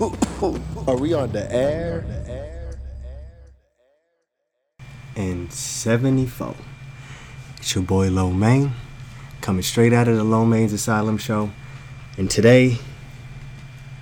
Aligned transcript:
Are 0.00 0.96
we 0.96 1.12
on 1.12 1.30
the 1.32 1.46
air? 1.50 2.06
And 5.14 5.52
74. 5.52 6.54
It's 7.58 7.74
your 7.74 7.84
boy 7.84 8.08
Lo 8.08 8.30
Main, 8.30 8.72
coming 9.42 9.62
straight 9.62 9.92
out 9.92 10.08
of 10.08 10.16
the 10.16 10.24
Lo 10.24 10.46
Main's 10.46 10.72
Asylum 10.72 11.18
show. 11.18 11.50
And 12.16 12.30
today, 12.30 12.78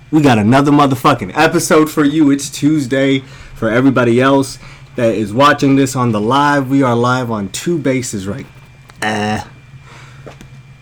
we 0.09 0.21
got 0.21 0.37
another 0.37 0.71
motherfucking 0.71 1.35
episode 1.35 1.91
for 1.91 2.05
you. 2.05 2.31
It's 2.31 2.49
Tuesday. 2.49 3.19
For 3.19 3.69
everybody 3.69 4.21
else 4.21 4.57
that 4.95 5.13
is 5.13 5.33
watching 5.33 5.75
this 5.75 5.97
on 5.97 6.13
the 6.13 6.21
live, 6.21 6.69
we 6.69 6.81
are 6.81 6.95
live 6.95 7.29
on 7.29 7.49
two 7.49 7.77
bases 7.77 8.25
right. 8.25 8.47
Uh, 9.01 9.43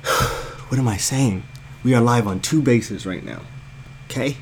what 0.68 0.78
am 0.78 0.88
I 0.88 0.98
saying? 0.98 1.42
We 1.84 1.96
are 1.96 2.02
live 2.02 2.28
on 2.28 2.40
two 2.40 2.62
bases 2.62 3.08
right 3.08 3.24
now. 3.24 3.42
Okay? 4.06 4.38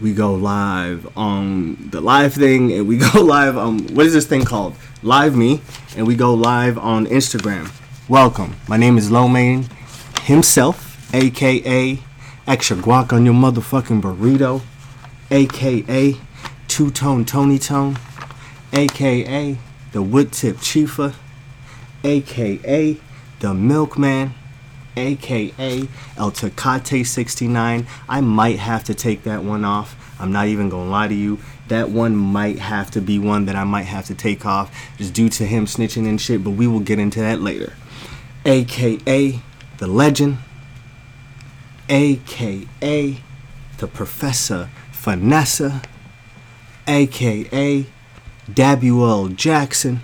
We 0.00 0.14
go 0.14 0.34
live 0.34 1.08
on 1.16 1.90
the 1.90 2.00
live 2.00 2.34
thing 2.34 2.72
and 2.72 2.86
we 2.86 2.98
go 3.12 3.20
live 3.20 3.58
on 3.58 3.80
what 3.96 4.06
is 4.06 4.12
this 4.12 4.26
thing 4.26 4.44
called? 4.44 4.76
Live 5.02 5.36
Me 5.36 5.60
and 5.96 6.06
we 6.06 6.14
go 6.14 6.34
live 6.34 6.78
on 6.78 7.06
Instagram. 7.06 7.72
Welcome. 8.08 8.54
My 8.68 8.76
name 8.76 8.96
is 8.96 9.10
Lomain 9.10 9.66
himself, 10.22 11.12
aka 11.12 11.98
extra 12.46 12.76
guac 12.76 13.12
on 13.12 13.24
your 13.24 13.34
motherfucking 13.34 14.00
burrito, 14.00 14.62
aka 15.32 16.16
two 16.68 16.92
tone 16.92 17.24
Tony 17.24 17.58
Tone, 17.58 17.98
aka 18.72 19.58
the 19.90 20.02
wood 20.02 20.32
tip 20.32 20.58
chiefa, 20.58 21.12
aka 22.04 22.96
the 23.40 23.52
milkman, 23.52 24.32
aka 24.98 25.88
El 26.16 26.30
Tecate 26.32 27.06
69. 27.06 27.86
I 28.08 28.20
might 28.20 28.58
have 28.58 28.84
to 28.84 28.94
take 28.94 29.22
that 29.22 29.42
one 29.44 29.64
off. 29.64 29.96
I'm 30.20 30.32
not 30.32 30.48
even 30.48 30.68
gonna 30.68 30.90
lie 30.90 31.08
to 31.08 31.14
you. 31.14 31.38
That 31.68 31.90
one 31.90 32.16
might 32.16 32.58
have 32.58 32.90
to 32.92 33.00
be 33.00 33.18
one 33.18 33.44
that 33.46 33.56
I 33.56 33.64
might 33.64 33.84
have 33.84 34.06
to 34.06 34.14
take 34.14 34.44
off 34.44 34.74
just 34.96 35.14
due 35.14 35.28
to 35.30 35.46
him 35.46 35.66
snitching 35.66 36.08
and 36.08 36.20
shit, 36.20 36.42
but 36.42 36.50
we 36.50 36.66
will 36.66 36.80
get 36.80 36.98
into 36.98 37.20
that 37.20 37.40
later. 37.40 37.74
AKA 38.44 39.40
the 39.78 39.86
legend, 39.86 40.38
AKA 41.88 43.22
the 43.78 43.86
Professor 43.86 44.70
Vanessa, 44.92 45.82
AKA 46.88 47.86
Dabuel 48.50 49.36
Jackson, 49.36 50.00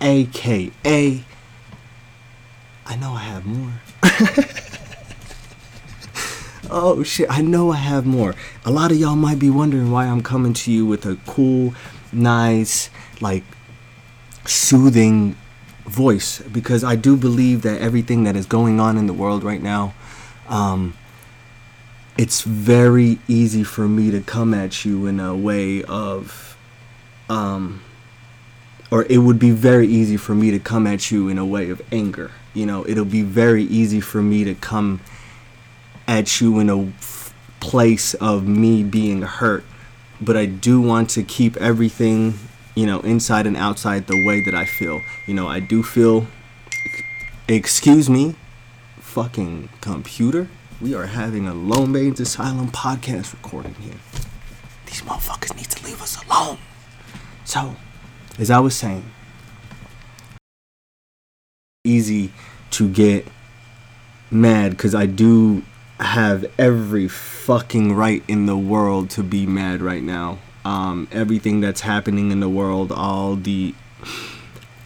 AKA 0.00 1.24
I 2.86 2.96
know 2.96 3.12
I 3.12 3.20
have 3.20 3.46
more. 3.46 3.72
oh 6.70 7.02
shit, 7.02 7.28
I 7.30 7.40
know 7.40 7.72
I 7.72 7.76
have 7.76 8.06
more. 8.06 8.34
A 8.64 8.70
lot 8.70 8.90
of 8.90 8.98
y'all 8.98 9.16
might 9.16 9.38
be 9.38 9.50
wondering 9.50 9.90
why 9.90 10.06
I'm 10.06 10.22
coming 10.22 10.54
to 10.54 10.72
you 10.72 10.86
with 10.86 11.06
a 11.06 11.16
cool, 11.26 11.74
nice, 12.12 12.90
like 13.20 13.44
soothing 14.46 15.36
voice 15.84 16.40
because 16.40 16.82
I 16.82 16.96
do 16.96 17.16
believe 17.16 17.62
that 17.62 17.80
everything 17.80 18.24
that 18.24 18.36
is 18.36 18.46
going 18.46 18.80
on 18.80 18.96
in 18.96 19.06
the 19.06 19.12
world 19.12 19.44
right 19.44 19.62
now 19.62 19.94
um 20.48 20.94
it's 22.16 22.42
very 22.42 23.18
easy 23.28 23.64
for 23.64 23.88
me 23.88 24.10
to 24.10 24.20
come 24.20 24.54
at 24.54 24.84
you 24.84 25.06
in 25.06 25.20
a 25.20 25.36
way 25.36 25.82
of 25.84 26.56
um 27.28 27.82
or 28.90 29.04
it 29.10 29.18
would 29.18 29.38
be 29.38 29.50
very 29.50 29.86
easy 29.86 30.16
for 30.16 30.34
me 30.34 30.50
to 30.50 30.58
come 30.58 30.86
at 30.86 31.10
you 31.10 31.28
in 31.28 31.38
a 31.38 31.44
way 31.44 31.68
of 31.70 31.82
anger 31.92 32.30
you 32.54 32.64
know 32.64 32.86
it'll 32.86 33.04
be 33.04 33.22
very 33.22 33.64
easy 33.64 34.00
for 34.00 34.22
me 34.22 34.44
to 34.44 34.54
come 34.54 35.00
at 36.06 36.40
you 36.40 36.58
in 36.58 36.70
a 36.70 36.92
place 37.60 38.14
of 38.14 38.46
me 38.46 38.82
being 38.82 39.22
hurt. 39.22 39.64
But 40.20 40.36
i 40.36 40.46
do 40.46 40.80
want 40.80 41.10
to 41.10 41.22
keep 41.22 41.56
everything 41.56 42.38
you 42.74 42.86
know 42.86 43.00
inside 43.00 43.46
and 43.46 43.56
outside 43.56 44.06
the 44.06 44.26
way 44.26 44.42
that 44.44 44.54
i 44.54 44.64
feel. 44.64 45.00
You 45.26 45.34
know 45.34 45.48
i 45.48 45.60
do 45.60 45.82
feel 45.82 46.26
excuse 47.48 48.08
me 48.08 48.36
fucking 48.98 49.68
computer. 49.80 50.48
We 50.80 50.94
are 50.94 51.06
having 51.06 51.46
a 51.46 51.54
Lomain's 51.54 52.18
asylum 52.18 52.68
podcast 52.68 53.32
recording 53.32 53.74
here. 53.74 53.94
These 54.86 55.02
motherfuckers 55.02 55.54
need 55.56 55.70
to 55.70 55.84
leave 55.84 56.02
us 56.02 56.22
alone. 56.24 56.58
So 57.44 57.76
as 58.38 58.50
i 58.50 58.58
was 58.58 58.74
saying 58.74 59.04
easy 61.86 62.32
to 62.70 62.88
get 62.88 63.26
mad 64.30 64.70
because 64.70 64.94
I 64.94 65.04
do 65.04 65.62
have 66.00 66.46
every 66.58 67.08
fucking 67.08 67.92
right 67.92 68.22
in 68.26 68.46
the 68.46 68.56
world 68.56 69.10
to 69.10 69.22
be 69.22 69.44
mad 69.44 69.82
right 69.82 70.02
now. 70.02 70.38
Um, 70.64 71.08
everything 71.12 71.60
that's 71.60 71.82
happening 71.82 72.30
in 72.30 72.40
the 72.40 72.48
world, 72.48 72.90
all 72.90 73.36
the 73.36 73.74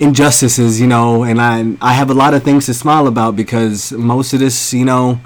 injustices, 0.01 0.81
you 0.81 0.89
know, 0.89 1.23
and 1.23 1.41
I 1.41 1.77
I 1.81 1.93
have 1.93 2.11
a 2.11 2.15
lot 2.15 2.35
of 2.35 2.43
things 2.43 2.67
to 2.67 2.75
smile 2.75 3.07
about 3.07 3.37
because 3.37 3.93
most 3.93 4.33
of 4.33 4.41
this, 4.41 4.75
you 4.75 4.85
know, 4.85 5.21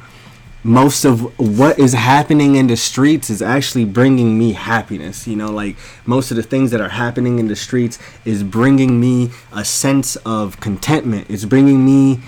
most 0.64 1.04
of 1.04 1.38
what 1.38 1.78
is 1.78 1.92
happening 1.92 2.54
in 2.54 2.68
the 2.68 2.76
streets 2.76 3.28
is 3.30 3.42
actually 3.42 3.84
bringing 3.84 4.38
me 4.38 4.52
happiness 4.52 5.26
you 5.26 5.34
know 5.34 5.50
like 5.50 5.76
most 6.06 6.30
of 6.30 6.36
the 6.36 6.42
things 6.42 6.70
that 6.70 6.80
are 6.80 6.90
happening 6.90 7.38
in 7.38 7.48
the 7.48 7.56
streets 7.56 7.98
is 8.24 8.42
bringing 8.42 9.00
me 9.00 9.30
a 9.52 9.64
sense 9.64 10.16
of 10.16 10.60
contentment. 10.60 11.26
It's 11.28 11.44
bringing 11.44 11.84
me 11.84 12.20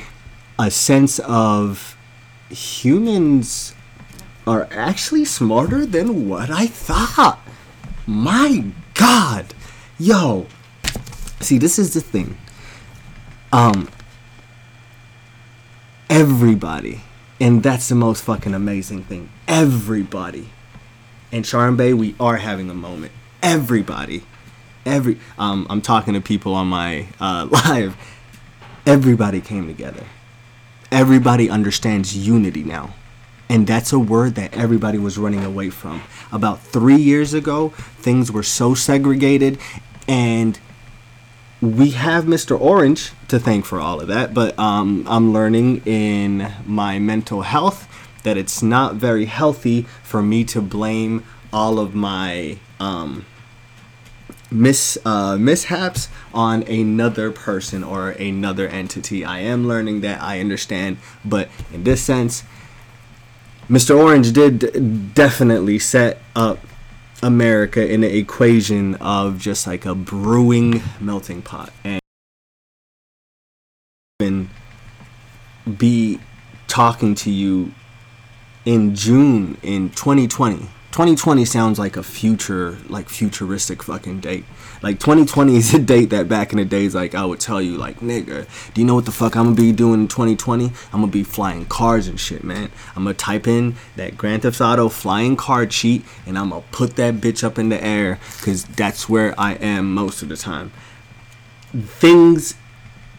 a 0.59 0.71
sense 0.71 1.19
of 1.21 1.97
humans 2.51 3.75
are 4.47 4.69
actually 4.71 5.25
smarter 5.25 5.87
than 5.87 6.29
what 6.29 6.51
i 6.51 6.67
thought. 6.67 7.41
My 8.07 8.65
god. 8.95 9.55
Yo. 9.99 10.47
See 11.41 11.59
this 11.59 11.79
is 11.79 11.95
the 11.95 12.01
thing. 12.01 12.37
Um 13.53 13.89
everybody 16.11 17.01
and 17.41 17.63
that's 17.63 17.89
the 17.89 17.95
most 17.95 18.23
fucking 18.25 18.55
amazing 18.55 19.05
thing. 19.05 19.29
Everybody. 19.49 20.51
In 21.33 21.43
Charm 21.43 21.77
Bay, 21.77 21.93
we 21.93 22.15
are 22.21 22.37
having 22.37 22.71
a 22.71 22.75
moment. 22.75 23.13
Everybody. 23.43 24.25
Every 24.87 25.19
um 25.39 25.67
I'm 25.71 25.81
talking 25.81 26.15
to 26.15 26.21
people 26.21 26.55
on 26.55 26.69
my 26.69 27.07
uh 27.21 27.49
live. 27.67 27.97
Everybody 28.87 29.41
came 29.41 29.67
together. 29.67 30.05
Everybody 30.93 31.51
understands 31.51 32.17
unity 32.17 32.63
now. 32.63 32.95
And 33.49 33.67
that's 33.67 33.93
a 33.93 33.99
word 33.99 34.37
that 34.37 34.55
everybody 34.55 34.99
was 34.99 35.19
running 35.19 35.45
away 35.45 35.71
from. 35.71 36.03
About 36.33 36.61
three 36.61 36.97
years 36.97 37.35
ago, 37.35 37.71
things 37.99 38.33
were 38.33 38.43
so 38.43 38.75
segregated 38.75 39.59
and 40.09 40.59
we 41.65 41.91
have 41.91 42.25
Mr. 42.25 42.61
Orange 42.61 43.13
to 43.29 43.39
thank 43.39 43.65
for 43.65 43.81
all 43.81 44.01
of 44.01 44.09
that, 44.09 44.35
but 44.35 44.59
um, 44.59 45.07
I'm 45.09 45.33
learning 45.33 45.83
in 45.87 46.53
my 46.67 46.99
mental 46.99 47.43
health 47.43 47.89
that 48.23 48.37
it's 48.37 48.63
not 48.63 48.97
very 48.97 49.25
healthy 49.25 49.83
for 50.03 50.23
me 50.23 50.45
to 50.45 50.61
blame 50.61 51.25
all 51.53 51.79
of 51.79 51.95
my 51.95 52.59
um, 52.79 53.25
uh, 54.53 55.37
mishaps 55.41 56.09
on 56.35 56.63
another 56.65 57.31
person 57.31 57.83
or 57.83 58.11
another 58.11 58.69
entity. 58.69 59.25
I 59.25 59.39
am 59.39 59.67
learning 59.67 60.03
that. 60.03 60.21
I 60.21 60.41
understand, 60.41 60.99
but 61.25 61.49
in 61.73 61.85
this 61.85 62.03
sense, 62.03 62.45
Mr. 63.71 63.99
Orange 63.99 64.33
did 64.33 65.15
definitely 65.15 65.79
set 65.79 66.19
up 66.37 66.59
America 67.23 67.87
in 67.87 68.05
an 68.05 68.11
equation 68.11 68.95
of 68.97 69.39
just 69.39 69.67
like 69.67 69.87
a 69.87 69.95
brewing 69.95 70.83
melting 71.01 71.43
pot 71.43 71.73
and 74.21 74.49
be 75.79 76.21
talking 76.67 77.15
to 77.15 77.31
you 77.31 77.73
in 78.65 78.95
June 78.95 79.57
in 79.63 79.91
2020 79.91 80.69
2020 80.95 81.45
sounds 81.45 81.77
like 81.77 81.97
a 81.97 82.05
future, 82.05 82.79
like 82.89 83.09
futuristic 83.09 83.83
fucking 83.83 84.21
date. 84.21 84.45
Like 84.85 85.01
2020 85.01 85.57
is 85.57 85.73
a 85.73 85.79
date 85.79 86.11
that 86.11 86.29
back 86.29 86.53
in 86.53 86.59
the 86.59 86.65
days, 86.67 86.95
like 86.95 87.15
I 87.15 87.25
would 87.25 87.41
tell 87.41 87.63
you, 87.63 87.79
like 87.79 88.01
nigga, 88.01 88.47
do 88.75 88.83
you 88.83 88.87
know 88.87 88.95
what 88.95 89.07
the 89.07 89.13
fuck 89.13 89.35
I'm 89.35 89.45
gonna 89.45 89.57
be 89.57 89.73
doing 89.73 90.01
in 90.01 90.09
2020? 90.09 90.67
I'm 90.93 91.01
gonna 91.01 91.07
be 91.07 91.23
flying 91.23 91.65
cars 91.65 92.07
and 92.07 92.21
shit, 92.21 92.45
man. 92.45 92.71
I'm 92.95 93.05
gonna 93.05 93.15
type 93.15 93.47
in 93.47 93.77
that 93.97 94.19
Grand 94.19 94.43
Theft 94.43 94.61
Auto 94.61 94.91
flying 94.91 95.37
car 95.37 95.65
cheat, 95.65 96.05
and 96.27 96.39
I'm 96.39 96.51
gonna 96.51 96.65
put 96.71 96.97
that 96.97 97.15
bitch 97.15 97.43
up 97.43 97.59
in 97.59 97.71
the 97.71 97.83
air, 97.83 98.21
cause 98.43 98.65
that's 98.65 99.09
where 99.09 99.35
I 99.41 99.55
am 99.55 99.95
most 99.95 100.21
of 100.21 100.29
the 100.29 100.37
time. 100.37 100.71
Things 101.73 102.55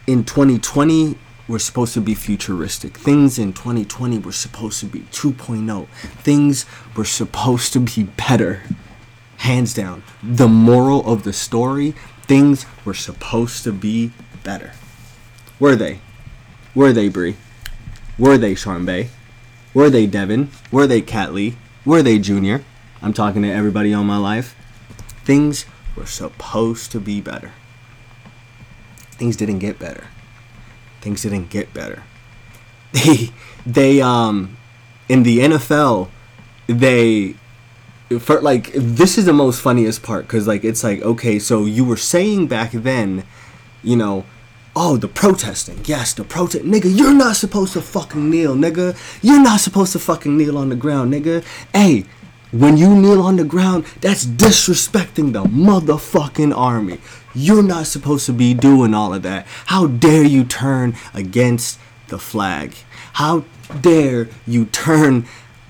in 0.06 0.22
2020 0.22 1.18
were 1.48 1.58
supposed 1.58 1.94
to 1.94 2.00
be 2.00 2.14
futuristic. 2.14 2.96
Things 2.96 3.40
in 3.40 3.52
2020 3.52 4.20
were 4.20 4.30
supposed 4.30 4.78
to 4.78 4.86
be 4.86 5.00
2.0. 5.10 5.88
Things 6.22 6.64
were 6.94 7.04
supposed 7.04 7.72
to 7.72 7.80
be 7.80 8.04
better. 8.04 8.62
Hands 9.38 9.72
down. 9.72 10.02
The 10.22 10.48
moral 10.48 11.06
of 11.10 11.24
the 11.24 11.32
story, 11.32 11.94
things 12.22 12.66
were 12.84 12.94
supposed 12.94 13.64
to 13.64 13.72
be 13.72 14.12
better. 14.42 14.72
Were 15.58 15.76
they? 15.76 16.00
Were 16.74 16.92
they, 16.92 17.08
Brie? 17.08 17.36
Were 18.18 18.38
they, 18.38 18.54
Charmbay? 18.54 19.08
Were 19.74 19.90
they, 19.90 20.06
Devin? 20.06 20.50
Were 20.70 20.86
they, 20.86 21.00
Cat 21.00 21.32
Lee? 21.34 21.56
Were 21.84 22.02
they, 22.02 22.18
Junior? 22.18 22.64
I'm 23.02 23.12
talking 23.12 23.42
to 23.42 23.52
everybody 23.52 23.92
on 23.92 24.06
my 24.06 24.16
life. 24.16 24.56
Things 25.24 25.66
were 25.96 26.06
supposed 26.06 26.92
to 26.92 27.00
be 27.00 27.20
better. 27.20 27.52
Things 29.12 29.36
didn't 29.36 29.60
get 29.60 29.78
better. 29.78 30.08
Things 31.00 31.22
didn't 31.22 31.50
get 31.50 31.72
better. 31.72 32.02
They 32.92 33.30
they 33.66 34.00
um 34.00 34.56
in 35.08 35.22
the 35.22 35.40
NFL 35.40 36.08
they 36.66 37.34
for 38.20 38.40
like 38.40 38.70
this 38.74 39.18
is 39.18 39.24
the 39.24 39.32
most 39.32 39.60
funniest 39.60 40.02
part 40.02 40.26
because 40.26 40.46
like 40.46 40.64
it's 40.64 40.84
like 40.84 41.02
okay 41.02 41.38
so 41.38 41.64
you 41.64 41.84
were 41.84 41.96
saying 41.96 42.46
back 42.46 42.70
then 42.70 43.24
you 43.82 43.96
know 43.96 44.24
oh 44.76 44.96
the 44.96 45.08
protesting. 45.08 45.80
Yes 45.84 46.14
the 46.14 46.22
protest 46.22 46.64
nigga 46.64 46.96
you're 46.96 47.14
not 47.14 47.36
supposed 47.36 47.72
to 47.72 47.82
fucking 47.82 48.30
kneel 48.30 48.54
nigga. 48.54 48.96
You're 49.22 49.42
not 49.42 49.60
supposed 49.60 49.92
to 49.92 49.98
fucking 49.98 50.36
kneel 50.36 50.56
on 50.56 50.68
the 50.68 50.76
ground 50.76 51.12
nigga. 51.12 51.44
Hey 51.72 52.04
when 52.52 52.76
you 52.76 52.94
kneel 52.94 53.20
on 53.22 53.36
the 53.36 53.44
ground 53.44 53.84
that's 54.00 54.24
disrespecting 54.24 55.32
the 55.32 55.42
motherfucking 55.44 56.56
army. 56.56 56.98
You're 57.34 57.62
not 57.62 57.86
supposed 57.86 58.26
to 58.26 58.32
be 58.32 58.54
doing 58.54 58.94
all 58.94 59.12
of 59.12 59.22
that. 59.22 59.46
How 59.66 59.88
dare 59.88 60.22
you 60.22 60.44
turn 60.44 60.94
against 61.12 61.78
the 62.08 62.18
flag? 62.18 62.74
How 63.14 63.44
dare 63.80 64.28
you 64.46 64.66
turn 64.66 65.26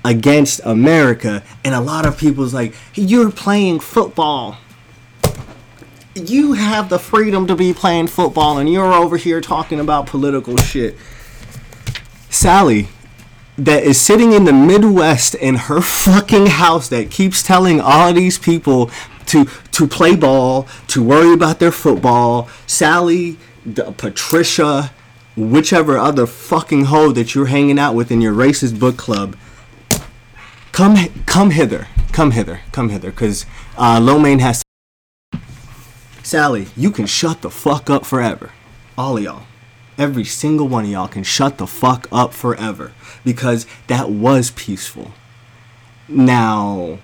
against 0.07 0.61
America, 0.63 1.43
and 1.65 1.75
a 1.75 1.81
lot 1.81 2.05
of 2.05 2.17
people's 2.17 2.53
like, 2.53 2.73
you're 2.95 3.29
playing 3.29 3.77
football. 3.81 4.57
You 6.15 6.53
have 6.53 6.87
the 6.87 6.97
freedom 6.97 7.45
to 7.47 7.55
be 7.55 7.73
playing 7.73 8.07
football, 8.07 8.57
and 8.57 8.71
you're 8.71 8.93
over 8.93 9.17
here 9.17 9.41
talking 9.41 9.81
about 9.81 10.07
political 10.07 10.55
shit. 10.55 10.95
Sally, 12.29 12.87
that 13.57 13.83
is 13.83 13.99
sitting 13.99 14.31
in 14.31 14.45
the 14.45 14.53
Midwest 14.53 15.35
in 15.35 15.55
her 15.55 15.81
fucking 15.81 16.47
house, 16.47 16.87
that 16.87 17.11
keeps 17.11 17.43
telling 17.43 17.81
all 17.81 18.13
these 18.13 18.39
people 18.39 18.89
to 19.25 19.43
to 19.73 19.87
play 19.87 20.15
ball, 20.15 20.67
to 20.87 21.03
worry 21.03 21.33
about 21.33 21.59
their 21.59 21.71
football. 21.71 22.47
Sally, 22.65 23.37
the, 23.65 23.91
Patricia, 23.91 24.91
whichever 25.35 25.97
other 25.97 26.25
fucking 26.25 26.85
hoe 26.85 27.11
that 27.11 27.35
you're 27.35 27.47
hanging 27.47 27.77
out 27.77 27.93
with 27.93 28.09
in 28.09 28.21
your 28.21 28.33
racist 28.33 28.79
book 28.79 28.95
club 28.95 29.35
come 30.77 30.95
come 31.25 31.49
hither 31.49 31.87
come 32.11 32.29
hither 32.29 32.59
come 32.71 32.89
hither 32.89 33.09
because 33.09 33.47
uh, 33.79 33.99
Lomain 33.99 34.37
has 34.37 34.61
Sally 36.21 36.67
you 36.77 36.91
can 36.91 37.07
shut 37.07 37.41
the 37.41 37.49
fuck 37.49 37.89
up 37.89 38.05
forever. 38.05 38.51
All 38.95 39.19
y'all. 39.19 39.47
Every 39.97 40.23
single 40.23 40.67
one 40.67 40.83
of 40.83 40.91
y'all 40.91 41.07
can 41.07 41.23
shut 41.23 41.57
the 41.57 41.65
fuck 41.65 42.07
up 42.11 42.31
forever 42.31 42.93
because 43.25 43.65
that 43.87 44.11
was 44.11 44.51
peaceful. 44.51 45.13
Now 46.07 46.99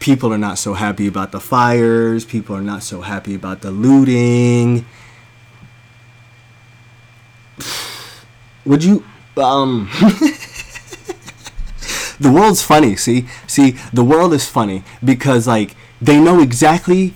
people 0.00 0.30
are 0.30 0.36
not 0.36 0.58
so 0.58 0.74
happy 0.74 1.06
about 1.06 1.32
the 1.32 1.40
fires 1.40 2.26
people 2.26 2.54
are 2.54 2.60
not 2.60 2.82
so 2.82 3.00
happy 3.00 3.34
about 3.34 3.62
the 3.62 3.70
looting. 3.70 4.84
Would 8.66 8.84
you 8.84 9.02
um 9.38 9.88
the 12.20 12.32
world's 12.32 12.62
funny. 12.62 12.96
See, 12.96 13.26
see, 13.46 13.72
the 13.92 14.04
world 14.04 14.32
is 14.32 14.46
funny 14.48 14.82
because 15.04 15.46
like 15.46 15.76
they 16.00 16.20
know 16.20 16.40
exactly 16.40 17.14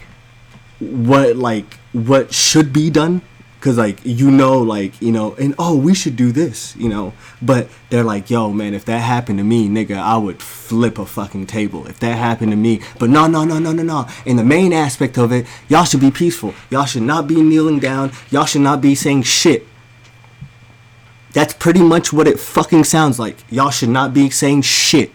what 0.78 1.36
like 1.36 1.74
what 1.92 2.32
should 2.32 2.72
be 2.72 2.90
done. 2.90 3.22
Because 3.58 3.78
like 3.78 4.00
you 4.02 4.28
know 4.28 4.58
like 4.58 5.00
you 5.00 5.12
know 5.12 5.34
and 5.34 5.54
oh 5.56 5.76
we 5.76 5.94
should 5.94 6.16
do 6.16 6.32
this 6.32 6.74
you 6.74 6.88
know? 6.88 7.12
But 7.40 7.68
they're 7.90 8.02
like 8.02 8.28
yo 8.28 8.52
man 8.52 8.74
if 8.74 8.84
that 8.86 8.98
happened 8.98 9.38
to 9.38 9.44
me 9.44 9.68
nigga 9.68 9.96
i 9.96 10.16
would 10.16 10.42
flip 10.42 10.98
a 10.98 11.06
fucking 11.06 11.46
table 11.46 11.86
if 11.86 12.00
that 12.00 12.18
happened 12.18 12.50
to 12.50 12.56
me. 12.56 12.80
But 12.98 13.10
no 13.10 13.28
no 13.28 13.44
no 13.44 13.60
no 13.60 13.72
no 13.72 13.84
no. 13.84 14.08
And 14.26 14.36
the 14.36 14.44
main 14.44 14.72
aspect 14.72 15.16
of 15.16 15.30
it 15.30 15.46
y'all 15.68 15.84
should 15.84 16.00
be 16.00 16.10
peaceful. 16.10 16.54
Y'all 16.70 16.86
should 16.86 17.02
not 17.02 17.28
be 17.28 17.40
kneeling 17.40 17.78
down. 17.78 18.10
Y'all 18.30 18.46
should 18.46 18.62
not 18.62 18.80
be 18.80 18.96
saying 18.96 19.22
shit 19.22 19.66
that's 21.32 21.54
pretty 21.54 21.82
much 21.82 22.12
what 22.12 22.28
it 22.28 22.38
fucking 22.38 22.84
sounds 22.84 23.18
like. 23.18 23.36
Y'all 23.50 23.70
should 23.70 23.88
not 23.88 24.12
be 24.12 24.30
saying 24.30 24.62
shit. 24.62 25.10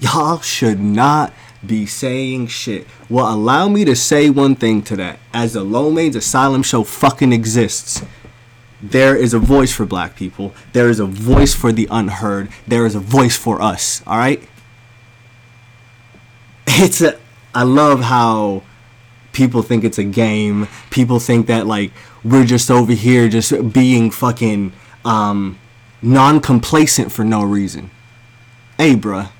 Y'all 0.00 0.40
should 0.40 0.80
not 0.80 1.32
be 1.66 1.86
saying 1.86 2.48
shit. 2.48 2.86
Well, 3.08 3.32
allow 3.32 3.68
me 3.68 3.84
to 3.84 3.96
say 3.96 4.28
one 4.28 4.54
thing 4.54 4.82
to 4.82 4.96
that. 4.96 5.18
As 5.32 5.54
the 5.54 5.62
Lomain's 5.62 6.16
Asylum 6.16 6.62
show 6.62 6.84
fucking 6.84 7.32
exists, 7.32 8.02
there 8.82 9.16
is 9.16 9.32
a 9.32 9.38
voice 9.38 9.72
for 9.72 9.86
black 9.86 10.14
people. 10.14 10.52
There 10.72 10.90
is 10.90 11.00
a 11.00 11.06
voice 11.06 11.54
for 11.54 11.72
the 11.72 11.88
unheard. 11.90 12.50
There 12.66 12.84
is 12.84 12.94
a 12.94 13.00
voice 13.00 13.36
for 13.36 13.62
us. 13.62 14.02
All 14.06 14.18
right? 14.18 14.42
It's 16.66 17.00
a. 17.00 17.18
I 17.54 17.62
love 17.62 18.00
how 18.00 18.62
people 19.32 19.62
think 19.62 19.84
it's 19.84 19.98
a 19.98 20.04
game. 20.04 20.68
People 20.90 21.20
think 21.20 21.46
that 21.46 21.66
like 21.66 21.92
we're 22.24 22.44
just 22.44 22.70
over 22.70 22.92
here 22.92 23.28
just 23.28 23.72
being 23.72 24.10
fucking 24.10 24.72
um, 25.04 25.58
non-complacent 26.00 27.12
for 27.12 27.24
no 27.24 27.42
reason. 27.42 27.90
Hey, 28.78 28.94
bruh, 28.94 29.30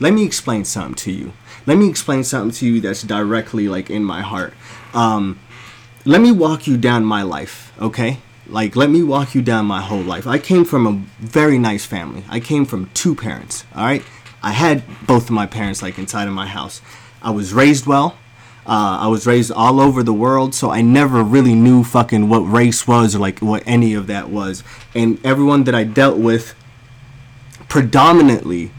let 0.00 0.12
me 0.12 0.24
explain 0.24 0.64
something 0.64 0.94
to 0.96 1.12
you. 1.12 1.32
Let 1.64 1.78
me 1.78 1.88
explain 1.88 2.24
something 2.24 2.50
to 2.58 2.66
you 2.66 2.80
that's 2.80 3.02
directly 3.02 3.68
like 3.68 3.88
in 3.88 4.02
my 4.02 4.20
heart. 4.20 4.54
Um, 4.92 5.38
let 6.04 6.20
me 6.20 6.32
walk 6.32 6.66
you 6.66 6.76
down 6.76 7.04
my 7.04 7.22
life, 7.22 7.72
okay? 7.80 8.18
Like, 8.48 8.74
let 8.74 8.90
me 8.90 9.04
walk 9.04 9.34
you 9.36 9.42
down 9.42 9.66
my 9.66 9.80
whole 9.80 10.02
life. 10.02 10.26
I 10.26 10.38
came 10.38 10.64
from 10.64 10.86
a 10.86 11.24
very 11.24 11.58
nice 11.58 11.86
family. 11.86 12.24
I 12.28 12.40
came 12.40 12.66
from 12.66 12.90
two 12.92 13.14
parents, 13.14 13.64
all 13.74 13.84
right? 13.84 14.02
I 14.42 14.50
had 14.50 14.82
both 15.06 15.24
of 15.24 15.30
my 15.30 15.46
parents 15.46 15.80
like 15.80 15.98
inside 15.98 16.26
of 16.26 16.34
my 16.34 16.48
house. 16.48 16.82
I 17.22 17.30
was 17.30 17.52
raised 17.52 17.86
well. 17.86 18.18
Uh, 18.64 18.98
I 19.00 19.08
was 19.08 19.26
raised 19.26 19.50
all 19.50 19.80
over 19.80 20.02
the 20.02 20.12
world, 20.12 20.54
so 20.54 20.70
I 20.70 20.82
never 20.82 21.22
really 21.22 21.54
knew 21.54 21.82
fucking 21.82 22.28
what 22.28 22.40
race 22.40 22.86
was 22.86 23.16
or 23.16 23.18
like 23.18 23.40
what 23.40 23.62
any 23.66 23.94
of 23.94 24.06
that 24.06 24.30
was. 24.30 24.62
And 24.94 25.24
everyone 25.24 25.64
that 25.64 25.74
I 25.74 25.82
dealt 25.82 26.18
with 26.18 26.54
predominantly 27.68 28.70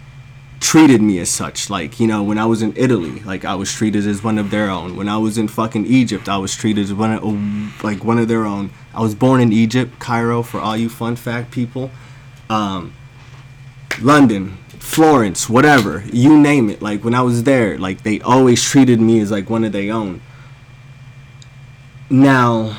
treated 0.63 1.01
me 1.01 1.19
as 1.19 1.29
such. 1.29 1.69
Like, 1.69 1.99
you 1.99 2.07
know, 2.07 2.23
when 2.23 2.37
I 2.37 2.45
was 2.45 2.61
in 2.61 2.73
Italy, 2.77 3.19
like 3.21 3.43
I 3.43 3.55
was 3.55 3.73
treated 3.73 4.07
as 4.07 4.23
one 4.23 4.37
of 4.37 4.49
their 4.49 4.69
own. 4.69 4.95
When 4.95 5.09
I 5.09 5.17
was 5.17 5.37
in 5.37 5.49
fucking 5.49 5.85
Egypt, 5.85 6.29
I 6.29 6.37
was 6.37 6.55
treated 6.55 6.85
as 6.85 6.93
one 6.93 7.11
of, 7.11 7.83
like 7.83 8.05
one 8.05 8.17
of 8.17 8.29
their 8.29 8.45
own. 8.45 8.71
I 8.93 9.01
was 9.01 9.15
born 9.15 9.41
in 9.41 9.51
Egypt, 9.51 9.99
Cairo, 9.99 10.41
for 10.41 10.61
all 10.61 10.77
you 10.77 10.87
fun 10.87 11.17
fact 11.17 11.51
people. 11.51 11.91
Um, 12.49 12.93
London, 14.01 14.57
Florence, 14.83 15.49
whatever, 15.49 16.03
you 16.11 16.37
name 16.37 16.69
it. 16.69 16.81
Like 16.81 17.03
when 17.03 17.15
I 17.15 17.21
was 17.21 17.43
there, 17.43 17.79
like 17.79 18.03
they 18.03 18.19
always 18.19 18.61
treated 18.61 18.99
me 18.99 19.21
as 19.21 19.31
like 19.31 19.49
one 19.49 19.63
of 19.63 19.71
their 19.71 19.91
own. 19.91 20.21
Now, 22.11 22.77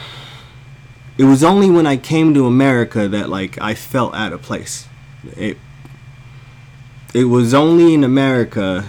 it 1.19 1.25
was 1.25 1.43
only 1.43 1.71
when 1.71 1.87
I 1.87 1.97
came 1.97 2.33
to 2.35 2.47
America 2.47 3.09
that 3.09 3.31
like 3.31 3.61
I 3.61 3.75
felt 3.75 4.15
out 4.15 4.33
of 4.33 4.43
place. 4.43 4.87
It 5.37 5.57
it 7.15 7.25
was 7.25 7.53
only 7.53 7.95
in 7.95 8.05
America 8.05 8.85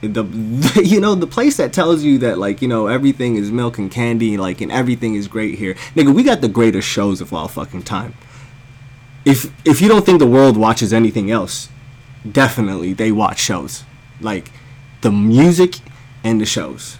the, 0.00 0.22
the, 0.22 0.82
you 0.84 1.00
know 1.00 1.14
the 1.14 1.26
place 1.26 1.56
that 1.56 1.72
tells 1.72 2.04
you 2.04 2.16
that 2.18 2.38
like 2.38 2.62
you 2.62 2.68
know 2.68 2.86
everything 2.86 3.34
is 3.36 3.50
milk 3.50 3.76
and 3.76 3.90
candy 3.90 4.36
like 4.38 4.60
and 4.60 4.70
everything 4.70 5.14
is 5.14 5.26
great 5.26 5.58
here 5.58 5.74
nigga 5.96 6.14
we 6.14 6.22
got 6.22 6.42
the 6.42 6.48
greatest 6.48 6.86
shows 6.86 7.20
of 7.20 7.32
all 7.32 7.48
fucking 7.48 7.82
time 7.82 8.14
if 9.24 9.52
if 9.66 9.80
you 9.80 9.88
don't 9.88 10.06
think 10.06 10.20
the 10.20 10.26
world 10.26 10.56
watches 10.56 10.92
anything 10.92 11.30
else 11.30 11.68
definitely 12.32 12.92
they 12.92 13.12
watch 13.12 13.40
shows. 13.40 13.84
Like 14.20 14.50
the 15.00 15.12
music 15.12 15.76
and 16.24 16.40
the 16.40 16.46
shows. 16.46 16.98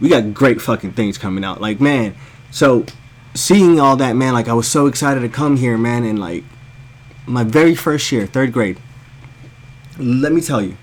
We 0.00 0.08
got 0.08 0.32
great 0.32 0.60
fucking 0.60 0.92
things 0.92 1.18
coming 1.18 1.44
out. 1.44 1.60
Like 1.60 1.80
man 1.80 2.14
so 2.50 2.84
seeing 3.34 3.78
all 3.78 3.96
that 3.96 4.16
man 4.16 4.32
like 4.32 4.48
i 4.48 4.52
was 4.52 4.66
so 4.66 4.86
excited 4.86 5.20
to 5.20 5.28
come 5.28 5.56
here 5.56 5.76
man 5.76 6.02
and 6.04 6.18
like 6.18 6.44
my 7.26 7.44
very 7.44 7.74
first 7.74 8.10
year 8.10 8.26
third 8.26 8.52
grade. 8.52 8.78
Let 9.98 10.32
me 10.32 10.40
tell 10.40 10.62
you. 10.62 10.76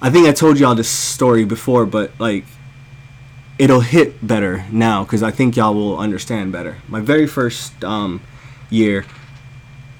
I 0.00 0.10
think 0.10 0.26
i 0.26 0.32
told 0.32 0.58
y'all 0.58 0.74
this 0.74 0.88
story 0.88 1.44
before 1.44 1.86
but 1.86 2.18
like 2.18 2.44
it'll 3.58 3.80
hit 3.80 4.26
better 4.26 4.64
now 4.72 5.04
because 5.04 5.22
i 5.22 5.30
think 5.30 5.56
y'all 5.56 5.74
will 5.74 5.98
understand 5.98 6.52
better. 6.52 6.78
My 6.88 7.00
very 7.00 7.26
first 7.26 7.84
um, 7.84 8.20
year 8.70 9.04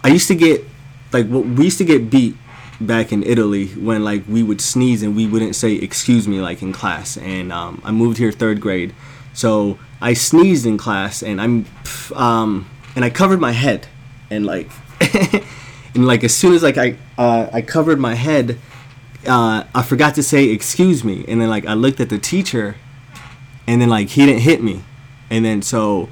i 0.03 0.09
used 0.09 0.29
to 0.29 0.35
get 0.35 0.65
like 1.13 1.27
we 1.29 1.65
used 1.65 1.79
to 1.79 1.85
get 1.85 2.11
beat 2.11 2.37
back 2.81 3.13
in 3.13 3.23
Italy 3.23 3.69
when 3.69 4.05
like 4.05 4.23
we 4.29 4.43
would 4.43 4.61
sneeze 4.61 5.03
and 5.03 5.15
we 5.15 5.27
wouldn't 5.27 5.55
say 5.55 5.75
excuse 5.75 6.27
me 6.27 6.41
like 6.41 6.63
in 6.63 6.73
class. 6.73 7.17
And 7.17 7.53
um, 7.53 7.81
I 7.85 7.93
moved 7.93 8.19
here 8.19 8.33
third 8.33 8.61
grade, 8.61 8.95
so 9.33 9.79
I 10.01 10.15
sneezed 10.15 10.67
in 10.67 10.79
class 10.79 11.23
and 11.23 11.41
I'm 11.41 11.67
um, 12.15 12.69
and 12.97 13.05
I 13.05 13.11
covered 13.11 13.41
my 13.41 13.53
head 13.53 13.87
and 14.31 14.47
like 14.47 14.71
and 15.95 16.07
like 16.07 16.25
as 16.25 16.35
soon 16.35 16.55
as 16.55 16.63
like 16.63 16.79
I 16.79 16.97
uh, 17.19 17.49
I 17.53 17.63
covered 17.63 17.99
my 17.99 18.15
head, 18.15 18.59
uh, 19.27 19.65
I 19.75 19.83
forgot 19.83 20.15
to 20.17 20.23
say 20.23 20.47
excuse 20.47 21.05
me, 21.05 21.25
and 21.29 21.41
then 21.41 21.49
like 21.49 21.67
I 21.67 21.75
looked 21.75 22.01
at 22.01 22.09
the 22.09 22.19
teacher, 22.19 22.77
and 23.67 23.81
then 23.81 23.89
like 23.89 24.09
he 24.09 24.27
didn't 24.27 24.43
hit 24.43 24.63
me, 24.63 24.83
and 25.31 25.45
then 25.45 25.63
so 25.63 26.09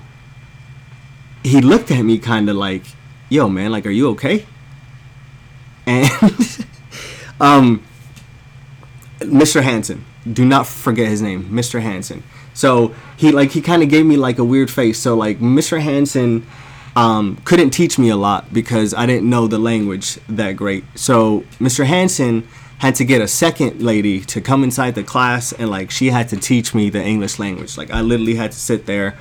he 1.42 1.60
looked 1.60 1.90
at 1.90 2.02
me 2.02 2.18
kind 2.18 2.50
of 2.50 2.56
like, 2.56 2.82
yo 3.28 3.48
man, 3.48 3.72
like 3.72 3.86
are 3.86 3.90
you 3.90 4.08
okay? 4.10 4.46
um, 7.40 7.82
Mr. 9.20 9.62
Hanson. 9.62 10.04
Do 10.30 10.44
not 10.44 10.66
forget 10.66 11.08
his 11.08 11.22
name, 11.22 11.44
Mr. 11.44 11.80
Hanson. 11.80 12.22
So 12.52 12.94
he 13.16 13.32
like 13.32 13.52
he 13.52 13.62
kind 13.62 13.82
of 13.82 13.88
gave 13.88 14.04
me 14.04 14.16
like 14.16 14.38
a 14.38 14.44
weird 14.44 14.70
face. 14.70 14.98
So 14.98 15.16
like 15.16 15.38
Mr. 15.38 15.80
Hanson 15.80 16.46
um, 16.94 17.36
couldn't 17.44 17.70
teach 17.70 17.98
me 17.98 18.10
a 18.10 18.16
lot 18.16 18.52
because 18.52 18.92
I 18.92 19.06
didn't 19.06 19.30
know 19.30 19.46
the 19.46 19.58
language 19.58 20.18
that 20.28 20.52
great. 20.52 20.84
So 20.94 21.40
Mr. 21.58 21.86
Hanson 21.86 22.46
had 22.78 22.94
to 22.96 23.04
get 23.04 23.20
a 23.20 23.28
second 23.28 23.82
lady 23.82 24.20
to 24.20 24.40
come 24.40 24.64
inside 24.64 24.94
the 24.94 25.02
class 25.02 25.52
and 25.52 25.70
like 25.70 25.90
she 25.90 26.08
had 26.08 26.28
to 26.30 26.36
teach 26.36 26.74
me 26.74 26.90
the 26.90 27.02
English 27.02 27.38
language. 27.38 27.78
Like 27.78 27.90
I 27.90 28.02
literally 28.02 28.34
had 28.34 28.52
to 28.52 28.58
sit 28.58 28.86
there 28.86 29.16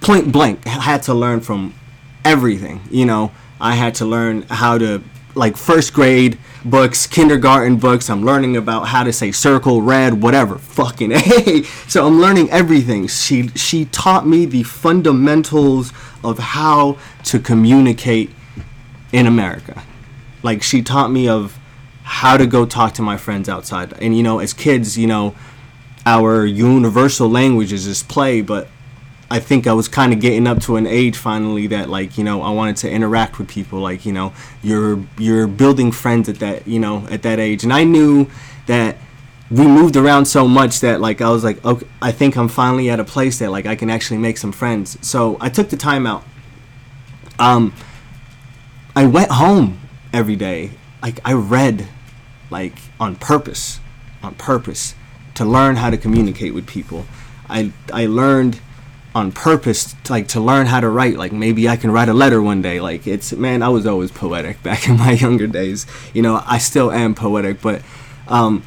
point 0.00 0.30
blank 0.32 0.64
had 0.66 1.02
to 1.04 1.14
learn 1.14 1.40
from 1.40 1.74
everything, 2.24 2.80
you 2.90 3.04
know. 3.04 3.32
I 3.60 3.74
had 3.74 3.96
to 3.96 4.04
learn 4.04 4.42
how 4.42 4.78
to 4.78 5.02
like 5.38 5.56
first 5.56 5.94
grade 5.94 6.36
books, 6.64 7.06
kindergarten 7.06 7.76
books. 7.76 8.10
I'm 8.10 8.24
learning 8.24 8.56
about 8.56 8.88
how 8.88 9.04
to 9.04 9.12
say 9.12 9.32
circle, 9.32 9.80
red, 9.80 10.22
whatever. 10.22 10.58
Fucking 10.58 11.12
A. 11.14 11.62
So 11.86 12.06
I'm 12.06 12.20
learning 12.20 12.50
everything. 12.50 13.06
She 13.06 13.48
she 13.48 13.86
taught 13.86 14.26
me 14.26 14.44
the 14.44 14.64
fundamentals 14.64 15.92
of 16.22 16.38
how 16.38 16.98
to 17.24 17.38
communicate 17.38 18.30
in 19.12 19.26
America. 19.26 19.82
Like 20.42 20.62
she 20.62 20.82
taught 20.82 21.10
me 21.10 21.28
of 21.28 21.58
how 22.02 22.36
to 22.36 22.46
go 22.46 22.66
talk 22.66 22.94
to 22.94 23.02
my 23.02 23.16
friends 23.16 23.48
outside. 23.48 23.92
And 24.02 24.16
you 24.16 24.22
know, 24.22 24.40
as 24.40 24.52
kids, 24.52 24.98
you 24.98 25.06
know, 25.06 25.34
our 26.04 26.44
universal 26.44 27.28
languages 27.28 27.86
is 27.86 28.02
play, 28.02 28.40
but 28.40 28.68
I 29.30 29.40
think 29.40 29.66
I 29.66 29.74
was 29.74 29.88
kind 29.88 30.12
of 30.12 30.20
getting 30.20 30.46
up 30.46 30.60
to 30.62 30.76
an 30.76 30.86
age 30.86 31.16
finally 31.16 31.66
that 31.68 31.90
like 31.90 32.16
you 32.16 32.24
know 32.24 32.40
I 32.42 32.50
wanted 32.50 32.76
to 32.78 32.90
interact 32.90 33.38
with 33.38 33.48
people 33.48 33.78
like 33.80 34.06
you 34.06 34.12
know 34.12 34.32
you're 34.62 35.04
you're 35.18 35.46
building 35.46 35.92
friends 35.92 36.28
at 36.28 36.38
that 36.38 36.66
you 36.66 36.78
know 36.78 37.06
at 37.10 37.22
that 37.22 37.38
age. 37.38 37.62
And 37.62 37.72
I 37.72 37.84
knew 37.84 38.26
that 38.66 38.96
we 39.50 39.66
moved 39.66 39.96
around 39.96 40.26
so 40.26 40.48
much 40.48 40.80
that 40.80 41.00
like 41.00 41.20
I 41.20 41.30
was 41.30 41.44
like 41.44 41.62
okay 41.64 41.86
I 42.00 42.10
think 42.12 42.36
I'm 42.36 42.48
finally 42.48 42.88
at 42.88 43.00
a 43.00 43.04
place 43.04 43.38
that 43.40 43.50
like 43.50 43.66
I 43.66 43.76
can 43.76 43.90
actually 43.90 44.18
make 44.18 44.38
some 44.38 44.52
friends. 44.52 44.96
So 45.06 45.36
I 45.40 45.50
took 45.50 45.68
the 45.68 45.76
time 45.76 46.06
out. 46.06 46.24
Um 47.38 47.74
I 48.96 49.06
went 49.06 49.30
home 49.30 49.78
every 50.12 50.36
day. 50.36 50.70
Like 51.02 51.20
I 51.24 51.34
read 51.34 51.86
like 52.50 52.76
on 52.98 53.16
purpose 53.16 53.80
on 54.22 54.34
purpose 54.36 54.94
to 55.34 55.44
learn 55.44 55.76
how 55.76 55.90
to 55.90 55.98
communicate 55.98 56.54
with 56.54 56.66
people. 56.66 57.04
I 57.48 57.72
I 57.92 58.06
learned 58.06 58.60
on 59.14 59.32
purpose 59.32 59.94
like 60.10 60.28
to 60.28 60.40
learn 60.40 60.66
how 60.66 60.80
to 60.80 60.88
write. 60.88 61.16
Like 61.16 61.32
maybe 61.32 61.68
i 61.68 61.76
can 61.76 61.90
write 61.90 62.08
a 62.08 62.14
letter 62.14 62.40
one 62.42 62.62
day. 62.62 62.80
Like 62.80 63.06
it's 63.06 63.32
man 63.32 63.62
i 63.62 63.68
was 63.68 63.86
always 63.86 64.10
poetic 64.10 64.62
back 64.68 64.88
in 64.88 64.96
my 64.96 65.12
younger 65.12 65.46
days. 65.46 65.86
You 66.14 66.22
know 66.22 66.42
i 66.46 66.58
still 66.58 66.90
am 66.92 67.14
poetic 67.14 67.60
but 67.60 67.82
um, 68.28 68.62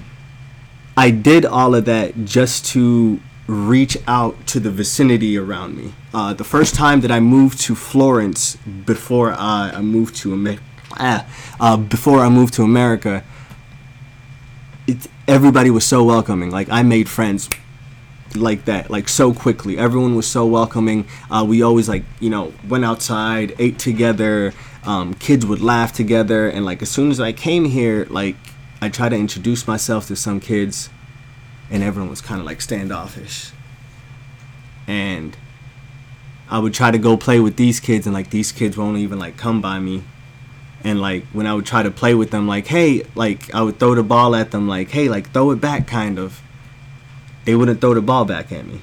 i 0.98 1.12
did 1.12 1.46
all 1.46 1.76
of 1.76 1.86
that 1.86 2.26
just 2.26 2.66
to 2.68 3.20
reach 3.48 3.98
out 4.08 4.48
to 4.48 4.60
the 4.60 4.72
vicinity 4.72 5.38
around 5.38 5.76
me. 5.76 5.94
Uh, 6.14 6.34
the 6.34 6.44
first 6.44 6.76
time 6.76 7.02
that 7.02 7.12
i 7.12 7.20
moved 7.20 7.60
to 7.62 7.76
florence 7.76 8.56
before 8.86 9.34
i, 9.34 9.72
I 9.74 9.82
moved 9.82 10.16
to 10.18 10.34
america 10.34 10.64
ah, 10.98 11.26
uh, 11.60 11.78
before 11.78 12.20
i 12.20 12.30
moved 12.30 12.54
to 12.56 12.64
america 12.64 13.24
it, 14.88 15.08
everybody 15.28 15.70
was 15.70 15.86
so 15.86 16.04
welcoming. 16.04 16.52
Like 16.52 16.70
i 16.70 16.84
made 16.84 17.10
friends 17.10 17.50
like 18.36 18.66
that 18.66 18.90
like 18.90 19.08
so 19.08 19.34
quickly. 19.34 19.78
Everyone 19.78 20.16
was 20.16 20.28
so 20.28 20.46
welcoming. 20.46 21.08
Uh, 21.30 21.46
we 21.48 21.62
always 21.62 21.88
like 21.88 22.04
you 22.20 22.30
know 22.30 22.54
went 22.68 22.86
outside 22.86 23.56
ate 23.60 23.80
together 23.80 24.54
um, 24.84 25.14
kids 25.14 25.46
would 25.46 25.62
laugh 25.62 25.94
together. 25.94 26.50
And 26.50 26.66
like 26.66 26.82
as 26.82 26.90
soon 26.90 27.12
as 27.12 27.20
i 27.20 27.32
came 27.32 27.66
here 27.66 28.08
like 28.10 28.36
i 28.82 28.90
tried 28.90 29.10
to 29.10 29.16
introduce 29.16 29.68
myself 29.68 30.08
to 30.08 30.16
some 30.16 30.40
kids 30.40 30.90
and 31.70 31.84
everyone 31.84 32.10
was 32.10 32.22
kind 32.22 32.40
of 32.40 32.46
like 32.46 32.62
standoffish. 32.62 33.52
And 34.88 35.38
i 36.50 36.60
would 36.60 36.74
try 36.74 36.92
to 36.92 36.98
go 36.98 37.16
play 37.16 37.40
with 37.40 37.56
these 37.56 37.80
kids 37.80 38.06
and 38.06 38.14
like 38.14 38.30
these 38.30 38.52
kids 38.52 38.78
won't 38.78 38.98
even 38.98 39.20
like 39.20 39.38
come 39.38 39.62
by 39.62 39.80
me. 39.80 40.04
And 40.84 41.00
like 41.00 41.26
when 41.28 41.46
i 41.46 41.54
would 41.54 41.66
try 41.66 41.84
to 41.84 41.92
play 41.92 42.16
with 42.16 42.32
them 42.32 42.48
like 42.48 42.68
hey 42.68 43.04
like 43.14 43.54
i 43.54 43.62
would 43.62 43.80
throw 43.80 43.94
the 43.94 44.04
ball 44.04 44.36
at 44.36 44.50
them 44.52 44.68
like 44.68 44.90
hey 44.90 45.10
like 45.10 45.32
throw 45.32 45.52
it 45.52 45.62
back 45.62 45.86
kind 45.88 46.18
of 46.18 46.42
they 47.46 47.56
wouldn't 47.56 47.82
throw 47.82 47.94
the 47.94 48.02
ball 48.02 48.26
back 48.26 48.52
at 48.52 48.66
me. 48.66 48.82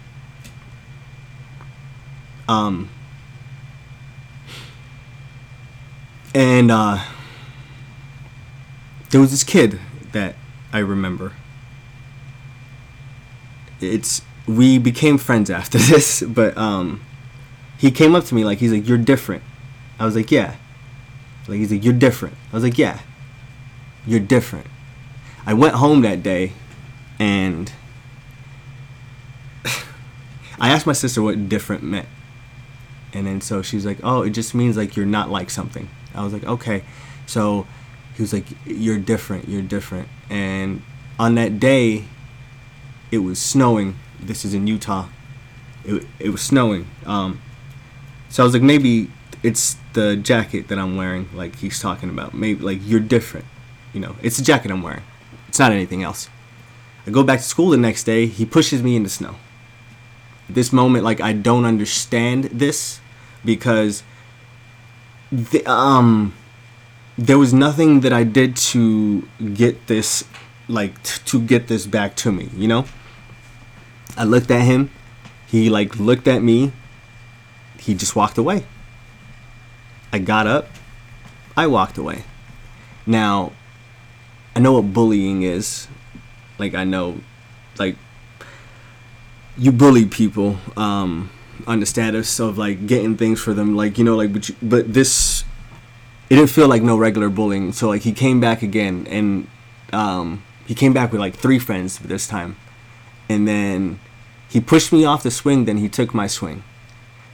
Um, 2.48 2.88
and 6.34 6.70
uh, 6.70 6.98
there 9.10 9.20
was 9.20 9.30
this 9.30 9.44
kid 9.44 9.78
that 10.12 10.34
I 10.72 10.78
remember. 10.78 11.32
It's 13.80 14.22
we 14.46 14.78
became 14.78 15.18
friends 15.18 15.50
after 15.50 15.78
this, 15.78 16.22
but 16.22 16.56
um, 16.56 17.02
he 17.76 17.90
came 17.90 18.14
up 18.14 18.24
to 18.24 18.34
me 18.34 18.44
like 18.44 18.58
he's 18.58 18.72
like, 18.72 18.88
"You're 18.88 18.98
different." 18.98 19.42
I 19.98 20.04
was 20.04 20.16
like, 20.16 20.30
"Yeah." 20.30 20.56
Like 21.46 21.58
he's 21.58 21.70
like, 21.70 21.84
"You're 21.84 21.94
different." 21.94 22.34
I 22.52 22.56
was 22.56 22.64
like, 22.64 22.78
"Yeah." 22.78 23.00
You're 24.06 24.20
different. 24.20 24.66
I 25.44 25.52
went 25.52 25.74
home 25.74 26.00
that 26.00 26.22
day, 26.22 26.52
and 27.18 27.70
I 30.60 30.70
asked 30.70 30.86
my 30.86 30.92
sister 30.92 31.22
what 31.22 31.48
different 31.48 31.82
meant. 31.82 32.08
And 33.12 33.26
then 33.26 33.40
so 33.40 33.62
she's 33.62 33.86
like, 33.86 33.98
"Oh, 34.02 34.22
it 34.22 34.30
just 34.30 34.54
means 34.54 34.76
like 34.76 34.96
you're 34.96 35.06
not 35.06 35.30
like 35.30 35.50
something." 35.50 35.88
I 36.14 36.22
was 36.22 36.32
like, 36.32 36.44
"Okay." 36.44 36.84
So 37.26 37.66
he 38.14 38.22
was 38.22 38.32
like, 38.32 38.44
"You're 38.66 38.98
different. 38.98 39.48
You're 39.48 39.62
different." 39.62 40.08
And 40.28 40.82
on 41.18 41.34
that 41.36 41.58
day, 41.58 42.04
it 43.10 43.18
was 43.18 43.40
snowing. 43.40 43.96
This 44.20 44.44
is 44.44 44.52
in 44.52 44.66
Utah. 44.66 45.08
It 45.84 46.06
it 46.18 46.30
was 46.30 46.42
snowing. 46.42 46.86
Um, 47.06 47.40
so 48.28 48.42
I 48.42 48.44
was 48.44 48.52
like, 48.52 48.62
maybe 48.62 49.10
it's 49.42 49.76
the 49.94 50.16
jacket 50.16 50.68
that 50.68 50.78
I'm 50.78 50.96
wearing. 50.96 51.28
Like 51.32 51.56
he's 51.56 51.80
talking 51.80 52.10
about. 52.10 52.34
Maybe 52.34 52.60
like 52.62 52.80
you're 52.84 53.00
different. 53.00 53.46
You 53.94 54.00
know, 54.00 54.16
it's 54.22 54.36
the 54.36 54.44
jacket 54.44 54.70
I'm 54.70 54.82
wearing. 54.82 55.04
It's 55.48 55.58
not 55.58 55.72
anything 55.72 56.02
else. 56.02 56.28
I 57.06 57.10
go 57.10 57.22
back 57.22 57.38
to 57.38 57.44
school 57.44 57.70
the 57.70 57.78
next 57.78 58.04
day. 58.04 58.26
He 58.26 58.44
pushes 58.44 58.82
me 58.82 58.96
in 58.96 59.02
the 59.02 59.08
snow 59.08 59.36
this 60.48 60.72
moment 60.72 61.04
like 61.04 61.20
I 61.20 61.32
don't 61.32 61.64
understand 61.64 62.44
this 62.44 63.00
because 63.44 64.02
the, 65.30 65.64
um 65.66 66.34
there 67.16 67.38
was 67.38 67.52
nothing 67.52 68.00
that 68.00 68.12
I 68.12 68.22
did 68.22 68.56
to 68.72 69.22
get 69.54 69.88
this 69.88 70.24
like 70.68 71.02
t- 71.02 71.20
to 71.24 71.40
get 71.40 71.66
this 71.66 71.86
back 71.86 72.14
to 72.16 72.30
me, 72.30 72.48
you 72.56 72.68
know? 72.68 72.84
I 74.16 74.24
looked 74.24 74.50
at 74.50 74.62
him, 74.62 74.90
he 75.46 75.68
like 75.68 75.98
looked 75.98 76.28
at 76.28 76.42
me, 76.42 76.72
he 77.78 77.94
just 77.94 78.14
walked 78.14 78.38
away. 78.38 78.64
I 80.12 80.18
got 80.18 80.46
up, 80.46 80.68
I 81.56 81.66
walked 81.66 81.98
away. 81.98 82.24
Now, 83.06 83.52
I 84.54 84.60
know 84.60 84.74
what 84.74 84.92
bullying 84.92 85.42
is. 85.42 85.88
Like 86.58 86.74
I 86.74 86.84
know 86.84 87.20
like 87.78 87.96
you 89.58 89.72
bully 89.72 90.06
people 90.06 90.56
um, 90.76 91.30
on 91.66 91.80
the 91.80 91.86
status 91.86 92.38
of 92.38 92.56
like 92.56 92.86
getting 92.86 93.16
things 93.16 93.40
for 93.40 93.52
them, 93.52 93.76
like 93.76 93.98
you 93.98 94.04
know, 94.04 94.16
like 94.16 94.32
but 94.32 94.48
you, 94.48 94.54
but 94.62 94.92
this 94.94 95.44
it 96.30 96.36
didn't 96.36 96.50
feel 96.50 96.68
like 96.68 96.82
no 96.82 96.96
regular 96.96 97.28
bullying. 97.28 97.72
So 97.72 97.88
like 97.88 98.02
he 98.02 98.12
came 98.12 98.40
back 98.40 98.62
again, 98.62 99.06
and 99.10 99.48
um, 99.92 100.44
he 100.66 100.74
came 100.74 100.92
back 100.92 101.10
with 101.10 101.20
like 101.20 101.34
three 101.34 101.58
friends 101.58 101.98
this 101.98 102.26
time, 102.26 102.56
and 103.28 103.48
then 103.48 103.98
he 104.48 104.60
pushed 104.60 104.92
me 104.92 105.04
off 105.04 105.22
the 105.22 105.30
swing. 105.30 105.64
Then 105.64 105.78
he 105.78 105.88
took 105.88 106.14
my 106.14 106.26
swing. 106.28 106.62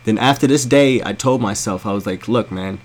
Then 0.04 0.18
after 0.18 0.46
this 0.46 0.64
day, 0.64 1.02
I 1.02 1.12
told 1.12 1.40
myself 1.40 1.86
I 1.86 1.92
was 1.92 2.06
like, 2.06 2.28
look, 2.28 2.50
man, 2.50 2.78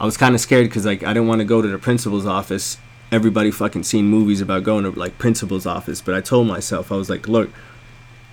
I 0.00 0.04
was 0.04 0.16
kind 0.16 0.34
of 0.34 0.40
scared 0.40 0.68
because 0.68 0.86
like 0.86 1.02
I 1.02 1.12
didn't 1.12 1.28
want 1.28 1.40
to 1.40 1.44
go 1.44 1.60
to 1.60 1.68
the 1.68 1.78
principal's 1.78 2.26
office. 2.26 2.78
Everybody 3.12 3.50
fucking 3.50 3.84
seen 3.84 4.06
movies 4.06 4.40
about 4.40 4.64
going 4.64 4.84
to 4.84 4.90
like 4.90 5.18
principal's 5.18 5.66
office, 5.66 6.00
but 6.00 6.14
I 6.14 6.20
told 6.20 6.46
myself 6.46 6.90
I 6.90 6.96
was 6.96 7.10
like, 7.10 7.28
look 7.28 7.50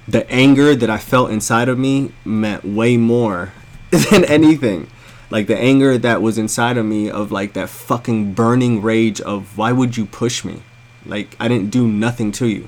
the 0.08 0.30
anger 0.30 0.76
that 0.76 0.90
I 0.90 0.98
felt 0.98 1.32
inside 1.32 1.70
of 1.70 1.78
me 1.78 2.12
meant 2.26 2.66
way 2.66 2.98
more 2.98 3.54
than 3.92 4.26
anything. 4.26 4.88
Like 5.30 5.48
the 5.48 5.58
anger 5.58 5.98
that 5.98 6.22
was 6.22 6.38
inside 6.38 6.78
of 6.78 6.86
me 6.86 7.10
of 7.10 7.32
like 7.32 7.54
that 7.54 7.70
fucking 7.70 8.34
burning 8.34 8.82
rage 8.82 9.20
of 9.22 9.58
why 9.58 9.72
would 9.72 9.98
you 9.98 10.06
push 10.06 10.44
me? 10.44 10.62
Like 11.06 11.36
I 11.40 11.48
didn't 11.48 11.72
do 11.72 11.88
nothing 11.88 12.32
to 12.34 12.48
you. 12.48 12.68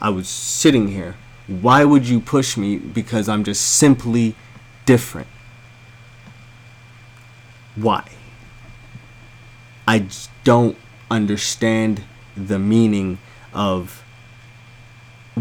I 0.00 0.10
was 0.10 0.28
sitting 0.28 0.88
here. 0.88 1.16
Why 1.46 1.84
would 1.84 2.08
you 2.08 2.20
push 2.20 2.56
me? 2.56 2.78
Because 2.78 3.28
I'm 3.28 3.44
just 3.44 3.62
simply 3.62 4.34
different. 4.86 5.28
Why? 7.74 8.08
I 9.86 10.06
don't 10.44 10.76
understand 11.10 12.04
the 12.36 12.58
meaning 12.58 13.18
of 13.52 13.99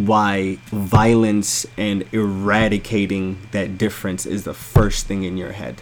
why 0.08 0.58
violence 0.66 1.66
and 1.78 2.04
eradicating 2.14 3.38
that 3.52 3.78
difference 3.78 4.26
is 4.26 4.44
the 4.44 4.54
first 4.54 5.08
thing 5.08 5.24
in 5.24 5.38
your 5.38 5.54
head. 5.54 5.82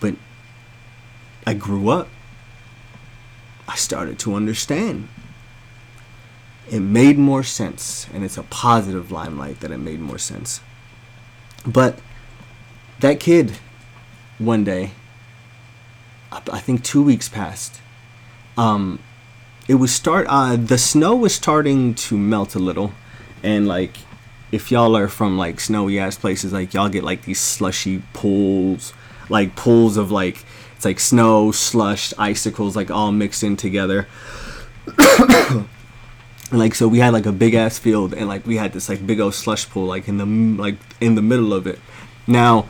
But 0.00 0.16
I 1.46 1.54
grew 1.54 1.88
up. 1.90 2.08
I 3.68 3.76
started 3.76 4.18
to 4.20 4.34
understand. 4.34 5.08
It 6.70 6.80
made 6.80 7.18
more 7.18 7.42
sense, 7.42 8.08
and 8.12 8.24
it's 8.24 8.38
a 8.38 8.42
positive 8.42 9.12
limelight 9.12 9.60
that 9.60 9.70
it 9.70 9.78
made 9.78 10.00
more 10.00 10.18
sense. 10.18 10.60
But 11.64 11.98
that 13.00 13.20
kid, 13.20 13.58
one 14.38 14.64
day, 14.64 14.92
I 16.32 16.60
think 16.60 16.82
two 16.82 17.02
weeks 17.02 17.28
passed. 17.28 17.80
Um, 18.56 18.98
it 19.68 19.74
was 19.74 19.92
start. 19.92 20.26
Uh, 20.28 20.56
the 20.56 20.78
snow 20.78 21.16
was 21.16 21.34
starting 21.34 21.94
to 21.94 22.16
melt 22.16 22.54
a 22.54 22.58
little, 22.58 22.92
and 23.42 23.66
like, 23.66 23.96
if 24.52 24.70
y'all 24.70 24.96
are 24.96 25.08
from 25.08 25.36
like 25.36 25.60
snowy 25.60 25.98
ass 25.98 26.16
places, 26.16 26.52
like 26.52 26.74
y'all 26.74 26.88
get 26.88 27.04
like 27.04 27.22
these 27.22 27.40
slushy 27.40 28.02
pools, 28.12 28.92
like 29.28 29.56
pools 29.56 29.96
of 29.96 30.10
like 30.10 30.44
it's 30.76 30.84
like 30.84 31.00
snow, 31.00 31.52
slush, 31.52 32.12
icicles, 32.18 32.76
like 32.76 32.90
all 32.90 33.10
mixed 33.10 33.42
in 33.42 33.56
together. 33.56 34.06
and 34.98 35.66
like 36.52 36.74
so, 36.74 36.86
we 36.86 36.98
had 36.98 37.12
like 37.12 37.26
a 37.26 37.32
big 37.32 37.54
ass 37.54 37.78
field, 37.78 38.12
and 38.12 38.28
like 38.28 38.46
we 38.46 38.56
had 38.56 38.72
this 38.72 38.88
like 38.88 39.04
big 39.06 39.18
old 39.18 39.34
slush 39.34 39.68
pool, 39.68 39.86
like 39.86 40.06
in 40.06 40.18
the 40.18 40.26
like 40.62 40.76
in 41.00 41.14
the 41.14 41.22
middle 41.22 41.54
of 41.54 41.66
it. 41.66 41.80
Now, 42.26 42.66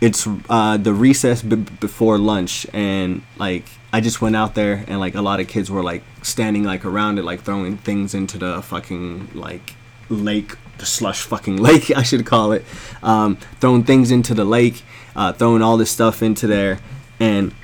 it's 0.00 0.28
uh, 0.50 0.76
the 0.76 0.92
recess 0.92 1.42
b- 1.42 1.56
before 1.56 2.18
lunch, 2.18 2.66
and 2.72 3.22
like 3.38 3.64
I 3.96 4.00
just 4.00 4.20
went 4.20 4.36
out 4.36 4.54
there, 4.54 4.84
and 4.88 5.00
like 5.00 5.14
a 5.14 5.22
lot 5.22 5.40
of 5.40 5.48
kids 5.48 5.70
were 5.70 5.82
like 5.82 6.02
standing 6.20 6.64
like 6.64 6.84
around 6.84 7.18
it, 7.18 7.24
like 7.24 7.40
throwing 7.40 7.78
things 7.78 8.12
into 8.12 8.36
the 8.36 8.60
fucking 8.60 9.30
like 9.32 9.74
lake, 10.10 10.56
the 10.76 10.84
slush 10.84 11.22
fucking 11.22 11.56
lake, 11.68 11.90
I 11.90 12.02
should 12.02 12.26
call 12.26 12.52
it, 12.52 12.62
um, 13.02 13.36
throwing 13.58 13.84
things 13.84 14.10
into 14.10 14.34
the 14.34 14.44
lake, 14.44 14.82
uh, 15.16 15.32
throwing 15.32 15.62
all 15.62 15.78
this 15.78 15.90
stuff 15.90 16.22
into 16.22 16.46
there. 16.46 16.78
And 17.18 17.54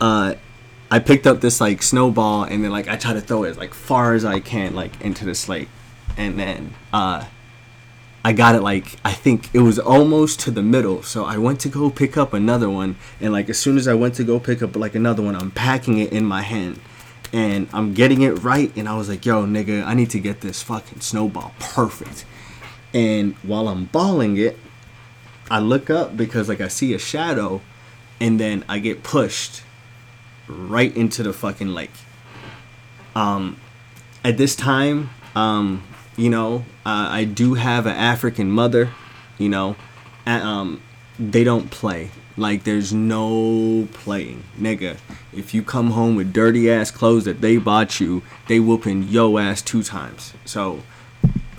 uh, 0.00 0.34
I 0.90 0.98
picked 0.98 1.28
up 1.28 1.40
this 1.40 1.60
like 1.60 1.84
snowball 1.84 2.42
and 2.42 2.64
then 2.64 2.72
like 2.72 2.88
I 2.88 2.96
tried 2.96 3.12
to 3.12 3.20
throw 3.20 3.44
it 3.44 3.50
as 3.50 3.56
like 3.56 3.72
far 3.72 4.14
as 4.14 4.24
I 4.24 4.40
can 4.40 4.74
like 4.74 5.00
into 5.00 5.24
the 5.24 5.36
slate, 5.36 5.68
and 6.16 6.36
then 6.36 6.74
uh, 6.92 7.26
I 8.24 8.32
got 8.32 8.54
it 8.54 8.62
like 8.62 8.96
I 9.04 9.12
think 9.12 9.50
it 9.52 9.60
was 9.60 9.78
almost 9.78 10.40
to 10.40 10.50
the 10.50 10.62
middle. 10.62 11.02
So 11.02 11.24
I 11.24 11.36
went 11.36 11.60
to 11.60 11.68
go 11.68 11.90
pick 11.90 12.16
up 12.16 12.32
another 12.32 12.70
one, 12.70 12.96
and 13.20 13.32
like 13.32 13.50
as 13.50 13.58
soon 13.58 13.76
as 13.76 13.86
I 13.86 13.94
went 13.94 14.14
to 14.14 14.24
go 14.24 14.40
pick 14.40 14.62
up 14.62 14.74
like 14.76 14.94
another 14.94 15.22
one, 15.22 15.36
I'm 15.36 15.50
packing 15.50 15.98
it 15.98 16.12
in 16.12 16.24
my 16.24 16.42
hand. 16.42 16.80
And 17.32 17.68
I'm 17.72 17.94
getting 17.94 18.22
it 18.22 18.30
right, 18.44 18.74
and 18.76 18.88
I 18.88 18.96
was 18.96 19.08
like, 19.08 19.26
"Yo, 19.26 19.44
nigga, 19.44 19.84
I 19.84 19.94
need 19.94 20.10
to 20.10 20.20
get 20.20 20.40
this 20.40 20.62
fucking 20.62 21.00
snowball 21.00 21.52
perfect." 21.58 22.24
And 22.94 23.34
while 23.42 23.68
I'm 23.68 23.86
balling 23.86 24.36
it, 24.36 24.58
I 25.50 25.58
look 25.58 25.90
up 25.90 26.16
because 26.16 26.48
like 26.48 26.60
I 26.60 26.68
see 26.68 26.94
a 26.94 26.98
shadow 26.98 27.60
and 28.20 28.40
then 28.40 28.64
I 28.68 28.78
get 28.78 29.02
pushed 29.02 29.62
right 30.48 30.96
into 30.96 31.22
the 31.22 31.32
fucking 31.32 31.68
lake. 31.68 31.90
Um, 33.14 33.58
at 34.22 34.38
this 34.38 34.56
time, 34.56 35.10
um, 35.34 35.82
you 36.16 36.30
know, 36.30 36.64
uh, 36.86 37.08
I 37.10 37.24
do 37.24 37.54
have 37.54 37.86
an 37.86 37.96
African 37.96 38.50
mother, 38.50 38.90
you 39.38 39.48
know, 39.48 39.76
and, 40.24 40.42
um, 40.42 40.82
they 41.18 41.44
don't 41.44 41.70
play. 41.70 42.10
Like, 42.36 42.64
there's 42.64 42.92
no 42.92 43.86
playing, 43.92 44.42
nigga. 44.58 44.96
If 45.32 45.54
you 45.54 45.62
come 45.62 45.92
home 45.92 46.16
with 46.16 46.32
dirty 46.32 46.70
ass 46.70 46.90
clothes 46.90 47.24
that 47.24 47.40
they 47.40 47.58
bought 47.58 48.00
you, 48.00 48.22
they 48.48 48.58
whooping 48.58 49.04
yo 49.04 49.38
ass 49.38 49.62
two 49.62 49.82
times. 49.82 50.34
So, 50.44 50.82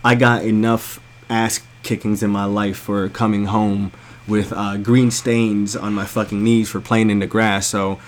I 0.03 0.15
got 0.15 0.43
enough 0.43 0.99
ass 1.29 1.61
kickings 1.83 2.21
in 2.21 2.29
my 2.29 2.45
life 2.45 2.77
for 2.77 3.07
coming 3.09 3.45
home 3.45 3.91
with 4.27 4.51
uh, 4.53 4.77
green 4.77 5.11
stains 5.11 5.75
on 5.75 5.93
my 5.93 6.05
fucking 6.05 6.43
knees 6.43 6.69
for 6.69 6.81
playing 6.81 7.09
in 7.09 7.19
the 7.19 7.27
grass. 7.27 7.67
So 7.67 7.99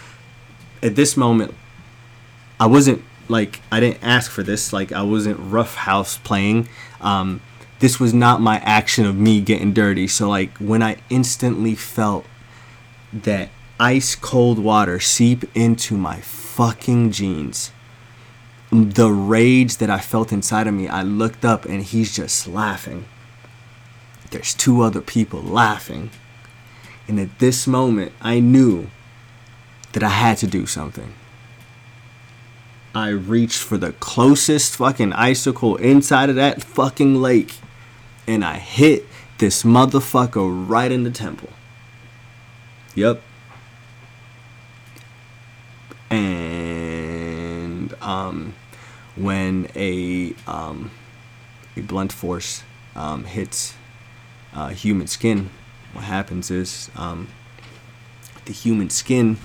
at 0.82 0.96
this 0.96 1.16
moment, 1.16 1.54
I 2.60 2.66
wasn't 2.66 3.04
like 3.30 3.62
I 3.72 3.80
didn't 3.80 4.04
ask 4.04 4.32
for 4.32 4.44
this. 4.44 4.74
Like 4.74 4.92
I 4.92 5.02
wasn't 5.02 5.40
rough 5.40 5.76
house 5.76 6.18
playing. 6.18 6.70
Um, 7.02 7.42
this 7.80 8.00
was 8.00 8.14
not 8.14 8.42
my 8.42 8.58
action 8.60 9.06
of 9.06 9.16
me 9.16 9.42
getting 9.42 9.74
dirty. 9.74 10.08
So 10.08 10.30
like 10.30 10.58
when 10.58 10.82
I 10.82 10.98
instantly 11.10 11.76
felt 11.76 12.26
that 13.14 13.50
ice 13.80 14.16
cold 14.16 14.60
water 14.60 15.00
seep 15.00 15.44
into 15.56 15.98
my 15.98 16.20
fucking 16.22 17.12
jeans. 17.12 17.72
The 18.70 19.10
rage 19.10 19.78
that 19.78 19.90
I 19.90 20.00
felt 20.00 20.34
inside 20.34 20.68
of 20.68 20.74
me, 20.74 20.90
I 20.90 21.02
looked 21.02 21.46
up 21.46 21.64
and 21.66 21.84
he's 21.84 22.14
just 22.14 22.48
laughing 22.48 23.06
there's 24.32 24.54
two 24.54 24.82
other 24.82 25.02
people 25.02 25.42
laughing. 25.42 26.12
And 27.08 27.20
at 27.20 27.40
this 27.40 27.68
moment, 27.68 28.12
I 28.22 28.40
knew 28.40 28.90
that 29.94 30.04
I 30.04 30.10
had 30.10 30.38
to 30.40 30.48
do 30.48 30.66
something. 30.66 31.14
I 32.96 33.10
reached 33.10 33.60
for 33.60 33.78
the 33.78 33.94
closest 33.94 34.76
fucking 34.76 35.14
icicle 35.14 35.76
inside 35.78 36.30
of 36.30 36.36
that 36.36 36.64
fucking 36.64 37.16
lake 37.16 37.56
and 38.28 38.44
I 38.44 38.58
hit 38.58 39.08
this 39.38 39.64
motherfucker 39.64 40.70
right 40.70 40.92
in 40.92 41.04
the 41.04 41.12
temple. 41.12 41.50
Yep. 42.96 43.22
And 46.10 47.94
um, 48.02 48.54
when 49.16 49.70
a 49.76 50.34
um, 50.48 50.92
a 51.76 51.82
blunt 51.82 52.12
force 52.12 52.64
um, 52.96 53.26
hits 53.26 53.76
uh, 54.54 54.70
human 54.70 55.08
skin, 55.08 55.50
what 55.94 56.06
happens 56.06 56.50
is 56.50 56.90
um, 56.96 57.28
the 58.46 58.54
human 58.54 58.90
skin 58.90 59.38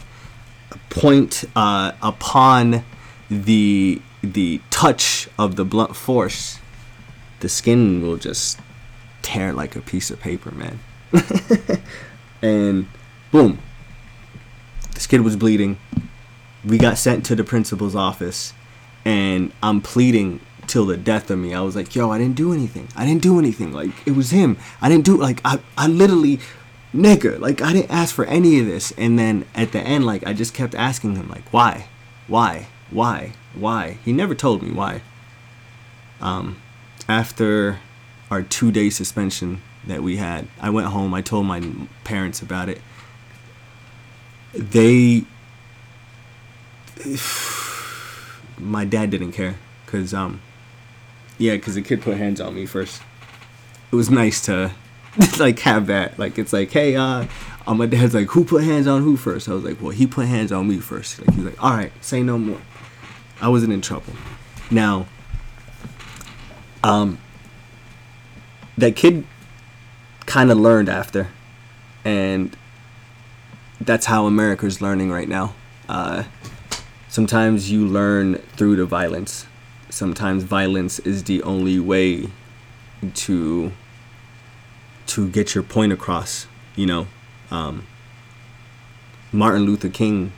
point 0.89 1.45
uh, 1.55 1.93
upon 2.01 2.85
the 3.33 4.01
the 4.23 4.61
touch 4.71 5.29
of 5.39 5.57
the 5.57 5.65
blunt 5.65 5.97
force, 5.97 6.59
the 7.41 7.49
skin 7.49 8.03
will 8.03 8.17
just 8.17 8.61
tear 9.23 9.53
like 9.53 9.75
a 9.75 9.81
piece 9.81 10.11
of 10.11 10.21
paper, 10.21 10.51
man. 10.51 10.79
and 12.43 12.87
boom, 13.31 13.59
this 14.95 15.07
kid 15.07 15.23
was 15.23 15.37
bleeding. 15.37 15.79
We 16.65 16.79
got 16.79 16.99
sent 16.99 17.27
to 17.27 17.35
the 17.35 17.45
principal's 17.45 17.97
office, 17.97 18.53
and 19.05 19.53
I'm 19.63 19.81
pleading 19.81 20.41
till 20.67 20.87
the 20.87 20.97
death 20.97 21.31
of 21.31 21.39
me. 21.39 21.55
I 21.55 21.61
was 21.61 21.75
like, 21.75 21.95
yo, 21.95 22.11
I 22.11 22.19
didn't 22.19 22.37
do 22.37 22.53
anything. 22.53 22.89
I 22.95 23.05
didn't 23.05 23.23
do 23.23 23.39
anything. 23.39 23.73
Like 23.73 23.91
it 24.07 24.13
was 24.13 24.31
him. 24.31 24.57
I 24.81 24.89
didn't 24.89 25.05
do 25.05 25.17
like 25.17 25.41
I 25.45 25.59
I 25.77 25.89
literally 25.89 26.39
nigga, 26.95 27.41
like 27.41 27.61
I 27.61 27.73
didn't 27.73 27.91
ask 27.91 28.15
for 28.15 28.25
any 28.27 28.61
of 28.61 28.67
this. 28.67 28.93
And 28.97 29.19
then 29.19 29.47
at 29.55 29.73
the 29.73 29.81
end, 29.81 30.07
like 30.07 30.27
I 30.27 30.33
just 30.33 30.55
kept 30.55 30.75
asking 30.75 31.17
him, 31.17 31.29
like, 31.29 31.53
why? 31.53 31.87
Why? 32.29 32.69
Why? 32.93 33.33
Why? 33.55 33.99
He 34.05 34.13
never 34.13 34.35
told 34.35 34.63
me 34.63 34.71
why. 34.71 35.03
Um 36.21 36.61
after 37.09 37.81
our 38.31 38.43
two 38.43 38.71
day 38.71 38.91
suspension 38.91 39.63
that 39.87 40.03
we 40.03 40.17
had, 40.17 40.49
I 40.61 40.71
went 40.71 40.89
home, 40.89 41.13
I 41.15 41.23
told 41.23 41.47
my 41.47 41.61
parents 42.05 42.41
about 42.41 42.69
it. 42.69 42.81
They 44.55 45.25
my 48.59 48.85
dad 48.85 49.11
didn't 49.11 49.33
care 49.33 49.57
because 49.85 50.15
um 50.15 50.41
yeah, 51.39 51.57
because 51.57 51.75
the 51.75 51.83
kid 51.83 52.03
put 52.03 52.17
hands 52.17 52.41
on 52.41 52.55
me 52.55 52.67
first. 52.67 53.03
It 53.91 53.97
was 53.97 54.11
nice 54.11 54.41
to 54.47 54.73
like 55.39 55.59
have 55.61 55.87
that. 55.89 56.19
Like 56.19 56.39
it's 56.39 56.53
like, 56.53 56.71
hey, 56.71 56.97
uh, 56.97 57.27
uh, 57.67 57.75
my 57.75 57.87
dad's 57.87 58.15
like, 58.15 58.29
who 58.29 58.45
put 58.45 58.65
hands 58.65 58.87
on 58.87 59.03
who 59.03 59.17
first? 59.17 59.49
I 59.49 59.55
was 59.55 59.65
like, 59.65 59.81
well, 59.81 59.91
he 59.91 60.07
put 60.07 60.27
hands 60.27 60.53
on 60.53 60.69
me 60.69 60.79
first. 60.79 61.19
Like 61.21 61.35
he's 61.35 61.45
like, 61.45 61.63
all 61.63 61.71
right, 61.71 61.93
say 62.01 62.23
no 62.23 62.39
more. 62.39 62.61
I 63.43 63.49
wasn't 63.49 63.75
in 63.75 63.83
trouble. 63.83 64.15
Now, 64.71 65.07
um, 66.83 67.19
that 68.79 68.97
kid 68.97 69.27
kind 70.25 70.51
of 70.51 70.57
learned 70.57 70.89
after, 70.89 71.29
and 72.03 72.57
that's 73.79 74.07
how 74.07 74.25
America's 74.25 74.81
learning 74.81 75.11
right 75.11 75.29
now. 75.29 75.55
Uh, 75.87 76.25
sometimes 77.09 77.71
you 77.71 77.87
learn 77.87 78.37
through 78.57 78.77
the 78.77 78.87
violence 78.87 79.47
sometimes 79.93 80.43
violence 80.43 80.99
is 81.01 81.25
the 81.25 81.43
only 81.43 81.79
way 81.79 82.27
to 83.15 83.71
to 85.07 85.29
get 85.29 85.55
your 85.55 85.63
point 85.63 85.93
across 85.93 86.47
you 86.75 86.87
know 86.87 87.07
um, 87.51 87.87
martin 89.31 89.63
luther 89.63 89.91
king 89.91 90.33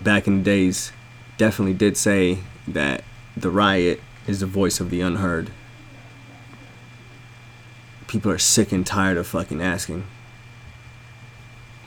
back 0.00 0.26
in 0.26 0.38
the 0.38 0.42
days 0.42 0.90
definitely 1.42 1.74
did 1.74 1.96
say 1.96 2.38
that 2.68 3.02
the 3.36 3.50
riot 3.50 4.00
is 4.28 4.38
the 4.38 4.46
voice 4.46 4.78
of 4.78 4.90
the 4.90 5.00
unheard 5.00 5.50
people 8.06 8.30
are 8.30 8.38
sick 8.38 8.70
and 8.70 8.86
tired 8.86 9.16
of 9.16 9.26
fucking 9.26 9.60
asking 9.60 10.04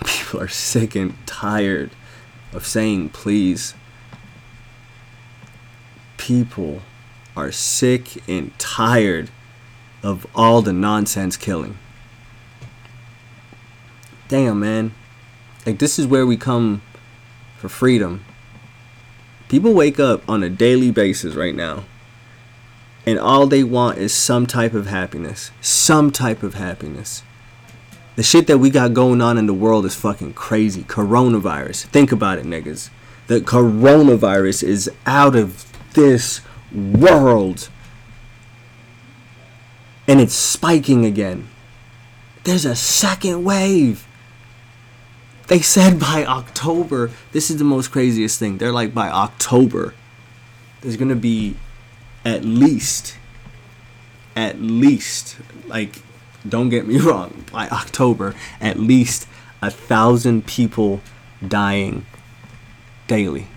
people 0.04 0.42
are 0.42 0.50
sick 0.50 0.94
and 0.94 1.16
tired 1.26 1.90
of 2.52 2.68
saying 2.68 3.08
please 3.08 3.74
people 6.18 6.82
are 7.38 7.52
sick 7.52 8.28
and 8.28 8.58
tired 8.58 9.30
of 10.02 10.26
all 10.36 10.62
the 10.62 10.74
nonsense 10.74 11.38
killing. 11.38 11.78
Damn, 14.28 14.60
man. 14.60 14.94
Like, 15.66 15.80
this 15.80 16.00
is 16.00 16.08
where 16.08 16.26
we 16.26 16.38
come 16.38 16.82
for 17.58 17.70
freedom. 17.70 18.24
People 19.48 19.74
wake 19.74 20.00
up 20.00 20.28
on 20.28 20.44
a 20.44 20.50
daily 20.50 20.92
basis 20.92 21.36
right 21.36 21.56
now, 21.56 21.84
and 23.06 23.20
all 23.20 23.46
they 23.46 23.64
want 23.64 24.00
is 24.00 24.14
some 24.14 24.48
type 24.48 24.74
of 24.74 24.88
happiness. 24.88 25.52
Some 25.62 26.12
type 26.12 26.42
of 26.42 26.56
happiness. 26.56 27.24
The 28.16 28.24
shit 28.24 28.48
that 28.48 28.58
we 28.58 28.70
got 28.70 28.94
going 28.94 29.22
on 29.22 29.38
in 29.38 29.46
the 29.46 29.54
world 29.54 29.86
is 29.86 29.94
fucking 29.96 30.34
crazy. 30.34 30.84
Coronavirus. 30.84 31.86
Think 31.88 32.12
about 32.12 32.40
it, 32.40 32.46
niggas. 32.46 32.90
The 33.28 33.42
coronavirus 33.42 34.64
is 34.64 34.90
out 35.06 35.36
of 35.36 35.66
this 35.94 36.42
world. 36.74 37.70
And 40.08 40.22
it's 40.22 40.34
spiking 40.34 41.06
again. 41.06 41.50
There's 42.46 42.66
a 42.66 42.76
second 42.76 43.44
wave. 43.44 44.05
They 45.48 45.60
said 45.60 46.00
by 46.00 46.26
October, 46.26 47.12
this 47.32 47.52
is 47.52 47.58
the 47.58 47.64
most 47.64 47.92
craziest 47.92 48.40
thing. 48.40 48.58
They're 48.58 48.72
like 48.72 48.94
by 48.94 49.10
October, 49.10 49.94
there's 50.82 50.98
gonna 50.98 51.16
be 51.16 51.56
at 52.24 52.44
least, 52.44 53.18
at 54.36 54.60
least, 54.60 55.38
like, 55.68 56.02
don't 56.48 56.70
get 56.70 56.88
me 56.88 56.98
wrong, 57.00 57.46
by 57.52 57.68
October, 57.70 58.34
at 58.60 58.80
least 58.80 59.28
a 59.62 59.70
thousand 59.70 60.48
people 60.48 61.02
dying 61.48 62.06
daily. 63.08 63.48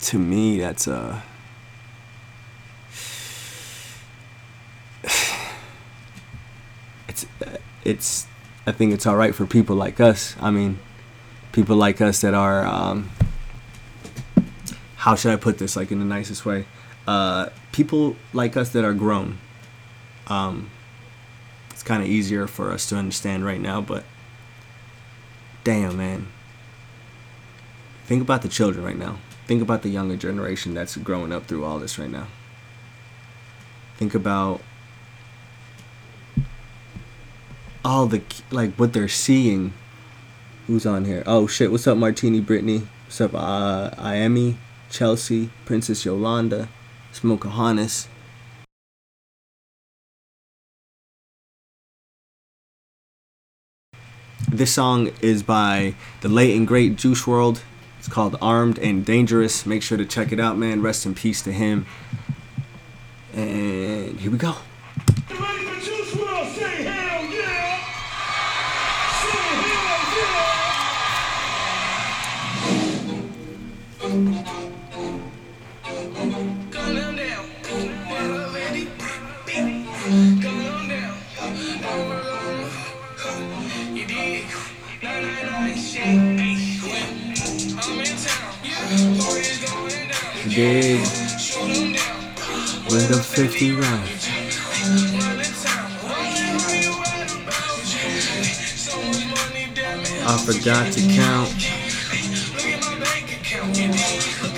To 0.00 0.18
me, 0.18 0.58
that's 0.58 0.86
a. 0.86 1.22
It's, 7.12 7.26
it's, 7.84 8.26
I 8.66 8.72
think 8.72 8.94
it's 8.94 9.06
all 9.06 9.16
right 9.16 9.34
for 9.34 9.44
people 9.44 9.76
like 9.76 10.00
us. 10.00 10.34
I 10.40 10.50
mean, 10.50 10.78
people 11.52 11.76
like 11.76 12.00
us 12.00 12.22
that 12.22 12.32
are, 12.32 12.64
um, 12.64 13.10
how 14.96 15.14
should 15.14 15.32
I 15.32 15.36
put 15.36 15.58
this, 15.58 15.76
like 15.76 15.92
in 15.92 15.98
the 15.98 16.06
nicest 16.06 16.46
way? 16.46 16.64
Uh, 17.06 17.50
people 17.72 18.16
like 18.32 18.56
us 18.56 18.70
that 18.70 18.82
are 18.84 18.94
grown. 18.94 19.38
Um, 20.28 20.70
it's 21.70 21.82
kind 21.82 22.02
of 22.02 22.08
easier 22.08 22.46
for 22.46 22.72
us 22.72 22.88
to 22.88 22.96
understand 22.96 23.44
right 23.44 23.60
now, 23.60 23.82
but 23.82 24.04
damn, 25.64 25.98
man. 25.98 26.28
Think 28.06 28.22
about 28.22 28.40
the 28.40 28.48
children 28.48 28.84
right 28.84 28.96
now. 28.96 29.18
Think 29.46 29.60
about 29.60 29.82
the 29.82 29.90
younger 29.90 30.16
generation 30.16 30.72
that's 30.72 30.96
growing 30.96 31.32
up 31.32 31.46
through 31.46 31.64
all 31.64 31.78
this 31.78 31.98
right 31.98 32.10
now. 32.10 32.28
Think 33.98 34.14
about 34.14 34.62
all 37.84 38.06
the 38.06 38.22
like 38.50 38.74
what 38.74 38.92
they're 38.92 39.08
seeing. 39.08 39.72
Who's 40.66 40.86
on 40.86 41.04
here? 41.04 41.22
Oh 41.26 41.46
shit! 41.46 41.70
What's 41.70 41.86
up, 41.86 41.98
Martini, 41.98 42.40
Brittany? 42.40 42.86
What's 43.06 43.20
up, 43.20 43.34
uh, 43.34 43.90
Iami, 43.98 44.56
Chelsea, 44.90 45.50
Princess 45.64 46.04
Yolanda, 46.04 46.68
Smokeahonis. 47.12 48.06
This 54.48 54.72
song 54.72 55.10
is 55.20 55.42
by 55.42 55.94
the 56.20 56.28
late 56.28 56.56
and 56.56 56.66
great 56.66 56.96
Juice 56.96 57.22
WRLD. 57.22 57.62
It's 57.98 58.08
called 58.08 58.36
Armed 58.42 58.78
and 58.78 59.04
Dangerous. 59.04 59.64
Make 59.64 59.82
sure 59.82 59.96
to 59.96 60.04
check 60.04 60.30
it 60.30 60.38
out, 60.38 60.58
man. 60.58 60.82
Rest 60.82 61.06
in 61.06 61.14
peace 61.14 61.40
to 61.42 61.52
him. 61.52 61.86
And 63.32 64.20
here 64.20 64.30
we 64.30 64.38
go. 64.38 64.56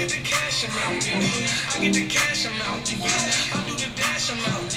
At 0.05 0.11
the 0.11 0.21
cash 0.23 0.69
amount. 0.69 1.09
I 1.73 1.81
get 1.81 1.95
the 1.95 2.07
cash 2.07 2.45
amount. 2.45 2.93
You'll 2.93 3.65
do 3.65 3.75
the 3.75 3.89
cash 3.97 4.29
amount. 4.31 4.77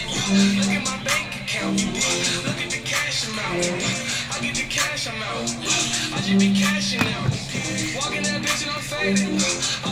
Look 0.56 0.72
at 0.72 0.84
my 0.86 0.98
bank 1.04 1.36
account, 1.44 1.78
you 1.78 1.88
be 1.92 2.00
Look 2.48 2.60
at 2.64 2.72
the 2.72 2.82
cash 2.86 3.28
amount. 3.28 4.08
I 4.32 4.40
get 4.40 4.56
the 4.56 4.68
cash 4.70 5.08
amount. 5.08 5.50
I 6.14 6.22
just 6.22 6.40
be 6.40 6.54
cashing 6.54 7.02
out. 7.02 7.32
Walking 7.96 8.24
that 8.24 8.42
bitch 8.42 8.64
and 8.64 8.72
I'm 8.72 8.82
faded. 8.82 9.87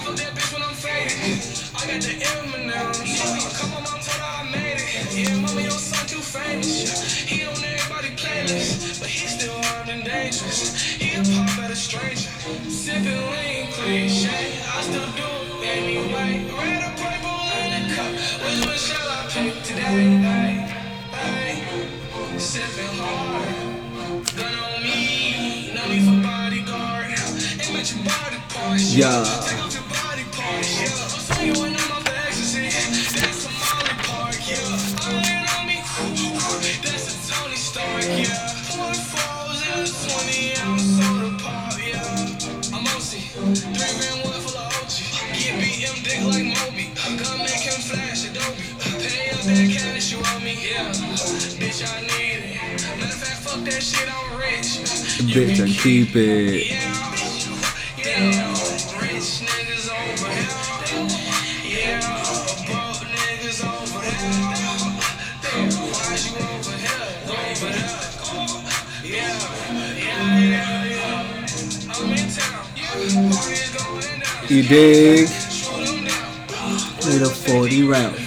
I 1.96 1.98
got 1.98 2.08
the 2.08 2.68
M&M's. 2.68 3.58
Come 3.58 3.74
on, 3.74 3.84
mom, 3.84 4.00
told 4.04 4.20
I 4.20 4.52
made 4.52 4.84
it. 4.84 5.16
Yeah, 5.16 5.40
mommy, 5.40 5.64
your 5.64 5.72
son 5.72 6.06
too 6.08 6.20
famous. 6.20 7.24
He 7.24 7.46
on 7.46 7.56
everybody 7.56 8.10
playlist, 8.20 9.00
but 9.00 9.08
he 9.08 9.26
still 9.28 9.56
armed 9.56 9.90
and 9.90 10.04
dangerous. 10.04 10.76
He 10.76 11.16
a 11.16 11.24
pop 11.24 11.58
at 11.64 11.72
a 11.72 11.76
stranger. 11.76 12.30
Sipping 12.68 13.06
lean 13.32 13.72
cliche. 13.72 14.60
I 14.76 14.82
still 14.82 15.08
do 15.16 15.24
it 15.24 15.72
anyway. 15.72 16.44
Red 16.52 16.84
or 16.84 16.92
purple 17.00 17.40
in 17.64 17.88
the 17.88 17.96
cup. 17.96 18.12
Which 18.44 18.66
one 18.68 18.76
shall 18.76 19.08
I 19.08 19.28
pick 19.32 19.64
today? 19.64 20.20
Hey, 20.20 20.68
hey. 21.16 22.38
Sipping 22.38 22.98
hard. 23.00 24.26
Gun 24.36 24.54
on 24.54 24.84
me. 24.84 25.72
No 25.74 25.88
need 25.88 26.04
for 26.04 26.20
bodyguard. 26.28 26.96
Your 27.86 28.04
body 28.04 28.38
parts. 28.50 28.96
Yeah. 28.96 29.75
Town. 72.30 72.66
Party's 73.30 73.72
going 73.76 74.20
down. 74.22 74.48
You 74.48 74.64
dig? 74.64 75.28
With 77.04 77.24
a 77.24 77.30
40 77.30 77.84
round. 77.84 78.25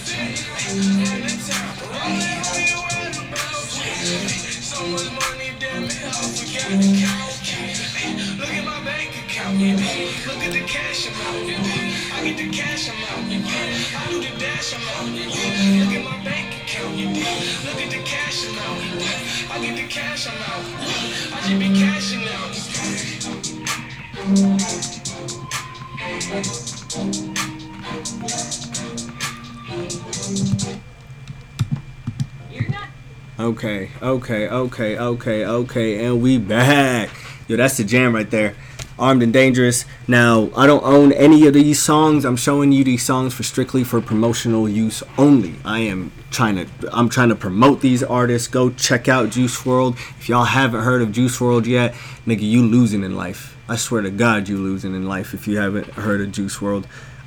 Okay, 34.28 34.46
okay, 34.46 34.98
okay, 34.98 35.46
okay, 35.46 36.04
and 36.04 36.20
we 36.20 36.36
back. 36.36 37.08
Yo, 37.48 37.56
that's 37.56 37.78
the 37.78 37.84
jam 37.84 38.14
right 38.14 38.30
there. 38.30 38.54
Armed 38.98 39.22
and 39.22 39.32
Dangerous. 39.32 39.86
Now, 40.06 40.50
I 40.54 40.66
don't 40.66 40.84
own 40.84 41.12
any 41.12 41.46
of 41.46 41.54
these 41.54 41.80
songs. 41.80 42.26
I'm 42.26 42.36
showing 42.36 42.70
you 42.70 42.84
these 42.84 43.02
songs 43.02 43.32
for 43.32 43.42
strictly 43.42 43.84
for 43.84 44.02
promotional 44.02 44.68
use 44.68 45.02
only. 45.16 45.54
I 45.64 45.78
am 45.78 46.12
trying 46.30 46.56
to 46.56 46.66
I'm 46.92 47.08
trying 47.08 47.30
to 47.30 47.36
promote 47.36 47.80
these 47.80 48.02
artists. 48.02 48.48
Go 48.48 48.68
check 48.68 49.08
out 49.08 49.30
Juice 49.30 49.62
WRLD. 49.62 49.94
If 50.18 50.28
y'all 50.28 50.44
haven't 50.44 50.82
heard 50.82 51.00
of 51.00 51.10
Juice 51.10 51.38
WRLD 51.38 51.64
yet, 51.64 51.94
nigga, 52.26 52.42
you 52.42 52.62
losing 52.66 53.04
in 53.04 53.16
life. 53.16 53.56
I 53.66 53.76
swear 53.76 54.02
to 54.02 54.10
God, 54.10 54.46
you 54.46 54.58
losing 54.58 54.94
in 54.94 55.08
life 55.08 55.32
if 55.32 55.48
you 55.48 55.56
haven't 55.56 55.86
heard 55.86 56.20
of 56.20 56.32
Juice 56.32 56.58
WRLD. 56.58 56.84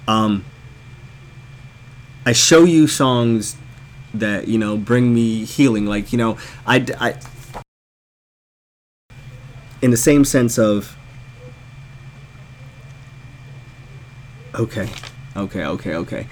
Um, 0.08 0.46
I 2.28 2.34
show 2.34 2.64
you 2.64 2.86
songs 2.86 3.56
that 4.14 4.48
you 4.48 4.58
know 4.58 4.78
bring 4.78 5.14
me 5.14 5.46
healing. 5.46 5.86
Like 5.86 6.12
you 6.12 6.18
know, 6.18 6.38
I, 6.66 6.86
I 7.00 7.16
in 9.82 9.92
the 9.92 9.98
same 9.98 10.26
sense 10.26 10.58
of 10.58 10.96
okay, 14.56 14.90
okay, 15.36 15.66
okay, 15.66 15.96
okay. 15.96 16.28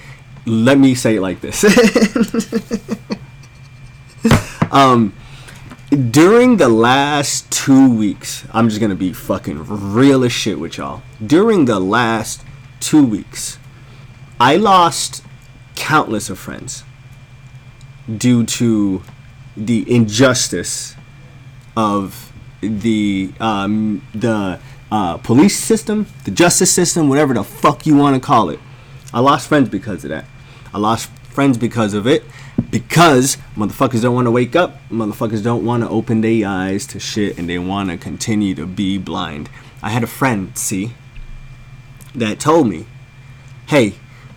Let 0.45 0.79
me 0.79 0.95
say 0.95 1.17
it 1.17 1.21
like 1.21 1.41
this. 1.41 1.63
um, 4.71 5.13
during 6.11 6.57
the 6.57 6.69
last 6.69 7.51
two 7.51 7.93
weeks, 7.93 8.45
I'm 8.53 8.69
just 8.69 8.81
gonna 8.81 8.95
be 8.95 9.13
fucking 9.13 9.93
real 9.93 10.23
as 10.23 10.31
shit 10.31 10.59
with 10.59 10.77
y'all. 10.77 11.03
During 11.25 11.65
the 11.65 11.79
last 11.79 12.43
two 12.79 13.03
weeks, 13.03 13.57
I 14.39 14.55
lost 14.55 15.23
countless 15.75 16.29
of 16.29 16.39
friends 16.39 16.83
due 18.17 18.45
to 18.45 19.03
the 19.55 19.89
injustice 19.91 20.95
of 21.75 22.31
the 22.61 23.31
um, 23.39 24.05
the 24.13 24.59
uh, 24.91 25.17
police 25.17 25.57
system, 25.57 26.07
the 26.25 26.31
justice 26.31 26.71
system, 26.71 27.09
whatever 27.09 27.33
the 27.33 27.43
fuck 27.43 27.85
you 27.85 27.95
want 27.95 28.15
to 28.15 28.19
call 28.21 28.49
it. 28.49 28.59
I 29.13 29.19
lost 29.19 29.47
friends 29.47 29.69
because 29.69 30.03
of 30.03 30.09
that. 30.09 30.25
I 30.73 30.77
lost 30.77 31.09
friends 31.39 31.57
because 31.57 31.93
of 31.93 32.07
it. 32.07 32.23
Because 32.69 33.37
motherfuckers 33.55 34.01
don't 34.01 34.13
want 34.13 34.27
to 34.27 34.31
wake 34.31 34.55
up. 34.55 34.77
Motherfuckers 34.89 35.41
don't 35.41 35.65
want 35.65 35.83
to 35.83 35.89
open 35.89 36.21
their 36.21 36.47
eyes 36.47 36.85
to 36.87 36.99
shit 36.99 37.37
and 37.39 37.49
they 37.49 37.57
want 37.57 37.89
to 37.89 37.97
continue 37.97 38.53
to 38.55 38.67
be 38.67 38.97
blind. 38.97 39.49
I 39.81 39.89
had 39.89 40.03
a 40.03 40.07
friend, 40.07 40.55
see, 40.57 40.93
that 42.13 42.39
told 42.39 42.67
me, 42.67 42.85
hey, 43.67 43.93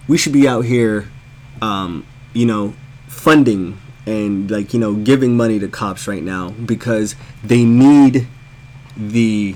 we 0.06 0.16
should 0.16 0.32
be 0.32 0.46
out 0.46 0.64
here, 0.64 1.10
um, 1.60 2.06
you 2.32 2.46
know, 2.46 2.74
funding 3.22 3.78
and 4.04 4.50
like, 4.50 4.74
you 4.74 4.80
know, 4.80 4.94
giving 4.94 5.36
money 5.36 5.60
to 5.60 5.68
cops 5.68 6.08
right 6.08 6.24
now 6.24 6.50
because 6.50 7.14
they 7.44 7.64
need 7.64 8.26
the 8.96 9.54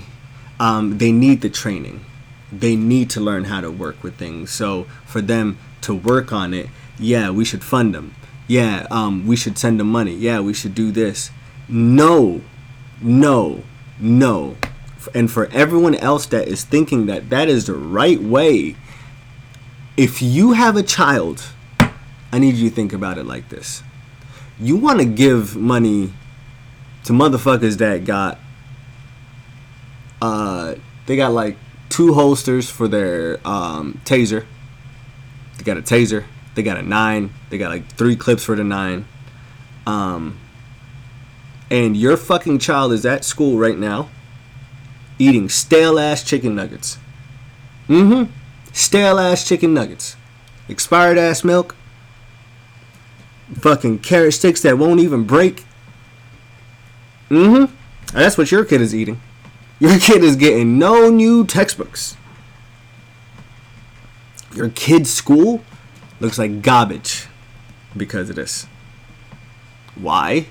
um, 0.61 0.99
they 0.99 1.11
need 1.11 1.41
the 1.41 1.51
training. 1.51 2.05
They 2.53 2.77
need 2.77 3.11
to 3.11 3.21
learn 3.21 3.45
how 3.45 3.61
to 3.61 3.71
work 3.71 4.05
with 4.05 4.17
things. 4.17 4.53
So 4.53 4.85
for 5.05 5.21
them 5.21 5.59
to 5.83 5.93
work 5.93 6.33
on 6.33 6.55
it, 6.55 6.69
yeah, 6.97 7.31
we 7.31 7.45
should 7.45 7.65
fund 7.65 7.93
them. 7.93 8.15
Yeah, 8.47 8.87
um, 8.89 9.27
we 9.27 9.35
should 9.35 9.59
send 9.59 9.81
them 9.81 9.91
money. 9.91 10.15
Yeah, 10.15 10.39
we 10.39 10.55
should 10.55 10.75
do 10.75 10.93
this. 10.93 11.31
No, 11.69 12.43
no, 13.03 13.65
no. 13.99 14.57
And 15.13 15.29
for 15.29 15.47
everyone 15.47 15.97
else 15.97 16.25
that 16.27 16.47
is 16.47 16.63
thinking 16.63 17.07
that 17.07 17.31
that 17.31 17.49
is 17.49 17.67
the 17.67 17.75
right 17.75 18.23
way, 18.23 18.77
if 19.97 20.23
you 20.23 20.53
have 20.53 20.77
a 20.77 20.85
child, 20.85 21.49
I 22.37 22.39
need 22.39 22.57
you 22.57 22.69
to 22.69 22.75
think 22.75 22.93
about 22.93 23.17
it 23.17 23.25
like 23.25 23.49
this. 23.49 23.83
You 24.61 24.77
want 24.77 24.99
to 24.99 25.07
give 25.07 25.57
money 25.57 26.13
to 27.05 27.15
motherfuckers 27.15 27.79
that 27.79 28.05
got 28.05 28.39
uh, 30.21 30.75
they 31.07 31.17
got 31.17 31.33
like 31.33 31.57
two 31.89 32.13
holsters 32.13 32.69
for 32.69 32.89
their 32.89 33.41
um, 33.49 34.03
taser. 34.05 34.45
They 35.57 35.65
got 35.65 35.79
a 35.79 35.81
taser. 35.81 36.25
They 36.55 36.63
got 36.63 36.77
a 36.77 36.83
nine. 36.83 37.33
They 37.49 37.57
got 37.57 37.71
like 37.71 37.91
three 37.93 38.17
clips 38.17 38.45
for 38.45 38.55
the 38.55 38.65
nine. 38.65 39.09
Um, 39.87 40.39
and 41.71 41.97
your 41.97 42.19
fucking 42.19 42.59
child 42.59 42.93
is 42.93 43.07
at 43.07 43.25
school 43.25 43.57
right 43.57 43.79
now 43.79 44.11
eating 45.19 45.49
stale 45.49 45.99
ass 45.99 46.23
chicken 46.23 46.55
nuggets. 46.55 46.99
Mm 47.89 48.27
hmm. 48.27 48.33
Stale 48.75 49.19
ass 49.19 49.49
chicken 49.49 49.73
nuggets. 49.73 50.17
Expired 50.69 51.17
ass 51.17 51.43
milk. 51.43 51.75
Fucking 53.55 54.01
carrot 54.01 54.35
sticks 54.35 54.61
that 54.63 54.79
won't 54.79 55.01
even 55.01 55.25
break. 55.25 55.65
Mm 57.31 57.69
hmm. 57.69 57.75
That's 58.13 58.39
what 58.39 58.51
your 58.51 58.65
kid 58.65 58.81
is 58.81 58.95
eating. 58.95 59.21
Your 59.79 59.99
kid 59.99 60.25
is 60.25 60.37
getting 60.37 60.79
no 60.79 61.11
new 61.11 61.45
textbooks. 61.47 62.17
Your 64.55 64.71
kid's 64.71 65.13
school 65.13 65.63
looks 66.19 66.39
like 66.39 66.63
garbage 66.63 67.27
because 67.97 68.31
of 68.31 68.37
this. 68.37 68.67
Why? 69.95 70.47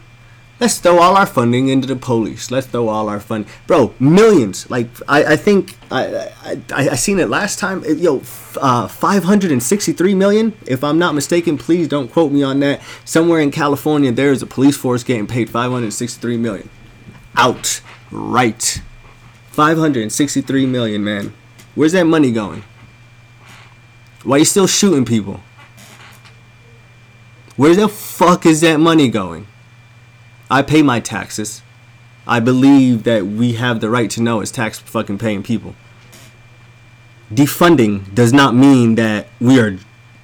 Let's 0.57 0.77
throw 0.79 0.99
all 0.99 1.17
our 1.17 1.25
funding 1.25 1.67
into 1.67 1.85
the 1.85 1.97
police. 1.97 2.49
Let's 2.49 2.65
throw 2.67 2.87
all 2.87 3.09
our 3.09 3.19
fund, 3.19 3.45
bro. 3.67 3.93
Millions. 3.99 4.69
Like 4.69 4.87
I, 5.07 5.33
I 5.33 5.35
think 5.35 5.75
I, 5.91 6.31
I, 6.73 6.89
I 6.91 6.95
seen 6.95 7.19
it 7.19 7.27
last 7.29 7.59
time. 7.59 7.83
It- 7.83 7.97
Yo, 7.97 8.19
f- 8.19 8.57
uh, 8.61 8.87
five 8.87 9.25
hundred 9.25 9.51
and 9.51 9.61
sixty-three 9.61 10.15
million. 10.15 10.53
If 10.65 10.81
I'm 10.81 10.97
not 10.97 11.13
mistaken, 11.13 11.57
please 11.57 11.89
don't 11.89 12.09
quote 12.09 12.31
me 12.31 12.41
on 12.41 12.61
that. 12.61 12.81
Somewhere 13.03 13.41
in 13.41 13.51
California, 13.51 14.13
there 14.13 14.31
is 14.31 14.41
a 14.41 14.45
police 14.45 14.77
force 14.77 15.03
getting 15.03 15.27
paid 15.27 15.49
five 15.49 15.71
hundred 15.71 15.91
sixty-three 15.91 16.37
million. 16.37 16.69
Outright. 17.35 18.81
563 19.51 20.65
million, 20.65 21.03
man. 21.03 21.33
Where's 21.75 21.93
that 21.93 22.03
money 22.05 22.31
going? 22.31 22.63
Why 24.23 24.37
you 24.37 24.45
still 24.45 24.67
shooting 24.67 25.05
people? 25.05 25.39
Where 27.55 27.73
the 27.75 27.87
fuck 27.87 28.45
is 28.45 28.59
that 28.61 28.79
money 28.81 29.07
going? 29.09 29.47
I 30.49 30.61
pay 30.61 30.81
my 30.81 30.99
taxes. 30.99 31.61
I 32.27 32.39
believe 32.39 33.03
that 33.03 33.25
we 33.25 33.53
have 33.53 33.81
the 33.81 33.89
right 33.89 34.09
to 34.11 34.21
know 34.21 34.41
as 34.41 34.51
tax 34.51 34.79
fucking 34.79 35.17
paying 35.17 35.43
people. 35.43 35.75
Defunding 37.31 38.13
does 38.13 38.33
not 38.33 38.55
mean 38.55 38.95
that 38.95 39.27
we 39.39 39.59
are 39.59 39.77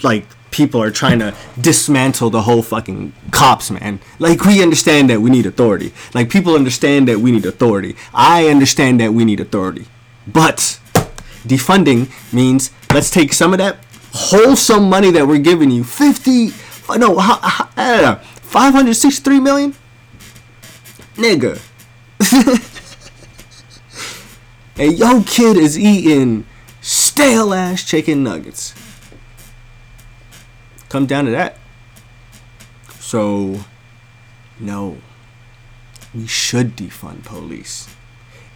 like 0.03 0.25
people 0.51 0.81
are 0.81 0.91
trying 0.91 1.19
to 1.19 1.33
dismantle 1.59 2.29
the 2.29 2.43
whole 2.43 2.61
fucking 2.61 3.13
cops, 3.31 3.71
man. 3.71 3.99
Like 4.19 4.43
we 4.45 4.61
understand 4.61 5.09
that 5.09 5.21
we 5.21 5.29
need 5.29 5.45
authority. 5.45 5.93
Like 6.13 6.29
people 6.29 6.55
understand 6.55 7.07
that 7.07 7.19
we 7.19 7.31
need 7.31 7.45
authority. 7.45 7.95
I 8.13 8.47
understand 8.47 8.99
that 8.99 9.13
we 9.13 9.25
need 9.25 9.39
authority. 9.39 9.85
But 10.27 10.79
defunding 11.47 12.11
means 12.33 12.71
let's 12.93 13.09
take 13.09 13.33
some 13.33 13.53
of 13.53 13.57
that 13.59 13.77
wholesome 14.13 14.89
money 14.89 15.09
that 15.11 15.25
we're 15.27 15.39
giving 15.39 15.71
you 15.71 15.83
50 15.83 16.49
no 16.97 17.17
how, 17.17 17.37
how, 17.37 17.69
I 17.77 17.91
don't 17.93 18.01
know, 18.01 18.15
563 18.41 19.39
million 19.39 19.75
nigga. 21.21 21.59
And 24.81 24.97
yo 24.97 25.21
kid 25.21 25.57
is 25.57 25.77
eating 25.77 26.45
stale 26.81 27.53
ass 27.53 27.83
chicken 27.83 28.23
nuggets. 28.23 28.73
Come 30.89 31.05
down 31.05 31.25
to 31.25 31.31
that. 31.31 31.57
So 32.99 33.59
no. 34.59 34.97
We 36.15 36.25
should 36.25 36.75
defund 36.75 37.25
police. 37.25 37.93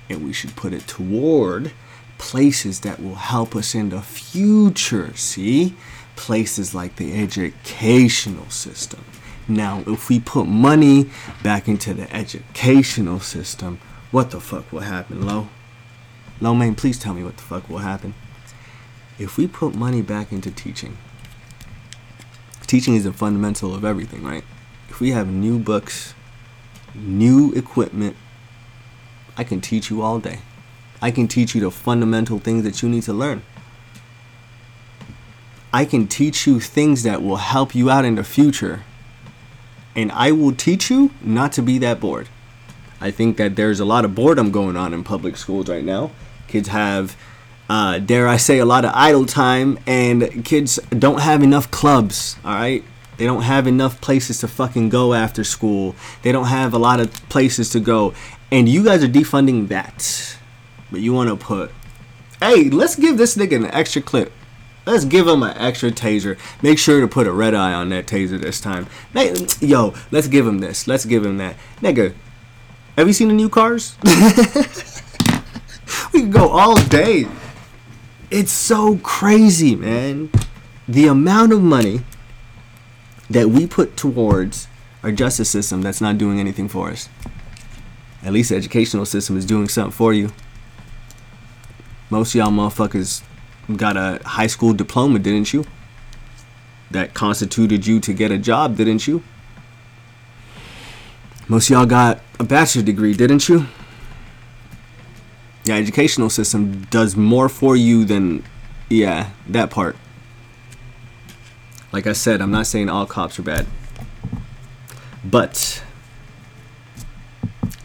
And 0.10 0.25
we 0.25 0.34
should 0.34 0.56
put 0.56 0.73
it 0.73 0.88
toward 0.88 1.73
places 2.17 2.80
that 2.80 2.99
will 2.99 3.15
help 3.15 3.56
us 3.56 3.75
in 3.75 3.89
the 3.89 4.01
future 4.01 5.15
see? 5.15 5.75
Places 6.15 6.73
like 6.73 6.95
the 6.95 7.13
educational 7.21 8.49
system 8.49 9.04
now 9.48 9.84
if 9.88 10.10
we 10.10 10.20
put 10.20 10.48
money 10.48 11.10
back 11.44 11.68
into 11.68 11.94
the 11.94 12.14
educational 12.16 13.20
system 13.20 13.80
what 14.12 14.32
the 14.32 14.40
fuck 14.40 14.72
will 14.72 14.82
happen 14.82 15.26
low 15.26 15.48
low 16.42 16.54
man 16.54 16.76
please 16.76 16.98
tell 17.00 17.14
me 17.14 17.24
what 17.24 17.38
the 17.38 17.44
fuck 17.44 17.70
will 17.70 17.80
happen 17.80 18.14
if 19.18 19.38
we 19.38 19.48
put 19.48 19.76
money 19.76 20.02
back 20.02 20.32
into 20.32 20.52
teaching 20.52 20.98
teaching 22.68 22.96
is 22.96 23.04
the 23.04 23.14
fundamental 23.14 23.76
of 23.76 23.86
everything 23.86 24.24
right 24.24 24.44
if 24.90 25.00
we 25.00 25.12
have 25.12 25.28
new 25.28 25.60
books 25.60 26.14
new 26.96 27.52
equipment 27.54 28.16
I 29.38 29.44
can 29.44 29.62
teach 29.62 29.90
you 29.90 30.02
all 30.02 30.20
day. 30.20 30.40
I 31.02 31.12
can 31.12 31.28
teach 31.28 31.56
you 31.56 31.62
the 31.62 31.72
fundamental 31.72 32.40
things 32.40 32.64
that 32.64 32.82
you 32.82 32.90
need 32.90 33.04
to 33.04 33.14
learn. 33.14 33.44
I 35.74 35.84
can 35.84 36.08
teach 36.08 36.48
you 36.48 36.60
things 36.62 37.04
that 37.04 37.22
will 37.22 37.36
help 37.36 37.76
you 37.76 37.90
out 37.90 38.06
in 38.06 38.16
the 38.16 38.24
future. 38.24 38.84
And 39.96 40.12
I 40.12 40.32
will 40.32 40.54
teach 40.54 40.90
you 40.90 41.12
not 41.22 41.52
to 41.54 41.62
be 41.62 41.78
that 41.80 42.00
bored. 42.00 42.30
I 43.00 43.12
think 43.12 43.38
that 43.38 43.56
there's 43.56 43.80
a 43.80 43.86
lot 43.86 44.06
of 44.06 44.16
boredom 44.16 44.52
going 44.52 44.76
on 44.76 44.94
in 44.94 45.04
public 45.04 45.38
schools 45.38 45.70
right 45.70 45.84
now. 45.84 46.12
Kids 46.48 46.70
have, 46.70 47.16
uh, 47.70 48.00
dare 48.00 48.28
I 48.28 48.38
say, 48.38 48.60
a 48.60 48.66
lot 48.66 48.86
of 48.86 48.92
idle 48.94 49.26
time, 49.26 49.80
and 49.86 50.44
kids 50.46 50.80
don't 50.90 51.22
have 51.22 51.44
enough 51.44 51.72
clubs, 51.72 52.38
alright? 52.46 52.84
They 53.18 53.26
don't 53.26 53.44
have 53.44 53.68
enough 53.68 54.02
places 54.02 54.40
to 54.40 54.48
fucking 54.48 54.90
go 54.90 55.14
after 55.14 55.44
school. 55.44 55.96
They 56.22 56.32
don't 56.32 56.48
have 56.48 56.74
a 56.74 56.78
lot 56.78 57.00
of 57.00 57.14
places 57.30 57.70
to 57.72 57.80
go. 57.80 58.14
And 58.52 58.68
you 58.68 58.84
guys 58.84 59.04
are 59.04 59.08
defunding 59.08 59.70
that. 59.70 60.38
But 60.92 61.00
you 61.02 61.14
want 61.14 61.30
to 61.30 61.36
put 61.36 61.72
Hey, 62.42 62.70
let's 62.70 62.96
give 62.96 63.18
this 63.18 63.38
nigga 63.38 63.56
an 63.56 63.66
extra 63.68 64.02
clip. 64.02 64.32
Let's 64.86 65.06
give 65.06 65.28
him 65.28 65.41
an 65.41 65.58
extra 65.58 65.89
taser. 65.89 66.38
Make 66.62 66.78
sure 66.78 67.02
to 67.02 67.08
put 67.08 67.26
a 67.26 67.32
red 67.32 67.56
eye 67.56 67.74
on 67.74 67.89
that 67.89 68.06
taser 68.06 68.39
this 68.39 68.62
time. 68.62 68.88
Yo, 69.60 69.93
let's 70.12 70.28
give 70.28 70.45
him 70.45 70.60
this. 70.60 70.88
Let's 70.88 71.06
give 71.06 71.26
him 71.26 71.38
that. 71.38 71.56
Nigga, 71.82 72.13
have 72.95 73.08
you 73.08 73.13
seen 73.13 73.30
the 73.30 73.34
new 73.34 73.50
cars? 73.50 73.98
we 76.13 76.21
can 76.21 76.32
go 76.32 76.50
all 76.50 76.76
day. 76.76 77.28
It's 78.30 78.52
so 78.52 78.98
crazy, 78.98 79.76
man. 79.76 80.30
The 80.88 81.08
amount 81.08 81.52
of 81.52 81.63
money 81.63 82.02
that 83.30 83.50
we 83.50 83.65
put 83.65 83.98
towards 83.98 84.67
our 85.02 85.12
justice 85.12 85.50
system 85.50 85.82
that's 85.82 86.02
not 86.02 86.17
doing 86.17 86.39
anything 86.39 86.67
for 86.69 86.89
us. 86.89 87.10
At 88.24 88.34
least 88.34 88.50
the 88.50 88.56
educational 88.56 89.06
system 89.06 89.38
is 89.38 89.45
doing 89.45 89.67
something 89.67 89.91
for 89.91 90.13
you. 90.13 90.32
Most 92.10 92.36
y'all 92.36 92.52
motherfuckers 92.52 93.24
got 93.73 93.97
a 93.97 94.21
high 94.25 94.47
school 94.47 94.73
diploma, 94.73 95.19
didn't 95.19 95.54
you? 95.54 95.65
That 96.91 97.13
constituted 97.13 97.88
you 97.88 97.99
to 98.01 98.13
get 98.13 98.32
a 98.32 98.38
job, 98.38 98.78
didn't 98.78 99.08
you? 99.08 99.23
Most 101.47 101.69
of 101.69 101.75
y'all 101.75 101.86
got 101.86 102.21
a 102.39 102.43
bachelor's 102.43 102.86
degree, 102.86 103.13
didn't 103.13 103.47
you? 103.49 103.67
Yeah, 105.63 105.75
educational 105.75 106.30
system 106.30 106.84
does 106.91 107.15
more 107.15 107.49
for 107.49 107.75
you 107.75 108.06
than 108.06 108.43
yeah, 108.89 109.32
that 109.47 109.71
part. 109.71 109.95
Like 111.91 112.08
I 112.08 112.13
said, 112.13 112.41
I'm 112.41 112.51
not 112.51 112.67
saying 112.67 112.89
all 112.89 113.06
cops 113.06 113.39
are 113.39 113.43
bad. 113.43 113.65
But 115.23 115.84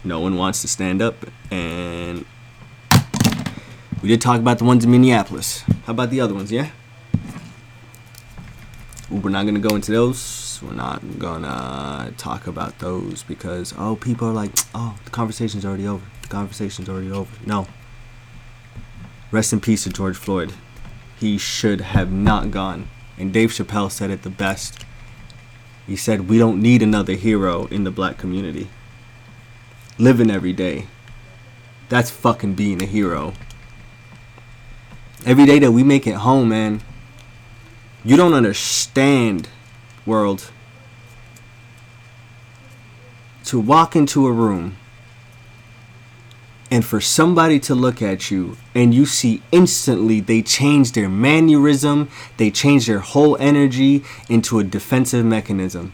no 0.03 0.19
one 0.19 0.35
wants 0.35 0.61
to 0.61 0.67
stand 0.67 1.01
up 1.01 1.15
and 1.49 2.25
we 4.01 4.07
did 4.07 4.21
talk 4.21 4.39
about 4.39 4.57
the 4.57 4.65
ones 4.65 4.83
in 4.83 4.91
Minneapolis. 4.91 5.61
How 5.85 5.93
about 5.93 6.09
the 6.09 6.21
other 6.21 6.33
ones, 6.33 6.51
yeah? 6.51 6.71
We're 9.09 9.29
not 9.29 9.45
gonna 9.45 9.59
go 9.59 9.75
into 9.75 9.91
those. 9.91 10.59
We're 10.63 10.73
not 10.73 11.19
gonna 11.19 12.13
talk 12.17 12.47
about 12.47 12.79
those 12.79 13.23
because 13.23 13.73
oh, 13.77 13.95
people 13.95 14.27
are 14.27 14.33
like, 14.33 14.51
oh, 14.73 14.97
the 15.03 15.11
conversation's 15.11 15.65
already 15.65 15.87
over. 15.87 16.05
The 16.21 16.27
conversation's 16.29 16.87
already 16.87 17.11
over. 17.11 17.31
No. 17.45 17.67
Rest 19.31 19.53
in 19.53 19.59
peace 19.59 19.83
to 19.83 19.89
George 19.89 20.17
Floyd. 20.17 20.53
He 21.19 21.37
should 21.37 21.81
have 21.81 22.11
not 22.11 22.51
gone. 22.51 22.89
And 23.17 23.31
Dave 23.31 23.51
Chappelle 23.51 23.91
said 23.91 24.09
it 24.09 24.23
the 24.23 24.29
best. 24.29 24.85
He 25.85 25.95
said, 25.95 26.29
We 26.29 26.37
don't 26.37 26.61
need 26.61 26.81
another 26.81 27.13
hero 27.13 27.65
in 27.67 27.83
the 27.83 27.91
black 27.91 28.17
community. 28.17 28.69
Living 29.97 30.31
every 30.31 30.53
day. 30.53 30.87
That's 31.89 32.09
fucking 32.09 32.55
being 32.55 32.81
a 32.81 32.85
hero. 32.85 33.33
Every 35.23 35.45
day 35.45 35.59
that 35.59 35.71
we 35.71 35.83
make 35.83 36.07
it 36.07 36.15
home, 36.15 36.49
man, 36.49 36.81
you 38.03 38.17
don't 38.17 38.33
understand, 38.33 39.49
world. 40.03 40.49
To 43.45 43.59
walk 43.59 43.95
into 43.95 44.25
a 44.25 44.31
room 44.31 44.77
and 46.71 46.83
for 46.83 46.99
somebody 46.99 47.59
to 47.59 47.75
look 47.75 48.01
at 48.01 48.31
you 48.31 48.57
and 48.73 48.95
you 48.95 49.05
see 49.05 49.43
instantly 49.51 50.21
they 50.21 50.41
change 50.41 50.93
their 50.93 51.09
mannerism, 51.09 52.09
they 52.37 52.49
change 52.49 52.87
their 52.87 52.99
whole 52.99 53.37
energy 53.37 54.03
into 54.27 54.57
a 54.57 54.63
defensive 54.63 55.25
mechanism 55.25 55.93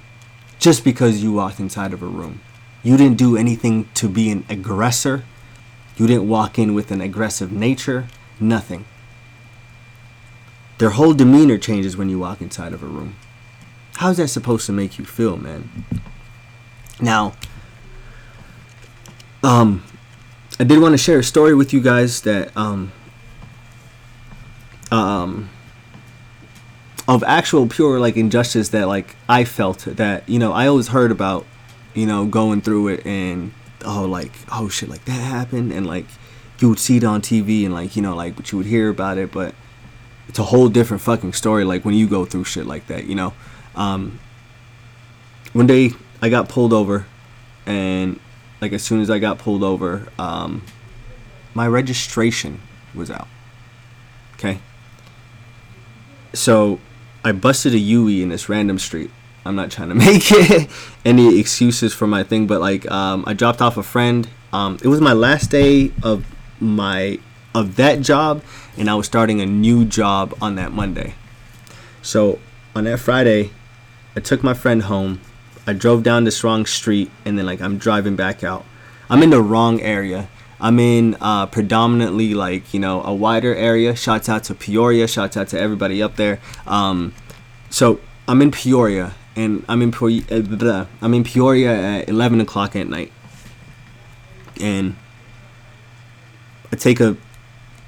just 0.58 0.86
because 0.86 1.22
you 1.22 1.34
walked 1.34 1.60
inside 1.60 1.92
of 1.92 2.02
a 2.02 2.08
room. 2.08 2.40
You 2.82 2.96
didn't 2.96 3.18
do 3.18 3.36
anything 3.36 3.90
to 3.96 4.08
be 4.08 4.30
an 4.30 4.46
aggressor. 4.48 5.26
You 5.98 6.08
didn't 6.08 6.30
walk 6.30 6.58
in 6.58 6.74
with 6.74 6.92
an 6.92 7.02
aggressive 7.02 7.52
nature. 7.52 8.08
Nothing. 8.40 8.86
Their 10.78 10.92
whole 10.92 11.14
demeanor 11.14 11.58
changes 11.58 11.98
when 11.98 12.10
you 12.10 12.20
walk 12.20 12.42
inside 12.42 12.74
of 12.74 12.84
a 12.84 12.86
room. 12.86 13.16
How's 13.96 14.18
that 14.18 14.28
supposed 14.28 14.66
to 14.68 14.72
make 14.72 15.00
you 15.00 15.06
feel, 15.06 15.38
man? 15.38 15.70
Now, 17.02 17.34
um, 19.44 19.84
I 20.60 20.64
did 20.64 20.80
want 20.80 20.94
to 20.94 20.98
share 20.98 21.20
a 21.20 21.24
story 21.24 21.54
with 21.54 21.72
you 21.74 21.82
guys 21.82 22.22
that 22.22 22.56
um 22.58 22.92
um 24.92 25.50
of 27.08 27.24
actual 27.24 27.68
pure 27.68 28.00
like 28.00 28.18
injustice 28.18 28.70
that 28.70 28.88
like 28.88 29.16
I 29.30 29.44
felt 29.46 29.80
that 29.86 30.28
you 30.28 30.40
know 30.40 30.52
I 30.54 30.68
always 30.68 30.88
heard 30.90 31.12
about 31.12 31.46
you 31.94 32.06
know 32.06 32.26
going 32.26 32.62
through 32.62 32.90
it 32.90 33.06
and 33.06 33.52
oh 33.86 34.06
like 34.06 34.32
oh 34.52 34.68
shit 34.70 34.90
like 34.90 35.06
that 35.06 35.12
happened 35.12 35.72
and 35.72 35.86
like 35.86 36.06
you 36.60 36.70
would 36.70 36.80
see 36.80 36.98
it 36.98 37.04
on 37.04 37.22
TV 37.22 37.64
and 37.64 37.74
like 37.74 37.96
you 37.96 38.02
know 38.02 38.16
like 38.16 38.36
what 38.36 38.52
you 38.52 38.58
would 38.58 38.68
hear 38.68 38.90
about 38.90 39.18
it 39.18 39.32
but 39.32 39.54
it's 40.28 40.40
a 40.40 40.44
whole 40.44 40.70
different 40.70 41.02
fucking 41.02 41.34
story 41.34 41.64
like 41.64 41.86
when 41.86 41.94
you 41.96 42.08
go 42.08 42.26
through 42.26 42.44
shit 42.44 42.66
like 42.66 42.88
that 42.88 43.06
you 43.06 43.16
know 43.16 43.34
um 43.76 44.20
one 45.54 45.68
day 45.68 45.92
I 46.22 46.30
got 46.30 46.50
pulled 46.50 46.74
over 46.74 47.06
and 47.66 48.20
like 48.62 48.74
as 48.74 48.84
soon 48.84 49.02
as 49.02 49.10
I 49.10 49.20
got 49.20 49.38
pulled 49.38 49.64
over, 49.64 50.08
um, 50.18 50.64
my 51.54 51.68
registration 51.68 52.62
was 52.94 53.12
out. 53.12 53.28
Okay. 54.36 54.60
So 56.34 56.80
I 57.24 57.32
busted 57.32 57.74
a 57.74 57.78
Yui 57.78 58.22
in 58.22 58.30
this 58.30 58.50
random 58.50 58.80
street. 58.80 59.12
I'm 59.46 59.56
not 59.56 59.72
trying 59.72 59.90
to 59.90 59.96
make 59.96 60.70
any 61.06 61.40
excuses 61.40 61.94
for 61.94 62.08
my 62.08 62.24
thing, 62.24 62.48
but 62.48 62.62
like 62.62 62.90
um, 62.92 63.24
I 63.28 63.34
dropped 63.34 63.62
off 63.62 63.78
a 63.78 63.84
friend. 63.84 64.28
Um, 64.54 64.78
it 64.84 64.88
was 64.88 65.02
my 65.02 65.14
last 65.14 65.52
day 65.52 65.92
of 66.04 66.26
my 66.60 67.20
of 67.58 67.76
that 67.76 68.02
job, 68.02 68.44
and 68.78 68.90
I 68.90 68.96
was 68.96 69.06
starting 69.06 69.42
a 69.42 69.46
new 69.46 69.86
job 69.86 70.36
on 70.42 70.56
that 70.56 70.72
Monday. 70.72 71.16
So 72.02 72.40
on 72.76 72.86
that 72.86 73.00
Friday, 73.00 73.52
I 74.16 74.20
took 74.20 74.44
my 74.44 74.54
friend 74.54 74.84
home. 74.84 75.20
I 75.66 75.74
drove 75.74 76.04
down 76.04 76.24
this 76.24 76.44
wrong 76.44 76.66
street 76.66 77.12
and 77.26 77.38
then 77.38 77.46
like 77.46 77.60
I'm 77.60 77.78
driving 77.78 78.16
back 78.16 78.44
out. 78.44 78.66
I'm 79.10 79.22
in 79.22 79.30
the 79.30 79.42
wrong 79.42 79.82
area. 79.82 80.30
I'm 80.60 80.80
in 80.80 81.18
uh, 81.22 81.46
predominantly 81.48 82.34
like 82.34 82.74
you 82.74 82.80
know 82.80 83.04
a 83.04 83.14
wider 83.14 83.54
area. 83.54 83.96
Shouts 83.96 84.30
out 84.30 84.44
to 84.46 84.56
Peoria. 84.56 85.08
Shouts 85.08 85.38
out 85.38 85.50
to 85.50 85.60
everybody 85.60 86.02
up 86.02 86.16
there. 86.16 86.40
Um, 86.66 87.14
so 87.70 88.00
I'm 88.28 88.42
in 88.42 88.52
Peoria 88.52 89.14
and 89.36 89.64
I'm 89.70 89.82
in 89.82 89.92
Peoria. 89.92 90.24
Uh, 90.30 90.86
I'm 91.02 91.14
in 91.14 91.24
Peoria 91.24 92.00
at 92.00 92.10
11 92.10 92.42
o'clock 92.42 92.76
at 92.76 92.88
night, 92.88 93.12
and 94.60 94.96
I 96.72 96.76
take 96.76 97.00
a 97.00 97.18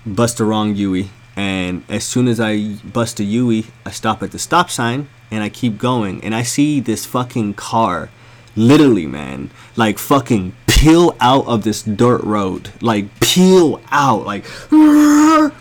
bust 0.05 0.39
a 0.39 0.45
wrong 0.45 0.75
Yui. 0.75 1.09
And 1.35 1.83
as 1.88 2.03
soon 2.03 2.27
as 2.27 2.39
I 2.39 2.75
bust 2.83 3.19
a 3.19 3.23
Yui, 3.23 3.67
I 3.85 3.91
stop 3.91 4.21
at 4.23 4.31
the 4.31 4.39
stop 4.39 4.69
sign 4.69 5.09
and 5.31 5.43
I 5.43 5.49
keep 5.49 5.77
going. 5.77 6.23
And 6.23 6.35
I 6.35 6.43
see 6.43 6.79
this 6.79 7.05
fucking 7.05 7.53
car, 7.53 8.09
literally, 8.55 9.07
man, 9.07 9.51
like 9.75 9.97
fucking 9.97 10.53
peel 10.67 11.15
out 11.19 11.45
of 11.47 11.63
this 11.63 11.81
dirt 11.81 12.23
road. 12.23 12.71
Like 12.81 13.19
peel 13.19 13.81
out. 13.91 14.25
Like, 14.25 14.45
and 14.71 15.51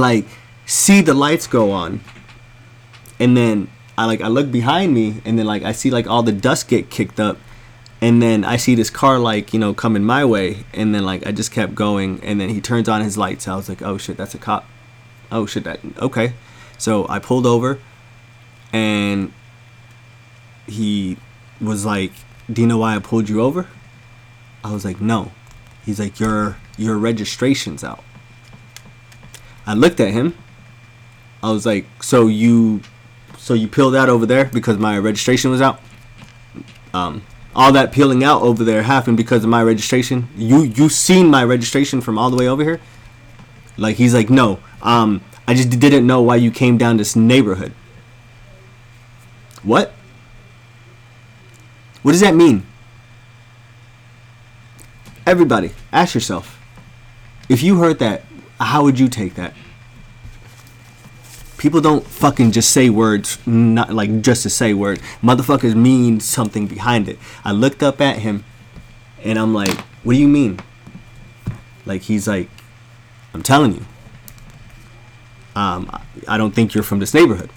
like 0.00 0.26
see 0.66 1.00
the 1.00 1.14
lights 1.14 1.46
go 1.46 1.70
on. 1.70 2.00
And 3.18 3.36
then 3.36 3.68
I 3.96 4.04
like 4.04 4.20
I 4.20 4.28
look 4.28 4.52
behind 4.52 4.94
me 4.94 5.20
and 5.24 5.38
then 5.38 5.46
like 5.46 5.64
I 5.64 5.72
see 5.72 5.90
like 5.90 6.06
all 6.06 6.22
the 6.22 6.32
dust 6.32 6.68
get 6.68 6.88
kicked 6.88 7.18
up 7.18 7.38
and 8.00 8.22
then 8.22 8.44
I 8.44 8.56
see 8.56 8.74
this 8.74 8.90
car 8.90 9.18
like 9.18 9.52
you 9.52 9.58
know 9.58 9.74
coming 9.74 10.04
my 10.04 10.24
way, 10.24 10.64
and 10.72 10.94
then 10.94 11.04
like 11.04 11.26
I 11.26 11.32
just 11.32 11.50
kept 11.50 11.74
going, 11.74 12.20
and 12.22 12.40
then 12.40 12.48
he 12.48 12.60
turns 12.60 12.88
on 12.88 13.02
his 13.02 13.18
lights. 13.18 13.48
I 13.48 13.56
was 13.56 13.68
like, 13.68 13.82
oh 13.82 13.98
shit, 13.98 14.16
that's 14.16 14.34
a 14.34 14.38
cop. 14.38 14.64
Oh 15.32 15.46
shit, 15.46 15.64
that 15.64 15.80
okay. 16.00 16.34
So 16.78 17.06
I 17.08 17.18
pulled 17.18 17.46
over, 17.46 17.78
and 18.72 19.32
he 20.66 21.16
was 21.60 21.84
like, 21.84 22.12
"Do 22.50 22.62
you 22.62 22.68
know 22.68 22.78
why 22.78 22.94
I 22.94 22.98
pulled 23.00 23.28
you 23.28 23.42
over?" 23.42 23.66
I 24.62 24.72
was 24.72 24.84
like, 24.84 25.00
"No." 25.00 25.32
He's 25.84 25.98
like, 25.98 26.20
"Your 26.20 26.56
your 26.76 26.96
registration's 26.96 27.82
out." 27.82 28.04
I 29.66 29.74
looked 29.74 30.00
at 30.00 30.12
him. 30.12 30.34
I 31.42 31.50
was 31.50 31.66
like, 31.66 31.86
"So 32.02 32.28
you, 32.28 32.82
so 33.36 33.54
you 33.54 33.66
peeled 33.68 33.96
out 33.96 34.08
over 34.08 34.24
there 34.24 34.44
because 34.46 34.78
my 34.78 34.98
registration 34.98 35.50
was 35.50 35.60
out?" 35.60 35.80
Um, 36.94 37.22
all 37.54 37.72
that 37.72 37.92
peeling 37.92 38.22
out 38.22 38.42
over 38.42 38.62
there 38.64 38.82
happened 38.82 39.16
because 39.16 39.44
of 39.44 39.50
my 39.50 39.62
registration. 39.62 40.28
You 40.36 40.62
you 40.62 40.88
seen 40.88 41.28
my 41.28 41.44
registration 41.44 42.00
from 42.00 42.18
all 42.18 42.30
the 42.30 42.36
way 42.36 42.48
over 42.48 42.62
here? 42.62 42.80
Like 43.76 43.96
he's 43.96 44.14
like, 44.14 44.30
no, 44.30 44.60
um, 44.82 45.22
I 45.46 45.54
just 45.54 45.70
didn't 45.70 46.06
know 46.06 46.20
why 46.22 46.36
you 46.36 46.50
came 46.50 46.76
down 46.76 46.96
this 46.96 47.16
neighborhood. 47.16 47.72
What? 49.62 49.92
What 52.02 52.12
does 52.12 52.20
that 52.20 52.34
mean? 52.34 52.66
Everybody, 55.26 55.72
ask 55.92 56.14
yourself. 56.14 56.58
If 57.48 57.62
you 57.62 57.78
heard 57.78 57.98
that, 57.98 58.24
how 58.60 58.82
would 58.84 58.98
you 58.98 59.08
take 59.08 59.34
that? 59.34 59.54
People 61.58 61.80
don't 61.80 62.06
fucking 62.06 62.52
just 62.52 62.70
say 62.70 62.88
words, 62.88 63.38
not 63.46 63.92
like 63.92 64.22
just 64.22 64.44
to 64.44 64.50
say 64.50 64.72
words. 64.74 65.02
Motherfuckers 65.22 65.74
mean 65.74 66.20
something 66.20 66.66
behind 66.66 67.08
it. 67.08 67.18
I 67.44 67.52
looked 67.52 67.82
up 67.82 68.00
at 68.00 68.18
him, 68.18 68.44
and 69.24 69.38
I'm 69.38 69.52
like, 69.52 69.76
"What 70.04 70.14
do 70.14 70.18
you 70.18 70.28
mean?" 70.28 70.60
Like 71.84 72.02
he's 72.02 72.28
like, 72.28 72.48
I'm 73.34 73.42
telling 73.42 73.74
you. 73.74 73.84
Um, 75.56 75.90
I- 76.28 76.36
don't 76.38 76.54
think 76.54 76.74
you're 76.74 76.84
from 76.84 77.00
this 77.00 77.14
neighborhood. 77.14 77.50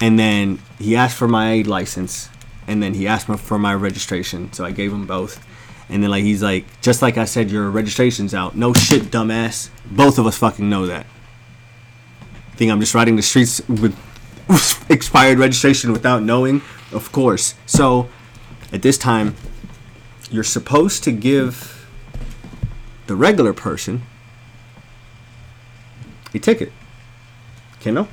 And 0.00 0.18
then 0.18 0.60
he 0.78 0.96
asked 0.96 1.16
for 1.16 1.28
my 1.28 1.62
license, 1.62 2.28
and 2.66 2.82
then 2.82 2.94
he 2.94 3.06
asked 3.06 3.28
me 3.28 3.36
for 3.36 3.58
my 3.58 3.74
registration. 3.74 4.52
So 4.52 4.64
I 4.64 4.70
gave 4.70 4.92
him 4.92 5.06
both. 5.06 5.44
And 5.88 6.02
then 6.02 6.10
like 6.10 6.24
he's 6.24 6.42
like, 6.42 6.64
just 6.80 7.02
like 7.02 7.16
I 7.18 7.24
said, 7.24 7.50
your 7.50 7.70
registration's 7.70 8.34
out. 8.34 8.56
No 8.56 8.72
shit, 8.72 9.04
dumbass. 9.04 9.70
Both 9.90 10.18
of 10.18 10.26
us 10.26 10.38
fucking 10.38 10.68
know 10.68 10.86
that. 10.86 11.06
Think 12.56 12.70
I'm 12.70 12.80
just 12.80 12.94
riding 12.94 13.16
the 13.16 13.22
streets 13.22 13.60
with 13.68 13.94
expired 14.90 15.38
registration 15.38 15.92
without 15.92 16.22
knowing? 16.22 16.62
Of 16.92 17.12
course. 17.12 17.54
So 17.66 18.08
at 18.72 18.82
this 18.82 18.96
time, 18.96 19.34
you're 20.30 20.44
supposed 20.44 21.04
to 21.04 21.12
give 21.12 21.86
the 23.06 23.14
regular 23.14 23.52
person 23.52 24.02
a 26.34 26.38
ticket. 26.38 26.72
Okay, 27.80 27.90
no? 27.90 28.08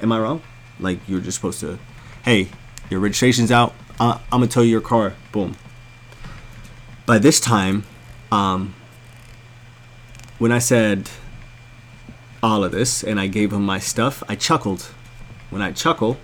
Am 0.00 0.12
I 0.12 0.20
wrong? 0.20 0.42
Like 0.78 0.98
you're 1.08 1.20
just 1.20 1.36
supposed 1.36 1.60
to, 1.60 1.78
hey, 2.24 2.48
your 2.90 3.00
registration's 3.00 3.50
out. 3.50 3.74
Uh, 3.98 4.18
I'm 4.30 4.40
gonna 4.40 4.46
tow 4.46 4.62
your 4.62 4.80
car. 4.80 5.14
Boom. 5.32 5.56
By 7.06 7.18
this 7.18 7.40
time, 7.40 7.84
um, 8.30 8.74
when 10.38 10.52
I 10.52 10.58
said 10.58 11.10
all 12.42 12.64
of 12.64 12.72
this 12.72 13.04
and 13.04 13.20
I 13.20 13.26
gave 13.28 13.52
him 13.52 13.64
my 13.64 13.78
stuff, 13.78 14.22
I 14.28 14.34
chuckled. 14.34 14.82
When 15.50 15.62
I 15.62 15.72
chuckle, 15.72 16.16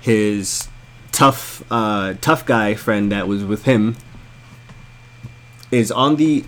his 0.00 0.68
tough, 1.12 1.62
uh, 1.70 2.14
tough 2.20 2.46
guy 2.46 2.74
friend 2.74 3.12
that 3.12 3.28
was 3.28 3.44
with 3.44 3.64
him 3.64 3.96
is 5.70 5.92
on 5.92 6.16
the 6.16 6.44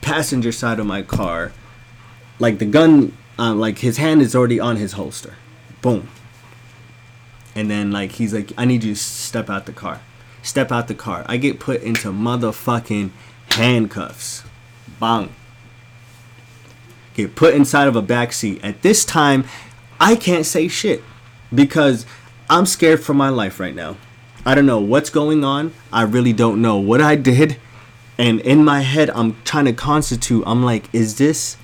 passenger 0.00 0.52
side 0.52 0.80
of 0.80 0.86
my 0.86 1.02
car. 1.02 1.52
Like 2.38 2.58
the 2.58 2.66
gun, 2.66 3.16
uh, 3.38 3.54
like 3.54 3.78
his 3.78 3.96
hand 3.96 4.22
is 4.22 4.34
already 4.34 4.58
on 4.58 4.76
his 4.76 4.92
holster. 4.92 5.34
Boom. 5.82 6.08
And 7.54 7.70
then 7.70 7.92
like 7.92 8.12
he's 8.12 8.34
like, 8.34 8.52
I 8.58 8.64
need 8.64 8.82
you 8.82 8.94
to 8.94 9.00
step 9.00 9.48
out 9.48 9.66
the 9.66 9.72
car. 9.72 10.00
Step 10.42 10.72
out 10.72 10.88
the 10.88 10.94
car. 10.94 11.24
I 11.26 11.36
get 11.36 11.60
put 11.60 11.82
into 11.82 12.10
motherfucking 12.10 13.10
handcuffs. 13.50 14.42
Bang. 15.00 15.32
Get 17.14 17.34
put 17.36 17.54
inside 17.54 17.88
of 17.88 17.96
a 17.96 18.02
back 18.02 18.32
seat. 18.32 18.60
At 18.62 18.82
this 18.82 19.04
time, 19.04 19.44
I 20.00 20.16
can't 20.16 20.44
say 20.44 20.68
shit 20.68 21.02
because 21.54 22.04
I'm 22.50 22.66
scared 22.66 23.02
for 23.02 23.14
my 23.14 23.28
life 23.28 23.58
right 23.58 23.74
now. 23.74 23.96
I 24.44 24.54
don't 24.54 24.66
know 24.66 24.80
what's 24.80 25.10
going 25.10 25.44
on. 25.44 25.72
I 25.92 26.02
really 26.02 26.32
don't 26.32 26.60
know 26.60 26.76
what 26.76 27.00
I 27.00 27.16
did. 27.16 27.56
And 28.18 28.40
in 28.40 28.64
my 28.64 28.80
head, 28.80 29.10
I'm 29.10 29.40
trying 29.44 29.64
to 29.64 29.72
constitute. 29.72 30.44
I'm 30.46 30.62
like, 30.62 30.92
is 30.92 31.18
this 31.18 31.56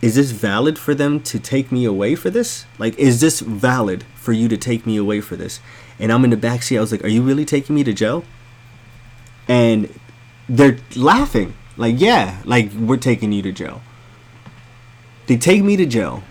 is 0.00 0.14
this 0.14 0.30
valid 0.30 0.78
for 0.78 0.94
them 0.94 1.20
to 1.20 1.38
take 1.38 1.70
me 1.70 1.84
away 1.84 2.14
for 2.14 2.30
this? 2.30 2.64
Like, 2.78 2.98
is 2.98 3.20
this 3.20 3.40
valid 3.40 4.04
for 4.14 4.32
you 4.32 4.48
to 4.48 4.56
take 4.56 4.86
me 4.86 4.96
away 4.96 5.20
for 5.20 5.36
this? 5.36 5.60
And 5.98 6.10
I'm 6.10 6.24
in 6.24 6.30
the 6.30 6.38
backseat. 6.38 6.78
I 6.78 6.80
was 6.80 6.90
like, 6.90 7.04
are 7.04 7.08
you 7.08 7.20
really 7.20 7.44
taking 7.44 7.74
me 7.74 7.84
to 7.84 7.92
jail? 7.92 8.24
And 9.46 9.92
they're 10.48 10.78
laughing. 10.96 11.54
Like, 11.76 11.96
yeah, 11.98 12.40
like 12.46 12.72
we're 12.72 12.96
taking 12.96 13.32
you 13.32 13.42
to 13.42 13.52
jail. 13.52 13.82
They 15.30 15.36
take 15.36 15.62
me 15.62 15.76
to 15.76 15.86
jail. 15.86 16.24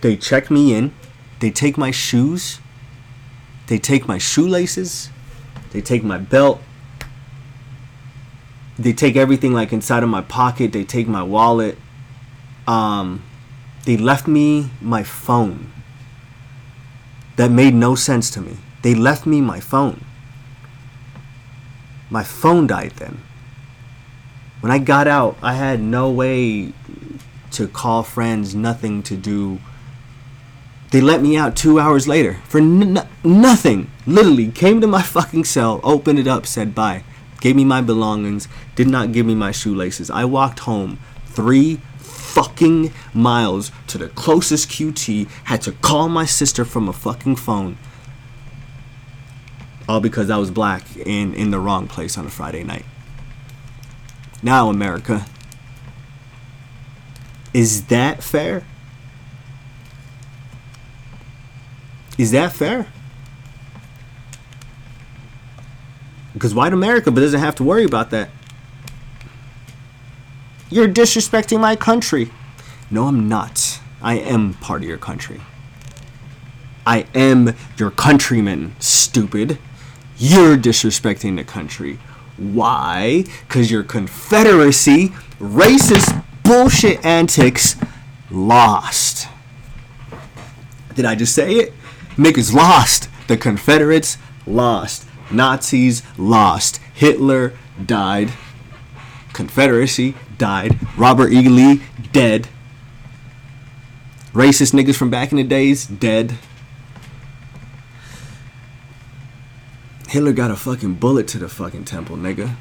They 0.00 0.16
check 0.16 0.50
me 0.50 0.72
in. 0.72 0.94
They 1.40 1.50
take 1.50 1.76
my 1.76 1.90
shoes. 1.90 2.58
They 3.66 3.78
take 3.78 4.08
my 4.08 4.16
shoelaces. 4.16 5.10
They 5.70 5.82
take 5.82 6.02
my 6.02 6.16
belt. 6.16 6.62
They 8.78 8.94
take 8.94 9.16
everything 9.16 9.52
like 9.52 9.74
inside 9.74 10.02
of 10.02 10.08
my 10.08 10.22
pocket. 10.22 10.72
They 10.72 10.84
take 10.84 11.06
my 11.06 11.22
wallet. 11.22 11.76
Um, 12.66 13.22
they 13.84 13.98
left 13.98 14.26
me 14.26 14.70
my 14.80 15.02
phone. 15.02 15.70
That 17.36 17.50
made 17.50 17.74
no 17.74 17.94
sense 17.94 18.30
to 18.30 18.40
me. 18.40 18.56
They 18.80 18.94
left 18.94 19.26
me 19.26 19.42
my 19.42 19.60
phone. 19.60 20.02
My 22.08 22.24
phone 22.24 22.66
died 22.66 22.92
then. 22.92 23.20
When 24.62 24.72
I 24.72 24.78
got 24.78 25.06
out, 25.06 25.36
I 25.42 25.52
had 25.52 25.82
no 25.82 26.10
way 26.10 26.72
to 27.54 27.68
call 27.68 28.02
friends, 28.02 28.54
nothing 28.54 29.02
to 29.04 29.16
do. 29.16 29.60
They 30.90 31.00
let 31.00 31.22
me 31.22 31.36
out 31.36 31.56
two 31.56 31.80
hours 31.80 32.06
later 32.06 32.40
for 32.44 32.58
n- 32.58 33.08
nothing. 33.24 33.90
Literally 34.06 34.50
came 34.50 34.80
to 34.80 34.86
my 34.86 35.02
fucking 35.16 35.44
cell, 35.44 35.80
opened 35.82 36.18
it 36.18 36.26
up, 36.26 36.46
said 36.46 36.74
bye, 36.74 37.04
gave 37.40 37.56
me 37.56 37.64
my 37.64 37.80
belongings, 37.80 38.48
did 38.74 38.88
not 38.88 39.12
give 39.12 39.26
me 39.26 39.34
my 39.34 39.50
shoelaces. 39.50 40.10
I 40.10 40.24
walked 40.24 40.60
home 40.60 40.98
three 41.26 41.80
fucking 41.98 42.92
miles 43.12 43.70
to 43.86 43.98
the 43.98 44.08
closest 44.08 44.68
QT, 44.68 45.28
had 45.44 45.62
to 45.62 45.72
call 45.72 46.08
my 46.08 46.24
sister 46.24 46.64
from 46.64 46.88
a 46.88 46.92
fucking 46.92 47.36
phone. 47.36 47.78
All 49.88 50.00
because 50.00 50.30
I 50.30 50.38
was 50.38 50.50
black 50.50 50.84
and 51.06 51.34
in 51.34 51.50
the 51.50 51.60
wrong 51.60 51.86
place 51.86 52.16
on 52.18 52.26
a 52.26 52.30
Friday 52.30 52.64
night. 52.64 52.84
Now, 54.42 54.68
America, 54.68 55.26
is 57.54 57.86
that 57.86 58.22
fair? 58.22 58.64
Is 62.18 62.32
that 62.32 62.52
fair? 62.52 62.88
Because 66.32 66.54
white 66.54 66.72
America 66.72 67.10
but 67.10 67.20
doesn't 67.20 67.40
have 67.40 67.54
to 67.56 67.64
worry 67.64 67.84
about 67.84 68.10
that. 68.10 68.30
You're 70.68 70.88
disrespecting 70.88 71.60
my 71.60 71.76
country. 71.76 72.30
No, 72.90 73.06
I'm 73.06 73.28
not. 73.28 73.80
I 74.02 74.14
am 74.14 74.54
part 74.54 74.82
of 74.82 74.88
your 74.88 74.98
country. 74.98 75.40
I 76.86 77.06
am 77.14 77.54
your 77.78 77.90
countryman, 77.90 78.74
stupid. 78.80 79.58
You're 80.18 80.56
disrespecting 80.56 81.36
the 81.36 81.44
country. 81.44 81.98
Why? 82.36 83.24
Because 83.46 83.70
your 83.70 83.84
Confederacy, 83.84 85.08
racist 85.38 86.24
bullshit 86.44 87.04
antics, 87.04 87.76
lost. 88.30 89.28
Did 90.94 91.04
I 91.04 91.16
just 91.16 91.34
say 91.34 91.54
it? 91.54 91.72
Niggas 92.16 92.54
lost. 92.54 93.08
The 93.26 93.36
Confederates 93.36 94.18
lost. 94.46 95.08
Nazis 95.30 96.02
lost. 96.16 96.76
Hitler 96.94 97.54
died. 97.84 98.32
Confederacy 99.32 100.14
died. 100.38 100.78
Robert 100.96 101.32
E. 101.32 101.48
Lee 101.48 101.82
dead. 102.12 102.46
Racist 104.32 104.72
niggas 104.72 104.96
from 104.96 105.10
back 105.10 105.32
in 105.32 105.36
the 105.36 105.44
days 105.44 105.86
dead. 105.86 106.36
Hitler 110.08 110.32
got 110.32 110.52
a 110.52 110.56
fucking 110.56 110.94
bullet 110.94 111.26
to 111.28 111.38
the 111.38 111.48
fucking 111.48 111.84
temple, 111.84 112.16
nigga. 112.16 112.54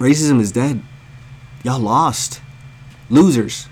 Racism 0.00 0.40
is 0.40 0.50
dead. 0.50 0.82
Y'all 1.64 1.80
lost. 1.80 2.40
Losers. 3.08 3.68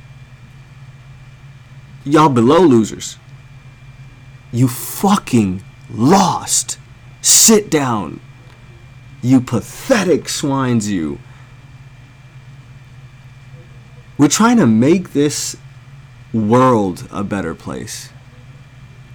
Y'all 2.05 2.30
below 2.30 2.61
losers. 2.61 3.18
You 4.51 4.66
fucking 4.66 5.62
lost. 5.90 6.78
Sit 7.20 7.70
down. 7.70 8.20
You 9.22 9.40
pathetic 9.40 10.28
swines, 10.28 10.90
you. 10.90 11.18
We're 14.18 14.28
trying 14.28 14.57
to 14.57 14.66
make 14.66 15.12
this 15.12 15.57
world 16.32 17.07
a 17.12 17.22
better 17.22 17.55
place. 17.55 18.09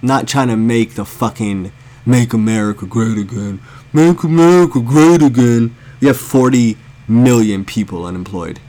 Not 0.00 0.28
trying 0.28 0.48
to 0.48 0.56
make 0.56 0.94
the 0.94 1.04
fucking 1.04 1.72
make 2.06 2.32
America 2.32 2.86
great 2.86 3.18
again. 3.18 3.60
Make 3.92 4.22
America 4.22 4.80
great 4.80 5.22
again. 5.22 5.76
We 6.00 6.06
have 6.06 6.16
40 6.16 6.76
million 7.08 7.64
people 7.64 8.04
unemployed. 8.04 8.60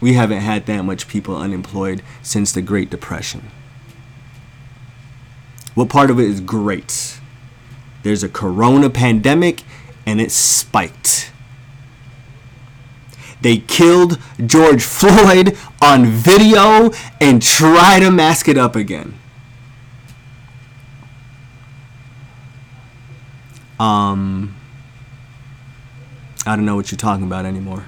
We 0.00 0.14
haven't 0.14 0.40
had 0.40 0.66
that 0.66 0.82
much 0.82 1.08
people 1.08 1.36
unemployed 1.36 2.02
since 2.22 2.52
the 2.52 2.62
Great 2.62 2.90
Depression. 2.90 3.50
What 5.74 5.88
part 5.88 6.10
of 6.10 6.18
it 6.18 6.26
is 6.26 6.40
great? 6.40 7.20
There's 8.02 8.22
a 8.22 8.28
corona 8.28 8.90
pandemic 8.90 9.62
and 10.06 10.20
it 10.20 10.32
spiked. 10.32 11.32
They 13.40 13.58
killed 13.58 14.18
George 14.44 14.82
Floyd 14.84 15.56
on 15.80 16.06
video 16.06 16.90
and 17.20 17.42
try 17.42 17.98
to 18.00 18.10
mask 18.10 18.48
it 18.48 18.58
up 18.58 18.76
again. 18.76 19.18
Um, 23.78 24.54
I 26.46 26.54
don't 26.54 26.66
know 26.66 26.76
what 26.76 26.90
you're 26.90 26.98
talking 26.98 27.24
about 27.24 27.46
anymore. 27.46 27.86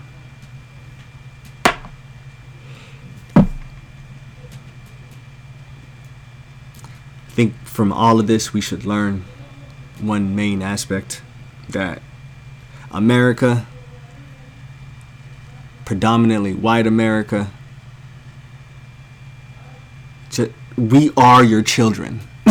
I 7.33 7.35
think 7.35 7.55
from 7.73 7.91
all 7.91 8.21
of 8.21 8.27
this, 8.27 8.53
we 8.53 8.61
should 8.61 8.85
learn 8.85 9.25
one 9.99 10.37
main 10.37 10.61
aspect 10.61 11.23
that 11.71 12.03
America 12.91 13.67
predominantly 15.87 16.53
white 16.53 16.87
America. 16.87 17.51
We 20.77 21.13
are 21.17 21.43
your 21.43 21.63
children. 21.63 22.21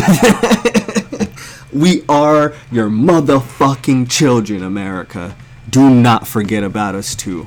we 1.72 2.04
are 2.10 2.54
your 2.72 2.90
motherfucking 2.90 4.10
children, 4.10 4.64
America. 4.64 5.36
Do 5.70 5.90
not 5.92 6.28
forget 6.28 6.64
about 6.64 6.96
us, 6.96 7.14
too. 7.14 7.46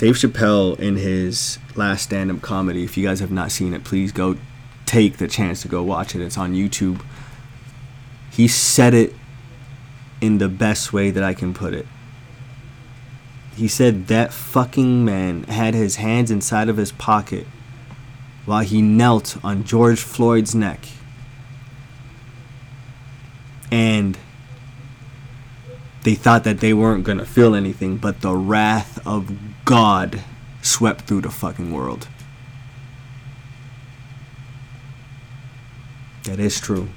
Dave 0.00 0.14
Chappelle 0.14 0.80
in 0.80 0.96
his 0.96 1.58
last 1.76 2.04
stand 2.04 2.30
up 2.30 2.40
comedy, 2.40 2.84
if 2.84 2.96
you 2.96 3.06
guys 3.06 3.20
have 3.20 3.30
not 3.30 3.52
seen 3.52 3.74
it, 3.74 3.84
please 3.84 4.12
go 4.12 4.38
take 4.86 5.18
the 5.18 5.28
chance 5.28 5.60
to 5.60 5.68
go 5.68 5.82
watch 5.82 6.14
it. 6.14 6.22
It's 6.22 6.38
on 6.38 6.54
YouTube. 6.54 7.04
He 8.30 8.48
said 8.48 8.94
it 8.94 9.14
in 10.22 10.38
the 10.38 10.48
best 10.48 10.94
way 10.94 11.10
that 11.10 11.22
I 11.22 11.34
can 11.34 11.52
put 11.52 11.74
it. 11.74 11.86
He 13.54 13.68
said 13.68 14.06
that 14.06 14.32
fucking 14.32 15.04
man 15.04 15.42
had 15.42 15.74
his 15.74 15.96
hands 15.96 16.30
inside 16.30 16.70
of 16.70 16.78
his 16.78 16.92
pocket 16.92 17.46
while 18.46 18.62
he 18.62 18.80
knelt 18.80 19.36
on 19.44 19.64
George 19.64 20.00
Floyd's 20.00 20.54
neck. 20.54 20.80
And 23.70 24.16
they 26.02 26.14
thought 26.14 26.44
that 26.44 26.60
they 26.60 26.72
weren't 26.72 27.04
going 27.04 27.18
to 27.18 27.26
feel 27.26 27.54
anything, 27.54 27.96
but 27.96 28.20
the 28.20 28.34
wrath 28.34 29.04
of 29.06 29.30
God 29.64 30.22
swept 30.62 31.02
through 31.02 31.22
the 31.22 31.30
fucking 31.30 31.72
world. 31.72 32.08
That 36.24 36.38
is 36.38 36.60
true. 36.60 36.88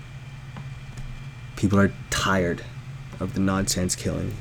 People 1.56 1.80
are 1.80 1.93
tired 2.10 2.64
of 3.20 3.34
the 3.34 3.39
nonsense 3.39 3.95
killing. 3.95 4.34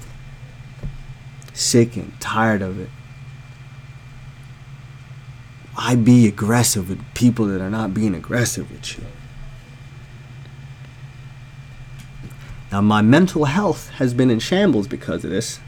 Sick 1.52 1.96
and 1.96 2.18
tired 2.20 2.62
of 2.62 2.80
it. 2.80 2.88
I 5.76 5.96
be 5.96 6.26
aggressive 6.26 6.88
with 6.88 7.02
people 7.14 7.46
that 7.46 7.60
are 7.60 7.70
not 7.70 7.94
being 7.94 8.14
aggressive 8.14 8.70
with 8.70 8.98
you? 8.98 9.04
Now, 12.72 12.80
my 12.80 13.02
mental 13.02 13.44
health 13.44 13.90
has 13.90 14.14
been 14.14 14.30
in 14.30 14.38
shambles 14.38 14.88
because 14.88 15.24
of 15.24 15.30
this. 15.30 15.60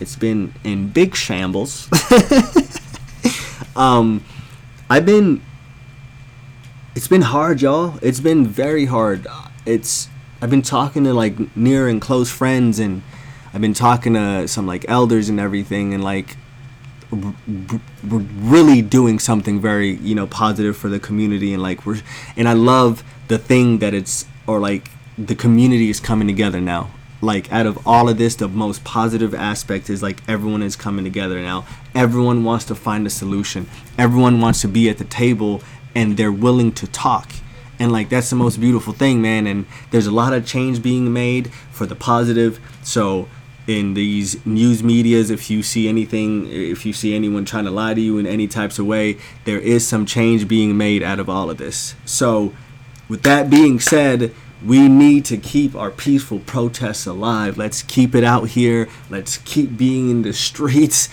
It's 0.00 0.16
been 0.16 0.54
in 0.64 0.88
big 0.88 1.14
shambles. 1.14 1.86
um, 3.76 4.24
I've 4.88 5.04
been. 5.04 5.42
It's 6.94 7.08
been 7.08 7.22
hard, 7.22 7.60
y'all. 7.60 7.98
It's 8.00 8.20
been 8.20 8.46
very 8.46 8.86
hard. 8.86 9.26
It's. 9.66 10.08
I've 10.40 10.48
been 10.48 10.62
talking 10.62 11.04
to 11.04 11.12
like 11.12 11.54
near 11.54 11.86
and 11.86 12.00
close 12.00 12.30
friends, 12.30 12.78
and 12.78 13.02
I've 13.52 13.60
been 13.60 13.74
talking 13.74 14.14
to 14.14 14.48
some 14.48 14.66
like 14.66 14.86
elders 14.88 15.28
and 15.28 15.38
everything, 15.38 15.92
and 15.92 16.02
like 16.02 16.38
we're 17.10 18.24
really 18.38 18.80
doing 18.80 19.18
something 19.18 19.60
very 19.60 19.96
you 19.96 20.14
know 20.14 20.26
positive 20.28 20.76
for 20.76 20.88
the 20.88 21.00
community 21.00 21.52
and 21.52 21.60
like 21.60 21.84
we're 21.84 22.00
and 22.36 22.48
i 22.48 22.52
love 22.52 23.02
the 23.26 23.36
thing 23.36 23.78
that 23.78 23.92
it's 23.92 24.26
or 24.46 24.60
like 24.60 24.92
the 25.18 25.34
community 25.34 25.90
is 25.90 26.00
coming 26.00 26.28
together 26.28 26.60
now. 26.60 26.90
Like 27.22 27.52
out 27.52 27.66
of 27.66 27.86
all 27.86 28.08
of 28.08 28.16
this 28.16 28.34
the 28.34 28.48
most 28.48 28.82
positive 28.84 29.34
aspect 29.34 29.90
is 29.90 30.02
like 30.02 30.22
everyone 30.26 30.62
is 30.62 30.76
coming 30.76 31.04
together 31.04 31.40
now. 31.42 31.66
Everyone 31.94 32.44
wants 32.44 32.64
to 32.66 32.74
find 32.74 33.06
a 33.06 33.10
solution. 33.10 33.68
Everyone 33.98 34.40
wants 34.40 34.62
to 34.62 34.68
be 34.68 34.88
at 34.88 34.98
the 34.98 35.04
table 35.04 35.62
and 35.94 36.16
they're 36.16 36.32
willing 36.32 36.72
to 36.72 36.86
talk. 36.86 37.30
And 37.78 37.92
like 37.92 38.08
that's 38.08 38.30
the 38.30 38.36
most 38.36 38.60
beautiful 38.60 38.92
thing 38.92 39.20
man. 39.20 39.46
And 39.46 39.66
there's 39.90 40.06
a 40.06 40.12
lot 40.12 40.32
of 40.32 40.46
change 40.46 40.82
being 40.82 41.12
made 41.12 41.52
for 41.70 41.84
the 41.84 41.96
positive. 41.96 42.58
So 42.82 43.28
in 43.66 43.94
these 43.94 44.44
news 44.46 44.82
medias 44.82 45.30
if 45.30 45.50
you 45.50 45.62
see 45.62 45.88
anything 45.88 46.46
if 46.50 46.86
you 46.86 46.92
see 46.92 47.14
anyone 47.14 47.44
trying 47.44 47.64
to 47.64 47.70
lie 47.70 47.94
to 47.94 48.00
you 48.00 48.18
in 48.18 48.26
any 48.26 48.48
types 48.48 48.78
of 48.78 48.86
way 48.86 49.16
there 49.44 49.60
is 49.60 49.86
some 49.86 50.06
change 50.06 50.48
being 50.48 50.76
made 50.76 51.02
out 51.02 51.20
of 51.20 51.28
all 51.28 51.50
of 51.50 51.58
this. 51.58 51.94
So 52.04 52.54
with 53.08 53.22
that 53.22 53.50
being 53.50 53.78
said 53.78 54.34
we 54.64 54.88
need 54.88 55.24
to 55.26 55.36
keep 55.36 55.74
our 55.74 55.90
peaceful 55.90 56.40
protests 56.40 57.06
alive. 57.06 57.56
Let's 57.56 57.82
keep 57.82 58.14
it 58.14 58.24
out 58.24 58.48
here. 58.48 58.88
Let's 59.08 59.38
keep 59.38 59.76
being 59.76 60.10
in 60.10 60.22
the 60.22 60.32
streets. 60.32 61.08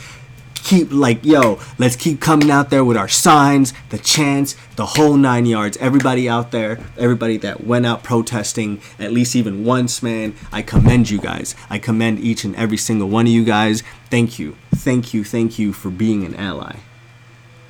Keep 0.55 0.91
like 0.91 1.23
yo 1.23 1.61
let's 1.77 1.95
keep 1.95 2.19
coming 2.19 2.51
out 2.51 2.71
there 2.71 2.83
with 2.83 2.97
our 2.97 3.07
signs 3.07 3.73
the 3.87 3.97
chants 3.97 4.57
the 4.75 4.85
whole 4.85 5.15
nine 5.15 5.45
yards. 5.45 5.77
Everybody 5.77 6.27
out 6.27 6.51
there 6.51 6.79
everybody 6.97 7.37
that 7.37 7.63
went 7.63 7.85
out 7.85 8.03
protesting 8.03 8.81
at 8.99 9.13
least 9.13 9.33
even 9.33 9.63
once 9.63 10.03
man 10.03 10.35
i 10.51 10.61
commend 10.61 11.09
you 11.09 11.19
guys. 11.19 11.55
I 11.69 11.79
commend 11.79 12.19
each 12.19 12.43
and 12.43 12.53
every 12.57 12.75
single 12.75 13.07
one 13.07 13.27
of 13.27 13.31
you 13.31 13.45
guys. 13.45 13.81
Thank 14.09 14.39
you. 14.39 14.57
Thank 14.75 15.13
you. 15.13 15.23
Thank 15.23 15.57
you 15.57 15.71
for 15.71 15.89
being 15.89 16.25
an 16.25 16.35
ally. 16.35 16.77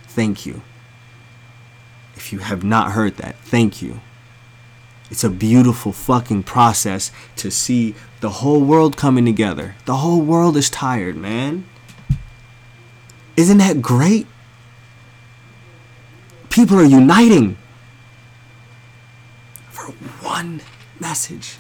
Thank 0.07 0.47
you. 0.47 0.63
If 2.15 2.33
you 2.33 2.39
have 2.39 2.63
not 2.63 2.93
heard 2.93 3.17
that 3.17 3.35
thank 3.41 3.79
you 3.79 3.99
it's 5.09 5.23
a 5.23 5.29
beautiful 5.29 5.91
fucking 5.91 6.43
process 6.43 7.11
to 7.35 7.49
see 7.49 7.95
the 8.19 8.29
whole 8.29 8.61
world 8.61 8.97
coming 8.97 9.25
together 9.25 9.75
the 9.85 9.97
whole 9.97 10.21
world 10.21 10.57
is 10.57 10.69
tired 10.69 11.15
man 11.15 11.63
isn't 13.37 13.59
that 13.59 13.83
great? 13.83 14.25
People 16.49 16.79
are 16.79 16.83
uniting 16.83 17.55
for 19.69 19.91
one 20.25 20.61
message 20.99 21.57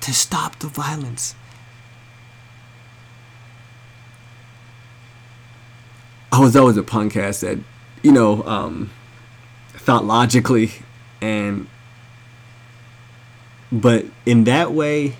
to 0.00 0.14
stop 0.14 0.60
the 0.60 0.68
violence. 0.68 1.34
I 6.30 6.38
was 6.38 6.54
always 6.54 6.76
a 6.76 6.84
ass 6.84 7.40
that, 7.40 7.58
you 8.04 8.12
know, 8.12 8.44
um, 8.44 8.90
thought 9.72 10.04
logically 10.04 10.70
and 11.20 11.66
but 13.76 14.06
in 14.24 14.44
that 14.44 14.72
way 14.72 15.16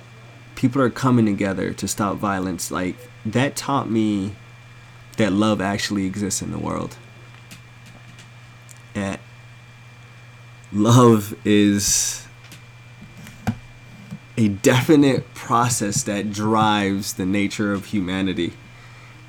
people 0.55 0.81
are 0.81 0.91
coming 0.91 1.27
together 1.27 1.75
to 1.75 1.87
stop 1.87 2.17
violence 2.17 2.71
like 2.71 2.97
that 3.25 3.55
taught 3.55 3.91
me 3.91 4.33
that 5.19 5.31
love 5.33 5.61
actually 5.61 6.07
exists 6.07 6.41
in 6.41 6.51
the 6.51 6.59
world. 6.59 6.97
And 8.95 9.19
love 10.73 11.35
is 11.45 12.27
a 14.39 14.49
definite 14.49 15.35
process 15.35 16.03
that 16.05 16.33
drives 16.33 17.15
the 17.15 17.27
nature 17.27 17.73
of 17.73 17.87
humanity. 17.87 18.55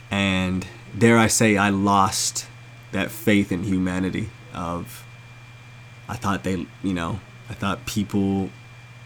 And 0.10 0.66
dare 0.98 1.18
I 1.18 1.28
say, 1.28 1.58
I 1.58 1.70
lost 1.70 2.48
that 2.92 3.12
faith 3.12 3.52
in 3.52 3.64
humanity. 3.64 4.30
Of, 4.54 5.06
I 6.08 6.16
thought 6.16 6.44
they, 6.44 6.66
you 6.82 6.94
know, 6.94 7.20
I 7.50 7.54
thought 7.54 7.86
people 7.86 8.50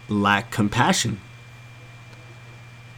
lack 0.08 0.50
compassion. 0.50 1.20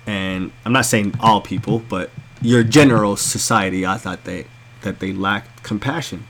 And 0.07 0.53
I'm 0.65 0.73
not 0.73 0.87
saying 0.87 1.15
all 1.21 1.41
people, 1.41 1.79
but 1.79 2.11
your 2.43 2.63
general 2.63 3.17
society, 3.17 3.87
I 3.87 3.97
thought 3.97 4.25
they 4.25 4.47
that 4.83 4.99
they 5.01 5.13
lacked 5.13 5.63
compassion, 5.63 6.27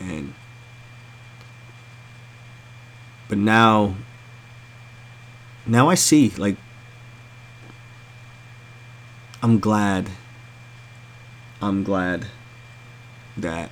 and 0.00 0.34
but 3.28 3.38
now, 3.38 3.94
now 5.66 5.88
I 5.88 5.94
see 5.94 6.30
like 6.30 6.56
I'm 9.42 9.60
glad. 9.60 10.10
I'm 11.62 11.84
glad 11.84 12.26
that 13.36 13.70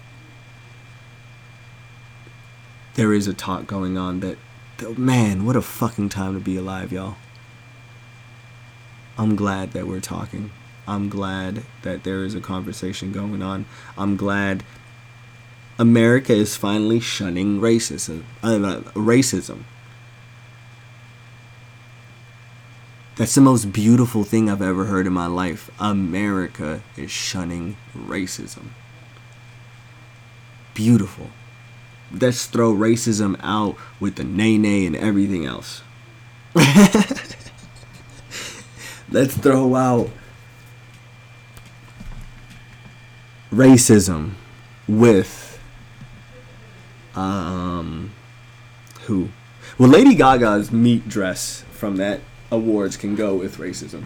there 2.95 3.13
is 3.13 3.27
a 3.27 3.35
talk 3.35 3.67
going 3.67 3.99
on 3.99 4.21
that, 4.21 4.29
that 4.31 4.39
man, 4.97 5.45
what 5.45 5.57
a 5.57 5.63
fucking 5.63 6.09
time 6.09 6.35
to 6.35 6.41
be 6.41 6.57
alive, 6.57 6.93
y'all. 6.93 7.17
I'm 9.17 9.37
glad 9.37 9.73
that 9.73 9.87
we're 9.87 10.01
talking. 10.01 10.51
I'm 10.87 11.09
glad 11.09 11.63
that 11.83 12.05
there 12.05 12.25
is 12.25 12.35
a 12.35 12.41
conversation 12.41 13.13
going 13.13 13.43
on. 13.43 13.67
I'm 13.97 14.17
glad 14.17 14.65
America 15.79 16.33
is 16.33 16.57
finally 16.57 17.01
shunning 17.01 17.61
racism. 17.61 18.25
Uh, 18.43 18.81
racism. 18.95 19.65
That's 23.17 23.35
the 23.35 23.41
most 23.41 23.73
beautiful 23.73 24.25
thing 24.25 24.51
I've 24.51 24.61
ever 24.61 24.87
heard 24.87 25.07
in 25.07 25.13
my 25.13 25.27
life. 25.27 25.71
America 25.79 26.83
is 26.97 27.13
shunning 27.13 27.77
racism. 27.97 28.71
Beautiful. 30.75 31.31
Let's 32.21 32.47
throw 32.47 32.73
racism 32.73 33.37
out 33.43 33.77
with 33.99 34.17
the 34.17 34.25
nay 34.25 34.57
nay 34.59 34.87
and 34.87 34.95
everything 34.97 35.45
else. 35.45 35.83
Let's 39.11 39.37
throw 39.37 39.75
out 39.75 40.11
racism 43.51 44.33
with 44.89 45.59
um 47.15 48.11
who? 49.03 49.29
Well, 49.79 49.89
Lady 49.89 50.15
Gaga's 50.15 50.71
meat 50.73 51.09
dress 51.09 51.65
from 51.73 51.97
that 51.97 52.21
awards 52.51 52.97
can 52.97 53.15
go 53.15 53.35
with 53.35 53.59
racism. 53.59 54.05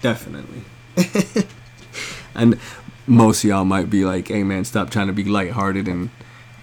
definitely. 0.00 0.62
and 2.34 2.58
most 3.06 3.44
of 3.44 3.50
y'all 3.50 3.64
might 3.64 3.90
be 3.90 4.04
like, 4.04 4.28
"Hey, 4.28 4.42
man, 4.42 4.64
stop 4.64 4.90
trying 4.90 5.06
to 5.08 5.12
be 5.12 5.24
lighthearted." 5.24 5.86
And 5.88 6.10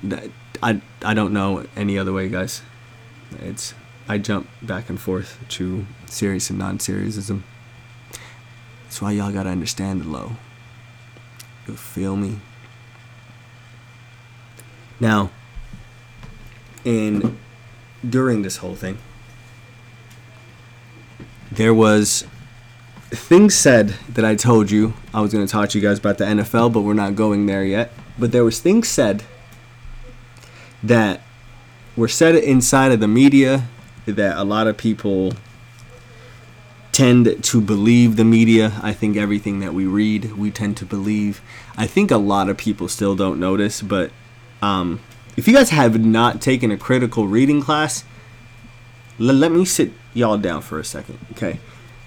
that, 0.04 0.30
I 0.62 0.82
I 1.04 1.14
don't 1.14 1.34
know 1.34 1.66
any 1.76 1.98
other 1.98 2.14
way, 2.14 2.30
guys. 2.30 2.62
It's 3.40 3.74
I 4.08 4.18
jump 4.18 4.48
back 4.62 4.90
and 4.90 5.00
forth 5.00 5.38
to 5.50 5.86
serious 6.06 6.50
and 6.50 6.60
non-seriousism. 6.60 7.42
That's 8.84 9.02
why 9.02 9.12
y'all 9.12 9.32
gotta 9.32 9.50
understand 9.50 10.02
the 10.02 10.08
low. 10.08 10.34
You 11.68 11.76
feel 11.76 12.16
me? 12.16 12.40
Now, 15.00 15.32
in 16.84 17.38
during 18.08 18.44
this 18.44 18.58
whole 18.58 18.76
thing, 18.76 19.00
there 21.52 21.74
was 21.74 22.26
things 23.10 23.56
said 23.56 23.96
that 24.10 24.24
I 24.26 24.36
told 24.36 24.72
you 24.72 24.94
I 25.14 25.22
was 25.22 25.32
to 25.32 25.48
talk 25.48 25.70
to 25.70 25.80
you 25.80 25.88
guys 25.88 26.00
about 26.00 26.18
the 26.18 26.26
NFL, 26.26 26.72
but 26.74 26.82
we're 26.82 26.94
not 26.94 27.16
going 27.16 27.46
there 27.46 27.64
yet. 27.64 27.92
But 28.18 28.32
there 28.32 28.44
was 28.44 28.60
things 28.60 28.88
said 28.88 29.24
that 30.88 31.22
were 31.96 32.08
said 32.08 32.36
inside 32.36 32.92
of 32.92 33.00
the 33.00 33.08
media 33.08 33.68
that 34.06 34.38
a 34.38 34.44
lot 34.44 34.68
of 34.68 34.78
people 34.78 35.34
tend 36.92 37.44
to 37.44 37.62
believe 37.62 38.16
the 38.16 38.24
media. 38.24 38.80
I 38.82 38.94
think 38.94 39.18
everything 39.18 39.60
that 39.60 39.74
we 39.74 39.86
read, 39.86 40.38
we 40.38 40.52
tend 40.52 40.78
to 40.78 40.86
believe. 40.86 41.42
I 41.76 41.88
think 41.88 42.12
a 42.12 42.18
lot 42.18 42.50
of 42.50 42.58
people 42.58 42.88
still 42.88 43.16
don't 43.16 43.40
notice, 43.40 43.82
but 43.82 44.12
um, 44.62 45.02
if 45.36 45.48
you 45.48 45.54
guys 45.54 45.72
have 45.72 46.00
not 46.04 46.42
taken 46.42 46.72
a 46.72 46.78
critical 46.78 47.28
reading 47.28 47.62
class, 47.62 48.06
l- 49.20 49.26
let 49.34 49.52
me 49.52 49.66
sit 49.66 49.92
y'all 50.14 50.38
down 50.38 50.62
for 50.62 50.80
a 50.80 50.86
second, 50.86 51.20
okay? 51.32 51.60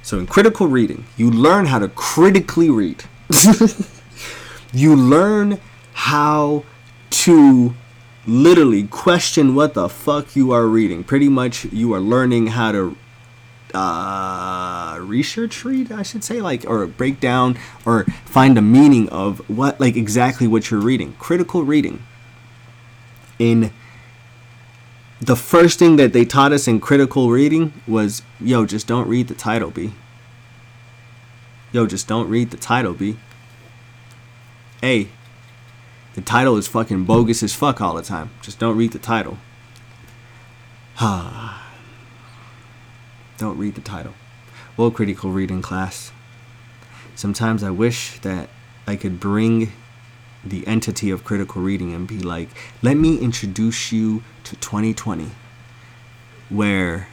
So 0.03 0.19
in 0.19 0.27
critical 0.27 0.69
reading, 0.69 1.05
you 1.17 1.31
learn 1.31 1.67
how 1.67 1.79
to 1.81 1.89
critically 1.89 2.71
read. 2.71 3.05
you 4.73 4.97
learn 4.97 5.61
how 5.93 6.65
to 7.11 7.75
literally 8.29 8.87
question 8.87 9.55
what 9.55 9.75
the 9.75 9.89
fuck 9.89 10.37
you 10.37 10.53
are 10.53 10.67
reading. 10.67 11.03
Pretty 11.03 11.29
much, 11.29 11.65
you 11.67 11.95
are 11.95 12.01
learning 12.01 12.49
how 12.49 12.73
to 12.73 12.97
uh, 13.75 14.99
research 15.01 15.65
read, 15.65 15.91
I 15.91 16.03
should 16.03 16.23
say, 16.23 16.41
like, 16.41 16.65
or 16.69 16.87
break 16.87 17.21
down 17.21 17.59
or 17.85 18.05
find 18.25 18.57
a 18.59 18.63
meaning 18.63 19.09
of 19.09 19.39
what, 19.49 19.81
like, 19.81 19.97
exactly 19.97 20.47
what 20.47 20.71
you're 20.71 20.81
reading. 20.81 21.15
Critical 21.19 21.65
reading. 21.65 22.03
In 23.39 23.73
the 25.21 25.37
first 25.37 25.79
thing 25.79 25.97
that 25.97 26.13
they 26.13 26.25
taught 26.25 26.53
us 26.53 26.69
in 26.69 26.81
critical 26.81 27.31
reading 27.31 27.73
was, 27.87 28.23
yo, 28.41 28.67
just 28.67 28.87
don't 28.87 29.09
read 29.09 29.29
the 29.29 29.35
title, 29.35 29.71
B. 29.71 29.93
Yo, 31.73 31.87
just 31.87 32.07
don't 32.07 32.29
read 32.29 32.51
the 32.51 32.57
title, 32.57 32.93
B. 32.93 33.17
Hey, 34.81 35.09
the 36.19 36.25
title 36.25 36.57
is 36.57 36.67
fucking 36.67 37.05
bogus 37.05 37.45
as 37.45 37.55
fuck 37.55 37.81
all 37.81 37.95
the 37.95 38.03
time. 38.03 38.31
Just 38.43 38.59
don't 38.59 38.77
read 38.77 38.91
the 38.91 38.99
title. 38.99 39.39
don't 41.01 41.55
read 43.57 43.77
the 43.77 43.81
title. 43.81 44.15
Well, 44.77 44.91
critical 44.91 45.31
reading 45.31 45.63
class. 45.63 46.11
Sometimes 47.15 47.63
I 47.63 47.71
wish 47.71 48.19
that 48.23 48.49
I 48.85 48.97
could 48.97 49.21
bring 49.21 49.71
the 50.45 50.67
entity 50.67 51.13
of 51.13 51.23
critical 51.23 51.63
reading 51.63 51.95
and 51.95 52.09
be 52.09 52.19
like, 52.19 52.49
let 52.83 52.97
me 52.97 53.17
introduce 53.19 53.93
you 53.93 54.25
to 54.43 54.57
2020, 54.57 55.31
where 56.49 57.07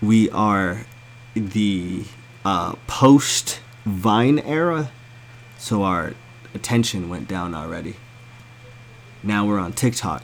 we 0.00 0.30
are 0.30 0.86
the 1.34 2.06
uh, 2.42 2.74
post 2.86 3.60
Vine 3.84 4.38
era, 4.38 4.90
so 5.58 5.82
our 5.82 6.14
attention 6.54 7.10
went 7.10 7.28
down 7.28 7.54
already. 7.54 7.96
Now 9.26 9.44
we're 9.44 9.58
on 9.58 9.72
TikTok. 9.72 10.22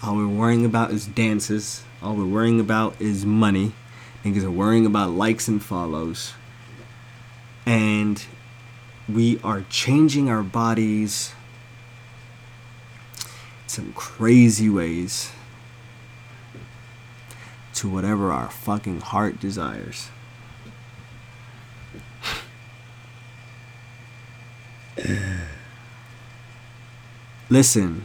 All 0.00 0.14
we're 0.14 0.28
worrying 0.28 0.64
about 0.64 0.92
is 0.92 1.06
dances. 1.06 1.82
All 2.00 2.14
we're 2.14 2.24
worrying 2.24 2.60
about 2.60 2.94
is 3.00 3.26
money. 3.26 3.72
Niggas 4.24 4.44
are 4.44 4.50
worrying 4.50 4.86
about 4.86 5.10
likes 5.10 5.48
and 5.48 5.60
follows. 5.60 6.34
And 7.66 8.24
we 9.08 9.40
are 9.42 9.64
changing 9.68 10.30
our 10.30 10.44
bodies 10.44 11.32
some 13.66 13.92
crazy 13.94 14.70
ways 14.70 15.32
to 17.74 17.88
whatever 17.88 18.30
our 18.30 18.50
fucking 18.50 19.00
heart 19.00 19.40
desires. 19.40 20.10
listen. 27.50 28.04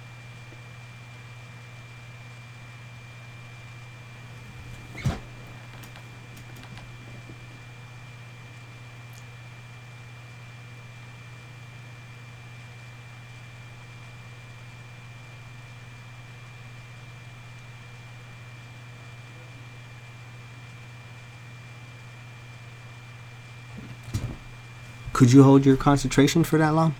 Could 25.21 25.33
you 25.33 25.43
hold 25.43 25.67
your 25.67 25.77
concentration 25.77 26.43
for 26.43 26.57
that 26.57 26.73
long? 26.73 26.95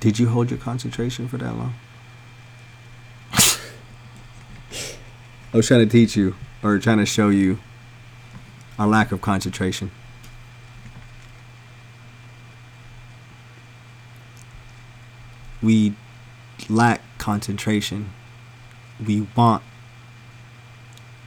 Did 0.00 0.18
you 0.18 0.30
hold 0.30 0.48
your 0.50 0.58
concentration 0.58 1.28
for 1.28 1.36
that 1.36 1.54
long? 1.54 1.74
I 5.52 5.58
was 5.58 5.66
trying 5.66 5.80
to 5.80 5.86
teach 5.86 6.16
you 6.16 6.34
or 6.62 6.78
trying 6.78 6.96
to 6.96 7.04
show 7.04 7.28
you 7.28 7.58
our 8.78 8.86
lack 8.86 9.12
of 9.12 9.20
concentration. 9.20 9.90
We 15.62 15.94
lack 16.70 17.02
concentration. 17.18 18.14
We 19.06 19.26
want 19.36 19.62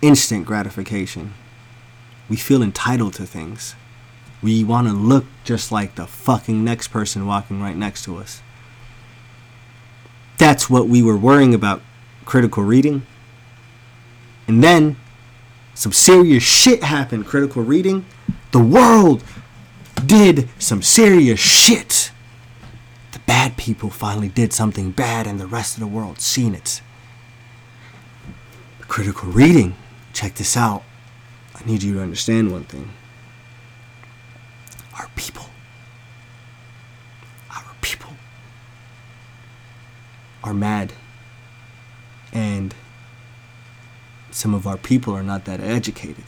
instant 0.01 0.47
gratification. 0.47 1.35
We 2.29 2.35
feel 2.35 2.61
entitled 2.61 3.15
to 3.15 3.25
things. 3.25 3.75
We 4.41 4.63
want 4.63 4.87
to 4.87 4.93
look 4.93 5.25
just 5.43 5.71
like 5.71 5.95
the 5.95 6.07
fucking 6.07 6.63
next 6.63 6.89
person 6.89 7.25
walking 7.25 7.61
right 7.61 7.75
next 7.75 8.03
to 8.05 8.17
us. 8.17 8.41
That's 10.37 10.69
what 10.69 10.87
we 10.87 11.03
were 11.03 11.17
worrying 11.17 11.53
about 11.53 11.81
critical 12.23 12.63
reading. 12.63 13.05
And 14.47 14.63
then 14.63 14.95
some 15.73 15.91
serious 15.91 16.43
shit 16.43 16.83
happened 16.83 17.25
critical 17.25 17.63
reading. 17.63 18.05
The 18.51 18.59
world 18.59 19.23
did 20.05 20.47
some 20.57 20.81
serious 20.81 21.39
shit. 21.39 22.11
The 23.11 23.19
bad 23.19 23.57
people 23.57 23.89
finally 23.89 24.29
did 24.29 24.53
something 24.53 24.91
bad 24.91 25.27
and 25.27 25.39
the 25.39 25.47
rest 25.47 25.75
of 25.75 25.81
the 25.81 25.87
world 25.87 26.21
seen 26.21 26.55
it. 26.55 26.81
Critical 28.81 29.29
reading. 29.29 29.75
Check 30.13 30.35
this 30.35 30.55
out. 30.55 30.83
I 31.59 31.65
need 31.65 31.83
you 31.83 31.93
to 31.95 32.01
understand 32.01 32.51
one 32.51 32.63
thing. 32.63 32.89
Our 34.97 35.09
people, 35.15 35.45
our 37.51 37.63
people 37.81 38.13
are 40.43 40.53
mad. 40.53 40.93
And 42.31 42.75
some 44.31 44.53
of 44.53 44.67
our 44.67 44.77
people 44.77 45.13
are 45.15 45.23
not 45.23 45.45
that 45.45 45.59
educated. 45.59 46.25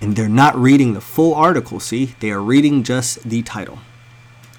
And 0.00 0.16
they're 0.16 0.28
not 0.28 0.56
reading 0.56 0.94
the 0.94 1.00
full 1.00 1.34
article, 1.34 1.80
see? 1.80 2.14
They 2.20 2.30
are 2.30 2.40
reading 2.42 2.82
just 2.82 3.22
the 3.22 3.42
title. 3.42 3.78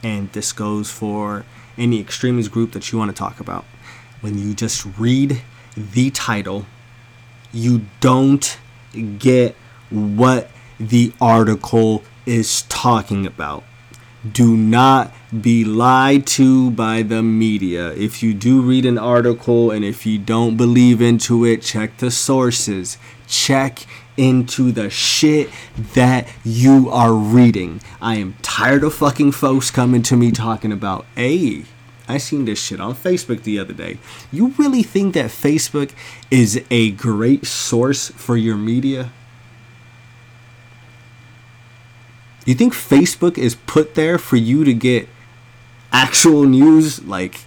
And 0.03 0.31
this 0.33 0.51
goes 0.51 0.91
for 0.91 1.45
any 1.77 1.99
extremist 1.99 2.51
group 2.51 2.71
that 2.73 2.91
you 2.91 2.97
want 2.97 3.09
to 3.09 3.17
talk 3.17 3.39
about. 3.39 3.65
When 4.21 4.37
you 4.37 4.53
just 4.53 4.85
read 4.97 5.41
the 5.75 6.09
title, 6.11 6.65
you 7.51 7.85
don't 7.99 8.57
get 8.95 9.55
what 9.89 10.49
the 10.79 11.13
article 11.21 12.03
is 12.25 12.63
talking 12.63 13.25
about. 13.25 13.63
Do 14.29 14.57
not 14.57 15.13
be 15.41 15.63
lied 15.63 16.25
to 16.27 16.71
by 16.71 17.03
the 17.03 17.21
media. 17.21 17.91
If 17.91 18.23
you 18.23 18.33
do 18.33 18.61
read 18.61 18.85
an 18.85 18.97
article 18.97 19.69
and 19.69 19.85
if 19.85 20.05
you 20.05 20.17
don't 20.17 20.57
believe 20.57 21.01
into 21.01 21.45
it, 21.45 21.61
check 21.61 21.97
the 21.97 22.09
sources. 22.09 22.97
Check 23.27 23.85
into 24.17 24.71
the 24.71 24.89
shit 24.89 25.49
that 25.93 26.27
you 26.43 26.89
are 26.89 27.13
reading. 27.13 27.81
I 28.01 28.15
am 28.15 28.35
tired 28.41 28.83
of 28.83 28.95
fucking 28.95 29.33
folks 29.33 29.69
coming 29.69 30.01
to 30.03 30.17
me 30.17 30.31
talking 30.31 30.71
about, 30.71 31.05
hey, 31.15 31.65
I 32.07 32.17
seen 32.17 32.45
this 32.45 32.59
shit 32.59 32.79
on 32.79 32.93
Facebook 32.93 33.43
the 33.43 33.57
other 33.57 33.73
day. 33.73 33.97
You 34.31 34.53
really 34.57 34.83
think 34.83 35.13
that 35.15 35.31
Facebook 35.31 35.91
is 36.29 36.63
a 36.69 36.91
great 36.91 37.45
source 37.45 38.09
for 38.09 38.37
your 38.37 38.57
media? 38.57 39.11
You 42.45 42.53
think 42.53 42.73
Facebook 42.73 43.39
is 43.39 43.55
put 43.55 43.95
there 43.95 44.19
for 44.19 44.35
you 44.35 44.63
to 44.63 44.73
get 44.73 45.09
actual 45.91 46.43
news, 46.43 47.03
like 47.03 47.41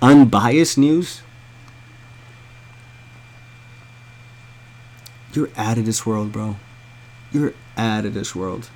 unbiased 0.00 0.78
news? 0.78 1.22
You're 5.32 5.50
out 5.56 5.78
of 5.78 5.84
this 5.84 6.06
world, 6.06 6.30
bro. 6.30 6.56
You're 7.32 7.54
out 7.76 8.04
of 8.04 8.14
this 8.14 8.36
world. 8.36 8.70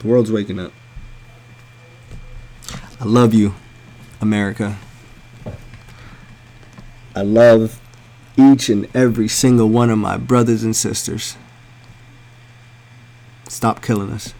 The 0.00 0.08
world's 0.08 0.32
waking 0.32 0.58
up. 0.58 0.72
I 3.00 3.04
love 3.04 3.34
you, 3.34 3.54
America. 4.20 4.78
I 7.14 7.22
love 7.22 7.80
each 8.36 8.68
and 8.68 8.88
every 8.94 9.28
single 9.28 9.68
one 9.68 9.90
of 9.90 9.98
my 9.98 10.16
brothers 10.16 10.64
and 10.64 10.74
sisters. 10.74 11.36
Stop 13.48 13.82
killing 13.82 14.10
us. 14.10 14.34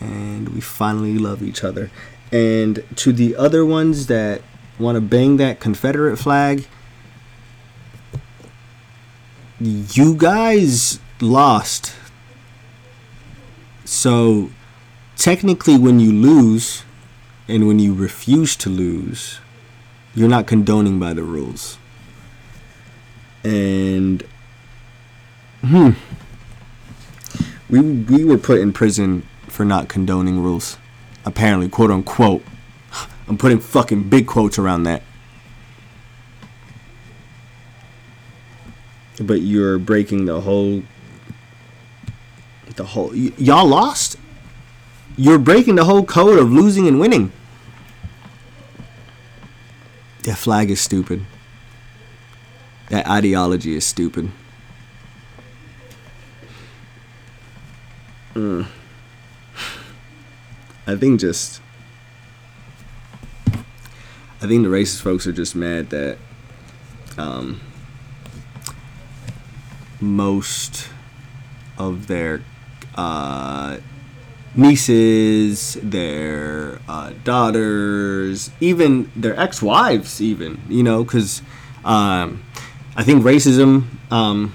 And 0.00 0.50
we 0.50 0.60
finally 0.60 1.18
love 1.18 1.42
each 1.42 1.64
other. 1.64 1.90
And 2.32 2.84
to 2.96 3.12
the 3.12 3.36
other 3.36 3.64
ones 3.64 4.06
that 4.06 4.42
want 4.78 4.96
to 4.96 5.00
bang 5.00 5.36
that 5.38 5.60
Confederate 5.60 6.16
flag, 6.18 6.66
you 9.58 10.14
guys 10.14 11.00
lost. 11.20 11.94
So 13.84 14.50
technically, 15.16 15.76
when 15.76 16.00
you 16.00 16.12
lose 16.12 16.84
and 17.48 17.66
when 17.66 17.78
you 17.78 17.94
refuse 17.94 18.56
to 18.56 18.68
lose, 18.70 19.38
you're 20.14 20.28
not 20.28 20.46
condoning 20.46 20.98
by 20.98 21.12
the 21.12 21.22
rules. 21.22 21.78
And 23.44 24.24
hmm, 25.62 25.90
we 27.68 27.80
we 27.80 28.24
were 28.24 28.38
put 28.38 28.60
in 28.60 28.72
prison 28.72 29.26
for 29.48 29.64
not 29.64 29.88
condoning 29.88 30.40
rules. 30.42 30.78
Apparently, 31.24 31.68
quote 31.68 31.90
unquote. 31.90 32.42
I'm 33.28 33.38
putting 33.38 33.60
fucking 33.60 34.08
big 34.08 34.26
quotes 34.26 34.58
around 34.58 34.84
that. 34.84 35.02
But 39.20 39.40
you're 39.42 39.78
breaking 39.78 40.26
the 40.26 40.40
whole 40.40 40.82
the 42.76 42.84
whole 42.84 43.10
y- 43.10 43.32
y'all 43.38 43.66
lost. 43.66 44.16
You're 45.16 45.38
breaking 45.38 45.76
the 45.76 45.84
whole 45.84 46.04
code 46.04 46.38
of 46.38 46.52
losing 46.52 46.86
and 46.86 47.00
winning. 47.00 47.32
That 50.24 50.36
flag 50.36 50.70
is 50.70 50.80
stupid. 50.80 51.24
That 52.90 53.08
ideology 53.08 53.74
is 53.74 53.84
stupid. 53.84 54.30
Mm. 58.34 58.66
I 60.86 60.94
think 60.96 61.20
just 61.20 61.60
I 64.42 64.46
think 64.46 64.62
the 64.62 64.68
racist 64.68 65.00
folks 65.00 65.26
are 65.26 65.32
just 65.32 65.56
mad 65.56 65.88
that 65.90 66.18
um, 67.16 67.60
most 70.00 70.90
of 71.78 72.06
their 72.06 72.42
uh, 72.94 73.78
nieces, 74.56 75.74
their 75.82 76.80
uh, 76.88 77.12
daughters, 77.24 78.50
even 78.60 79.10
their 79.14 79.38
ex-wives, 79.38 80.20
even 80.20 80.60
you 80.68 80.82
know, 80.82 81.04
because 81.04 81.42
um, 81.84 82.42
I 82.96 83.04
think 83.04 83.22
racism 83.22 83.84
um, 84.10 84.54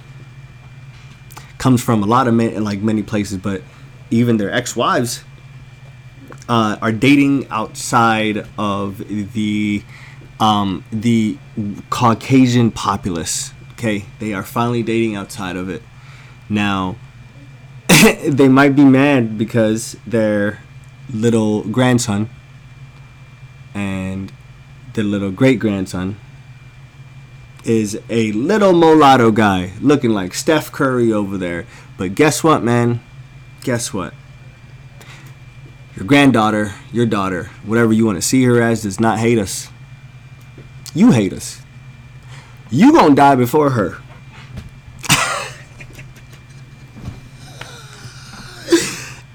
comes 1.58 1.84
from 1.84 2.04
a 2.04 2.06
lot 2.06 2.28
of 2.28 2.34
men, 2.34 2.64
like 2.64 2.80
many 2.80 3.04
places, 3.04 3.38
but 3.38 3.62
even 4.10 4.38
their 4.38 4.52
ex-wives 4.52 5.24
uh, 6.50 6.78
are 6.82 6.92
dating 6.92 7.48
outside 7.50 8.46
of 8.58 8.98
the 9.34 9.84
um, 10.40 10.84
the 10.92 11.38
Caucasian 11.90 12.72
populace. 12.72 13.54
Okay, 13.74 14.06
they 14.20 14.34
are 14.34 14.44
finally 14.44 14.84
dating 14.84 15.16
outside 15.16 15.56
of 15.56 15.70
it. 15.70 15.82
Now, 16.50 16.98
they 18.26 18.48
might 18.48 18.76
be 18.76 18.84
mad 18.84 19.38
because 19.38 19.96
their 20.08 20.60
little 21.14 21.64
grandson 21.64 22.30
and 23.76 24.32
their 24.94 25.04
little 25.04 25.30
great 25.30 25.60
grandson 25.60 26.18
is 27.64 28.00
a 28.10 28.32
little 28.32 28.74
mulatto 28.74 29.32
guy 29.32 29.74
looking 29.82 30.10
like 30.10 30.34
Steph 30.34 30.72
Curry 30.72 31.14
over 31.14 31.38
there. 31.38 31.68
But 31.98 32.16
guess 32.16 32.44
what, 32.44 32.64
man? 32.64 33.02
Guess 33.62 33.94
what? 33.94 34.16
Your 35.96 36.06
granddaughter, 36.06 36.74
your 36.92 37.06
daughter, 37.06 37.52
whatever 37.64 37.94
you 37.94 38.06
want 38.06 38.18
to 38.18 38.22
see 38.24 38.44
her 38.46 38.60
as, 38.62 38.82
does 38.82 39.00
not 39.00 39.20
hate 39.20 39.38
us. 39.38 39.70
You 40.96 41.12
hate 41.12 41.34
us. 41.34 41.62
You 42.72 42.94
gonna 42.94 43.14
die 43.14 43.36
before 43.36 43.72
her. 43.72 43.98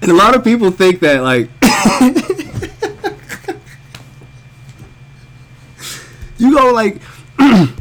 And 0.07 0.15
a 0.15 0.17
lot 0.17 0.35
of 0.35 0.43
people 0.43 0.71
think 0.71 0.99
that 1.01 1.21
like 1.21 1.49
you 6.37 6.55
go 6.55 6.71
like 6.71 7.01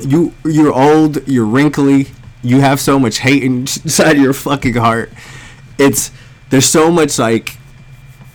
you 0.00 0.32
you're 0.44 0.72
old, 0.72 1.26
you're 1.28 1.44
wrinkly, 1.44 2.08
you 2.42 2.60
have 2.60 2.80
so 2.80 2.98
much 2.98 3.18
hate 3.18 3.42
inside 3.50 4.16
your 4.16 4.32
fucking 4.32 4.74
heart. 4.74 5.12
It's 5.78 6.10
there's 6.50 6.66
so 6.66 6.90
much 6.90 7.18
like 7.18 7.56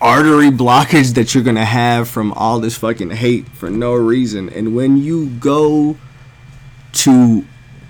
artery 0.00 0.50
blockage 0.50 1.14
that 1.14 1.34
you're 1.34 1.44
gonna 1.44 1.64
have 1.64 2.08
from 2.08 2.32
all 2.32 2.60
this 2.60 2.76
fucking 2.76 3.10
hate 3.10 3.48
for 3.48 3.70
no 3.70 3.94
reason. 3.94 4.48
And 4.50 4.74
when 4.74 4.96
you 4.96 5.26
go 5.26 5.96
to 6.92 7.44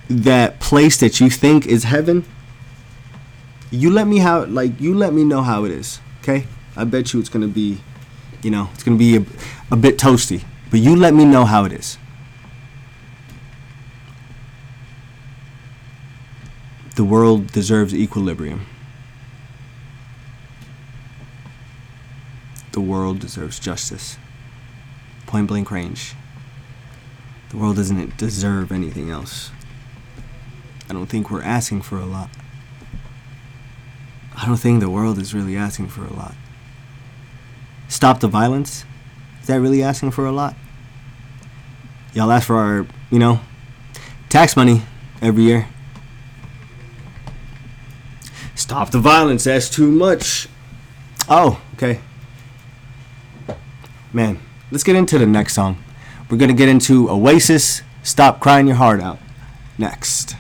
that 0.09 0.61
place 0.61 0.99
that 0.99 1.21
you 1.21 1.31
think 1.31 1.66
is 1.66 1.85
heaven, 1.85 2.25
you 3.71 3.91
let 3.91 4.07
me 4.07 4.18
how 4.18 4.45
like 4.45 4.81
you 4.81 4.95
let 4.95 5.12
me 5.12 5.25
know 5.25 5.43
how 5.43 5.64
it 5.64 5.71
is. 5.71 6.01
Okay, 6.23 6.47
I 6.77 6.85
bet 6.85 7.12
you 7.12 7.21
it's 7.21 7.29
gonna 7.29 7.49
be, 7.49 7.81
you 8.43 8.51
know, 8.51 8.68
it's 8.75 8.83
gonna 8.83 8.97
be 8.97 9.16
a, 9.16 9.25
a 9.71 9.77
bit 9.77 9.99
toasty. 9.99 10.43
But 10.71 10.81
you 10.81 10.95
let 10.95 11.14
me 11.14 11.25
know 11.25 11.45
how 11.45 11.64
it 11.64 11.73
is. 11.73 11.99
The 16.95 17.05
world 17.05 17.51
deserves 17.53 17.95
equilibrium. 17.95 18.66
The 22.73 22.81
world 22.81 23.18
deserves 23.18 23.59
justice. 23.59 24.16
Point 25.27 25.49
blank 25.49 25.71
range. 25.71 26.14
The 27.51 27.57
world 27.57 27.77
doesn't 27.77 28.16
deserve 28.16 28.71
anything 28.71 29.11
else. 29.11 29.51
I 30.89 30.93
don't 30.93 31.07
think 31.07 31.31
we're 31.31 31.43
asking 31.43 31.83
for 31.83 31.99
a 31.99 32.07
lot. 32.07 32.31
I 34.41 34.47
don't 34.47 34.57
think 34.57 34.80
the 34.80 34.88
world 34.88 35.18
is 35.18 35.34
really 35.34 35.55
asking 35.55 35.88
for 35.88 36.03
a 36.03 36.12
lot. 36.12 36.34
Stop 37.88 38.20
the 38.20 38.28
violence? 38.28 38.86
Is 39.43 39.49
that 39.49 39.61
really 39.61 39.82
asking 39.82 40.12
for 40.12 40.24
a 40.24 40.32
lot? 40.32 40.55
Y'all 42.14 42.32
ask 42.32 42.47
for 42.47 42.57
our, 42.57 42.86
you 43.11 43.18
know, 43.18 43.41
tax 44.30 44.57
money 44.57 44.82
every 45.20 45.43
year. 45.43 45.68
Stop 48.55 48.91
the 48.91 48.99
violence, 48.99 49.45
that's 49.45 49.68
too 49.68 49.91
much. 49.91 50.49
Oh, 51.28 51.61
okay. 51.74 52.01
Man, 54.12 54.41
let's 54.70 54.84
get 54.84 54.97
into 54.97 55.18
the 55.18 55.26
next 55.26 55.53
song. 55.53 55.82
We're 56.30 56.38
gonna 56.38 56.55
get 56.55 56.68
into 56.68 57.11
Oasis, 57.11 57.82
Stop 58.03 58.41
Crying 58.41 58.66
Your 58.66 58.76
Heart 58.76 59.03
Out. 59.03 59.18
Next. 59.76 60.34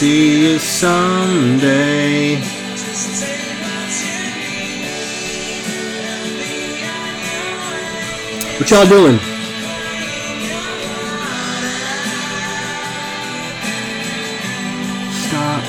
See 0.00 0.52
you 0.52 0.58
someday. 0.58 2.36
What 8.56 8.70
y'all 8.70 8.88
doing? 8.88 9.18
Stop. 15.12 15.62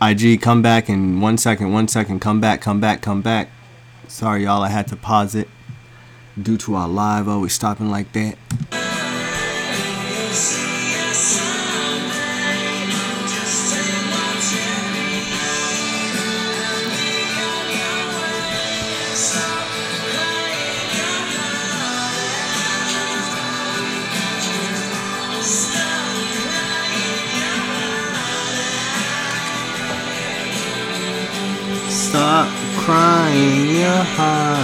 IG, 0.00 0.40
come 0.40 0.62
back 0.62 0.88
in 0.88 1.20
one 1.20 1.36
second, 1.36 1.74
one 1.74 1.88
second, 1.88 2.20
come 2.20 2.40
back, 2.40 2.62
come 2.62 2.80
back, 2.80 3.02
come 3.02 3.20
back. 3.20 3.50
Sorry, 4.22 4.44
y'all, 4.44 4.62
I 4.62 4.68
had 4.68 4.86
to 4.86 4.94
pause 4.94 5.34
it 5.34 5.48
due 6.40 6.56
to 6.58 6.76
our 6.76 6.86
live 6.86 7.26
always 7.26 7.54
stopping 7.54 7.90
like 7.90 8.12
that. 8.12 8.36
Crying 34.06 34.61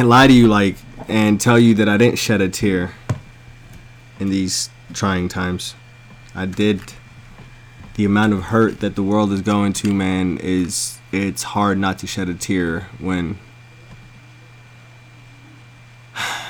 can't 0.00 0.08
lie 0.08 0.26
to 0.26 0.32
you 0.32 0.48
like 0.48 0.76
and 1.08 1.38
tell 1.38 1.58
you 1.58 1.74
that 1.74 1.86
I 1.86 1.98
didn't 1.98 2.18
shed 2.18 2.40
a 2.40 2.48
tear 2.48 2.94
in 4.18 4.30
these 4.30 4.70
trying 4.94 5.28
times. 5.28 5.74
I 6.34 6.46
did. 6.46 6.80
The 7.96 8.06
amount 8.06 8.32
of 8.32 8.44
hurt 8.44 8.80
that 8.80 8.94
the 8.94 9.02
world 9.02 9.30
is 9.30 9.42
going 9.42 9.74
to, 9.74 9.92
man, 9.92 10.38
is 10.38 10.98
it's 11.12 11.42
hard 11.42 11.76
not 11.76 11.98
to 11.98 12.06
shed 12.06 12.30
a 12.30 12.34
tear 12.34 12.88
when 12.98 13.38
I 16.16 16.46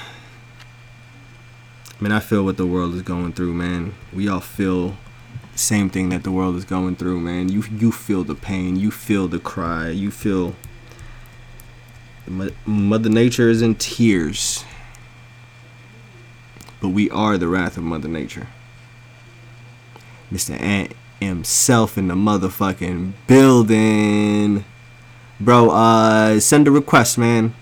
mean, 1.98 2.12
I 2.12 2.20
feel 2.20 2.44
what 2.44 2.56
the 2.56 2.68
world 2.68 2.94
is 2.94 3.02
going 3.02 3.32
through, 3.32 3.54
man. 3.54 3.94
We 4.12 4.28
all 4.28 4.38
feel 4.38 4.90
the 5.50 5.58
same 5.58 5.90
thing 5.90 6.10
that 6.10 6.22
the 6.22 6.30
world 6.30 6.54
is 6.54 6.64
going 6.64 6.94
through, 6.94 7.18
man. 7.18 7.48
You 7.48 7.64
you 7.68 7.90
feel 7.90 8.22
the 8.22 8.36
pain, 8.36 8.76
you 8.76 8.92
feel 8.92 9.26
the 9.26 9.40
cry, 9.40 9.88
you 9.88 10.12
feel 10.12 10.54
Mother 12.30 13.10
Nature 13.10 13.48
is 13.48 13.60
in 13.60 13.74
tears. 13.74 14.64
But 16.80 16.90
we 16.90 17.10
are 17.10 17.36
the 17.36 17.48
wrath 17.48 17.76
of 17.76 17.82
Mother 17.82 18.08
Nature. 18.08 18.46
Mr. 20.32 20.58
Ant 20.60 20.92
himself 21.20 21.98
in 21.98 22.08
the 22.08 22.14
motherfucking 22.14 23.12
building. 23.26 24.64
Bro, 25.40 25.70
uh 25.70 26.40
send 26.40 26.68
a 26.68 26.70
request, 26.70 27.18
man. 27.18 27.54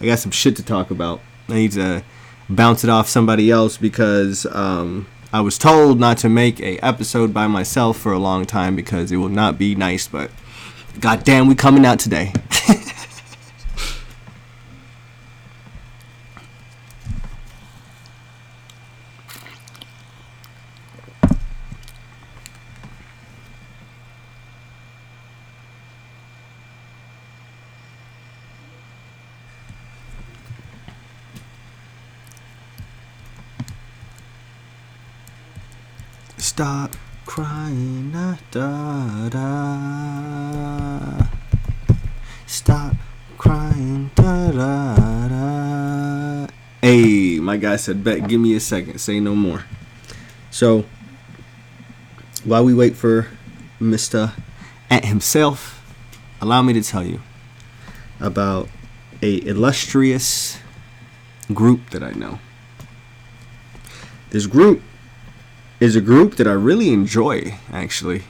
I 0.00 0.06
got 0.06 0.20
some 0.20 0.30
shit 0.30 0.56
to 0.56 0.62
talk 0.62 0.90
about. 0.90 1.20
I 1.48 1.54
need 1.54 1.72
to 1.72 2.04
bounce 2.48 2.84
it 2.84 2.90
off 2.90 3.08
somebody 3.08 3.50
else 3.50 3.76
because 3.76 4.46
um 4.46 5.08
I 5.32 5.40
was 5.40 5.58
told 5.58 5.98
not 5.98 6.18
to 6.18 6.28
make 6.28 6.60
a 6.60 6.78
episode 6.78 7.34
by 7.34 7.48
myself 7.48 7.98
for 7.98 8.12
a 8.12 8.18
long 8.18 8.46
time 8.46 8.76
because 8.76 9.10
it 9.10 9.16
will 9.16 9.28
not 9.28 9.58
be 9.58 9.74
nice, 9.74 10.06
but 10.06 10.30
goddamn 11.00 11.48
we 11.48 11.54
coming 11.56 11.84
out 11.84 11.98
today. 11.98 12.32
Stop 36.58 36.96
crying. 37.24 38.10
Da, 38.10 38.34
da, 38.50 39.28
da. 39.28 41.26
Stop 42.48 42.96
crying. 43.38 44.10
Da, 44.16 44.50
da, 44.50 45.28
da. 45.28 46.46
Hey, 46.82 47.38
my 47.38 47.58
guy 47.58 47.76
said, 47.76 48.02
bet, 48.02 48.26
give 48.26 48.40
me 48.40 48.56
a 48.56 48.58
second. 48.58 48.98
Say 48.98 49.20
no 49.20 49.36
more. 49.36 49.66
So, 50.50 50.84
while 52.42 52.64
we 52.64 52.74
wait 52.74 52.96
for 52.96 53.28
Mr. 53.80 54.32
At 54.90 55.04
himself, 55.04 55.80
allow 56.40 56.62
me 56.62 56.72
to 56.72 56.82
tell 56.82 57.04
you 57.04 57.20
about 58.18 58.68
a 59.22 59.46
illustrious 59.46 60.58
group 61.54 61.90
that 61.90 62.02
I 62.02 62.10
know. 62.10 62.40
This 64.30 64.46
group 64.46 64.82
is 65.80 65.94
a 65.94 66.00
group 66.00 66.36
that 66.36 66.46
I 66.46 66.52
really 66.52 66.92
enjoy 66.92 67.54
actually. 67.72 68.22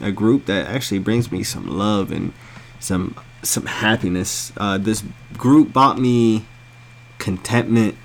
A 0.00 0.12
group 0.12 0.46
that 0.46 0.66
actually 0.66 0.98
brings 0.98 1.30
me 1.30 1.42
some 1.42 1.66
love 1.66 2.10
and 2.10 2.32
some 2.78 3.14
some 3.42 3.66
happiness. 3.66 4.52
Uh, 4.56 4.78
this 4.78 5.02
group 5.36 5.72
brought 5.72 5.98
me 5.98 6.46
contentment. 7.18 7.96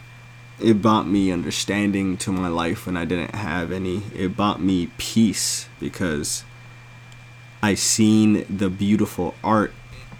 It 0.59 0.81
brought 0.81 1.07
me 1.07 1.31
understanding 1.31 2.15
to 2.17 2.31
my 2.31 2.47
life 2.47 2.85
when 2.85 2.95
I 2.95 3.05
didn't 3.05 3.35
have 3.35 3.71
any. 3.71 4.03
It 4.15 4.37
brought 4.37 4.61
me 4.61 4.91
peace 4.97 5.67
because 5.79 6.45
I 7.61 7.73
seen 7.73 8.45
the 8.49 8.69
beautiful 8.69 9.35
art 9.43 9.73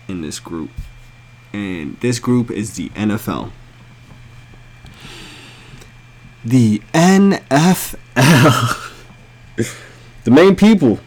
in 0.07 0.21
this 0.21 0.39
group. 0.39 0.71
And 1.53 1.97
this 2.01 2.19
group 2.19 2.51
is 2.51 2.75
the 2.75 2.89
NFL. 2.89 3.51
The 6.45 6.79
NFL. 6.93 8.91
the 10.23 10.31
main 10.31 10.55
people 10.55 10.99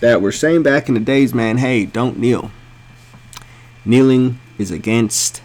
that 0.00 0.20
were 0.20 0.32
saying 0.32 0.62
back 0.62 0.88
in 0.88 0.94
the 0.94 1.00
days, 1.00 1.34
man, 1.34 1.58
hey, 1.58 1.86
don't 1.86 2.18
kneel. 2.18 2.50
Kneeling 3.84 4.38
is 4.58 4.70
against 4.70 5.42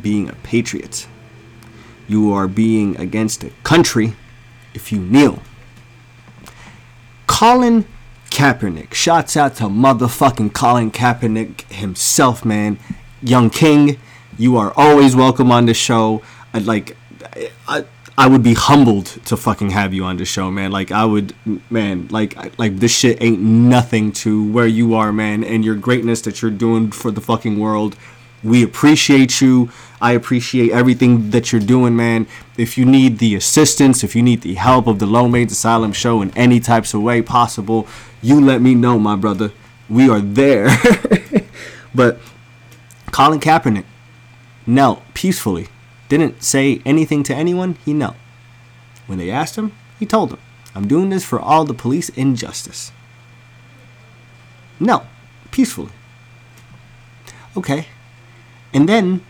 being 0.00 0.28
a 0.28 0.34
patriot. 0.34 1.08
You 2.06 2.32
are 2.32 2.46
being 2.46 2.96
against 2.98 3.42
a 3.42 3.50
country 3.62 4.14
if 4.74 4.92
you 4.92 5.00
kneel. 5.00 5.42
Colin 7.26 7.84
Kaepernick. 8.30 8.94
Shouts 8.94 9.36
out 9.36 9.56
to 9.56 9.64
motherfucking 9.64 10.52
Colin 10.52 10.90
Kaepernick 10.90 11.62
himself, 11.72 12.44
man. 12.44 12.78
Young 13.22 13.48
King, 13.48 13.98
you 14.36 14.56
are 14.56 14.72
always 14.76 15.16
welcome 15.16 15.50
on 15.50 15.66
the 15.66 15.74
show. 15.74 16.22
I'd 16.52 16.66
like, 16.66 16.96
I, 17.66 17.84
I 18.16 18.28
would 18.28 18.44
be 18.44 18.54
humbled 18.54 19.06
to 19.26 19.36
fucking 19.36 19.70
have 19.70 19.92
you 19.92 20.04
on 20.04 20.18
the 20.18 20.24
show, 20.24 20.50
man. 20.50 20.70
Like 20.70 20.92
I 20.92 21.04
would, 21.04 21.34
man. 21.68 22.08
Like, 22.08 22.58
like 22.58 22.76
this 22.78 22.96
shit 22.96 23.20
ain't 23.20 23.40
nothing 23.40 24.12
to 24.12 24.50
where 24.52 24.66
you 24.66 24.94
are, 24.94 25.12
man, 25.12 25.42
and 25.42 25.64
your 25.64 25.74
greatness 25.74 26.20
that 26.22 26.40
you're 26.40 26.50
doing 26.50 26.92
for 26.92 27.10
the 27.10 27.20
fucking 27.20 27.58
world. 27.58 27.96
We 28.44 28.62
appreciate 28.62 29.40
you. 29.40 29.70
I 30.00 30.12
appreciate 30.12 30.70
everything 30.70 31.30
that 31.30 31.50
you're 31.50 31.62
doing, 31.62 31.96
man. 31.96 32.26
If 32.58 32.76
you 32.76 32.84
need 32.84 33.18
the 33.18 33.34
assistance, 33.34 34.04
if 34.04 34.14
you 34.14 34.22
need 34.22 34.42
the 34.42 34.54
help 34.54 34.86
of 34.86 34.98
the 34.98 35.06
Lomain's 35.06 35.52
Asylum 35.52 35.92
show 35.92 36.20
in 36.20 36.30
any 36.36 36.60
types 36.60 36.92
of 36.92 37.02
way 37.02 37.22
possible, 37.22 37.88
you 38.22 38.40
let 38.40 38.60
me 38.60 38.74
know, 38.74 38.98
my 38.98 39.16
brother. 39.16 39.50
We 39.88 40.10
are 40.10 40.20
there. 40.20 40.68
but 41.94 42.20
Colin 43.10 43.40
Kaepernick 43.40 43.84
knelt 44.66 45.02
peacefully, 45.14 45.68
didn't 46.08 46.42
say 46.42 46.80
anything 46.84 47.22
to 47.24 47.34
anyone. 47.34 47.76
He 47.84 47.92
knelt. 47.92 48.16
When 49.06 49.18
they 49.18 49.30
asked 49.30 49.56
him, 49.56 49.72
he 49.98 50.06
told 50.06 50.30
them, 50.30 50.40
I'm 50.74 50.88
doing 50.88 51.10
this 51.10 51.24
for 51.24 51.40
all 51.40 51.64
the 51.64 51.74
police 51.74 52.08
injustice. 52.10 52.92
Knelt 54.80 55.04
peacefully. 55.50 55.92
Okay. 57.56 57.86
And 58.72 58.88
then 58.88 59.24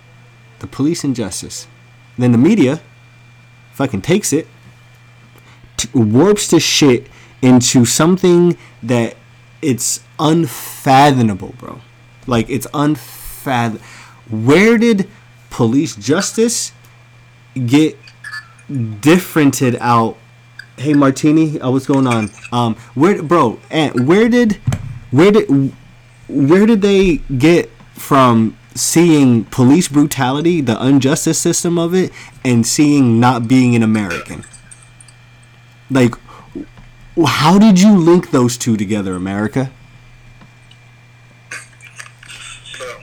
the 0.60 0.66
police 0.66 1.04
injustice. 1.04 1.66
Then 2.16 2.32
the 2.32 2.38
media 2.38 2.80
fucking 3.72 4.02
takes 4.02 4.32
it, 4.32 4.46
t- 5.76 5.88
warps 5.92 6.48
the 6.48 6.60
shit 6.60 7.08
into 7.42 7.84
something 7.84 8.56
that 8.82 9.16
it's 9.60 10.02
unfathomable, 10.18 11.54
bro. 11.58 11.80
Like 12.26 12.48
it's 12.48 12.66
unfathomable. 12.72 13.84
Where 14.30 14.78
did 14.78 15.10
police 15.54 15.94
justice 15.94 16.72
get 17.66 17.96
differented 18.68 19.78
out? 19.80 20.16
Hey 20.76 20.94
Martini, 20.94 21.60
uh, 21.60 21.70
what's 21.70 21.86
going 21.86 22.08
on? 22.08 22.30
Um, 22.50 22.74
where, 22.94 23.22
bro? 23.22 23.60
And 23.70 24.08
where 24.08 24.28
did, 24.28 24.54
where 25.12 25.30
did, 25.30 25.72
where 26.26 26.66
did 26.66 26.82
they 26.82 27.18
get 27.38 27.70
from 27.92 28.58
seeing 28.74 29.44
police 29.44 29.86
brutality, 29.86 30.60
the 30.60 30.76
injustice 30.84 31.38
system 31.38 31.78
of 31.78 31.94
it, 31.94 32.10
and 32.44 32.66
seeing 32.66 33.20
not 33.20 33.46
being 33.46 33.76
an 33.76 33.84
American? 33.84 34.44
Like, 35.88 36.16
how 37.24 37.60
did 37.60 37.80
you 37.80 37.96
link 37.96 38.32
those 38.32 38.58
two 38.58 38.76
together, 38.76 39.14
America? 39.14 39.70
Bro, 42.76 42.96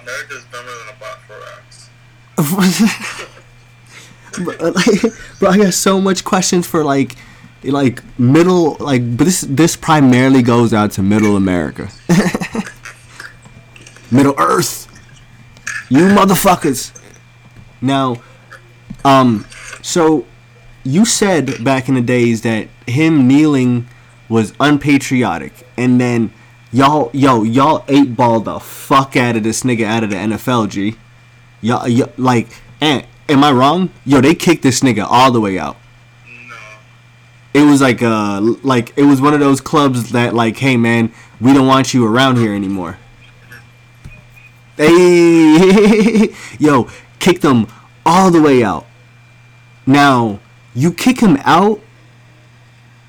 America's 0.00 0.44
dumber 0.52 0.70
than 0.70 0.94
a 0.94 1.00
bot 1.00 1.18
bro, 2.42 2.64
like, 4.70 5.04
I 5.42 5.64
got 5.64 5.74
so 5.74 6.00
much 6.00 6.24
questions 6.24 6.66
for 6.66 6.84
like, 6.84 7.16
like 7.64 8.02
middle, 8.18 8.76
like, 8.80 9.16
but 9.16 9.24
this 9.24 9.42
this 9.42 9.76
primarily 9.76 10.42
goes 10.42 10.72
out 10.72 10.92
to 10.92 11.02
Middle 11.02 11.36
America, 11.36 11.90
Middle 14.10 14.34
Earth, 14.38 14.86
you 15.88 16.00
motherfuckers. 16.00 16.96
Now, 17.82 18.22
um, 19.04 19.46
so 19.82 20.26
you 20.84 21.04
said 21.04 21.64
back 21.64 21.88
in 21.88 21.94
the 21.94 22.00
days 22.00 22.42
that 22.42 22.68
him 22.86 23.26
kneeling 23.26 23.88
was 24.28 24.52
unpatriotic, 24.60 25.52
and 25.76 26.00
then 26.00 26.32
y'all, 26.72 27.10
yo, 27.12 27.42
y'all 27.42 27.84
eight 27.88 28.16
ball 28.16 28.40
the 28.40 28.60
fuck 28.60 29.16
out 29.16 29.36
of 29.36 29.42
this 29.42 29.62
nigga 29.62 29.84
out 29.84 30.04
of 30.04 30.10
the 30.10 30.16
NFL, 30.16 30.70
G. 30.70 30.96
Y'all, 31.62 31.82
y- 31.86 32.10
like, 32.16 32.48
and 32.80 33.04
am 33.28 33.44
I 33.44 33.52
wrong? 33.52 33.90
Yo, 34.04 34.20
they 34.20 34.34
kicked 34.34 34.62
this 34.62 34.80
nigga 34.80 35.06
all 35.08 35.30
the 35.30 35.40
way 35.40 35.58
out. 35.58 35.76
No. 36.26 36.56
It 37.54 37.64
was 37.64 37.80
like 37.80 38.02
uh, 38.02 38.40
like 38.62 38.92
it 38.96 39.04
was 39.04 39.20
one 39.20 39.34
of 39.34 39.40
those 39.40 39.60
clubs 39.60 40.12
that 40.12 40.34
like, 40.34 40.56
hey 40.58 40.76
man, 40.76 41.12
we 41.40 41.52
don't 41.52 41.66
want 41.66 41.92
you 41.94 42.06
around 42.06 42.36
here 42.36 42.54
anymore. 42.54 42.98
Hey, 44.76 46.34
yo, 46.58 46.88
kicked 47.18 47.42
them 47.42 47.66
all 48.06 48.30
the 48.30 48.40
way 48.40 48.62
out. 48.64 48.86
Now 49.86 50.40
you 50.74 50.92
kick 50.92 51.20
him 51.20 51.36
out, 51.44 51.80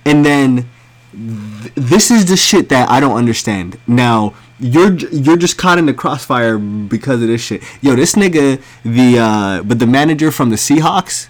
and 0.06 0.26
then 0.26 0.70
th- 1.14 1.74
this 1.76 2.12
is 2.12 2.26
the 2.26 2.36
shit 2.36 2.70
that 2.70 2.90
I 2.90 3.00
don't 3.00 3.16
understand. 3.16 3.78
Now 3.88 4.34
you're 4.62 4.94
you're 4.94 5.38
just 5.38 5.58
caught 5.58 5.80
in 5.80 5.88
the 5.88 5.94
crossfire 5.94 6.58
because 6.58 7.22
of 7.22 7.28
this 7.28 7.42
shit. 7.42 7.64
Yo, 7.82 7.96
this 7.96 8.14
nigga, 8.14 8.62
the 8.84 9.20
uh, 9.20 9.64
but 9.64 9.80
the 9.80 9.88
manager 9.88 10.32
from 10.32 10.52
the 10.52 10.56
Seahawks, 10.56 11.28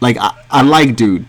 like 0.00 0.16
I, 0.18 0.34
I 0.50 0.62
like 0.62 0.94
dude. 0.94 1.26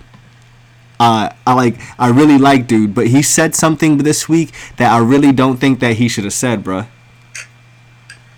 Uh, 1.00 1.34
I 1.48 1.54
like 1.54 1.80
I 1.98 2.10
really 2.10 2.38
like 2.38 2.68
dude, 2.68 2.94
but 2.94 3.08
he 3.08 3.22
said 3.22 3.56
something 3.56 4.00
this 4.00 4.28
week 4.28 4.52
that 4.78 4.92
I 4.92 4.98
really 5.00 5.32
don't 5.32 5.58
think 5.58 5.80
that 5.80 5.96
he 5.96 6.10
should 6.10 6.26
have 6.26 6.34
said, 6.34 6.62
bruh. 6.64 6.88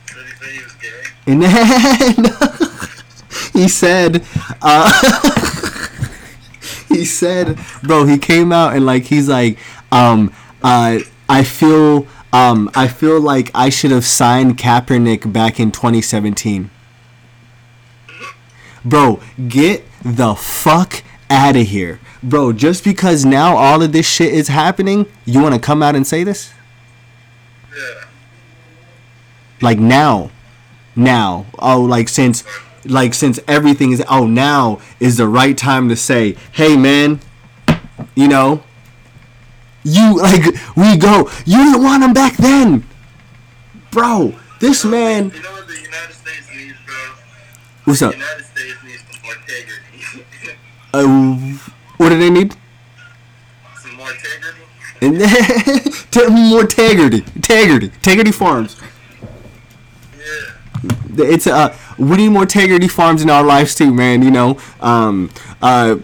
Did 0.05 0.25
he 0.25 0.31
say 0.33 0.51
he 0.53 0.63
was 0.63 0.73
gay? 0.73 1.01
And 1.25 1.41
then 1.41 2.31
he 3.61 3.67
said, 3.67 4.23
uh, 4.61 4.91
he 6.87 7.03
said, 7.03 7.59
bro, 7.81 8.05
he 8.05 8.19
came 8.19 8.51
out 8.51 8.75
and 8.75 8.85
like 8.85 9.05
he's 9.05 9.27
like, 9.27 9.57
um, 9.91 10.31
uh, 10.61 10.99
I 11.27 11.43
feel, 11.43 12.05
um, 12.33 12.69
I 12.75 12.87
feel 12.87 13.19
like 13.19 13.51
I 13.53 13.69
should 13.69 13.91
have 13.91 14.05
signed 14.05 14.57
Kaepernick 14.57 15.31
back 15.31 15.59
in 15.59 15.71
2017. 15.71 16.69
Bro, 18.83 19.19
get 19.47 19.83
the 20.03 20.33
fuck 20.35 21.03
out 21.29 21.55
of 21.55 21.67
here, 21.67 21.99
bro. 22.23 22.51
Just 22.53 22.83
because 22.83 23.25
now 23.25 23.55
all 23.57 23.81
of 23.81 23.91
this 23.91 24.07
shit 24.07 24.33
is 24.33 24.47
happening, 24.47 25.05
you 25.25 25.41
want 25.41 25.53
to 25.53 25.61
come 25.61 25.83
out 25.83 25.95
and 25.95 26.05
say 26.07 26.23
this? 26.23 26.51
Yeah. 27.77 28.05
like 29.61 29.79
now 29.79 30.29
now 30.95 31.45
oh 31.59 31.81
like 31.81 32.09
since 32.09 32.43
like 32.85 33.13
since 33.13 33.39
everything 33.47 33.91
is 33.91 34.03
oh 34.09 34.25
now 34.27 34.81
is 34.99 35.17
the 35.17 35.27
right 35.27 35.57
time 35.57 35.87
to 35.87 35.95
say 35.95 36.35
hey 36.51 36.75
man 36.75 37.19
you 38.13 38.27
know 38.27 38.61
you 39.83 40.17
like 40.17 40.43
we 40.75 40.95
go 40.97 41.29
you 41.45 41.57
didn't 41.57 41.83
want 41.83 42.03
him 42.03 42.13
back 42.13 42.37
then 42.37 42.83
bro 43.91 44.33
this 44.59 44.85
man 44.85 45.31
You 45.31 45.41
know 45.41 45.51
what 45.51 45.67
the 45.67 45.73
United 45.75 46.13
States 46.13 46.47
needs, 46.55 46.77
bro? 46.85 46.95
what's 47.85 47.99
The 47.99 48.07
up 48.07 48.13
United 48.13 48.45
States 48.45 48.77
needs 48.83 49.03
some 49.11 49.21
more 49.23 49.35
integrity. 49.35 50.25
uh, 50.93 51.57
what 51.97 52.09
do 52.09 52.17
they 52.19 52.29
need 52.29 52.55
And 55.03 55.19
then 56.11 56.49
more 56.49 56.61
integrity, 56.61 57.25
integrity, 57.35 57.87
integrity 57.87 58.31
farms. 58.31 58.77
Yeah. 60.15 61.25
It's 61.25 61.47
uh, 61.47 61.75
we 61.97 62.17
need 62.17 62.29
more 62.29 62.43
integrity 62.43 62.87
farms 62.87 63.23
in 63.23 63.29
our 63.31 63.43
lives 63.43 63.73
too, 63.73 63.91
man. 63.91 64.21
You 64.21 64.29
know, 64.29 64.59
um, 64.79 65.31
uh, 65.61 65.95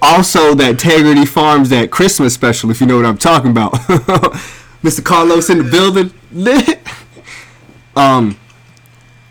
also 0.00 0.54
that 0.54 0.70
integrity 0.70 1.26
farms 1.26 1.70
that 1.70 1.90
Christmas 1.90 2.34
special, 2.34 2.70
if 2.70 2.80
you 2.80 2.86
know 2.86 2.96
what 2.96 3.06
I'm 3.06 3.18
talking 3.18 3.50
about. 3.50 3.72
Mr. 4.82 5.04
Carlos 5.04 5.50
in 5.50 5.58
the 5.58 5.64
building. 5.64 6.12
um, 7.96 8.38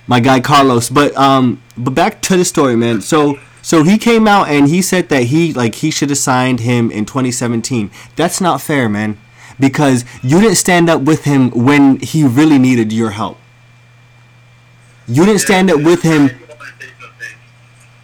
my 0.07 0.19
guy 0.19 0.39
Carlos, 0.39 0.89
but 0.89 1.15
um, 1.15 1.61
but 1.77 1.91
back 1.91 2.21
to 2.23 2.37
the 2.37 2.45
story, 2.45 2.75
man. 2.75 3.01
So. 3.01 3.39
So 3.63 3.83
he 3.83 3.97
came 3.97 4.29
out 4.29 4.47
and 4.47 4.69
he 4.69 4.81
said 4.81 5.09
that 5.09 5.23
he 5.23 5.51
like 5.51 5.75
he 5.75 5.91
should 5.91 6.07
have 6.07 6.19
signed 6.19 6.61
him 6.61 6.89
in 6.89 7.03
2017. 7.03 7.91
That's 8.15 8.39
not 8.39 8.61
fair, 8.61 8.87
man. 8.87 9.17
Because 9.59 10.05
you 10.23 10.39
didn't 10.39 10.55
stand 10.55 10.89
up 10.89 11.01
with 11.01 11.25
him 11.25 11.49
when 11.49 11.99
he 11.99 12.23
really 12.23 12.59
needed 12.59 12.93
your 12.93 13.09
help. 13.09 13.37
You 15.05 15.25
didn't 15.25 15.41
stand 15.41 15.69
up 15.69 15.81
with 15.81 16.03
him, 16.03 16.29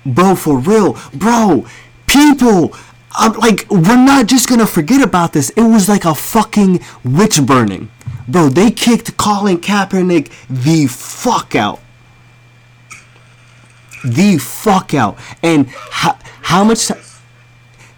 bro. 0.06 0.36
For 0.36 0.58
real, 0.58 1.00
bro. 1.14 1.66
People, 2.14 2.74
I'm 3.14 3.34
like, 3.34 3.66
we're 3.70 3.98
not 3.98 4.28
just 4.28 4.48
gonna 4.48 4.68
forget 4.68 5.02
about 5.02 5.34
this. 5.34 5.50
It 5.52 5.64
was 5.64 5.90
like 5.90 6.06
a 6.06 6.14
fucking 6.16 6.80
witch 7.04 7.44
burning, 7.46 7.90
bro. 8.28 8.50
They 8.50 8.72
kicked 8.72 9.18
Colin 9.18 9.58
Kaepernick 9.58 10.32
the 10.48 10.88
fuck 10.88 11.56
out, 11.56 11.80
the 14.04 14.38
fuck 14.38 14.94
out. 14.94 15.18
And 15.42 15.68
how 15.70 16.18
how 16.44 16.64
much 16.64 16.88
time? 16.88 17.02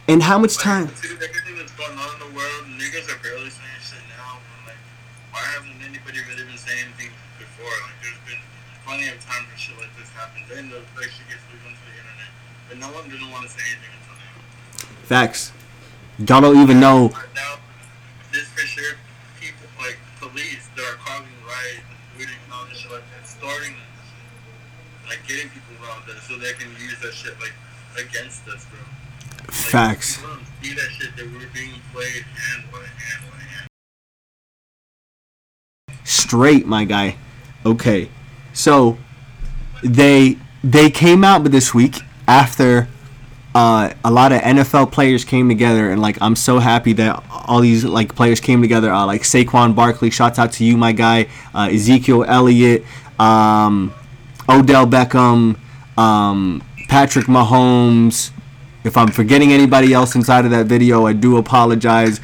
and 0.07 0.21
how 0.21 0.37
much 0.37 0.57
time? 0.57 0.85
Dude, 1.01 1.17
everything 1.17 1.57
that's 1.57 1.73
going 1.73 1.97
on 1.97 2.09
in 2.13 2.19
the 2.29 2.31
world, 2.37 2.61
niggas 2.77 3.09
are 3.09 3.17
barely 3.25 3.49
saying 3.49 3.81
shit 3.81 4.05
now. 4.13 4.37
And 4.37 4.69
like, 4.69 4.81
why 5.33 5.41
hasn't 5.41 5.81
anybody 5.81 6.21
really 6.29 6.45
been 6.45 6.61
saying 6.61 6.85
anything 6.85 7.09
before? 7.41 7.73
Like, 7.89 7.97
there's 8.05 8.21
been 8.29 8.41
plenty 8.85 9.09
of 9.09 9.17
time 9.25 9.49
for 9.49 9.57
shit 9.57 9.77
like 9.81 9.89
this 9.97 10.09
happens. 10.13 10.45
Then 10.45 10.69
the 10.69 10.85
like 10.93 11.09
shit 11.09 11.25
gets 11.25 11.41
leaked 11.49 11.65
onto 11.65 11.81
the 11.89 11.95
internet, 11.97 12.31
but 12.69 12.77
no 12.77 12.89
one 12.93 13.09
didn't 13.09 13.31
want 13.33 13.49
to 13.49 13.51
say 13.51 13.65
anything. 13.65 13.84
Facts. 15.05 15.51
Y'all 16.17 16.41
don't 16.41 16.57
even 16.57 16.79
know. 16.79 17.09
Now, 17.35 17.57
this 18.33 18.45
for 18.49 18.65
sure, 18.65 18.95
people 19.39 19.67
like 19.77 19.99
police 20.19 20.67
that 20.75 20.81
are 20.83 20.97
causing 20.97 21.27
riots 21.45 21.85
and 21.85 22.19
looting 22.19 22.33
and 22.43 22.53
all 22.53 22.65
this 22.65 22.79
shit 22.79 22.91
like 22.91 23.03
that, 23.13 23.27
starting 23.27 23.75
like 25.07 25.19
getting 25.27 25.47
people 25.49 25.75
around 25.85 26.09
us 26.09 26.23
so 26.23 26.39
they 26.39 26.53
can 26.53 26.69
use 26.81 26.99
that 27.03 27.13
shit 27.13 27.35
like 27.39 27.53
against 28.03 28.47
us, 28.47 28.65
bro. 28.65 28.79
Like, 29.41 29.51
Facts. 29.51 30.19
don't 30.23 30.39
See 30.63 30.73
that 30.73 30.89
shit 30.89 31.15
that 31.15 31.25
we're 31.25 31.53
being 31.53 31.79
played 31.93 32.23
hand 32.23 32.63
by 32.71 32.79
hand 32.79 33.23
by 33.29 33.37
hand. 33.37 33.69
straight, 36.03 36.65
my 36.65 36.83
guy. 36.83 37.15
Okay, 37.63 38.09
so 38.53 38.97
they 39.83 40.37
they 40.63 40.89
came 40.89 41.23
out 41.23 41.43
with 41.43 41.51
this 41.51 41.75
week 41.75 42.01
after 42.27 42.87
uh, 43.55 43.93
a 44.03 44.11
lot 44.11 44.33
of 44.33 44.41
NFL 44.41 44.91
players 44.91 45.23
came 45.23 45.47
together, 45.47 45.89
and 45.89 46.01
like 46.01 46.17
I'm 46.19 46.35
so 46.35 46.59
happy 46.59 46.91
that 46.93 47.23
all 47.31 47.61
these 47.61 47.85
like 47.85 48.13
players 48.13 48.41
came 48.41 48.61
together. 48.61 48.91
Uh, 48.91 49.05
like 49.05 49.21
Saquon 49.21 49.73
Barkley, 49.73 50.09
shouts 50.09 50.37
out 50.37 50.51
to 50.53 50.65
you, 50.65 50.75
my 50.75 50.91
guy. 50.91 51.27
Uh, 51.53 51.69
Ezekiel 51.71 52.25
Elliott, 52.25 52.83
um, 53.17 53.93
Odell 54.49 54.85
Beckham, 54.85 55.57
um, 55.97 56.61
Patrick 56.89 57.27
Mahomes. 57.27 58.31
If 58.83 58.97
I'm 58.97 59.07
forgetting 59.07 59.53
anybody 59.53 59.93
else 59.93 60.15
inside 60.15 60.43
of 60.43 60.51
that 60.51 60.65
video, 60.65 61.05
I 61.05 61.13
do 61.13 61.37
apologize. 61.37 62.19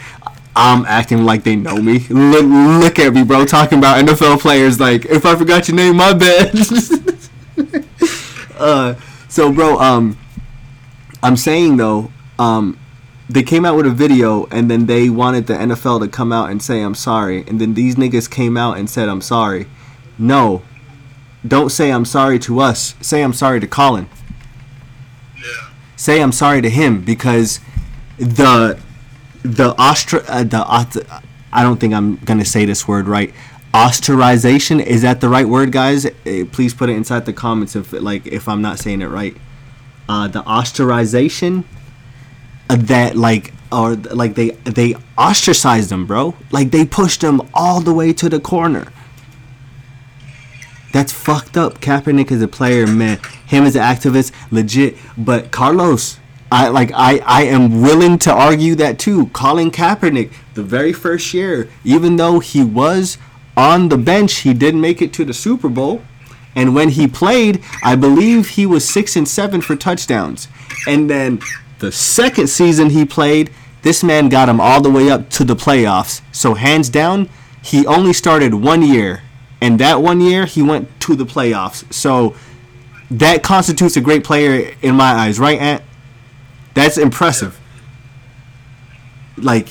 I'm 0.54 0.86
acting 0.86 1.24
like 1.24 1.46
they 1.46 1.56
know 1.56 1.78
me. 1.78 2.00
Look, 2.10 2.44
look 2.44 3.00
at 3.00 3.14
me, 3.14 3.24
bro. 3.24 3.46
Talking 3.46 3.78
about 3.78 4.06
NFL 4.06 4.42
players. 4.42 4.82
Like, 4.82 5.06
if 5.06 5.26
I 5.26 5.38
forgot 5.38 5.70
your 5.70 5.78
name, 5.78 5.96
my 5.96 6.14
bad. 6.14 6.54
uh, 8.58 8.96
so, 9.30 9.52
bro, 9.54 9.80
um, 9.80 10.18
I'm 11.24 11.38
saying 11.38 11.78
though, 11.78 12.12
um, 12.40 12.78
they 13.30 13.44
came 13.44 13.66
out 13.66 13.78
with 13.78 13.86
a 13.86 13.92
video 13.92 14.46
and 14.48 14.70
then 14.70 14.88
they 14.88 15.10
wanted 15.10 15.48
the 15.48 15.54
NFL 15.54 16.02
to 16.02 16.08
come 16.08 16.32
out 16.34 16.50
and 16.50 16.62
say 16.62 16.82
I'm 16.82 16.96
sorry, 16.96 17.46
and 17.48 17.62
then 17.62 17.74
these 17.76 17.96
niggas 17.96 18.30
came 18.30 18.58
out 18.58 18.78
and 18.78 18.90
said 18.90 19.08
I'm 19.08 19.22
sorry. 19.22 19.68
No, 20.18 20.64
don't 21.48 21.70
say 21.70 21.92
I'm 21.92 22.06
sorry 22.06 22.40
to 22.40 22.60
us. 22.60 22.96
Say 23.02 23.24
I'm 23.24 23.34
sorry 23.34 23.60
to 23.60 23.68
Colin. 23.68 24.10
Yeah. 25.38 25.70
Say 25.96 26.22
I'm 26.22 26.32
sorry 26.32 26.62
to 26.62 26.70
him 26.70 27.04
because 27.04 27.60
the 28.18 28.80
the 29.44 29.76
ostra 29.80 30.24
uh, 30.28 30.44
the 30.44 30.64
ost- 30.68 30.98
I 31.54 31.64
don't 31.64 31.80
think 31.80 31.94
I'm 31.94 32.18
gonna 32.18 32.46
say 32.46 32.66
this 32.66 32.88
word 32.88 33.08
right. 33.08 33.34
Ostracization 33.74 34.84
is 34.86 35.02
that 35.04 35.22
the 35.22 35.30
right 35.30 35.48
word, 35.48 35.72
guys? 35.72 36.06
Eh, 36.26 36.44
please 36.52 36.74
put 36.74 36.90
it 36.90 36.94
inside 36.94 37.26
the 37.26 37.34
comments 37.34 37.76
if 37.76 37.94
like 37.94 38.28
if 38.28 38.48
I'm 38.48 38.62
not 38.62 38.80
saying 38.80 39.02
it 39.02 39.08
right. 39.08 39.36
Uh, 40.12 40.28
the 40.28 40.44
ostracization 40.44 41.64
uh, 42.70 42.76
that 42.76 43.16
like 43.16 43.54
or 43.72 43.96
like 43.96 44.36
they 44.36 44.50
they 44.80 44.94
ostracized 45.18 45.88
them, 45.88 46.06
bro. 46.06 46.36
Like 46.52 46.72
they 46.72 46.86
pushed 46.86 47.22
them 47.22 47.42
all 47.54 47.80
the 47.80 47.94
way 47.94 48.12
to 48.12 48.28
the 48.28 48.42
corner. 48.42 48.92
That's 50.92 51.14
fucked 51.14 51.56
up. 51.56 51.80
Kaepernick 51.80 52.30
is 52.30 52.42
a 52.42 52.50
player, 52.50 52.86
man. 52.86 53.20
Him 53.48 53.64
as 53.64 53.78
an 53.78 53.84
activist, 53.84 54.34
legit. 54.52 54.98
But 55.18 55.52
Carlos, 55.52 56.20
I 56.52 56.68
like 56.68 56.92
I 56.94 57.20
I 57.26 57.44
am 57.44 57.82
willing 57.82 58.18
to 58.26 58.34
argue 58.34 58.76
that 58.76 59.00
too. 59.00 59.28
Colin 59.28 59.72
Kaepernick, 59.72 60.34
the 60.56 60.64
very 60.64 60.92
first 60.92 61.34
year, 61.34 61.70
even 61.86 62.18
though 62.18 62.42
he 62.42 62.66
was 62.66 63.18
on 63.56 63.88
the 63.88 63.98
bench, 63.98 64.40
he 64.40 64.54
did 64.54 64.76
make 64.76 65.02
it 65.02 65.14
to 65.14 65.24
the 65.24 65.34
Super 65.34 65.70
Bowl. 65.70 66.02
And 66.56 66.76
when 66.76 66.90
he 66.90 67.08
played, 67.08 67.64
I 67.84 67.96
believe 67.96 68.50
he 68.50 68.66
was 68.66 68.88
six 68.88 69.16
and 69.16 69.28
seven 69.28 69.62
for 69.62 69.76
touchdowns. 69.76 70.48
And 70.88 71.10
then 71.10 71.42
the 71.80 71.92
second 71.92 72.48
season 72.48 72.90
he 72.90 73.06
played, 73.06 73.52
this 73.82 74.04
man 74.04 74.30
got 74.30 74.50
him 74.50 74.60
all 74.60 74.82
the 74.82 74.92
way 74.92 75.10
up 75.10 75.30
to 75.32 75.44
the 75.44 75.56
playoffs. 75.56 76.22
So 76.32 76.54
hands 76.54 76.90
down, 76.90 77.30
he 77.64 77.86
only 77.86 78.14
started 78.14 78.54
one 78.54 78.82
year, 78.82 79.24
and 79.62 79.80
that 79.80 80.02
one 80.02 80.22
year 80.22 80.46
he 80.46 80.62
went 80.62 81.00
to 81.02 81.16
the 81.16 81.26
playoffs. 81.26 81.92
So 81.94 82.36
that 83.10 83.44
constitutes 83.44 83.96
a 83.98 84.02
great 84.02 84.24
player 84.24 84.76
in 84.82 84.96
my 84.96 85.12
eyes, 85.12 85.40
right, 85.40 85.60
Ant? 85.60 85.84
That's 86.74 86.98
impressive. 86.98 87.60
Like, 89.38 89.70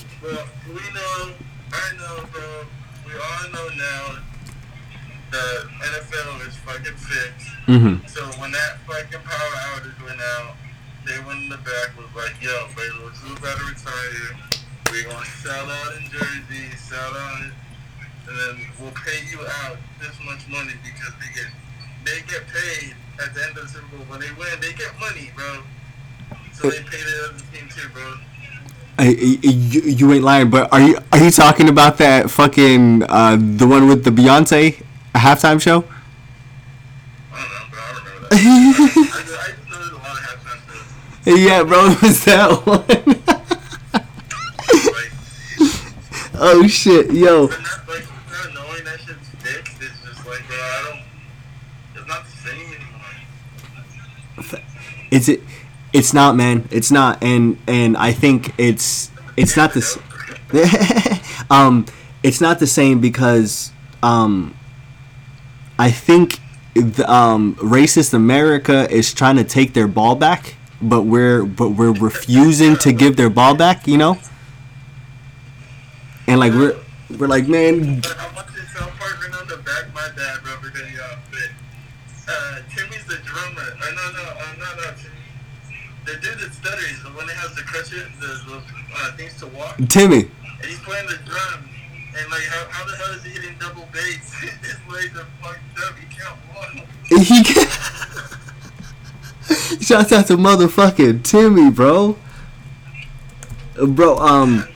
mhm. 7.67 8.09
So 8.09 8.25
when 8.41 8.51
that 8.53 8.79
fucking 8.87 9.21
power 9.25 9.55
outage 9.73 10.01
went 10.05 10.21
out, 10.39 10.55
they 11.07 11.19
went 11.27 11.41
in 11.45 11.49
the 11.49 11.57
back 11.59 11.97
was 11.97 12.09
like, 12.17 12.35
yo, 12.41 12.67
baby, 12.77 12.95
we 13.03 13.35
better 13.41 13.65
retire. 13.65 14.37
We're 14.91 15.05
gonna 15.09 15.25
sell 15.43 15.71
out 15.71 15.97
in 15.97 16.11
Jersey, 16.11 16.77
sell 16.77 16.99
out, 17.15 17.43
and 18.29 18.39
then 18.39 18.67
we'll 18.81 18.93
pay 18.93 19.23
you 19.31 19.39
out 19.65 19.77
this 20.01 20.17
much 20.25 20.47
money 20.49 20.75
because 20.83 21.13
they 21.21 21.31
get 21.35 21.51
they 22.05 22.21
get 22.33 22.43
paid 22.49 22.95
at 23.23 23.35
the 23.35 23.45
end 23.47 23.57
of 23.59 23.65
the 23.65 23.69
Super 23.69 23.97
Bowl 23.97 24.07
when 24.09 24.21
they 24.21 24.31
win. 24.39 24.49
They 24.61 24.73
get 24.73 24.93
money, 24.99 25.31
bro. 25.37 25.63
So 26.53 26.69
they 26.71 26.79
pay 26.83 26.99
the 27.03 27.29
other 27.31 27.43
team 27.53 27.69
too, 27.71 27.89
bro. 27.91 28.15
I- 28.99 29.17
you, 29.43 29.81
you 29.83 30.13
ain't 30.13 30.25
lying, 30.25 30.51
but 30.51 30.71
are 30.73 30.81
you 30.81 30.99
are 31.13 31.19
you 31.25 31.31
talking 31.31 31.69
about 31.69 31.99
that 31.99 32.31
fucking 32.31 33.05
uh, 33.09 33.37
the 33.41 33.67
one 33.67 33.89
with 33.89 34.05
the 34.05 34.11
Beyonce 34.11 34.83
halftime 35.15 35.61
show? 35.61 35.85
I 37.33 37.41
don't 37.41 37.51
know, 37.51 37.65
bro. 37.71 37.81
I 37.81 37.89
remember 37.89 37.89
that. 37.89 37.89
I, 37.89 37.89
just, 37.89 37.89
I 37.91 37.99
just 38.01 38.09
know 38.11 38.11
there's 38.11 38.11
a 38.11 38.11
lot 38.11 38.17
of 38.17 38.20
halftime 38.37 39.11
shows. 40.67 40.87
Yeah, 41.27 41.63
bro, 41.65 41.91
it 41.91 42.03
was 42.03 42.25
that 42.25 42.67
one. 42.67 43.21
Oh 46.43 46.67
shit, 46.67 47.13
yo. 47.13 47.49
but 47.49 47.59
like 47.87 48.05
not 48.31 48.55
knowing 48.55 48.85
that 48.85 48.99
shit's 49.01 49.29
fixed. 49.41 49.83
It's 49.83 50.27
like, 50.27 50.47
bro, 50.49 50.57
don't. 51.95 52.07
The 52.07 52.31
same 52.31 52.73
anymore. 52.73 54.63
It's 55.11 55.29
it. 55.29 55.43
It's 55.93 56.15
not, 56.15 56.37
man. 56.37 56.67
It's 56.71 56.91
not, 56.91 57.23
and 57.23 57.59
and 57.67 57.95
I 57.97 58.13
think 58.13 58.55
it's 58.57 59.11
it's 59.37 59.55
not 59.55 59.75
this. 59.75 59.99
um, 61.51 61.85
it's 62.23 62.41
not 62.41 62.59
the 62.59 62.67
same 62.67 63.01
because 63.01 63.71
um, 64.03 64.57
I 65.79 65.91
think 65.91 66.39
the, 66.81 67.11
um, 67.11 67.55
racist 67.57 68.15
America 68.15 68.91
is 68.91 69.13
trying 69.13 69.37
to 69.37 69.45
take 69.45 69.73
their 69.75 69.89
ball 69.89 70.15
back, 70.15 70.55
but 70.81 71.03
we're 71.03 71.45
but 71.45 71.71
we're 71.71 71.93
refusing 71.93 72.77
to 72.79 72.93
give 72.93 73.17
their 73.17 73.31
ball 73.31 73.55
back. 73.55 73.87
You 73.87 73.99
know, 73.99 74.19
and 76.27 76.41
like 76.41 76.53
we're 76.53 76.77
we're 77.19 77.29
like, 77.29 77.47
man, 77.49 78.01
the. 78.01 78.21
Timmy. 85.01 86.17
Dude 86.21 86.39
that 86.39 86.53
stutters, 86.53 87.03
the 87.03 87.11
one 87.11 87.27
that 87.29 87.37
has 87.37 87.55
the 87.55 87.63
crutches, 87.63 88.05
the, 88.19 88.27
the 88.51 88.63
uh, 88.95 89.17
things 89.17 89.39
to 89.39 89.47
walk. 89.47 89.77
Timmy. 89.89 90.29
and 90.61 90.67
he's 90.67 90.79
playing 90.81 91.07
the 91.07 91.17
drums. 91.25 91.70
And 92.17 92.31
like, 92.31 92.43
how, 92.45 92.67
how 92.71 92.85
the 92.87 92.97
hell 92.97 93.13
is 93.15 93.23
he 93.25 93.31
hitting 93.31 93.57
double 93.59 93.89
bass? 93.93 94.33
His 94.41 94.79
legs 94.93 95.17
are 95.19 95.27
fucked 95.41 95.79
up. 95.87 95.95
He 95.99 96.07
can't 96.15 96.37
walk. 96.55 96.87
He 97.09 97.45
Shouts 99.85 100.13
out 100.13 100.27
to 100.29 100.37
motherfucking 100.37 101.23
Timmy, 101.25 101.71
bro. 101.71 102.17
Bro, 103.75 104.19
um, 104.19 104.69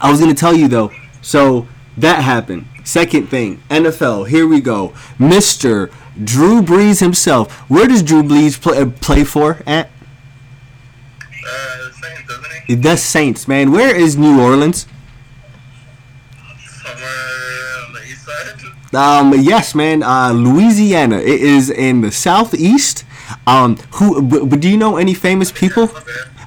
I 0.00 0.10
was 0.10 0.20
gonna 0.20 0.32
tell 0.34 0.54
you 0.54 0.68
though. 0.68 0.92
So 1.22 1.66
that 1.98 2.22
happened. 2.22 2.66
Second 2.84 3.28
thing, 3.28 3.60
NFL. 3.68 4.28
Here 4.28 4.46
we 4.46 4.60
go. 4.60 4.94
Mister 5.18 5.90
Drew 6.22 6.62
Brees 6.62 7.00
himself. 7.00 7.52
Where 7.68 7.86
does 7.88 8.02
Drew 8.02 8.22
Brees 8.22 8.58
play, 8.60 8.78
uh, 8.78 8.86
play 8.86 9.24
for? 9.24 9.60
At 9.66 9.90
Uh, 11.48 11.84
the 11.84 11.92
Saints, 11.92 12.28
doesn't 12.28 12.52
he? 12.66 12.74
the 12.76 12.96
Saints, 12.96 13.46
man. 13.48 13.72
Where 13.72 13.94
is 13.94 14.16
New 14.16 14.40
Orleans? 14.40 14.86
Somewhere 16.82 17.86
on 17.86 17.92
the 17.92 18.02
east 18.08 18.24
side. 18.24 18.75
Um, 18.92 19.34
yes, 19.34 19.74
man. 19.74 20.02
Uh, 20.02 20.32
Louisiana. 20.32 21.18
It 21.18 21.40
is 21.40 21.70
in 21.70 22.00
the 22.00 22.12
southeast. 22.12 23.04
Um, 23.46 23.76
who? 23.94 24.22
But, 24.22 24.60
do 24.60 24.68
you 24.68 24.76
know 24.76 24.96
any 24.96 25.14
famous 25.14 25.50
people? 25.50 25.90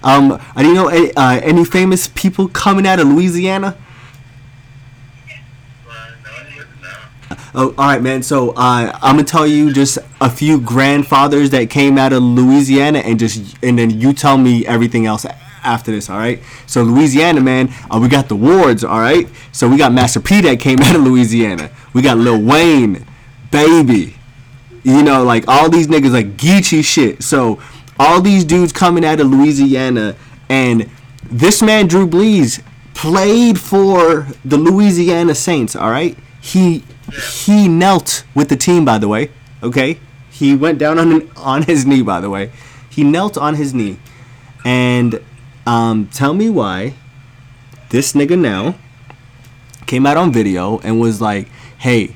Um, 0.03 0.31
uh, 0.31 0.39
do 0.57 0.67
you 0.67 0.73
know 0.73 0.87
any, 0.87 1.13
uh, 1.13 1.39
any 1.41 1.65
famous 1.65 2.07
people 2.07 2.47
coming 2.47 2.87
out 2.87 2.99
of 2.99 3.07
Louisiana? 3.07 3.75
Uh, 5.89 6.11
no, 6.23 6.31
he 6.47 6.57
doesn't 6.57 6.81
know. 6.81 7.37
Oh, 7.53 7.75
all 7.77 7.87
right, 7.87 8.01
man. 8.01 8.23
So 8.23 8.51
uh, 8.51 8.97
I'm 9.01 9.15
gonna 9.15 9.23
tell 9.25 9.45
you 9.45 9.73
just 9.73 9.97
a 10.21 10.29
few 10.29 10.59
grandfathers 10.59 11.49
that 11.49 11.69
came 11.69 11.97
out 11.97 12.13
of 12.13 12.23
Louisiana, 12.23 12.99
and 12.99 13.19
just 13.19 13.57
and 13.61 13.77
then 13.77 13.89
you 13.89 14.13
tell 14.13 14.37
me 14.37 14.65
everything 14.65 15.05
else 15.05 15.25
after 15.63 15.91
this. 15.91 16.09
All 16.09 16.17
right. 16.17 16.41
So 16.65 16.83
Louisiana, 16.83 17.41
man. 17.41 17.73
Uh, 17.89 17.99
we 18.01 18.07
got 18.07 18.29
the 18.29 18.35
Wards. 18.35 18.83
All 18.83 18.99
right. 18.99 19.27
So 19.51 19.67
we 19.67 19.77
got 19.77 19.91
Master 19.93 20.19
P 20.19 20.41
that 20.41 20.59
came 20.59 20.79
out 20.83 20.95
of 20.95 21.01
Louisiana. 21.01 21.69
We 21.93 22.01
got 22.01 22.17
Lil 22.17 22.41
Wayne, 22.41 23.05
Baby. 23.51 24.15
You 24.83 25.03
know, 25.03 25.23
like 25.23 25.47
all 25.47 25.69
these 25.69 25.87
niggas 25.87 26.13
like 26.13 26.37
Geechee 26.37 26.83
shit. 26.83 27.21
So 27.23 27.59
all 27.99 28.21
these 28.21 28.45
dudes 28.45 28.71
coming 28.71 29.03
out 29.03 29.19
of 29.19 29.27
Louisiana, 29.27 30.15
and 30.47 30.89
this 31.29 31.61
man 31.61 31.87
Drew 31.87 32.07
Brees 32.07 32.63
played 32.93 33.59
for 33.59 34.27
the 34.45 34.57
Louisiana 34.57 35.35
Saints. 35.35 35.75
All 35.75 35.91
right, 35.91 36.17
he 36.41 36.83
he 37.43 37.67
knelt 37.67 38.23
with 38.33 38.49
the 38.49 38.55
team. 38.55 38.85
By 38.85 38.97
the 38.97 39.07
way, 39.07 39.31
okay, 39.61 39.99
he 40.31 40.55
went 40.55 40.79
down 40.79 40.97
on 40.97 41.29
on 41.37 41.63
his 41.63 41.85
knee. 41.85 42.01
By 42.01 42.21
the 42.21 42.29
way, 42.29 42.51
he 42.89 43.03
knelt 43.03 43.37
on 43.37 43.55
his 43.55 43.73
knee, 43.73 43.99
and 44.63 45.21
um, 45.69 46.07
tell 46.07 46.33
me 46.33 46.49
why 46.49 46.95
this 47.89 48.13
nigga 48.13 48.37
now 48.37 48.75
came 49.85 50.07
out 50.07 50.17
on 50.17 50.33
video 50.33 50.79
and 50.79 50.99
was 50.99 51.21
like, 51.21 51.47
"Hey, 51.77 52.15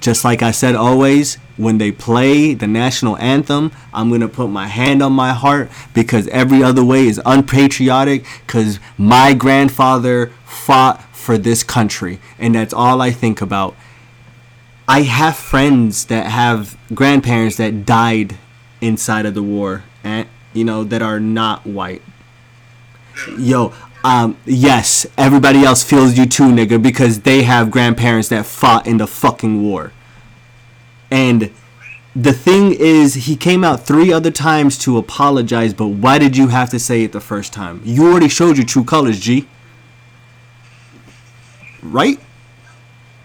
just 0.00 0.24
like 0.24 0.40
I 0.40 0.52
said 0.52 0.76
always, 0.76 1.34
when 1.56 1.78
they 1.78 1.90
play 1.90 2.54
the 2.54 2.68
national 2.68 3.16
anthem, 3.16 3.72
I'm 3.92 4.08
going 4.08 4.20
to 4.20 4.28
put 4.28 4.48
my 4.48 4.68
hand 4.68 5.02
on 5.02 5.12
my 5.12 5.32
heart 5.32 5.68
because 5.94 6.28
every 6.28 6.62
other 6.62 6.84
way 6.84 7.08
is 7.08 7.20
unpatriotic 7.26 8.24
because 8.46 8.78
my 8.96 9.34
grandfather 9.34 10.32
fought 10.44 11.02
for 11.12 11.36
this 11.36 11.64
country 11.64 12.20
and 12.38 12.54
that's 12.54 12.72
all 12.72 13.00
I 13.02 13.10
think 13.10 13.42
about. 13.42 13.74
I 14.86 15.02
have 15.02 15.36
friends 15.36 16.06
that 16.06 16.26
have 16.26 16.78
grandparents 16.94 17.56
that 17.56 17.84
died 17.84 18.36
inside 18.80 19.26
of 19.26 19.34
the 19.34 19.42
war 19.42 19.82
and 20.04 20.28
you 20.52 20.64
know 20.64 20.84
that 20.84 21.02
are 21.02 21.20
not 21.20 21.66
white. 21.66 22.02
Yo, 23.38 23.72
um, 24.02 24.36
yes, 24.46 25.06
everybody 25.18 25.62
else 25.62 25.82
feels 25.82 26.16
you 26.16 26.26
too, 26.26 26.44
nigga, 26.44 26.82
because 26.82 27.20
they 27.20 27.42
have 27.42 27.70
grandparents 27.70 28.28
that 28.28 28.46
fought 28.46 28.86
in 28.86 28.96
the 28.96 29.06
fucking 29.06 29.62
war. 29.62 29.92
And 31.10 31.50
the 32.14 32.32
thing 32.32 32.72
is, 32.72 33.14
he 33.14 33.36
came 33.36 33.62
out 33.62 33.86
three 33.86 34.12
other 34.12 34.30
times 34.30 34.78
to 34.78 34.96
apologize, 34.98 35.74
but 35.74 35.88
why 35.88 36.18
did 36.18 36.36
you 36.36 36.48
have 36.48 36.70
to 36.70 36.78
say 36.78 37.04
it 37.04 37.12
the 37.12 37.20
first 37.20 37.52
time? 37.52 37.82
You 37.84 38.06
already 38.10 38.28
showed 38.28 38.56
your 38.56 38.66
true 38.66 38.84
colors, 38.84 39.20
G. 39.20 39.46
Right? 41.82 42.18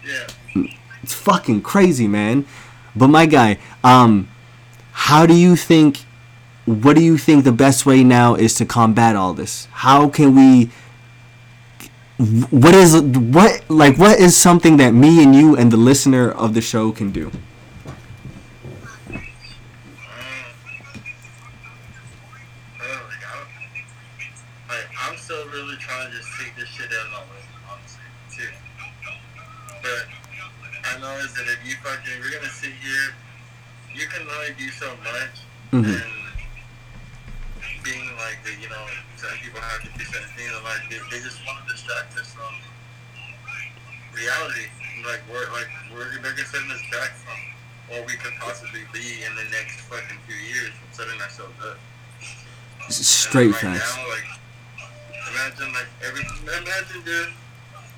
Yeah. 0.04 0.66
It's 1.02 1.14
fucking 1.14 1.62
crazy, 1.62 2.08
man. 2.08 2.46
But 2.94 3.08
my 3.08 3.26
guy, 3.26 3.58
um, 3.84 4.28
how 4.92 5.26
do 5.26 5.34
you 5.34 5.56
think? 5.56 6.05
What 6.66 6.96
do 6.96 7.02
you 7.02 7.16
think 7.16 7.44
the 7.44 7.52
best 7.52 7.86
way 7.86 8.02
now 8.02 8.34
is 8.34 8.54
to 8.54 8.66
combat 8.66 9.14
all 9.16 9.32
this? 9.34 9.68
How 9.70 10.08
can 10.08 10.34
we? 10.34 10.70
What 12.50 12.74
is 12.74 13.00
what 13.00 13.62
like? 13.68 13.98
What 13.98 14.18
is 14.18 14.36
something 14.36 14.76
that 14.78 14.92
me 14.92 15.22
and 15.22 15.34
you 15.34 15.54
and 15.56 15.70
the 15.70 15.76
listener 15.76 16.30
of 16.30 16.54
the 16.54 16.60
show 16.60 16.90
can 16.90 17.12
do? 17.12 17.30
Like, 22.78 23.22
I 23.22 23.36
don't, 23.36 23.48
like, 24.68 24.88
I'm 25.08 25.16
still 25.16 25.46
really 25.48 25.76
trying 25.76 26.10
to 26.10 26.16
just 26.16 26.28
take 26.40 26.54
this 26.56 26.68
shit 26.68 26.90
out 26.90 27.20
on 27.20 27.26
me, 27.30 27.40
honestly, 27.70 28.02
too. 28.34 28.52
But 29.82 30.06
I 30.84 30.98
know 31.00 31.16
is 31.24 31.32
that 31.34 31.46
if 31.46 31.58
you 31.68 31.76
fucking, 31.82 32.12
if 32.12 32.18
you're 32.24 32.32
gonna 32.40 32.52
sit 32.52 32.72
here, 32.82 33.14
you 33.94 34.06
can 34.08 34.22
only 34.28 34.52
do 34.58 34.70
so 34.70 34.90
much, 35.04 35.40
Mhm. 35.72 36.02
and 36.02 36.04
being 37.84 38.06
like, 38.16 38.38
the, 38.44 38.52
know, 39.26 39.36
people 39.42 39.60
have 39.60 39.82
to 39.82 39.90
do 39.98 40.04
certain 40.06 40.30
things 40.38 40.52
in 40.54 40.62
life, 40.62 40.82
they, 40.88 40.98
they 41.10 41.20
just 41.22 41.42
want 41.46 41.58
to 41.62 41.64
distract 41.70 42.14
us 42.18 42.30
from 42.30 42.54
reality. 44.14 44.70
Like, 45.04 45.22
we're, 45.28 45.46
like, 45.52 45.70
we're, 45.92 46.08
they're 46.22 46.32
gonna 46.32 46.48
send 46.48 46.70
us 46.72 46.82
back 46.90 47.12
from 47.20 47.38
what 47.90 48.06
we 48.06 48.14
could 48.18 48.34
possibly 48.40 48.82
be 48.90 49.22
in 49.22 49.32
the 49.36 49.46
next 49.54 49.86
fucking 49.86 50.18
few 50.26 50.38
years 50.38 50.74
from 50.74 50.90
setting 50.90 51.20
ourselves 51.20 51.54
up. 51.62 51.78
Straight 52.90 53.54
And 53.54 53.54
right 53.54 53.78
facts. 53.78 53.96
Now, 53.96 54.08
like, 54.08 54.28
imagine 55.30 55.70
like 55.74 55.90
every 56.06 56.22
imagine 56.46 57.02
dude, 57.02 57.34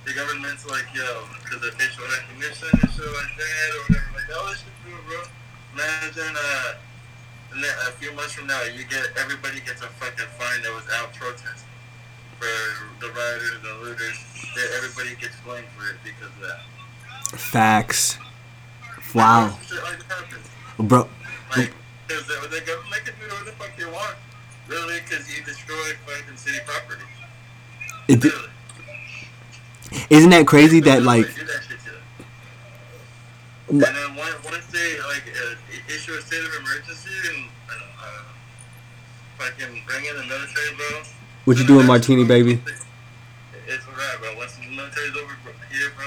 the 0.04 0.12
government's 0.12 0.64
like 0.66 0.88
yo, 0.94 1.24
because 1.44 1.60
of 1.60 1.74
facial 1.76 2.04
recognition 2.08 2.68
and 2.72 2.90
shit 2.92 3.04
like 3.04 3.32
that 3.36 3.68
or 3.76 3.80
whatever. 3.84 4.10
Like 4.16 4.28
all 4.36 4.46
this 4.48 4.64
shit, 4.64 5.06
bro. 5.06 5.20
Imagine 5.74 6.34
uh, 6.36 6.72
a 7.52 7.92
few 7.92 8.12
months 8.12 8.32
from 8.32 8.46
now, 8.46 8.62
you 8.64 8.84
get 8.84 9.06
everybody 9.18 9.60
gets 9.60 9.82
a 9.82 9.86
fucking 9.86 10.26
fine 10.38 10.62
that 10.62 10.72
was 10.74 10.84
out 10.94 11.12
protesting 11.14 11.68
for 12.38 12.46
the 13.00 13.12
rioters 13.12 13.58
and 13.64 13.82
looters. 13.82 14.18
That 14.54 14.68
everybody 14.76 15.16
gets 15.20 15.38
blamed 15.44 15.66
for 15.76 15.90
it 15.90 15.96
because 16.04 16.32
of 16.36 16.40
that. 16.42 17.38
Facts. 17.38 18.18
Wow, 19.14 19.58
like 20.76 20.88
bro. 20.88 21.08
Like, 21.56 21.72
because 22.06 22.26
the, 22.26 22.34
the 22.48 22.60
government 22.60 23.04
can 23.04 23.14
do 23.18 23.26
whatever 23.26 23.44
the 23.44 23.52
fuck 23.52 23.70
they 23.76 23.84
want. 23.86 24.16
Really, 24.68 25.00
because 25.00 25.34
you 25.34 25.42
destroyed 25.44 25.96
fucking 26.06 26.36
city 26.36 26.58
property. 26.66 27.04
It, 28.08 28.22
Literally. 28.22 28.48
isn't 30.10 30.30
that 30.30 30.46
crazy 30.46 30.80
that 30.80 31.02
like 31.02 31.26
Do 31.34 31.44
that 31.44 31.62
shit 31.66 31.78
to 31.80 31.90
them. 31.92 32.02
And 33.68 33.82
then 33.82 34.16
once, 34.16 34.36
once 34.44 34.66
they 34.72 34.98
like 35.12 35.28
uh, 35.28 35.92
issue 35.92 36.14
a 36.14 36.22
state 36.22 36.40
of 36.40 36.52
emergency 36.60 37.10
and 37.34 37.48
uh, 37.68 38.24
fucking 39.36 39.82
bring 39.86 40.04
in 40.06 40.16
the 40.16 40.24
military, 40.24 40.72
bro. 40.76 41.02
what 41.44 41.58
you 41.58 41.66
doing, 41.66 41.86
Martini 41.86 42.24
baby? 42.24 42.60
It's 43.68 43.84
alright, 43.86 44.18
bro. 44.20 44.36
Once 44.36 44.56
the 44.56 44.64
military's 44.72 45.12
over 45.20 45.36
here, 45.70 45.92
bro, 45.96 46.06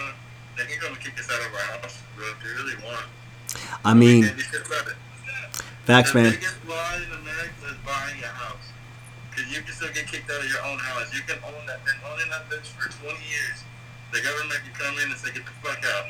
then 0.58 0.66
he's 0.68 0.80
gonna 0.80 0.98
kick 0.98 1.14
us 1.20 1.30
out 1.30 1.38
of 1.38 1.54
our 1.54 1.78
house, 1.82 2.02
bro. 2.18 2.26
If 2.34 2.38
they 2.42 2.50
really 2.58 2.78
want. 2.84 3.06
I 3.86 3.94
mean, 3.94 4.24
Can't 4.24 4.38
do 4.38 4.44
shit 4.44 4.66
about 4.66 4.88
it. 4.88 4.98
facts, 5.86 6.14
the 6.14 6.22
man. 6.24 6.32
biggest 6.34 6.58
law 6.66 6.96
in 6.98 7.12
America 7.14 7.62
is 7.70 7.78
buying 7.86 8.18
a 8.24 8.28
house. 8.42 8.66
Because 9.30 9.54
you 9.54 9.62
can 9.62 9.74
still 9.76 9.94
get 9.94 10.08
kicked 10.08 10.30
out 10.32 10.42
of 10.42 10.50
your 10.50 10.66
own 10.66 10.80
house. 10.80 11.14
You 11.14 11.22
can 11.30 11.38
own 11.46 11.62
that, 11.68 11.86
been 11.86 11.96
owning 12.10 12.30
that 12.34 12.50
bitch 12.50 12.66
for 12.74 12.90
20 12.90 13.14
years. 13.22 13.62
The 14.12 14.20
government 14.26 14.60
can 14.66 14.74
come 14.74 14.98
in 14.98 15.12
and 15.14 15.20
say, 15.22 15.32
get 15.32 15.46
the 15.46 15.56
fuck 15.62 15.80
out. 15.86 16.10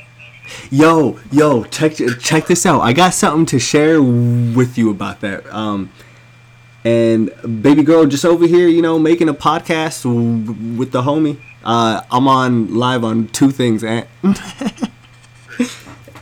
Yo, 0.70 1.18
yo, 1.30 1.64
check 1.64 1.94
check 2.20 2.46
this 2.46 2.66
out. 2.66 2.80
I 2.80 2.92
got 2.92 3.14
something 3.14 3.46
to 3.46 3.58
share 3.58 4.02
with 4.02 4.76
you 4.76 4.90
about 4.90 5.20
that. 5.20 5.46
Um, 5.52 5.90
and 6.84 7.30
baby 7.62 7.82
girl, 7.82 8.06
just 8.06 8.24
over 8.24 8.46
here, 8.46 8.68
you 8.68 8.82
know, 8.82 8.98
making 8.98 9.28
a 9.28 9.34
podcast 9.34 10.04
with 10.76 10.92
the 10.92 11.02
homie. 11.02 11.38
Uh, 11.64 12.02
I'm 12.10 12.26
on 12.26 12.74
live 12.74 13.04
on 13.04 13.28
two 13.28 13.50
things, 13.50 13.84
and 13.84 14.06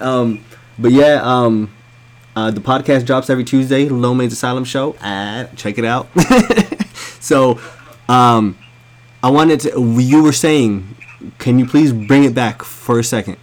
um, 0.01 0.45
but 0.79 0.93
yeah, 0.93 1.21
um, 1.23 1.73
uh, 2.37 2.51
the 2.51 2.61
podcast 2.61 3.07
drops 3.07 3.31
every 3.31 3.45
Tuesday. 3.45 3.89
Low 3.89 4.19
Asylum 4.21 4.65
Show. 4.65 4.97
Ah, 5.01 5.49
check 5.57 5.79
it 5.79 5.85
out. 5.85 6.09
so, 7.21 7.59
um, 8.09 8.59
I 9.23 9.31
wanted 9.31 9.61
to. 9.61 9.97
You 9.99 10.23
were 10.23 10.33
saying, 10.33 10.97
can 11.39 11.59
you 11.59 11.67
please 11.67 11.93
bring 11.93 12.25
it 12.25 12.35
back 12.35 12.63
for 12.63 12.99
a 12.99 13.05
second? 13.05 13.39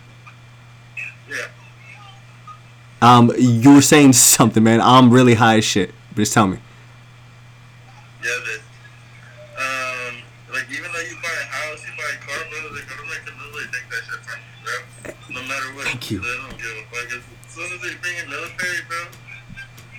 Um, 3.01 3.31
you 3.37 3.75
were 3.75 3.81
saying 3.81 4.13
something, 4.13 4.63
man. 4.63 4.81
I'm 4.81 5.11
really 5.11 5.35
high 5.35 5.57
as 5.57 5.65
shit. 5.65 5.93
Just 6.15 6.33
tell 6.33 6.47
me. 6.47 6.57
Yeah, 8.23 8.31
but, 8.41 8.61
um, 9.61 10.15
like 10.51 10.65
even 10.71 10.91
though 10.91 11.05
you 11.05 11.15
buy 11.21 11.29
a 11.29 11.45
house, 11.45 11.85
you 11.85 11.93
buy 11.93 12.09
a 12.09 12.17
car, 12.25 12.41
bro, 12.49 12.73
The 12.73 12.81
government 12.89 13.21
can 13.25 13.35
really 13.37 13.65
take 13.69 13.87
that 13.89 14.01
shit 14.01 14.21
from 14.25 14.39
you, 14.41 14.55
bro. 14.65 15.41
No 15.41 15.47
matter 15.47 15.75
what. 15.75 15.85
Thank 15.85 16.09
you. 16.09 16.19
They 16.19 16.37
don't 16.41 16.57
give 16.57 16.73
a 16.73 16.85
fuck. 16.89 17.05
As 17.13 17.53
soon 17.53 17.71
as 17.71 17.81
they 17.81 17.93
bring 18.01 18.17
in 18.17 18.29
military, 18.29 18.81
bro. 18.89 18.97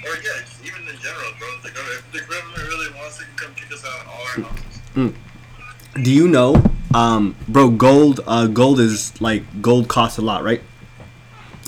Or 0.04 0.14
yeah, 0.18 0.66
even 0.66 0.82
in 0.82 0.98
general, 0.98 1.30
bro. 1.38 1.48
It's 1.54 1.64
like, 1.64 1.74
oh, 1.78 1.98
if 1.98 2.12
the 2.12 2.20
government 2.26 2.66
really 2.66 2.90
wants, 2.98 3.18
they 3.18 3.24
can 3.24 3.36
come 3.36 3.54
kick 3.54 3.72
us 3.72 3.84
out 3.84 4.00
of 4.00 4.08
all 4.08 4.22
our 4.22 4.34
mm. 4.34 4.44
houses. 4.44 4.82
Mm. 4.94 6.04
Do 6.04 6.12
you 6.12 6.26
know, 6.26 6.62
um, 6.94 7.36
bro? 7.46 7.70
Gold, 7.70 8.20
uh, 8.26 8.48
gold 8.48 8.80
is 8.80 9.20
like 9.20 9.62
gold 9.62 9.86
costs 9.88 10.18
a 10.18 10.22
lot, 10.22 10.42
right? 10.42 10.62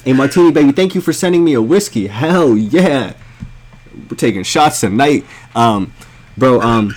Hey, 0.05 0.15
Martini 0.15 0.51
baby, 0.51 0.73
thank 0.73 0.95
you 0.95 1.03
for 1.03 1.13
sending 1.13 1.45
me 1.45 1.53
a 1.53 1.61
whiskey. 1.61 2.07
Hell 2.07 2.57
yeah, 2.57 3.13
we're 4.09 4.17
taking 4.17 4.43
shots 4.45 4.81
tonight, 4.81 5.27
um, 5.55 5.93
bro. 6.39 6.59
Um, 6.61 6.95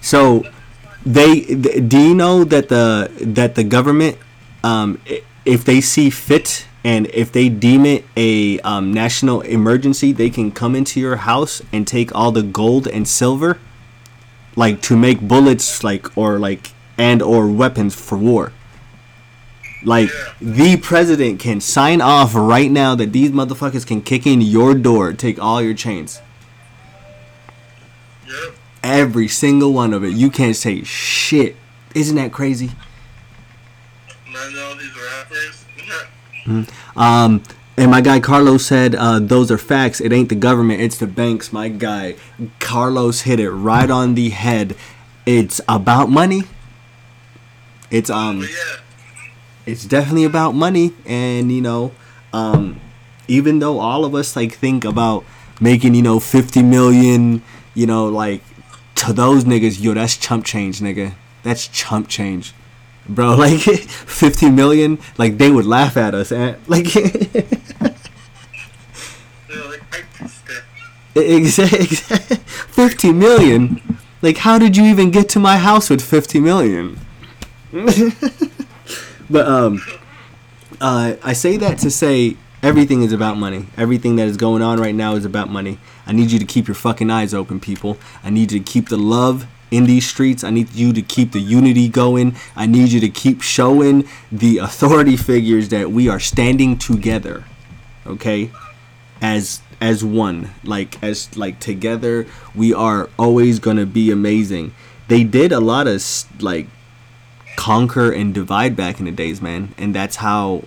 so 0.00 0.44
they 1.04 1.40
th- 1.40 1.86
do 1.88 1.98
you 1.98 2.14
know 2.14 2.44
that 2.44 2.70
the 2.70 3.10
that 3.20 3.54
the 3.54 3.64
government, 3.64 4.16
um, 4.64 4.98
if 5.44 5.62
they 5.62 5.82
see 5.82 6.08
fit 6.08 6.66
and 6.82 7.06
if 7.12 7.30
they 7.30 7.50
deem 7.50 7.84
it 7.84 8.06
a 8.16 8.58
um, 8.60 8.94
national 8.94 9.42
emergency, 9.42 10.12
they 10.12 10.30
can 10.30 10.50
come 10.50 10.74
into 10.74 11.00
your 11.00 11.16
house 11.16 11.60
and 11.70 11.86
take 11.86 12.14
all 12.14 12.32
the 12.32 12.42
gold 12.42 12.88
and 12.88 13.06
silver 13.06 13.58
like 14.56 14.80
to 14.82 14.96
make 14.96 15.20
bullets 15.20 15.84
like 15.84 16.16
or 16.16 16.38
like 16.38 16.72
and 16.96 17.20
or 17.20 17.46
weapons 17.46 17.94
for 17.94 18.16
war 18.16 18.52
like 19.84 20.10
Yeah. 20.10 20.32
the 20.40 20.76
president 20.76 21.38
can 21.40 21.60
sign 21.60 22.00
off 22.00 22.34
right 22.34 22.70
now 22.70 22.94
that 22.94 23.12
these 23.12 23.30
motherfuckers 23.30 23.86
can 23.86 24.00
kick 24.02 24.26
in 24.26 24.40
your 24.40 24.74
door 24.74 25.12
take 25.12 25.40
all 25.40 25.62
your 25.62 25.74
chains 25.74 26.20
Yep. 28.26 28.54
every 28.82 29.28
single 29.28 29.72
one 29.72 29.92
of 29.94 30.04
it 30.04 30.12
you 30.14 30.30
can't 30.30 30.56
say 30.56 30.82
shit 30.84 31.56
isn't 31.94 32.16
that 32.16 32.32
crazy 32.32 32.70
Imagine 34.28 34.58
all 34.60 34.74
these 34.76 34.94
rappers. 36.46 36.74
um 36.96 37.42
and 37.76 37.90
my 37.92 38.00
guy 38.00 38.18
Carlos 38.18 38.66
said, 38.66 38.96
uh, 38.96 39.20
"Those 39.20 39.52
are 39.52 39.58
facts. 39.58 40.00
It 40.00 40.12
ain't 40.12 40.30
the 40.30 40.34
government. 40.34 40.80
It's 40.80 40.98
the 40.98 41.06
banks." 41.06 41.52
My 41.52 41.68
guy 41.68 42.16
Carlos 42.58 43.20
hit 43.20 43.38
it 43.38 43.50
right 43.52 43.88
on 43.88 44.16
the 44.16 44.30
head. 44.30 44.74
It's 45.24 45.60
about 45.68 46.10
money. 46.10 46.42
It's 47.88 48.10
um. 48.10 48.40
yeah, 48.40 48.48
it's 49.68 49.84
definitely 49.84 50.24
about 50.24 50.54
money 50.54 50.94
and 51.04 51.52
you 51.52 51.60
know 51.60 51.92
um 52.32 52.80
even 53.28 53.58
though 53.58 53.78
all 53.78 54.06
of 54.06 54.14
us 54.14 54.34
like 54.34 54.52
think 54.54 54.82
about 54.84 55.24
making 55.60 55.94
you 55.94 56.00
know 56.00 56.18
50 56.18 56.62
million 56.62 57.42
you 57.74 57.86
know 57.86 58.06
like 58.06 58.42
to 58.94 59.12
those 59.12 59.44
niggas 59.44 59.80
yo 59.80 59.94
that's 59.94 60.16
chump 60.16 60.44
change 60.44 60.80
nigga. 60.80 61.14
That's 61.44 61.68
chump 61.68 62.08
change. 62.08 62.52
Bro 63.08 63.36
like 63.46 63.60
50 63.60 64.50
million 64.50 64.98
like 65.18 65.38
they 65.38 65.50
would 65.50 65.66
laugh 65.66 65.96
at 65.96 66.14
us 66.14 66.32
and 66.32 66.56
like 66.68 66.96
exactly 71.14 71.86
50 71.86 73.12
million? 73.12 73.98
Like 74.20 74.38
how 74.38 74.58
did 74.58 74.76
you 74.76 74.84
even 74.84 75.10
get 75.10 75.28
to 75.30 75.38
my 75.38 75.58
house 75.58 75.88
with 75.90 76.02
50 76.02 76.40
million 76.40 76.98
but 79.30 79.46
um 79.46 79.80
uh, 80.80 81.16
I 81.22 81.32
say 81.32 81.56
that 81.56 81.78
to 81.78 81.90
say 81.90 82.36
everything 82.62 83.02
is 83.02 83.12
about 83.12 83.36
money. 83.36 83.66
Everything 83.76 84.16
that 84.16 84.28
is 84.28 84.36
going 84.36 84.62
on 84.62 84.80
right 84.80 84.94
now 84.94 85.14
is 85.14 85.24
about 85.24 85.48
money. 85.50 85.78
I 86.06 86.12
need 86.12 86.30
you 86.30 86.38
to 86.38 86.44
keep 86.44 86.68
your 86.68 86.74
fucking 86.74 87.10
eyes 87.10 87.34
open, 87.34 87.60
people. 87.60 87.98
I 88.22 88.30
need 88.30 88.52
you 88.52 88.58
to 88.60 88.64
keep 88.64 88.88
the 88.88 88.96
love 88.96 89.46
in 89.70 89.84
these 89.84 90.08
streets. 90.08 90.44
I 90.44 90.50
need 90.50 90.72
you 90.72 90.92
to 90.92 91.02
keep 91.02 91.32
the 91.32 91.40
unity 91.40 91.88
going. 91.88 92.36
I 92.56 92.66
need 92.66 92.90
you 92.92 93.00
to 93.00 93.08
keep 93.08 93.42
showing 93.42 94.08
the 94.32 94.58
authority 94.58 95.16
figures 95.16 95.68
that 95.70 95.90
we 95.90 96.08
are 96.08 96.20
standing 96.20 96.78
together. 96.78 97.44
Okay? 98.06 98.50
As 99.20 99.60
as 99.80 100.04
one. 100.04 100.50
Like 100.64 101.02
as 101.02 101.36
like 101.36 101.60
together 101.60 102.26
we 102.54 102.72
are 102.72 103.10
always 103.18 103.58
going 103.58 103.76
to 103.76 103.86
be 103.86 104.10
amazing. 104.10 104.74
They 105.08 105.24
did 105.24 105.52
a 105.52 105.60
lot 105.60 105.86
of 105.86 106.02
like 106.40 106.66
conquer 107.58 108.12
and 108.12 108.32
divide 108.32 108.76
back 108.76 109.00
in 109.00 109.04
the 109.04 109.10
days, 109.10 109.42
man. 109.42 109.74
And 109.76 109.92
that's 109.92 110.16
how 110.16 110.62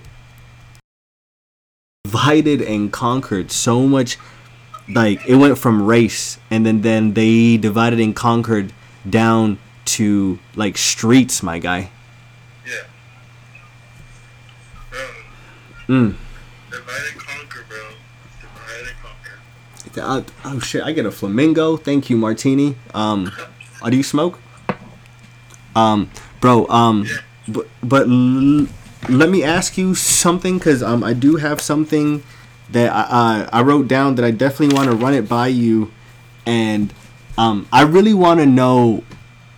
divided 2.04 2.62
and 2.62 2.92
conquered 2.92 3.50
so 3.50 3.88
much 3.88 4.18
like 4.90 5.26
it 5.26 5.36
went 5.36 5.58
from 5.58 5.82
race 5.84 6.38
and 6.50 6.66
then 6.66 6.82
then 6.82 7.14
they 7.14 7.56
divided 7.56 8.00
and 8.02 8.14
conquered 8.14 8.74
down 9.10 9.58
to 9.86 10.38
like 10.56 10.78
streets, 10.78 11.42
my 11.42 11.60
guy. 11.60 11.90
Yeah. 12.68 12.84
Bro, 14.90 15.00
Mm. 15.88 16.16
divide 16.70 17.08
and 17.14 17.22
conquer, 17.22 17.66
bro. 17.70 17.80
Divide 18.42 18.88
and 18.90 19.96
conquer. 19.96 20.30
Uh, 20.44 20.52
oh 20.54 20.60
shit, 20.60 20.84
I 20.84 20.92
get 20.92 21.06
a 21.06 21.12
flamingo. 21.12 21.78
Thank 21.78 22.10
you, 22.10 22.18
Martini. 22.18 22.76
Um, 22.94 23.32
oh, 23.82 23.90
do 23.90 23.96
you 23.96 24.04
smoke? 24.04 24.40
Um, 25.74 26.10
bro. 26.42 26.68
Um, 26.68 27.08
but 27.48 27.68
but 27.82 28.08
l- 28.08 28.68
let 29.10 29.30
me 29.30 29.44
ask 29.44 29.78
you 29.78 29.96
something, 29.96 30.60
cause 30.60 30.84
um, 30.84 31.04
I 31.04 31.14
do 31.14 31.38
have 31.38 31.62
something 31.62 32.24
that 32.72 32.92
I 32.92 33.48
I, 33.52 33.60
I 33.60 33.62
wrote 33.62 33.88
down 33.88 34.16
that 34.16 34.26
I 34.26 34.32
definitely 34.32 34.76
want 34.76 34.90
to 34.90 34.96
run 34.96 35.14
it 35.14 35.30
by 35.30 35.48
you, 35.48 35.92
and 36.46 36.94
um, 37.38 37.68
I 37.72 37.84
really 37.84 38.14
want 38.14 38.40
to 38.42 38.46
know 38.46 39.04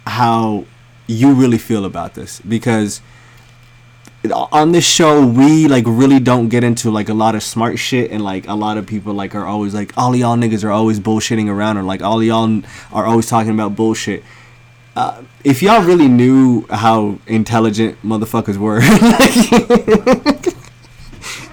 how 0.05 0.65
you 1.07 1.34
really 1.34 1.57
feel 1.57 1.85
about 1.85 2.14
this 2.14 2.39
because 2.41 3.01
on 4.31 4.72
this 4.72 4.85
show 4.85 5.26
we 5.26 5.68
like 5.68 5.84
really 5.85 6.19
don't 6.19 6.47
get 6.47 6.64
into 6.64 6.89
like 6.89 7.10
a 7.10 7.14
lot 7.14 7.35
of 7.35 7.43
smart 7.43 7.77
shit 7.77 8.10
and 8.10 8.23
like 8.23 8.47
a 8.47 8.53
lot 8.53 8.77
of 8.77 8.88
people 8.88 9.14
like 9.14 9.35
are 9.35 9.45
always 9.45 9.73
like 9.73 9.91
all 9.97 10.15
y'all 10.15 10.38
niggas 10.38 10.64
are 10.64 10.72
always 10.72 10.99
bullshitting 10.99 11.49
around 11.49 11.77
or 11.77 11.84
like 11.84 12.01
all 12.01 12.23
y'all 12.23 12.61
are 12.93 13.05
always 13.05 13.27
talking 13.27 13.51
about 13.51 13.76
bullshit 13.76 14.23
uh, 14.95 15.24
if 15.44 15.61
y'all 15.61 15.84
really 15.84 16.07
knew 16.07 16.65
how 16.70 17.18
intelligent 17.28 18.02
motherfuckers 18.03 18.57
were 18.57 18.80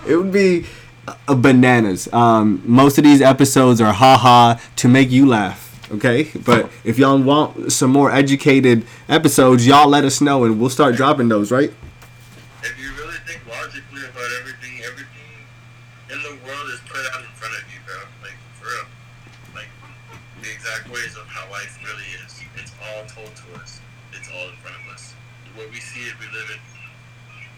it 0.07 0.17
would 0.17 0.33
be 0.33 0.67
uh, 1.09 1.35
bananas. 1.35 2.13
Um, 2.13 2.63
most 2.65 2.99
of 2.99 3.05
these 3.05 3.23
episodes 3.23 3.81
are 3.81 3.93
haha 3.93 4.59
to 4.77 4.89
make 4.89 5.11
you 5.11 5.27
laugh 5.27 5.69
okay? 5.93 6.31
But 6.45 6.71
if 6.85 6.99
y'all 6.99 7.19
want 7.21 7.73
some 7.73 7.91
more 7.91 8.13
educated 8.13 8.85
episodes 9.09 9.67
y'all 9.67 9.89
let 9.89 10.05
us 10.05 10.21
know 10.21 10.45
and 10.45 10.61
we'll 10.61 10.71
start 10.71 10.95
dropping 10.95 11.29
those 11.29 11.51
right 11.51 11.73
If 12.63 12.79
you 12.79 12.93
really 12.93 13.19
think 13.27 13.41
logically 13.49 14.05
about 14.05 14.31
everything, 14.41 14.85
everything 14.85 15.33
in 16.13 16.19
the 16.23 16.35
world 16.47 16.69
is 16.71 16.81
put 16.87 17.01
out 17.11 17.25
in 17.25 17.33
front 17.41 17.57
of 17.57 17.65
you, 17.73 17.81
bro. 17.89 17.97
Like, 18.21 18.37
for 18.61 18.69
real. 18.69 18.87
Like, 19.57 19.71
the 20.45 20.51
exact 20.53 20.93
ways 20.93 21.17
of 21.17 21.27
how 21.27 21.51
life 21.51 21.73
really 21.81 22.05
is. 22.21 22.45
It's 22.61 22.73
all 22.85 23.03
told 23.09 23.33
to 23.33 23.47
us. 23.61 23.81
It's 24.13 24.29
all 24.29 24.49
in 24.53 24.57
front 24.61 24.77
of 24.77 24.93
us. 24.93 25.15
What 25.57 25.71
we 25.73 25.81
see 25.81 26.05
it, 26.05 26.15
we 26.21 26.27
live 26.37 26.53
it. 26.53 26.61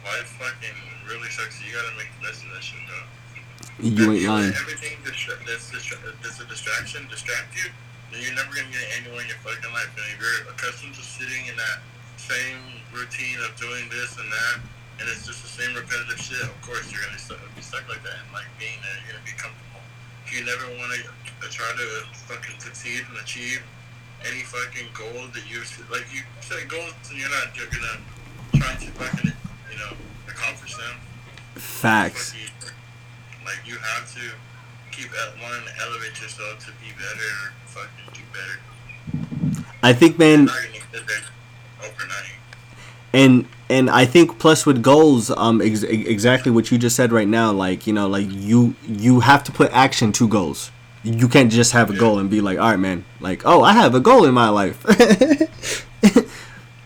Life 0.06 0.30
fucking 0.38 0.78
really 1.10 1.21
sucks. 1.32 1.56
You 1.64 1.72
gotta 1.72 1.96
make 1.96 2.12
the 2.20 2.28
best 2.28 2.44
of 2.44 2.52
that 2.52 2.62
shit, 2.62 2.80
bro. 2.84 3.00
you 3.80 3.92
If 3.96 4.20
ain't 4.20 4.28
lying 4.28 4.52
Everything 4.60 5.00
distra- 5.02 5.40
that's, 5.48 5.72
distra- 5.72 6.00
that's 6.20 6.38
a 6.40 6.46
distraction 6.46 7.08
distract 7.08 7.56
you, 7.56 7.72
then 8.12 8.20
you're 8.20 8.36
never 8.36 8.52
gonna 8.52 8.68
get 8.68 8.84
anywhere 9.00 9.24
in 9.24 9.28
your 9.32 9.40
fucking 9.40 9.72
life. 9.72 9.88
And 9.96 10.04
if 10.12 10.20
you're 10.20 10.52
accustomed 10.52 10.92
to 11.00 11.04
sitting 11.04 11.48
in 11.48 11.56
that 11.56 11.80
same 12.20 12.60
routine 12.92 13.40
of 13.48 13.56
doing 13.56 13.88
this 13.88 14.20
and 14.20 14.28
that, 14.28 14.56
and 15.00 15.08
it's 15.08 15.24
just 15.26 15.40
the 15.42 15.48
same 15.50 15.72
repetitive 15.74 16.20
shit, 16.20 16.44
of 16.44 16.54
course 16.60 16.84
you're 16.92 17.00
gonna 17.00 17.16
be 17.16 17.22
stuck, 17.24 17.40
be 17.56 17.64
stuck 17.64 17.84
like 17.88 18.04
that 18.04 18.20
and 18.20 18.28
like 18.36 18.46
being 18.60 18.76
there. 18.84 18.96
You're 19.08 19.16
gonna 19.16 19.26
be 19.26 19.34
comfortable. 19.40 19.80
If 20.28 20.36
you 20.36 20.44
never 20.44 20.68
want 20.76 20.92
to 21.00 21.00
uh, 21.08 21.48
try 21.48 21.66
to 21.72 21.86
fucking 22.28 22.60
succeed 22.60 23.02
and 23.08 23.16
achieve 23.24 23.64
any 24.28 24.44
fucking 24.46 24.86
goal 24.94 25.26
that 25.34 25.44
you 25.50 25.64
like, 25.90 26.06
you 26.12 26.22
set 26.44 26.68
goals 26.68 26.94
and 27.10 27.16
you're 27.18 27.32
not 27.32 27.50
you're 27.56 27.72
gonna 27.72 27.98
try 28.60 28.76
to 28.76 28.88
fucking 29.00 29.32
you 29.32 29.78
know 29.80 29.96
accomplish 30.28 30.76
them. 30.76 30.94
Facts 31.54 32.34
Like 33.44 33.60
you, 33.66 33.76
have 33.76 34.12
to 34.14 34.20
keep 34.90 35.10
at 35.12 35.34
one, 35.42 35.60
elevate 35.84 36.20
yourself 36.20 36.58
to 36.66 36.72
be 36.72 36.92
better, 36.96 37.52
fucking 37.66 38.12
do 38.12 38.20
better. 38.32 39.64
i 39.82 39.92
think 39.92 40.18
man 40.18 40.40
You're 40.40 40.46
not 40.46 40.54
gonna 40.56 40.72
get 40.92 41.06
there 41.06 41.16
overnight. 41.80 42.32
and 43.12 43.46
and 43.68 43.90
i 43.90 44.04
think 44.04 44.38
plus 44.38 44.64
with 44.66 44.82
goals 44.82 45.30
um 45.30 45.60
ex- 45.62 45.82
exactly 45.82 46.50
what 46.52 46.70
you 46.70 46.78
just 46.78 46.94
said 46.96 47.10
right 47.12 47.28
now 47.28 47.50
like 47.52 47.86
you 47.86 47.92
know 47.92 48.06
like 48.08 48.26
you 48.30 48.74
you 48.86 49.20
have 49.20 49.42
to 49.44 49.52
put 49.52 49.70
action 49.72 50.12
to 50.12 50.28
goals 50.28 50.70
you 51.04 51.26
can't 51.26 51.50
just 51.50 51.72
have 51.72 51.90
a 51.90 51.96
goal 51.96 52.18
and 52.20 52.30
be 52.30 52.40
like 52.40 52.58
all 52.58 52.70
right 52.70 52.78
man 52.78 53.04
like 53.20 53.42
oh 53.44 53.62
i 53.62 53.72
have 53.72 53.94
a 53.94 54.00
goal 54.00 54.24
in 54.24 54.32
my 54.34 54.48
life 54.48 54.84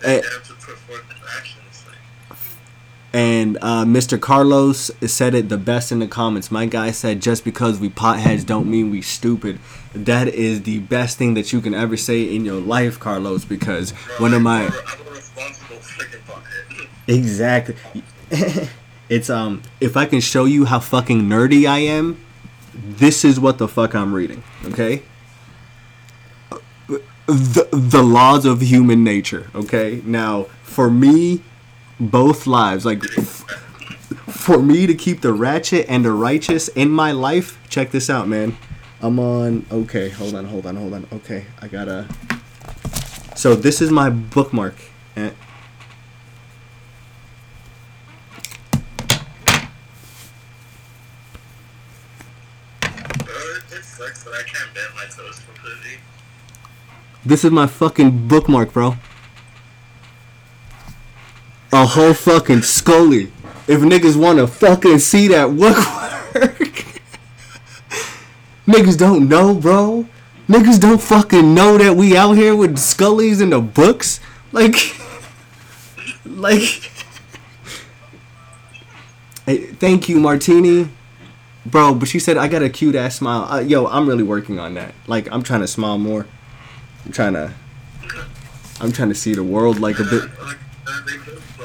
Eh. 0.05 0.23
have 0.23 0.43
to 0.47 0.53
put 0.55 0.77
forth 0.79 1.03
the 1.09 1.15
actions. 1.37 1.85
Like, 1.89 2.39
And 3.17 3.57
uh, 3.63 3.87
Mr. 3.87 4.21
Carlos 4.21 4.91
said 5.07 5.35
it 5.35 5.49
the 5.49 5.57
best 5.57 5.91
in 5.91 6.01
the 6.01 6.07
comments. 6.07 6.51
My 6.51 6.67
guy 6.67 6.91
said, 6.91 7.23
"Just 7.23 7.45
because 7.45 7.81
we 7.81 7.89
potheads 7.89 8.45
don't 8.45 8.71
mean 8.71 8.91
we 8.91 9.01
stupid." 9.01 9.59
That 9.95 10.29
is 10.29 10.65
the 10.65 10.81
best 10.81 11.17
thing 11.17 11.33
that 11.33 11.51
you 11.51 11.63
can 11.63 11.73
ever 11.73 11.97
say 11.97 12.23
in 12.23 12.45
your 12.45 12.61
life, 12.61 13.01
Carlos. 13.01 13.47
Because 13.47 13.93
one 14.19 14.35
of 14.35 14.43
my 14.43 14.71
exactly, 17.07 17.75
It's 19.09 19.31
um 19.31 19.63
if 19.81 19.97
I 19.97 20.05
can 20.05 20.21
show 20.21 20.45
you 20.45 20.67
how 20.67 20.81
fucking 20.81 21.23
nerdy 21.23 21.67
I 21.67 21.79
am, 21.79 22.23
this 22.75 23.25
is 23.25 23.41
what 23.41 23.57
the 23.57 23.67
fuck 23.67 23.95
I'm 23.95 24.13
reading, 24.13 24.43
okay? 24.67 25.03
The 27.27 27.67
the 27.73 28.03
laws 28.03 28.45
of 28.45 28.61
human 28.61 29.05
nature, 29.05 29.51
okay? 29.55 30.03
Now, 30.05 30.45
for 30.65 30.91
me, 30.91 31.41
both 31.99 32.47
lives, 32.47 32.85
like 32.85 33.03
for 33.05 34.63
me 34.63 34.87
to 34.87 34.95
keep 34.95 35.21
the 35.21 35.33
ratchet 35.33 35.87
and 35.89 36.05
the 36.05 36.13
righteous 36.13 36.69
in 36.69 36.91
my 36.91 37.13
life, 37.13 37.59
check 37.69 37.91
this 37.91 38.11
out, 38.11 38.29
man. 38.29 38.57
I'm 39.01 39.19
on 39.19 39.67
okay, 39.71 40.09
hold 40.09 40.35
on, 40.35 40.47
hold 40.47 40.67
on, 40.67 40.77
hold 40.77 40.95
on. 40.95 41.07
Okay, 41.13 41.47
I 41.61 41.69
gotta 41.69 42.07
So 43.35 43.55
this 43.55 43.81
is 43.81 43.91
my 43.91 44.11
bookmark. 44.11 44.75
Completely. 55.47 55.99
This 57.25 57.45
is 57.45 57.51
my 57.51 57.67
fucking 57.67 58.29
bookmark, 58.29 58.73
bro. 58.73 58.97
A 61.77 61.85
whole 61.85 62.15
fucking 62.15 62.63
Scully. 62.63 63.31
If 63.69 63.81
niggas 63.81 64.17
wanna 64.17 64.47
fucking 64.47 64.99
see 64.99 65.29
that 65.29 65.51
work 65.51 65.77
Niggas 68.67 68.97
don't 68.97 69.29
know, 69.29 69.55
bro. 69.55 70.09
Niggas 70.49 70.81
don't 70.81 71.03
fucking 71.03 71.55
know 71.55 71.77
that 71.77 71.95
we 71.95 72.17
out 72.17 72.33
here 72.33 72.57
with 72.57 72.79
Scullies 72.79 73.43
in 73.43 73.51
the 73.51 73.61
books. 73.61 74.21
Like, 74.53 74.75
like. 76.25 76.91
Hey, 79.45 79.67
thank 79.67 80.09
you, 80.09 80.19
Martini. 80.19 80.89
Bro, 81.67 81.97
but 81.97 82.09
she 82.09 82.19
said 82.19 82.39
I 82.39 82.49
got 82.49 82.63
a 82.63 82.71
cute 82.71 82.97
ass 82.97 83.17
smile. 83.17 83.45
Uh, 83.45 83.61
yo, 83.61 83.87
I'm 83.87 84.09
really 84.09 84.25
working 84.25 84.59
on 84.59 84.75
that. 84.75 84.93
Like, 85.07 85.31
I'm 85.31 85.43
trying 85.43 85.61
to 85.61 85.69
smile 85.69 85.99
more. 85.99 86.27
I'm 87.05 87.13
trying 87.13 87.35
to. 87.35 87.53
I'm 88.81 88.91
trying 88.93 89.11
to 89.11 89.15
see 89.15 89.35
the 89.35 89.45
world 89.45 89.79
like 89.79 90.01
a 90.01 90.05
bit. 90.05 90.25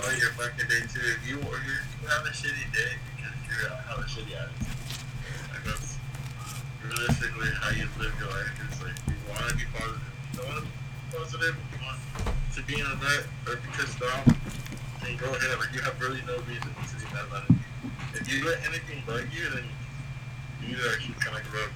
Blow 0.01 0.09
your 0.17 0.33
fucking 0.33 0.65
day 0.65 0.81
too. 0.89 0.97
If 0.97 1.21
you, 1.29 1.37
or 1.45 1.61
you 1.61 1.77
have 2.09 2.25
a 2.25 2.33
shitty 2.33 2.73
day 2.73 2.97
because 3.13 3.37
you 3.45 3.53
have 3.69 4.01
a 4.01 4.07
shitty 4.09 4.33
attitude. 4.33 4.73
Like, 5.53 5.61
that's 5.61 6.01
realistically 6.81 7.53
how 7.61 7.69
you 7.69 7.85
live 8.01 8.09
your 8.17 8.33
life. 8.33 8.49
It's 8.65 8.81
like, 8.81 8.97
you 9.05 9.13
want 9.29 9.45
to 9.45 9.53
be 9.53 9.69
positive. 9.69 10.01
You 10.33 10.41
want 10.41 10.57
to 10.57 10.65
be 10.65 10.73
positive. 11.13 11.53
You 11.53 11.77
want 11.85 12.01
to 12.49 12.61
be 12.65 12.81
in 12.81 12.85
a 12.89 12.97
rut 12.97 13.29
or 13.45 13.61
be 13.61 13.69
pissed 13.77 14.01
off. 14.01 14.25
Then 15.05 15.21
go 15.21 15.29
ahead. 15.37 15.61
Like, 15.61 15.69
you 15.69 15.85
have 15.85 15.93
really 16.01 16.25
no 16.25 16.33
reason 16.49 16.73
to 16.73 16.93
be 16.97 17.05
mad 17.13 17.29
about 17.29 17.45
it. 17.45 17.61
If 18.17 18.25
you 18.25 18.41
let 18.41 18.57
anything 18.65 19.05
bug 19.05 19.29
you, 19.29 19.53
then 19.53 19.69
you 20.65 20.81
actually 20.89 21.13
kind 21.21 21.37
of 21.37 21.45
grow. 21.53 21.69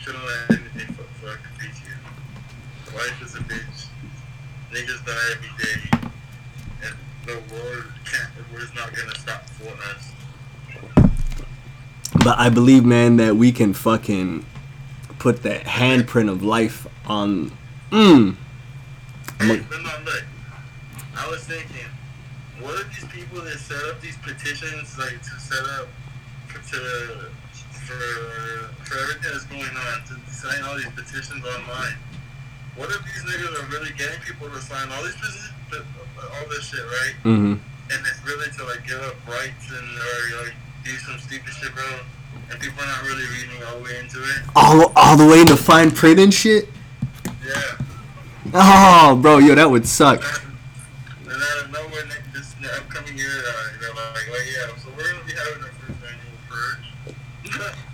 Shouldn't 0.00 0.24
let 0.24 0.56
anything 0.56 0.88
fuck 1.20 1.36
beat 1.60 1.76
you. 1.84 1.92
Life 2.96 3.20
is 3.20 3.36
a 3.36 3.44
bitch. 3.44 3.92
Niggas 4.72 5.04
die 5.04 5.36
every 5.36 5.52
day. 5.60 6.11
The 7.26 7.34
world 7.34 7.84
can't, 8.04 8.30
the 8.36 8.54
world's 8.54 8.74
not 8.74 8.94
gonna 8.94 9.14
stop 9.14 9.44
for 9.50 9.72
us. 9.94 10.12
But 12.24 12.38
I 12.38 12.48
believe, 12.50 12.84
man, 12.84 13.16
that 13.16 13.36
we 13.36 13.52
can 13.52 13.72
fucking 13.74 14.44
put 15.18 15.42
that 15.44 15.64
handprint 15.64 16.30
of 16.30 16.42
life 16.42 16.86
on. 17.06 17.52
Mmm. 17.90 18.36
Hey, 19.40 19.46
no, 19.46 19.54
look. 20.04 20.24
I 21.16 21.28
was 21.30 21.44
thinking, 21.44 21.86
what 22.60 22.80
if 22.80 23.00
these 23.00 23.10
people 23.10 23.40
that 23.42 23.58
set 23.58 23.82
up 23.84 24.00
these 24.00 24.16
petitions, 24.18 24.98
like 24.98 25.22
to 25.22 25.40
set 25.40 25.64
up 25.78 25.88
to 26.70 27.30
for 27.72 28.74
for 28.84 28.98
everything 28.98 29.30
that's 29.32 29.44
going 29.44 29.62
on, 29.62 30.02
to 30.08 30.32
sign 30.32 30.62
all 30.64 30.76
these 30.76 30.86
petitions 30.86 31.44
online? 31.44 31.96
What 32.76 32.88
if 32.90 33.04
these 33.04 33.22
niggas 33.28 33.52
are 33.62 33.66
really 33.70 33.92
getting 33.98 34.20
people 34.20 34.48
to 34.48 34.60
sign 34.60 34.88
all 34.92 35.02
these 35.04 35.14
petitions, 35.16 35.52
all 36.18 36.48
this 36.48 36.64
shit, 36.64 36.80
right? 36.80 37.14
Mm-hmm. 37.24 37.52
and 37.52 38.06
it's 38.06 38.20
really 38.24 38.48
to 38.56 38.64
like 38.64 38.86
give 38.86 39.00
up 39.02 39.14
rights 39.28 39.70
and 39.70 39.88
or 39.98 40.44
like 40.44 40.54
do 40.84 40.90
some 40.98 41.18
stupid 41.18 41.52
shit, 41.52 41.74
bro. 41.74 41.84
And 42.50 42.58
people 42.60 42.82
are 42.82 42.86
not 42.86 43.02
really 43.02 43.24
reading 43.28 43.62
all 43.68 43.78
the 43.78 43.84
way 43.84 43.98
into 43.98 44.22
it. 44.22 44.40
All, 44.56 44.92
all 44.96 45.16
the 45.16 45.26
way 45.26 45.40
into 45.40 45.56
fine 45.56 45.90
print 45.90 46.18
and 46.18 46.32
shit. 46.32 46.68
Yeah. 47.44 47.76
Oh, 48.54 49.18
bro, 49.20 49.38
yo, 49.38 49.54
that 49.54 49.70
would 49.70 49.86
suck. 49.86 50.22
And 51.24 51.32
out 51.32 51.64
of 51.64 51.70
nowhere, 51.72 52.02
this 52.34 52.54
upcoming 52.76 53.16
year, 53.16 53.28
uh, 53.28 53.52
you 53.74 53.86
know, 53.86 53.94
like, 53.94 54.28
like, 54.30 54.48
yeah, 54.52 54.76
so 54.82 54.88
we're 54.96 55.12
gonna 55.12 55.24
be 55.24 55.32
having 55.32 55.62
our 55.62 55.70
first 55.70 56.00
annual 56.02 56.38
purge. 56.48 57.14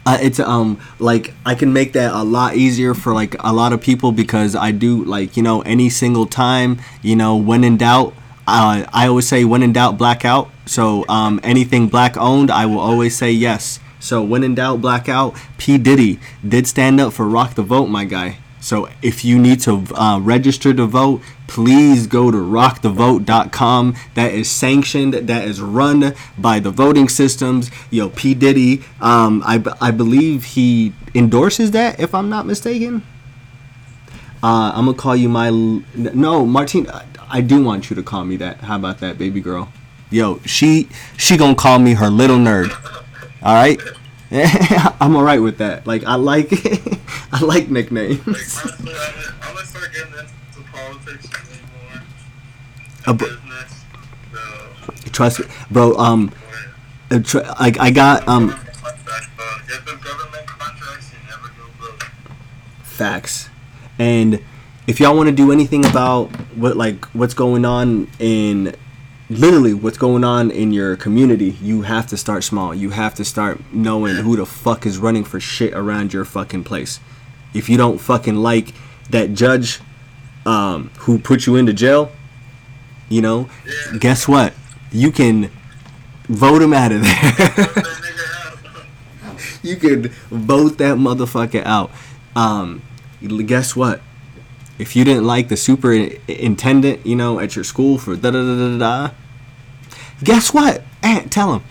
Uh, 0.07 0.17
it's 0.23 0.41
um 0.41 0.81
like 0.99 1.35
I 1.45 1.55
can 1.55 1.73
make 1.73 1.93
that 1.93 2.13
a 2.13 2.23
lot 2.23 2.57
easier 2.57 2.95
for 2.95 3.13
like 3.13 3.37
a 3.41 3.53
lot 3.53 3.75
of 3.75 3.81
people 3.81 4.11
because 4.11 4.57
I 4.57 4.71
do 4.73 5.05
like 5.05 5.37
you 5.37 5.43
know 5.43 5.61
any 5.63 5.91
single 5.91 6.25
time 6.27 6.79
you 7.03 7.17
know 7.17 7.37
when 7.37 7.65
in 7.65 7.77
doubt. 7.77 8.15
Uh, 8.51 8.87
I 8.95 9.09
always 9.09 9.29
say 9.29 9.45
when 9.45 9.63
in 9.63 9.75
doubt, 9.75 9.99
black 9.99 10.25
out. 10.25 10.49
So 10.65 11.05
um, 11.07 11.39
anything 11.43 11.89
black 11.89 12.17
owned, 12.17 12.51
I 12.51 12.65
will 12.65 12.81
always 12.81 13.15
say 13.15 13.31
yes. 13.31 13.79
So 14.01 14.23
when 14.23 14.43
in 14.43 14.55
doubt, 14.55 14.81
black 14.81 15.07
out. 15.07 15.37
P 15.59 15.77
Diddy 15.77 16.19
did 16.47 16.67
stand 16.67 16.99
up 16.99 17.13
for 17.13 17.29
rock 17.29 17.55
the 17.57 17.63
vote, 17.63 17.89
my 17.89 18.07
guy. 18.07 18.39
So 18.69 18.87
if 19.01 19.25
you 19.25 19.39
need 19.39 19.61
to 19.63 19.83
uh, 19.95 20.21
register 20.21 20.75
to 20.75 20.85
vote, 20.85 21.23
please 21.47 22.07
go 22.07 22.31
to 22.31 22.37
rockthevote.com. 22.37 23.97
That 24.13 24.35
is 24.35 24.51
sanctioned. 24.51 25.15
That 25.15 25.49
is 25.49 25.63
run 25.63 26.15
by 26.37 26.61
the 26.61 26.71
voting 26.71 27.09
systems. 27.09 27.71
Yo, 27.91 28.11
P 28.11 28.35
Diddy, 28.35 28.85
um, 29.01 29.43
I, 29.47 29.65
I 29.81 29.91
believe 29.91 30.45
he 30.45 30.93
endorses 31.15 31.71
that, 31.71 31.99
if 31.99 32.15
I'm 32.15 32.29
not 32.29 32.45
mistaken. 32.45 33.07
Uh, 34.43 34.73
I'm 34.75 34.85
gonna 34.85 34.99
call 34.99 35.17
you 35.17 35.31
my 35.31 35.49
no, 35.49 36.45
Martine. 36.45 36.89
I 37.31 37.41
do 37.41 37.65
want 37.65 37.89
you 37.89 37.97
to 37.97 38.03
call 38.03 38.27
me 38.27 38.37
that. 38.37 38.61
How 38.61 38.77
about 38.77 38.99
that, 38.99 39.17
baby 39.17 39.41
girl? 39.41 39.73
Yo, 40.11 40.41
she 40.45 40.91
she 41.17 41.39
gonna 41.39 41.55
call 41.55 41.79
me 41.79 41.95
her 41.95 42.11
little 42.11 42.37
nerd. 42.37 42.71
All 43.43 43.55
right, 43.55 43.81
I'm 45.01 45.17
all 45.17 45.23
right 45.23 45.41
with 45.41 45.59
that. 45.59 45.87
Like 45.87 46.05
I 46.05 46.17
like 46.17 46.53
I 47.33 47.41
like 47.41 47.71
nicknames. 47.71 48.27
Like, 48.27 48.37
honestly, 48.37 48.93
I'm 49.43 49.55
gonna, 49.55 49.65
start 49.65 49.93
getting 49.93 50.13
into 50.13 50.71
politics 50.71 51.29
anymore. 51.51 52.03
Uh, 53.07 53.13
business. 53.15 53.85
So, 54.33 55.11
Trust 55.13 55.41
me, 55.41 55.47
bro. 55.71 55.95
Um, 55.97 56.33
uh, 57.11 57.21
tr- 57.21 57.39
like 57.59 57.79
I 57.79 57.91
got 57.91 58.29
um 58.29 58.51
contracts, 58.51 59.29
get 59.67 59.87
them 59.87 59.99
government 60.01 60.47
contracts, 60.47 61.11
you 61.13 61.19
never 61.31 61.49
go 61.49 61.65
broke. 61.79 62.11
facts, 62.83 63.49
and 63.99 64.43
if 64.87 65.01
y'all 65.01 65.17
want 65.17 65.29
to 65.31 65.35
do 65.35 65.53
anything 65.53 65.87
about 65.87 66.27
what 66.55 66.77
like 66.77 67.03
what's 67.15 67.35
going 67.35 67.65
on 67.65 68.09
in 68.19 68.75
literally 69.31 69.75
what's 69.75 69.99
going 69.99 70.25
on 70.25 70.51
in 70.51 70.73
your 70.73 70.97
community, 70.97 71.57
you 71.63 71.83
have 71.83 72.07
to 72.09 72.17
start 72.17 72.45
small. 72.45 72.75
You 72.75 72.91
have 72.91 73.15
to 73.17 73.25
start 73.25 73.61
knowing 73.73 74.17
who 74.17 74.37
the 74.37 74.47
fuck 74.47 74.87
is 74.87 74.99
running 74.99 75.25
for 75.25 75.39
shit 75.41 75.75
around 75.75 76.13
your 76.13 76.25
fucking 76.25 76.65
place. 76.65 77.01
If 77.55 77.69
you 77.69 77.77
don't 77.77 77.99
fucking 77.99 78.37
like 78.37 78.75
that 79.11 79.35
judge 79.35 79.81
um, 80.47 80.91
who 81.01 81.19
put 81.19 81.47
you 81.47 81.57
into 81.57 81.73
jail, 81.73 82.11
you 83.09 83.21
know, 83.23 83.49
Yeah. 83.67 83.99
guess 83.99 84.27
what? 84.29 84.55
You 84.93 85.11
can 85.13 85.51
vote 86.29 86.63
him 86.63 86.73
out 86.73 86.93
of 86.93 87.03
there. 87.03 87.15
That 87.23 87.85
nigga 88.03 89.27
out. 89.27 89.65
you 89.65 89.77
could 89.77 90.11
vote 90.31 90.79
that 90.79 90.97
motherfucker 90.97 91.63
out. 91.65 91.91
Um, 92.37 92.83
guess 93.47 93.75
what? 93.77 94.01
If 94.79 94.95
you 94.95 95.05
didn't 95.05 95.25
like 95.27 95.49
the 95.49 95.57
superintendent, 95.57 97.05
you 97.07 97.17
know, 97.17 97.41
at 97.41 97.55
your 97.57 97.65
school 97.65 97.99
for 97.99 98.15
da 98.17 98.31
da 98.31 98.43
da 98.43 98.79
da 98.79 98.79
da, 98.79 99.15
guess 100.23 100.55
what? 100.55 100.83
Aunt, 101.03 101.31
tell 101.33 101.53
them 101.53 101.65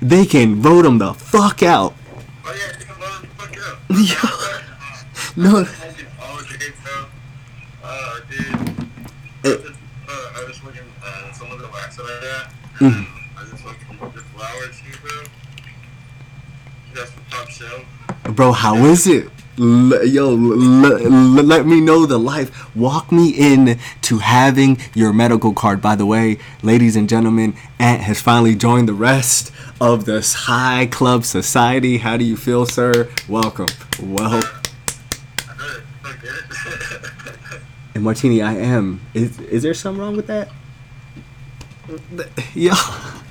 they 0.00 0.24
can 0.26 0.56
vote 0.56 0.84
him 0.86 0.98
the 0.98 1.12
fuck 1.14 1.62
out. 1.62 1.94
Oh 2.44 2.52
yeah, 2.54 2.78
you 2.78 2.84
can 2.86 2.96
blow 2.98 3.18
the 3.20 3.26
fuck 3.36 3.56
up. 3.68 3.78
Yeah. 3.90 5.44
No. 5.44 5.64
Oh, 6.20 6.40
okay, 6.40 6.72
bro. 6.82 7.06
Uh, 7.84 8.20
dude. 8.30 8.54
Uh, 9.44 9.72
Uh, 10.08 10.32
I 10.36 10.44
was 10.46 10.62
looking 10.64 10.82
uh, 11.04 11.32
some 11.32 11.50
of 11.50 11.58
the 11.60 11.68
wax 11.68 11.96
that 11.96 12.04
I. 12.04 12.84
Mhm. 12.84 13.06
I 13.38 13.44
just 13.50 13.64
looking 13.64 13.98
at 14.02 14.12
the 14.14 14.20
flowers 14.20 14.76
here, 14.78 14.94
bro. 15.00 15.22
That's 16.94 17.10
the 17.12 17.20
top 17.30 17.48
shelf. 17.48 17.84
Bro, 18.36 18.52
how 18.52 18.76
is 18.84 19.06
it? 19.06 19.28
L- 19.58 20.04
yo, 20.06 20.30
l- 20.30 20.84
l- 20.84 21.44
let 21.44 21.66
me 21.66 21.80
know 21.80 22.06
the 22.06 22.18
life. 22.18 22.74
Walk 22.74 23.12
me 23.12 23.28
in 23.30 23.78
to 24.02 24.18
having 24.18 24.78
your 24.94 25.12
medical 25.12 25.52
card. 25.52 25.82
By 25.82 25.94
the 25.94 26.06
way, 26.06 26.38
ladies 26.62 26.96
and 26.96 27.08
gentlemen, 27.08 27.54
Ant 27.78 28.00
has 28.02 28.20
finally 28.22 28.54
joined 28.54 28.88
the 28.88 28.94
rest 28.94 29.52
of 29.80 30.06
this 30.06 30.34
high 30.34 30.86
club 30.86 31.24
society. 31.24 31.98
How 31.98 32.16
do 32.16 32.24
you 32.24 32.36
feel, 32.36 32.64
sir? 32.64 33.10
Welcome. 33.28 33.68
Well, 34.02 34.26
I 34.26 35.52
heard 35.52 35.82
it. 36.04 36.06
Okay. 36.06 37.08
and 37.94 38.04
Martini, 38.04 38.40
I 38.40 38.54
am. 38.54 39.00
Is 39.12 39.38
is 39.40 39.62
there 39.62 39.74
something 39.74 40.00
wrong 40.00 40.16
with 40.16 40.28
that? 40.28 40.48
Yo, 42.54 42.72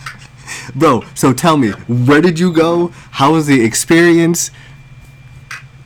bro. 0.75 1.03
So 1.15 1.33
tell 1.33 1.57
me, 1.57 1.71
where 1.87 2.21
did 2.21 2.37
you 2.37 2.53
go? 2.53 2.89
How 3.11 3.33
was 3.33 3.47
the 3.47 3.63
experience? 3.63 4.51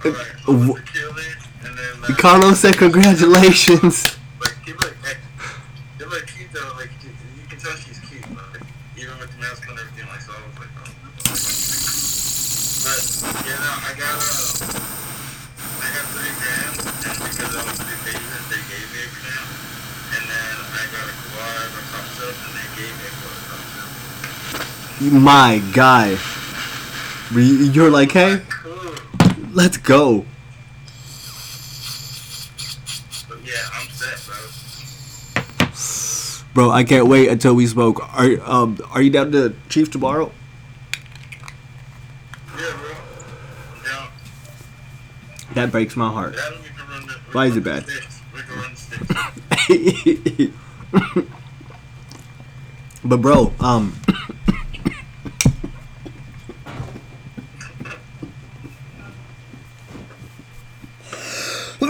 Alright, 0.06 0.22
so 0.46 0.54
I 0.54 0.70
went 0.70 0.86
to 0.86 0.94
Chile, 0.94 1.24
and 1.66 1.74
then 1.74 2.04
uh, 2.06 2.14
Carlos 2.22 2.60
said 2.60 2.78
congratulations. 2.78 4.06
like 4.40 4.54
give 4.64 4.78
like 4.78 4.94
hey, 5.02 5.18
give 5.98 6.12
like 6.14 6.30
cute 6.30 6.54
though, 6.54 6.78
like 6.78 6.94
you 7.02 7.10
you 7.10 7.42
can 7.50 7.58
tell 7.58 7.74
she's 7.74 7.98
cute, 8.06 8.22
like 8.30 8.62
even 9.02 9.18
with 9.18 9.34
the 9.34 9.40
mask 9.42 9.66
and 9.66 9.74
everything. 9.74 10.06
Like 10.06 10.22
so, 10.22 10.38
I 10.38 10.46
was 10.46 10.62
like, 10.62 10.70
oh. 10.78 10.94
But 12.86 13.02
yeah, 13.50 13.58
no, 13.66 13.72
I 13.82 13.98
got 13.98 14.14
uh, 14.14 14.78
I 15.82 15.88
got 15.90 16.06
three 16.14 16.38
grams, 16.38 16.86
and 16.86 17.18
because 17.26 17.50
I 17.58 17.66
was 17.66 17.74
three 17.82 17.98
pages, 18.06 18.46
they 18.54 18.62
gave 18.62 18.86
me 18.94 19.02
a 19.02 19.10
gram, 19.10 19.42
and 19.42 20.24
then 20.30 20.54
I 20.70 20.86
got 20.94 21.10
a 21.10 21.16
quad 21.34 21.66
or 21.74 21.82
top 21.90 22.06
shelf, 22.14 22.38
and 22.46 22.54
they 22.54 22.70
gave 22.78 22.94
me 22.94 23.10
a 23.10 23.14
quad 23.26 23.42
top 23.50 23.66
shelf. 23.74 23.90
My 25.18 25.66
guy, 25.74 26.22
you're 27.74 27.90
like, 27.90 28.14
hey. 28.14 28.46
Let's 29.56 29.78
go. 29.78 30.26
But 33.28 33.40
yeah, 33.44 33.54
I'm 33.74 33.88
set, 33.90 34.20
bro. 34.28 34.36
Bro, 36.54 36.72
I 36.72 36.84
can't 36.84 37.08
wait 37.08 37.30
until 37.30 37.56
we 37.56 37.66
smoke. 37.68 38.02
Are 38.16 38.30
um 38.44 38.78
are 38.92 39.02
you 39.02 39.10
down 39.10 39.32
to 39.32 39.56
Chief 39.70 39.90
tomorrow? 39.90 40.32
Yeah, 42.58 42.74
bro. 42.78 42.92
I'm 43.76 43.84
down. 43.84 44.08
That 45.54 45.72
breaks 45.72 45.96
my 45.96 46.10
heart. 46.10 46.36
That 46.36 46.52
we 46.62 46.70
can 46.70 46.88
run 46.90 47.08
the, 47.08 47.14
Why 47.32 47.46
is 47.48 47.58
it 47.58 47.64
bad? 47.64 47.86
the 47.86 47.92
sticks. 47.92 48.22
We 48.34 48.42
can 48.42 48.56
run 48.60 48.72
the 48.72 48.78
sticks. 50.38 50.54
but 53.04 53.22
bro, 53.22 53.54
um 53.60 53.94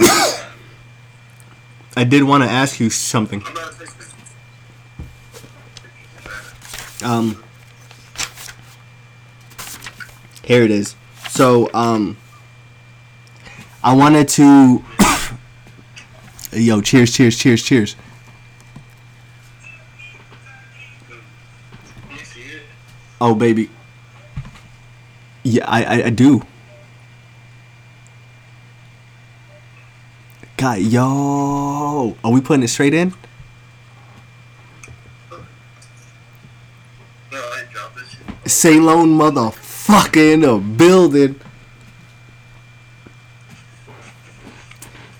I 1.96 2.04
did 2.04 2.22
want 2.22 2.42
to 2.44 2.50
ask 2.50 2.80
you 2.80 2.90
something. 2.90 3.42
Um 7.04 7.42
Here 10.44 10.62
it 10.62 10.70
is. 10.70 10.96
So, 11.28 11.70
um 11.74 12.16
I 13.82 13.94
wanted 13.94 14.28
to 14.28 14.84
Yo, 16.52 16.80
cheers, 16.80 17.12
cheers, 17.14 17.38
cheers, 17.38 17.62
cheers. 17.62 17.96
Oh, 23.20 23.34
baby. 23.34 23.70
Yeah, 25.42 25.64
I, 25.66 25.84
I, 25.84 26.04
I 26.06 26.10
do. 26.10 26.42
God, 30.66 30.80
yo. 30.80 32.16
Are 32.24 32.32
we 32.32 32.40
putting 32.40 32.64
it 32.64 32.68
straight 32.68 32.92
in? 32.92 33.14
Ceylon 38.46 39.16
motherfucker 39.16 40.32
in 40.32 40.40
the 40.40 40.56
building. 40.58 41.38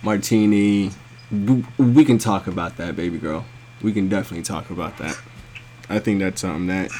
Martini. 0.02 0.90
We 1.78 2.04
can 2.04 2.18
talk 2.18 2.48
about 2.48 2.76
that, 2.78 2.96
baby 2.96 3.18
girl. 3.18 3.44
We 3.82 3.92
can 3.92 4.08
definitely 4.08 4.42
talk 4.42 4.70
about 4.70 4.98
that. 4.98 5.16
I 5.88 6.00
think 6.00 6.18
that's 6.18 6.40
something 6.40 6.66
that 6.66 6.90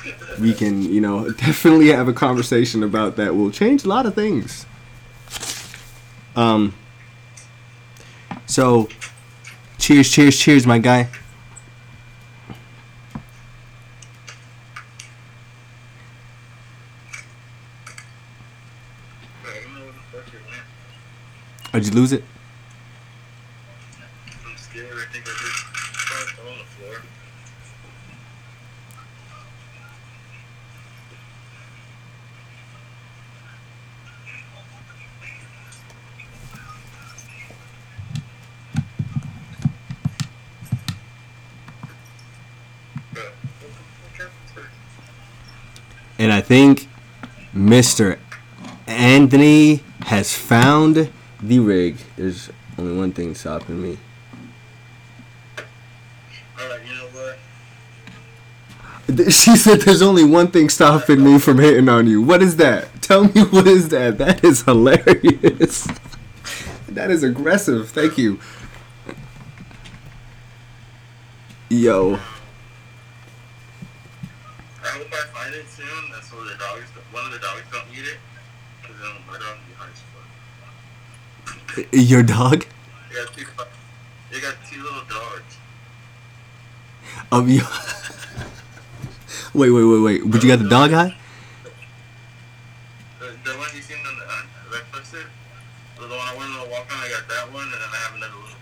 we 0.40 0.55
can, 0.55 0.85
you 0.85 1.01
know, 1.01 1.31
definitely 1.47 1.89
have 1.89 2.06
a 2.06 2.12
conversation 2.12 2.85
about 2.85 3.16
that 3.16 3.35
will 3.35 3.51
change 3.51 3.85
a 3.85 3.89
lot 3.89 4.06
of 4.06 4.14
things. 4.14 4.66
Um. 6.36 6.74
So, 8.57 8.89
cheers, 9.77 10.11
cheers, 10.11 10.39
cheers, 10.39 10.66
my 10.66 10.78
guy. 10.78 11.11
Bro, 19.43 19.53
I 19.53 19.61
don't 19.61 19.74
know 19.74 19.81
where 19.83 19.93
the 19.93 20.01
fuck 20.11 20.28
it 20.33 20.41
went. 20.49 20.65
Or 21.74 21.81
did 21.81 21.93
you 21.93 22.01
lose 22.01 22.12
it? 22.15 22.24
I'm 24.47 24.57
scared. 24.57 24.87
I 24.87 25.12
think 25.12 25.27
I 25.27 25.33
just 25.33 25.65
probably 25.66 26.33
fell 26.33 26.49
on 26.49 26.57
the 26.57 26.65
floor. 26.65 27.03
Bro, 43.12 43.23
what 43.24 43.33
the 43.61 43.77
fuck 43.77 44.16
happened 44.19 44.49
to 44.55 44.61
it? 44.61 44.66
And 46.19 46.33
I 46.33 46.41
think 46.57 46.89
Mr. 47.55 48.19
Anthony 48.87 49.83
has 50.07 50.35
found 50.35 51.12
the 51.43 51.59
rig. 51.59 51.99
There's 52.16 52.49
only 52.78 52.97
one 52.97 53.12
thing 53.12 53.35
stopping 53.35 53.83
me. 53.83 53.99
She 59.28 59.57
said 59.57 59.83
there's 59.83 60.03
only 60.03 60.24
one 60.24 60.49
thing 60.49 60.69
stopping 60.69 61.23
me 61.23 61.39
from 61.39 61.59
hitting 61.59 61.89
on 61.91 62.07
you. 62.07 62.23
What 62.23 62.43
is 62.43 62.57
that? 62.57 63.03
Tell 63.03 63.24
me 63.24 63.43
what 63.51 63.66
is 63.66 63.91
that? 63.91 64.16
That 64.19 64.43
is 64.43 64.62
hilarious. 64.62 65.87
That 66.89 67.11
is 67.11 67.23
aggressive. 67.23 67.91
Thank 67.91 68.16
you. 68.19 68.41
Yo. 71.69 72.19
I 74.87 74.89
hope 74.89 75.12
I 75.12 75.27
find 75.35 75.55
it 75.55 75.69
soon. 75.69 76.11
That's 76.12 76.15
so 76.31 76.43
the 76.43 76.55
dogs, 76.59 76.86
one 77.12 77.24
of 77.24 77.32
the 77.32 77.39
dogs 77.39 77.62
don't 77.70 77.86
eat 77.93 78.05
it. 78.05 78.19
Because 78.82 78.97
then 79.01 79.12
my 79.27 79.39
dog 79.39 79.57
will 79.59 79.66
be 79.66 79.74
hard 79.78 79.90
as 79.93 80.03
fuck. 80.12 81.86
Your 81.93 82.23
dog? 82.23 82.66
Got 83.15 83.32
two, 83.32 83.47
you 84.32 84.40
got 84.40 84.55
two 84.70 84.82
little 84.82 85.05
dogs. 85.09 85.57
You. 87.48 87.62
wait, 89.55 89.70
wait, 89.70 89.85
wait, 89.85 90.01
wait. 90.01 90.23
But 90.31 90.43
you 90.43 90.48
got 90.48 90.59
the 90.59 90.69
dog 90.69 90.93
eye? 90.93 91.16
The, 93.19 93.27
the 93.44 93.57
one 93.57 93.69
you 93.74 93.82
seen 93.82 93.97
on 93.98 94.16
the 94.19 94.74
red 94.74 94.85
posted, 94.93 95.27
the 95.97 96.03
one 96.03 96.12
I 96.12 96.35
went 96.36 96.51
on 96.51 96.66
a 96.66 96.70
walk 96.70 96.86
on, 96.93 96.98
I 96.98 97.09
got 97.09 97.28
that 97.28 97.53
one, 97.53 97.62
and 97.65 97.73
then 97.73 97.81
I 97.81 97.97
have 97.97 98.15
another 98.16 98.35
little. 98.35 98.59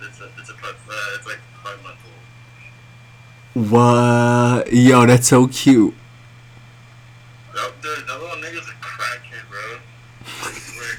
It's 0.00 0.20
a, 0.20 0.30
it's 0.38 0.50
a, 0.50 0.54
uh, 0.54 1.16
it's 1.16 1.26
like 1.26 1.40
five 1.62 1.82
months 1.82 2.02
old. 2.04 3.70
What? 3.70 4.72
Yo, 4.72 5.06
that's 5.06 5.28
so 5.28 5.48
cute. 5.48 5.94
That, 7.54 7.72
dude, 7.82 8.06
that 8.06 8.20
little 8.20 8.36
nigga's 8.36 8.68
a 8.68 8.72
crackhead, 8.84 9.48
bro. 9.50 9.78
I 10.42 10.52
swear, 10.52 10.98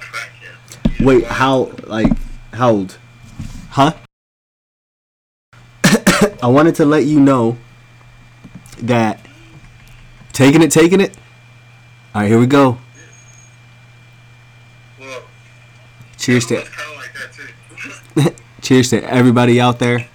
crackhead. 0.00 0.56
He's 0.92 0.93
Wait, 1.04 1.24
how, 1.24 1.70
like, 1.86 2.10
how 2.54 2.70
old? 2.70 2.96
Huh? 3.72 3.92
I 6.42 6.46
wanted 6.46 6.74
to 6.76 6.86
let 6.86 7.04
you 7.04 7.20
know 7.20 7.58
that 8.78 9.20
taking 10.32 10.62
it, 10.62 10.70
taking 10.70 11.02
it. 11.02 11.14
All 12.14 12.22
right, 12.22 12.28
here 12.30 12.38
we 12.38 12.46
go. 12.46 12.78
Well, 14.98 15.24
Cheers 16.16 16.46
to 16.46 16.64
like 18.16 18.36
cheers 18.62 18.88
to 18.88 19.04
everybody 19.04 19.60
out 19.60 19.78
there. 19.78 20.08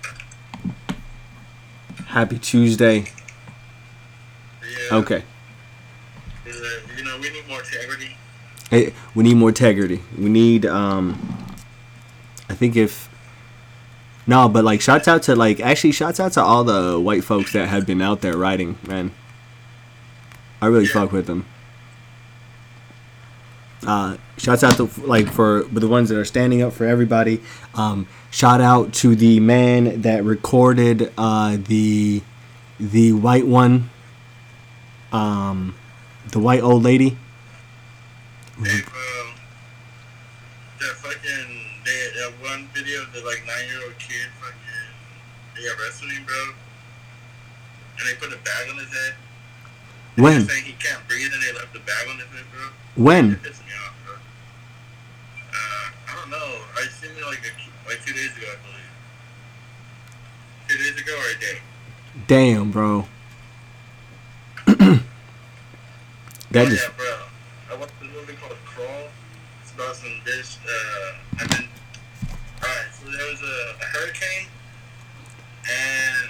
Happy 2.08 2.40
Tuesday. 2.40 3.06
yeah. 4.64 4.98
Okay. 4.98 5.24
Uh, 6.48 6.52
you 6.98 7.04
know, 7.04 7.16
we 7.22 7.30
need 7.30 7.48
more 7.48 7.60
integrity. 7.60 8.16
Hey, 8.70 8.94
we 9.16 9.24
need 9.24 9.36
more 9.38 9.50
integrity. 9.50 10.02
We 10.18 10.30
need 10.30 10.66
um 10.66 11.18
I 12.50 12.54
think 12.56 12.76
if 12.76 13.10
no, 14.28 14.48
but 14.48 14.64
like 14.64 14.80
shouts 14.82 15.08
out 15.08 15.24
to 15.24 15.36
like 15.36 15.60
actually 15.60 15.92
shouts 15.92 16.20
out 16.20 16.34
to 16.34 16.42
all 16.42 16.64
the 16.64 17.00
white 17.00 17.24
folks 17.24 17.54
that 17.54 17.68
have 17.68 17.86
been 17.88 18.02
out 18.02 18.22
there 18.22 18.38
riding, 18.38 18.78
man. 18.88 19.12
I 20.62 20.68
really 20.68 20.86
Yeah. 20.86 20.94
fuck 20.94 21.12
with 21.12 21.26
them. 21.26 21.46
Uh, 23.88 24.18
shouts 24.38 24.62
out 24.64 24.76
to 24.76 24.90
like 25.06 25.32
for 25.32 25.64
the 25.72 25.88
ones 25.88 26.10
that 26.10 26.18
are 26.18 26.26
standing 26.26 26.62
up 26.62 26.74
for 26.74 26.86
everybody. 26.86 27.42
Um, 27.76 28.08
shout 28.30 28.60
out 28.60 28.92
to 28.96 29.16
the 29.16 29.40
man 29.40 30.02
that 30.02 30.24
recorded 30.26 31.14
uh, 31.18 31.58
the 31.58 32.22
the 32.78 33.14
white 33.14 33.48
one, 33.48 33.90
um, 35.14 35.76
the 36.32 36.40
white 36.40 36.62
old 36.62 36.84
lady. 36.84 37.18
Hey, 38.60 38.84
um, 38.84 39.30
that 40.80 40.96
fucking, 41.00 41.50
they, 41.86 42.00
that 42.20 42.34
one 42.44 42.68
video 42.76 43.04
of 43.04 43.14
the 43.14 43.24
like 43.24 43.42
nine 43.48 43.66
year 43.72 43.80
old 43.86 43.98
kid 44.00 44.28
fucking, 44.42 44.60
they 45.56 45.64
got 45.64 45.80
wrestling, 45.80 46.24
bro. 46.26 46.36
And 48.00 48.08
they 48.08 48.16
put 48.16 48.34
a 48.34 48.38
bag 48.44 48.70
on 48.70 48.78
his 48.78 48.92
head. 48.92 49.14
He 50.16 50.22
When? 50.22 50.46
saying 50.46 50.64
he 50.66 50.74
can't 50.74 51.08
breathe 51.08 51.32
and 51.34 51.42
they 51.42 51.54
left 51.54 51.72
the 51.72 51.80
bag 51.80 52.08
on 52.10 52.18
his 52.18 52.28
head, 52.28 52.46
bro. 52.52 52.68
When? 53.02 53.32
It 53.32 53.44
pissed 53.44 53.64
me 53.66 53.72
off, 53.88 53.96
bro. 54.06 54.16
Uh, 54.16 55.92
I 56.12 56.16
don't 56.20 56.30
know. 56.30 56.60
I 56.76 56.88
seen 57.00 57.12
it 57.16 57.26
like 57.26 57.40
a, 57.40 57.88
like 57.88 58.06
two 58.06 58.14
days 58.14 58.36
ago, 58.36 58.48
I 58.52 58.60
believe. 58.60 58.92
Two 60.68 60.78
days 60.78 61.02
ago 61.02 61.16
or 61.16 61.32
a 61.32 61.40
day. 61.40 61.60
Damn, 62.28 62.72
bro. 62.72 63.06
that 64.66 65.02
oh, 66.56 66.66
just 66.66 66.84
yeah, 66.84 66.94
bro. 66.98 67.16
I 67.72 67.76
watched 67.76 67.94
a 68.02 68.06
movie 68.06 68.34
called 68.34 68.58
Crawl. 68.66 69.08
It's 69.80 69.88
about 69.88 69.96
some. 69.96 70.12
Uh, 70.68 71.40
I've 71.40 71.50
been. 71.56 71.68
Alright, 72.60 72.92
so 72.92 73.08
there 73.08 73.32
was 73.32 73.40
a, 73.40 73.80
a 73.80 73.86
hurricane, 73.96 74.52
and 75.64 76.28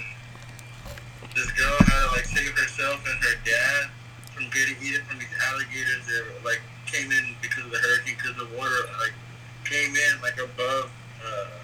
this 1.34 1.50
girl 1.58 1.74
had 1.82 2.06
to 2.06 2.14
like 2.14 2.26
save 2.26 2.54
herself 2.54 3.02
and 3.10 3.18
her 3.18 3.34
dad 3.42 3.90
from 4.30 4.46
getting 4.54 4.78
eaten 4.78 5.02
from 5.02 5.18
these 5.18 5.34
alligators 5.50 6.06
that 6.06 6.22
like 6.44 6.62
came 6.86 7.10
in 7.10 7.34
because 7.42 7.64
of 7.64 7.72
the 7.72 7.78
hurricane 7.78 8.14
because 8.22 8.38
the 8.38 8.46
water 8.54 8.86
like 9.02 9.18
came 9.66 9.98
in 9.98 10.22
like 10.22 10.38
above. 10.38 10.86
Uh, 11.18 11.58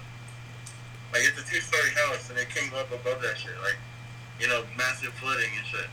like 1.13 1.23
it's 1.23 1.39
a 1.39 1.45
two-story 1.47 1.91
house 2.03 2.29
and 2.29 2.37
it 2.37 2.49
came 2.49 2.73
up 2.75 2.91
above 2.91 3.21
that 3.21 3.37
shit, 3.37 3.55
like 3.63 3.79
you 4.41 4.47
know, 4.49 4.63
massive 4.75 5.13
flooding 5.23 5.55
and 5.55 5.65
shit. 5.65 5.87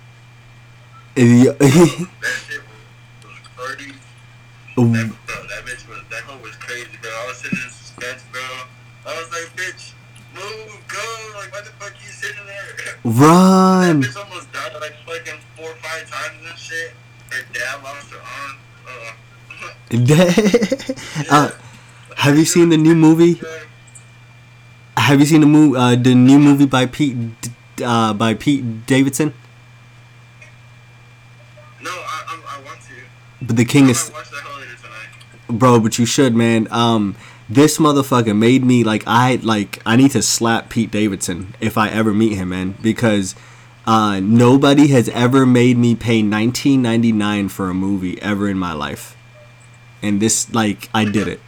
That 2.18 2.34
shit 2.50 2.62
was, 2.66 3.30
was 3.30 3.38
bro, 3.54 3.78
that 4.90 5.23
bitch 5.74 5.88
was, 5.88 5.98
that 6.10 6.22
hoe 6.22 6.38
was 6.42 6.54
crazy, 6.56 6.86
bro. 7.02 7.10
I 7.10 7.26
was 7.26 7.36
sitting 7.38 7.58
in 7.58 7.70
suspense, 7.70 8.22
bro. 8.30 8.42
I 9.06 9.18
was 9.18 9.30
like, 9.34 9.50
bitch, 9.58 9.92
move, 10.34 10.70
go. 10.86 11.02
Like, 11.36 11.50
what 11.52 11.64
the 11.64 11.70
fuck 11.82 11.92
you 11.98 12.10
sitting 12.10 12.46
there? 12.46 12.94
run. 13.04 14.00
That 14.00 14.10
bitch 14.10 14.16
almost 14.16 14.52
died 14.52 14.72
like 14.80 14.94
fucking 15.06 15.40
four 15.56 15.70
or 15.70 15.74
five 15.82 16.08
times 16.08 16.38
and 16.46 16.58
shit. 16.58 16.92
Her 17.30 17.42
dad 17.52 17.82
lost 17.82 18.10
her 18.10 18.22
arm. 18.22 18.56
Uh, 18.86 19.12
uh, 21.30 21.50
have 22.16 22.38
you 22.38 22.44
seen 22.44 22.68
the 22.68 22.76
new 22.76 22.94
movie? 22.94 23.40
Have 24.96 25.20
you 25.20 25.26
seen 25.26 25.40
the 25.40 25.46
movie? 25.46 25.76
Uh, 25.76 25.96
the 25.96 26.14
new 26.14 26.38
movie 26.38 26.66
by 26.66 26.86
Pete 26.86 27.16
uh, 27.84 28.12
by 28.14 28.34
Pete 28.34 28.86
Davidson, 28.86 29.34
No, 31.82 31.90
I, 31.90 32.22
I, 32.28 32.56
I 32.56 32.62
want 32.62 32.80
to. 32.82 32.94
but 33.44 33.56
the 33.56 33.64
King 33.64 33.88
is 33.88 34.10
might 34.10 34.18
watch 34.18 34.30
that 34.30 34.40
hoe 34.40 34.60
later 34.60 34.76
tonight. 34.76 35.24
Bro. 35.48 35.80
But 35.80 35.98
you 35.98 36.06
should, 36.06 36.34
man. 36.34 36.68
Um, 36.70 37.16
this 37.48 37.78
motherfucker 37.78 38.36
made 38.36 38.64
me 38.64 38.84
like 38.84 39.04
I 39.06 39.36
like 39.36 39.80
I 39.84 39.96
need 39.96 40.12
to 40.12 40.22
slap 40.22 40.70
Pete 40.70 40.90
Davidson 40.90 41.54
if 41.60 41.76
I 41.76 41.90
ever 41.90 42.14
meet 42.14 42.36
him, 42.36 42.50
man, 42.50 42.76
because 42.82 43.34
uh, 43.86 44.20
nobody 44.20 44.88
has 44.88 45.08
ever 45.10 45.44
made 45.44 45.76
me 45.76 45.94
pay 45.94 46.22
nineteen 46.22 46.80
ninety 46.80 47.12
nine 47.12 47.48
for 47.48 47.68
a 47.68 47.74
movie 47.74 48.20
ever 48.22 48.48
in 48.48 48.58
my 48.58 48.72
life, 48.72 49.16
and 50.02 50.20
this 50.20 50.52
like 50.54 50.88
I 50.94 51.04
did 51.04 51.28
it. 51.28 51.40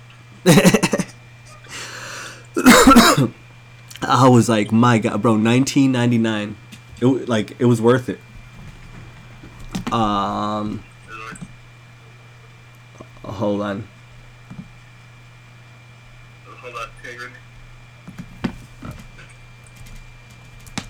I 4.02 4.28
was 4.28 4.48
like, 4.48 4.73
my 4.73 4.98
god, 4.98 5.23
bro, 5.23 5.36
nineteen 5.36 5.93
ninety 5.93 6.18
nine. 6.18 6.56
It 7.01 7.06
wa- 7.06 7.20
like 7.27 7.59
it 7.59 7.64
was 7.64 7.81
worth 7.81 8.10
it. 8.10 8.20
Um, 9.93 10.82
hold 13.32 13.61
on. 13.61 13.86
Hold 16.47 16.74
on. 16.74 16.86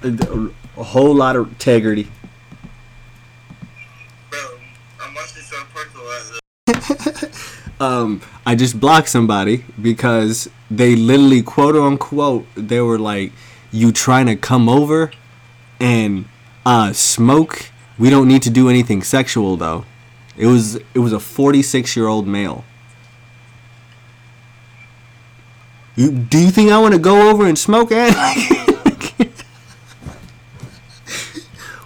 A, 0.03 0.81
a 0.81 0.85
whole 0.85 1.15
lot 1.15 1.37
of 1.37 1.49
integrity. 1.49 2.09
Bro, 4.31 4.41
I'm 5.01 5.15
watching 5.15 5.43
South 5.43 5.69
Park 5.73 5.91
a 5.95 5.99
lot. 6.03 7.31
Um, 7.79 8.23
I 8.47 8.55
just 8.55 8.81
blocked 8.81 9.11
somebody 9.11 9.65
because 9.81 10.49
they 10.71 10.97
literally 10.97 11.43
quote 11.43 11.77
unquote 11.77 12.47
they 12.55 12.81
were 12.81 12.99
like, 12.99 13.33
"You 13.71 13.93
trying 13.93 14.27
to 14.27 14.37
come 14.37 14.69
over 14.69 15.11
and 15.79 16.25
uh 16.65 16.95
smoke? 16.95 17.71
We 17.99 18.09
don't 18.09 18.29
need 18.29 18.43
to 18.45 18.51
do 18.51 18.71
anything 18.71 19.03
sexual 19.03 19.59
though." 19.59 19.85
It 20.37 20.47
was 20.47 20.77
it 20.95 20.99
was 20.99 21.13
a 21.13 21.21
46 21.21 21.97
year 21.97 22.07
old 22.07 22.27
male. 22.27 22.65
You, 25.97 26.11
do 26.11 26.39
you 26.39 26.51
think 26.51 26.71
I 26.71 26.79
want 26.79 26.93
to 26.93 27.01
go 27.01 27.31
over 27.31 27.47
and 27.47 27.59
smoke, 27.59 27.91
Ed? 27.91 28.13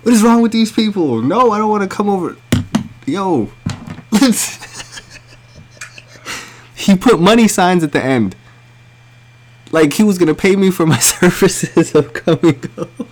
what 0.02 0.12
is 0.12 0.22
wrong 0.24 0.43
with 0.43 0.51
these 0.51 0.72
people? 0.72 1.22
No, 1.22 1.52
I 1.52 1.59
don't 1.59 1.70
want 1.70 1.89
to 1.89 1.89
come 1.89 2.09
over. 2.09 2.36
Yo, 3.06 3.52
he 6.74 6.97
put 6.97 7.20
money 7.20 7.47
signs 7.47 7.85
at 7.85 7.93
the 7.93 8.05
end. 8.05 8.35
Like 9.70 9.93
he 9.93 10.02
was 10.02 10.18
gonna 10.18 10.35
pay 10.35 10.56
me 10.56 10.72
for 10.72 10.86
my 10.86 10.98
services 11.01 11.94
of 11.94 12.12
coming 12.12 12.60
over. 12.77 13.06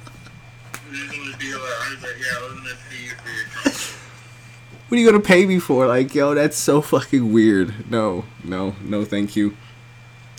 What 4.89 4.97
are 4.97 5.01
you 5.01 5.11
gonna 5.11 5.23
pay 5.23 5.45
me 5.45 5.59
for? 5.59 5.87
Like, 5.87 6.15
yo, 6.15 6.35
that's 6.35 6.57
so 6.57 6.81
fucking 6.81 7.31
weird. 7.31 7.91
No, 7.91 8.25
no, 8.43 8.75
no, 8.83 9.05
thank 9.05 9.37
you. 9.37 9.55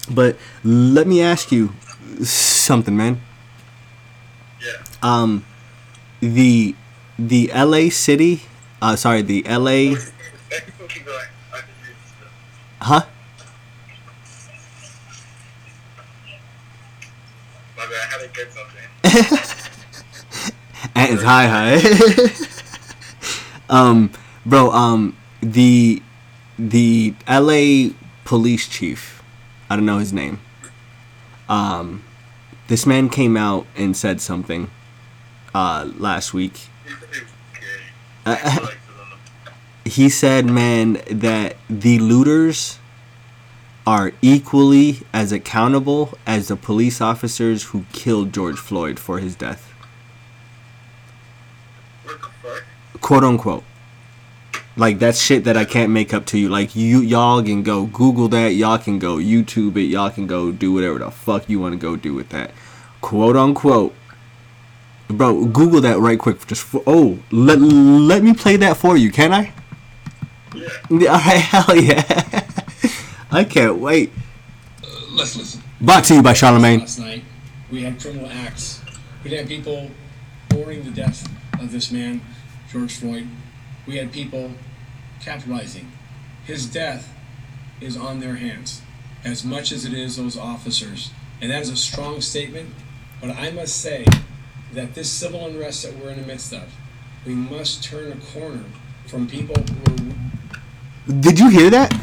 But 0.10 0.38
let 0.64 1.06
me 1.06 1.22
ask 1.22 1.52
you 1.52 1.74
something, 2.24 2.98
man. 2.98 3.22
Yeah. 4.60 4.84
Um, 5.04 5.46
the 6.20 6.76
the 7.20 7.52
L.A. 7.52 7.92
city, 7.92 8.42
uh, 8.82 8.96
sorry, 8.96 9.22
the 9.22 9.46
L.A. 9.46 9.90
Keep 9.90 10.00
going. 11.06 11.26
I 11.54 11.60
can 11.60 11.68
read 11.84 11.96
this 11.96 12.10
stuff. 12.10 12.34
Huh? 12.82 13.06
My 17.78 17.86
bad, 17.86 17.94
I 17.94 18.08
had 18.12 18.22
to 18.22 18.30
get 18.34 18.52
something. 18.52 19.56
And 20.96 21.14
it's 21.14 21.24
high 21.24 21.48
high. 21.48 21.80
um, 23.70 24.12
bro, 24.50 24.72
um, 24.72 25.16
the 25.42 26.02
the 26.58 27.14
L.A. 27.28 27.94
police 28.26 28.68
chief, 28.68 29.24
I 29.70 29.76
don't 29.76 29.86
know 29.86 29.98
his 30.00 30.12
name. 30.12 30.40
Um, 31.48 32.04
this 32.68 32.86
man 32.86 33.10
came 33.10 33.38
out 33.38 33.66
and 33.76 33.96
said 33.96 34.22
something 34.22 34.70
uh, 35.54 35.90
last 35.98 36.34
week. 36.34 36.58
He 36.86 36.90
said 36.92 37.10
he 37.14 37.22
was 37.22 37.32
gay. 37.54 37.68
Uh, 38.26 38.36
He 38.36 38.60
likes 38.60 38.74
it 38.74 39.02
on 39.02 39.10
the- 39.86 39.90
he 39.90 40.10
said, 40.10 40.46
man, 40.46 41.02
that 41.10 41.56
the 41.70 41.98
looters 42.00 42.78
are 43.88 44.12
equally 44.22 45.00
as 45.14 45.32
accountable 45.32 46.16
as 46.28 46.50
the 46.50 46.56
police 46.56 47.02
officers 47.02 47.64
who 47.72 47.86
killed 47.94 48.32
George 48.34 48.58
Floyd 48.60 49.00
for 49.00 49.18
his 49.18 49.36
death. 49.36 49.74
What 52.04 52.22
the 52.22 52.28
fuck? 52.44 53.02
Quote 53.02 53.24
unquote. 53.24 53.64
Like 54.80 54.98
that's 55.00 55.22
shit 55.22 55.44
that 55.44 55.58
I 55.58 55.66
can't 55.66 55.92
make 55.92 56.14
up 56.14 56.26
to 56.28 56.40
you. 56.40 56.48
Like 56.48 56.74
you 56.74 57.02
y'all 57.02 57.44
can 57.44 57.64
go 57.64 57.86
Google 57.86 58.30
that, 58.30 58.54
y'all 58.54 58.78
can 58.78 58.98
go 58.98 59.18
YouTube 59.18 59.76
it, 59.76 59.88
y'all 59.88 60.10
can 60.10 60.26
go 60.26 60.54
do 60.54 60.72
whatever 60.72 61.00
the 61.00 61.12
fuck 61.12 61.50
you 61.50 61.60
want 61.60 61.74
to 61.74 61.78
go 61.78 61.98
do 61.98 62.14
with 62.14 62.30
that. 62.30 62.52
Quote 63.02 63.36
unquote. 63.36 63.94
Bro, 65.10 65.48
Google 65.48 65.82
that 65.82 66.00
right 66.00 66.18
quick. 66.18 66.46
Just 66.48 66.64
for, 66.64 66.82
oh, 66.88 67.20
let 67.30 67.60
let 67.60 68.24
me 68.24 68.34
play 68.34 68.56
that 68.58 68.78
for 68.78 68.96
you, 68.96 69.12
can 69.12 69.34
I? 69.34 69.52
Yeah. 70.56 70.68
Yeah, 70.90 71.10
All 71.10 71.18
right, 71.18 71.42
hell 71.52 71.76
yeah. 71.76 72.48
I 73.32 73.44
can't 73.44 73.80
wait. 73.80 74.14
Uh, 74.82 74.88
let's 75.12 75.36
listen. 75.36 75.62
Brought 75.82 76.06
to 76.06 76.16
you 76.16 76.24
by 76.24 76.34
Charlemagne. 76.34 76.80
Last 76.80 77.00
night, 77.00 77.24
we 77.70 77.84
had 77.84 78.00
criminal 78.00 78.30
acts. 78.30 78.82
We 79.24 79.32
had 79.32 79.48
people 79.48 79.92
mourning 80.54 80.84
the 80.84 80.92
death 80.92 81.28
of 81.60 81.72
this 81.72 81.92
man, 81.92 82.22
George 82.72 82.96
Floyd. 82.96 83.28
We 83.86 83.98
had 83.98 84.12
people 84.12 84.52
capitalizing. 85.22 85.92
His 86.46 86.66
death 86.66 87.14
is 87.82 87.96
on 87.98 88.20
their 88.20 88.36
hands, 88.36 88.82
as 89.24 89.44
much 89.44 89.72
as 89.72 89.86
it 89.86 89.94
is 89.94 90.18
those 90.18 90.38
officers. 90.38 91.12
And 91.42 91.52
that 91.52 91.62
is 91.62 91.70
a 91.70 91.78
strong 91.78 92.22
statement. 92.22 92.70
But 93.22 93.32
I 93.32 93.52
must 93.52 93.82
say 93.82 94.06
that 94.74 94.96
this 94.96 95.10
civil 95.10 95.46
unrest 95.46 95.84
that 95.84 95.96
we're 95.98 96.12
in 96.12 96.22
the 96.22 96.28
midst 96.28 96.54
of, 96.54 96.74
we 97.26 97.34
must 97.36 97.84
turn 97.84 98.12
a 98.12 98.16
corner 98.34 98.64
from 99.08 99.28
people 99.28 99.56
who 99.62 100.10
are 101.12 101.14
Did 101.20 101.40
you 101.40 101.50
hear 101.50 101.70
that? 101.70 101.94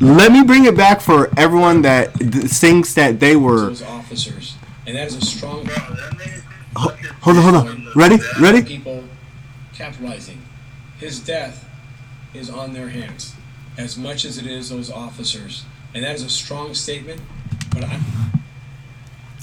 Let 0.00 0.32
me 0.32 0.42
bring 0.42 0.64
it 0.64 0.76
back 0.76 1.00
for 1.00 1.30
everyone 1.38 1.82
that 1.82 2.12
th- 2.14 2.32
thinks 2.46 2.94
that 2.94 3.20
they 3.20 3.36
were. 3.36 3.66
those 3.66 3.82
officers. 3.82 4.56
And 4.86 4.96
that 4.96 5.06
is 5.08 5.16
a 5.16 5.20
strong 5.24 5.62
Bro, 5.64 5.74
that 5.74 6.12
nigga 6.14 6.42
Ho- 6.76 6.88
fucking 6.88 7.10
hold 7.20 7.36
on, 7.36 7.42
hold 7.42 7.54
on. 7.68 7.92
Ready? 7.94 8.18
Ready? 8.40 8.62
people 8.62 9.04
capitalizing. 9.74 10.42
His 10.98 11.20
death 11.20 11.68
is 12.34 12.50
on 12.50 12.72
their 12.72 12.88
hands 12.88 13.34
as 13.76 13.96
much 13.96 14.24
as 14.24 14.38
it 14.38 14.46
is 14.46 14.70
those 14.70 14.90
officers. 14.90 15.64
And 15.94 16.04
that 16.04 16.14
is 16.14 16.22
a 16.22 16.30
strong 16.30 16.74
statement, 16.74 17.20
but 17.70 17.84
I. 17.84 18.00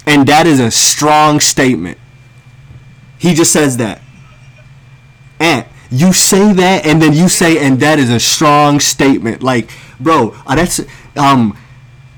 And 0.06 0.28
that 0.28 0.48
is 0.48 0.60
a 0.60 0.72
strong 0.72 1.40
statement. 1.40 1.98
He 3.18 3.34
just 3.34 3.54
says 3.54 3.78
that. 3.78 4.02
And 5.40 5.66
you 5.92 6.14
say 6.14 6.54
that, 6.54 6.86
and 6.86 7.02
then 7.02 7.14
you 7.14 7.30
say, 7.30 7.64
and 7.66 7.80
that 7.80 8.00
is 8.00 8.10
a 8.10 8.20
strong 8.20 8.80
statement. 8.80 9.44
Like, 9.44 9.70
bro, 10.00 10.36
uh, 10.46 10.56
that's 10.56 10.82
um, 11.16 11.58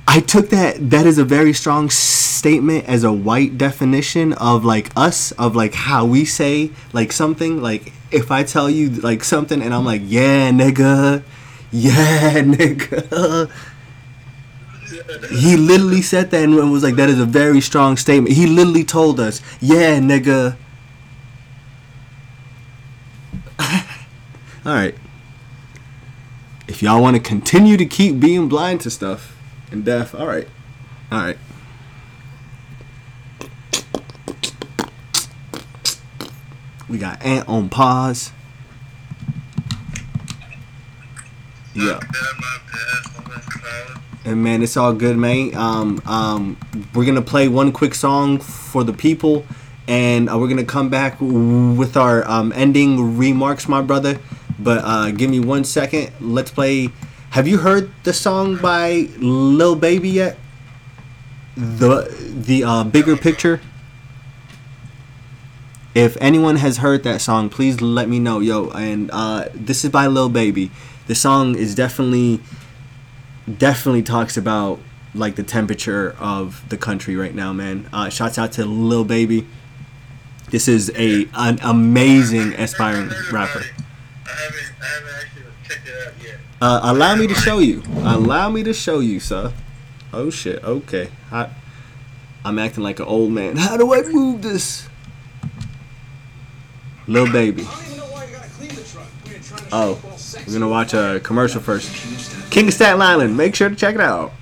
I 0.08 0.20
took 0.20 0.50
that. 0.50 0.90
That 0.90 1.06
is 1.06 1.18
a 1.18 1.24
very 1.24 1.54
strong 1.54 1.90
statement 1.90 2.86
as 2.86 3.04
a 3.04 3.12
white 3.12 3.58
definition 3.58 4.34
of 4.34 4.66
like 4.66 4.92
us, 4.96 5.32
of 5.34 5.56
like 5.56 5.74
how 5.74 6.06
we 6.06 6.26
say 6.26 6.72
like 6.94 7.12
something. 7.12 7.62
Like 7.62 7.94
if 8.12 8.32
I 8.32 8.44
tell 8.44 8.70
you 8.70 8.90
like 8.90 9.24
something 9.24 9.62
and 9.62 9.74
I'm 9.74 9.86
like, 9.86 10.02
yeah, 10.06 10.52
nigga, 10.52 11.24
yeah, 11.72 12.34
nigga. 12.42 13.50
He 15.30 15.56
literally 15.56 16.02
said 16.02 16.32
that 16.32 16.44
and 16.44 16.72
was 16.72 16.84
like, 16.84 16.96
that 16.96 17.10
is 17.10 17.20
a 17.20 17.26
very 17.26 17.62
strong 17.62 17.98
statement. 17.98 18.36
He 18.36 18.46
literally 18.48 18.84
told 18.84 19.20
us, 19.20 19.42
yeah, 19.60 20.00
nigga. 20.00 20.58
All 23.60 24.74
right. 24.74 24.96
If 26.68 26.84
y'all 26.84 27.02
want 27.02 27.16
to 27.16 27.22
continue 27.22 27.78
to 27.78 27.86
keep 27.86 28.20
being 28.20 28.48
blind 28.48 28.82
to 28.82 28.90
stuff 28.90 29.36
and 29.72 29.84
deaf, 29.84 30.16
all 30.16 30.26
right. 30.28 30.48
All 31.12 31.20
right. 31.20 31.38
We 36.92 36.98
got 36.98 37.24
Ant 37.24 37.48
on 37.48 37.70
pause. 37.70 38.34
Yeah. 41.74 42.02
And 44.26 44.44
man, 44.44 44.62
it's 44.62 44.76
all 44.76 44.92
good, 44.92 45.18
man. 45.18 45.56
Um, 45.56 46.02
um, 46.06 46.58
we're 46.94 47.06
gonna 47.06 47.22
play 47.22 47.48
one 47.48 47.72
quick 47.72 47.96
song 47.96 48.40
for 48.40 48.84
the 48.84 48.92
people, 48.92 49.46
and 49.88 50.30
uh, 50.30 50.38
we're 50.38 50.50
gonna 50.50 50.66
come 50.66 50.90
back 50.90 51.16
with 51.22 51.96
our 51.96 52.30
um, 52.30 52.52
ending 52.54 53.18
remarks, 53.18 53.70
my 53.70 53.82
brother. 53.82 54.20
But 54.60 54.82
uh, 54.84 55.12
give 55.12 55.30
me 55.30 55.40
one 55.40 55.64
second. 55.64 56.12
Let's 56.20 56.52
play. 56.52 56.90
Have 57.30 57.48
you 57.48 57.60
heard 57.60 57.90
the 58.04 58.12
song 58.12 58.58
by 58.58 59.08
Lil 59.18 59.78
Baby 59.78 60.10
yet? 60.10 60.38
The 61.56 62.14
the 62.20 62.66
uh, 62.66 62.84
bigger 62.84 63.16
picture. 63.16 63.62
If 65.94 66.18
anyone 66.22 66.56
has 66.56 66.78
heard 66.78 67.04
that 67.04 67.20
song, 67.20 67.50
please 67.50 67.82
let 67.82 68.08
me 68.08 68.20
know, 68.20 68.40
yo. 68.40 68.70
And 68.70 69.10
uh, 69.12 69.50
this 69.54 69.84
is 69.84 69.92
by 69.92 70.08
Lil 70.08 70.30
Baby. 70.30 70.72
The 71.08 71.16
song 71.16 71.56
is 71.56 71.76
definitely, 71.76 72.40
definitely 73.58 74.04
talks 74.04 74.38
about 74.38 74.80
like 75.14 75.36
the 75.36 75.44
temperature 75.44 76.16
of 76.20 76.64
the 76.70 76.78
country 76.78 77.18
right 77.18 77.36
now, 77.36 77.52
man. 77.52 77.90
Uh, 77.92 78.10
shouts 78.10 78.38
out 78.38 78.54
to 78.54 78.66
Lil 78.66 79.04
Baby. 79.04 79.46
This 80.50 80.68
is 80.68 80.92
a 80.96 81.28
an 81.34 81.60
amazing 81.62 82.54
aspiring 82.54 83.10
rapper. 83.32 83.64
Uh, 86.62 86.80
allow 86.84 87.16
me 87.16 87.28
to 87.28 87.34
show 87.34 87.60
you. 87.60 87.84
Allow 87.98 88.50
me 88.50 88.64
to 88.64 88.74
show 88.74 89.00
you, 89.00 89.20
sir. 89.20 89.52
Oh 90.14 90.30
shit. 90.30 90.64
Okay. 90.64 91.10
I, 91.32 91.50
I'm 92.46 92.60
acting 92.60 92.84
like 92.84 93.00
an 93.00 93.06
old 93.06 93.32
man. 93.32 93.58
How 93.58 93.78
do 93.78 93.94
I 93.94 94.04
move 94.04 94.42
this? 94.42 94.88
Lil 97.08 97.32
Baby. 97.32 97.68
Oh, 99.74 100.00
we're 100.48 100.54
gonna 100.54 100.68
oh, 100.68 100.70
watch 100.70 100.94
a 100.94 101.22
commercial 101.24 101.62
first. 101.62 102.52
King 102.52 102.68
of 102.68 102.74
Staten 102.74 103.02
Island. 103.02 103.38
Make 103.38 103.56
sure 103.56 103.70
to 103.70 103.76
check 103.76 103.96
it 103.96 104.02
out. 104.02 104.34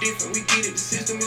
Different. 0.00 0.34
We 0.34 0.40
get 0.42 0.64
it, 0.66 0.72
the 0.72 0.78
system 0.78 1.19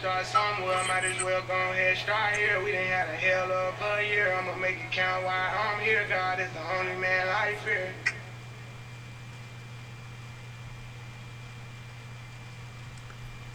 start 0.00 0.24
somewhere. 0.24 0.82
Might 0.88 1.04
as 1.04 1.22
well 1.22 1.42
go 1.46 1.52
ahead 1.52 1.94
start 1.98 2.34
here. 2.34 2.58
We 2.64 2.72
done 2.72 2.86
had 2.86 3.10
a 3.10 3.16
hell 3.16 3.52
of 3.52 3.74
a 3.98 4.02
year. 4.02 4.32
I'ma 4.32 4.56
make 4.56 4.76
it 4.76 4.90
count 4.90 5.26
while 5.26 5.34
I'm 5.34 5.78
here. 5.84 6.06
God 6.08 6.40
is 6.40 6.48
the 6.54 6.78
only 6.78 6.96
man 6.96 7.28
I 7.28 7.54
fear. 7.56 7.92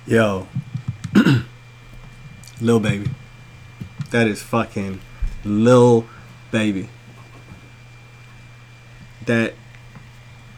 Yo, 0.06 0.48
Lil 2.62 2.80
Baby. 2.80 3.10
That 4.12 4.28
is 4.28 4.44
fucking 4.44 5.02
Lil 5.44 6.06
Baby. 6.52 6.90
That 9.26 9.56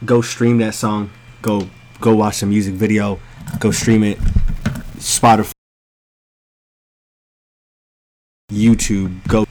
go 0.03 0.21
stream 0.21 0.57
that 0.57 0.75
song. 0.75 1.11
Go 1.41 1.69
go 2.01 2.13
watch 2.13 2.41
the 2.41 2.45
music 2.45 2.73
video. 2.73 3.21
Go 3.61 3.71
stream 3.71 4.03
it. 4.03 4.19
Spotify, 4.97 5.53
YouTube. 8.51 9.27
Go. 9.27 9.45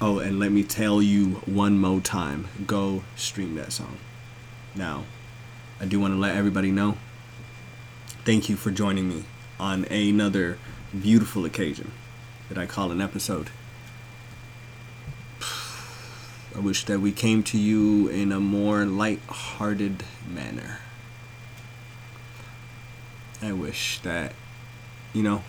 Oh, 0.00 0.18
and 0.18 0.38
let 0.38 0.50
me 0.50 0.62
tell 0.62 1.02
you 1.02 1.42
one 1.44 1.78
more 1.78 2.00
time. 2.00 2.48
Go 2.66 3.04
stream 3.14 3.54
that 3.56 3.70
song. 3.70 3.98
Now, 4.74 5.04
I 5.78 5.84
do 5.84 6.00
want 6.00 6.14
to 6.14 6.18
let 6.18 6.34
everybody 6.34 6.70
know 6.70 6.96
thank 8.24 8.48
you 8.48 8.56
for 8.56 8.70
joining 8.70 9.10
me 9.10 9.24
on 9.58 9.84
another 9.86 10.56
beautiful 10.98 11.44
occasion 11.44 11.92
that 12.48 12.56
I 12.56 12.64
call 12.64 12.90
an 12.90 13.02
episode. 13.02 13.50
I 16.56 16.60
wish 16.60 16.86
that 16.86 17.00
we 17.00 17.12
came 17.12 17.42
to 17.42 17.58
you 17.58 18.08
in 18.08 18.32
a 18.32 18.40
more 18.40 18.86
light-hearted 18.86 20.02
manner. 20.26 20.78
I 23.42 23.52
wish 23.52 23.98
that, 24.00 24.32
you 25.12 25.22
know, 25.22 25.42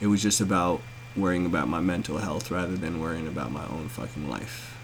it 0.00 0.06
was 0.06 0.22
just 0.22 0.40
about 0.40 0.80
worrying 1.16 1.46
about 1.46 1.68
my 1.68 1.80
mental 1.80 2.18
health 2.18 2.50
rather 2.50 2.76
than 2.76 3.00
worrying 3.00 3.26
about 3.26 3.50
my 3.50 3.66
own 3.66 3.88
fucking 3.88 4.28
life. 4.28 4.74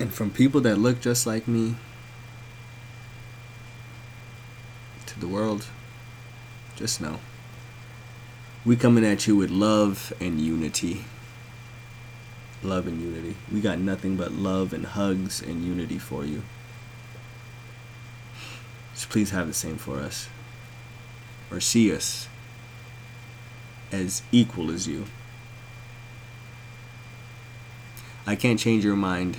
And 0.00 0.12
from 0.12 0.30
people 0.30 0.60
that 0.62 0.78
look 0.78 1.00
just 1.00 1.28
like 1.28 1.46
me 1.46 1.76
to 5.06 5.20
the 5.20 5.28
world, 5.28 5.66
just 6.74 7.00
know 7.00 7.20
we 8.64 8.76
coming 8.76 9.04
at 9.04 9.26
you 9.26 9.36
with 9.36 9.50
love 9.50 10.12
and 10.20 10.40
unity. 10.40 11.04
Love 12.62 12.86
and 12.86 13.00
unity. 13.00 13.36
We 13.52 13.60
got 13.60 13.78
nothing 13.78 14.16
but 14.16 14.32
love 14.32 14.72
and 14.72 14.86
hugs 14.86 15.42
and 15.42 15.64
unity 15.64 15.98
for 15.98 16.24
you. 16.24 16.42
Just 18.94 19.10
please 19.10 19.30
have 19.30 19.46
the 19.46 19.54
same 19.54 19.76
for 19.76 19.98
us. 19.98 20.28
Or 21.50 21.60
see 21.60 21.94
us 21.94 22.28
as 23.90 24.22
equal 24.30 24.70
as 24.70 24.86
you. 24.86 25.06
I 28.26 28.36
can't 28.36 28.58
change 28.58 28.84
your 28.84 28.96
mind 28.96 29.36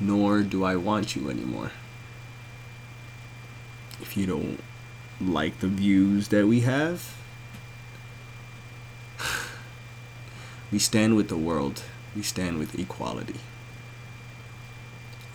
nor 0.00 0.42
do 0.42 0.64
I 0.64 0.76
want 0.76 1.14
you 1.14 1.28
anymore. 1.28 1.70
If 4.00 4.16
you 4.16 4.26
don't 4.26 4.60
like 5.20 5.60
the 5.60 5.68
views 5.68 6.28
that 6.28 6.46
we 6.46 6.60
have, 6.60 7.16
we 10.70 10.78
stand 10.78 11.16
with 11.16 11.28
the 11.28 11.36
world, 11.36 11.82
we 12.14 12.22
stand 12.22 12.58
with 12.58 12.78
equality. 12.78 13.40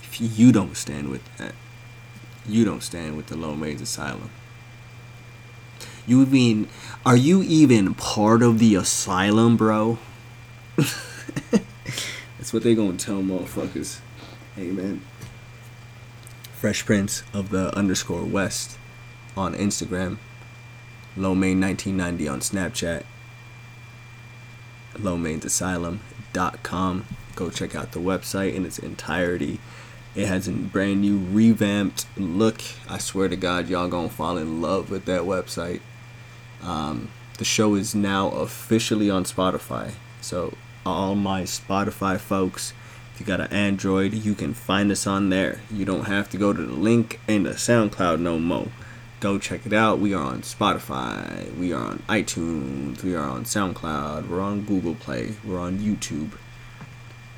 If 0.03 0.39
you 0.39 0.51
don't 0.51 0.77
stand 0.77 1.09
with 1.09 1.23
that, 1.37 1.53
you 2.47 2.63
don't 2.63 2.83
stand 2.83 3.17
with 3.17 3.27
the 3.27 3.35
Mains 3.35 3.81
Asylum. 3.81 4.29
You 6.07 6.21
even 6.21 6.67
are 7.05 7.17
you 7.17 7.41
even 7.43 7.95
part 7.95 8.43
of 8.43 8.59
the 8.59 8.75
asylum, 8.75 9.57
bro? 9.57 9.97
That's 10.75 12.53
what 12.53 12.63
they 12.63 12.75
gonna 12.75 12.97
tell 12.97 13.21
motherfuckers. 13.21 13.99
Amen. 14.57 15.01
Fresh 16.53 16.85
Prince 16.85 17.23
of 17.33 17.49
the 17.49 17.75
underscore 17.75 18.23
West 18.23 18.77
on 19.35 19.53
Instagram. 19.55 20.17
Lowmain1990 21.17 22.31
on 22.31 22.39
Snapchat. 22.39 23.03
Lowmainsasylum.com. 24.97 27.05
Go 27.35 27.49
check 27.49 27.75
out 27.75 27.91
the 27.91 27.99
website 27.99 28.53
in 28.53 28.65
its 28.65 28.79
entirety. 28.79 29.59
It 30.15 30.27
has 30.27 30.47
a 30.47 30.53
brand 30.53 31.01
new 31.01 31.17
revamped 31.17 32.05
look. 32.17 32.61
I 32.89 32.99
swear 32.99 33.27
to 33.27 33.35
God, 33.35 33.67
y'all 33.67 33.89
gonna 33.89 34.09
fall 34.09 34.37
in 34.37 34.61
love 34.61 34.89
with 34.89 35.05
that 35.05 35.23
website. 35.23 35.81
Um, 36.63 37.09
the 37.37 37.45
show 37.45 37.75
is 37.75 37.93
now 37.93 38.29
officially 38.29 39.09
on 39.09 39.25
Spotify. 39.25 39.91
So, 40.21 40.55
all 40.85 41.15
my 41.15 41.43
Spotify 41.43 42.17
folks, 42.17 42.73
if 43.13 43.19
you 43.19 43.25
got 43.25 43.41
an 43.41 43.51
Android, 43.51 44.13
you 44.13 44.35
can 44.35 44.53
find 44.53 44.89
us 44.91 45.05
on 45.05 45.29
there. 45.29 45.61
You 45.69 45.83
don't 45.83 46.05
have 46.05 46.29
to 46.29 46.37
go 46.37 46.53
to 46.53 46.61
the 46.61 46.73
link 46.73 47.19
in 47.27 47.43
the 47.43 47.51
SoundCloud 47.51 48.19
no 48.19 48.39
more. 48.39 48.67
Go 49.21 49.39
check 49.39 49.65
it 49.65 49.73
out. 49.73 49.99
We 49.99 50.13
are 50.13 50.23
on 50.23 50.41
Spotify. 50.41 51.55
We 51.55 51.71
are 51.71 51.83
on 51.83 52.03
iTunes. 52.09 53.01
We 53.01 53.15
are 53.15 53.27
on 53.27 53.45
SoundCloud. 53.45 54.27
We're 54.27 54.41
on 54.41 54.65
Google 54.65 54.93
Play. 54.93 55.35
We're 55.43 55.59
on 55.59 55.79
YouTube. 55.79 56.31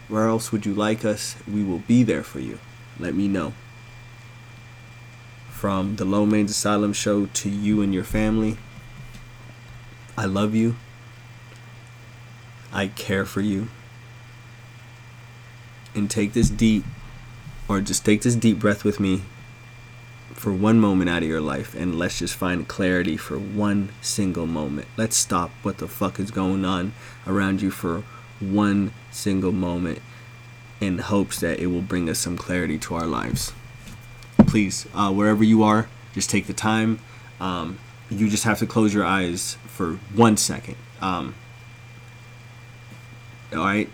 Where 0.08 0.28
else 0.28 0.52
would 0.52 0.66
you 0.66 0.74
like 0.74 1.06
us? 1.06 1.36
We 1.48 1.64
will 1.64 1.80
be 1.80 2.04
there 2.04 2.24
for 2.24 2.40
you. 2.40 2.60
Let 2.99 3.14
me 3.14 3.28
know. 3.28 3.54
From 5.52 5.98
the 5.98 6.06
Lomain's 6.06 6.52
Asylum 6.52 6.94
show 6.94 7.28
to 7.28 7.49
you 7.49 7.82
and 7.82 7.94
your 7.94 8.04
family, 8.04 8.58
I 10.18 10.26
love 10.26 10.56
you. 10.56 10.76
I 12.74 12.88
care 12.88 13.26
for 13.26 13.41
you. 13.41 13.68
And 15.94 16.10
take 16.10 16.34
this 16.34 16.49
deep, 16.49 16.86
or 17.68 17.82
just 17.82 18.04
take 18.04 18.24
this 18.24 18.36
deep 18.36 18.60
breath 18.60 18.84
with 18.84 18.99
me 18.99 19.22
for 20.38 20.54
one 20.54 20.80
moment 20.80 21.10
out 21.10 21.24
of 21.24 21.28
your 21.28 21.42
life 21.42 21.74
and 21.74 21.98
let's 21.98 22.20
just 22.20 22.36
find 22.36 22.68
clarity 22.68 23.18
for 23.18 23.40
one 23.40 23.90
single 24.02 24.46
moment. 24.46 24.88
Let's 24.96 25.18
stop 25.18 25.50
what 25.64 25.80
the 25.80 25.88
fuck 25.88 26.20
is 26.20 26.30
going 26.30 26.64
on 26.64 26.94
around 27.26 27.64
you 27.64 27.72
for 27.72 28.04
one 28.40 28.94
single 29.10 29.52
moment 29.52 30.00
in 30.80 31.00
hopes 31.00 31.40
that 31.40 31.60
it 31.60 31.68
will 31.68 31.82
bring 31.82 32.08
us 32.08 32.20
some 32.20 32.38
clarity 32.38 32.78
to 32.78 32.94
our 32.94 33.08
lives. 33.08 33.52
Please, 34.46 34.88
uh, 34.94 35.12
wherever 35.12 35.44
you 35.44 35.64
are, 35.64 35.90
just 36.14 36.30
take 36.30 36.46
the 36.46 36.54
time. 36.54 37.00
Um, 37.40 37.80
you 38.12 38.30
just 38.30 38.44
have 38.44 38.60
to 38.60 38.68
close 38.68 38.94
your 38.94 39.04
eyes 39.04 39.58
for 39.66 39.94
one 40.14 40.38
second. 40.38 40.76
Um, 41.02 41.34
all 43.52 43.60
right. 43.60 43.90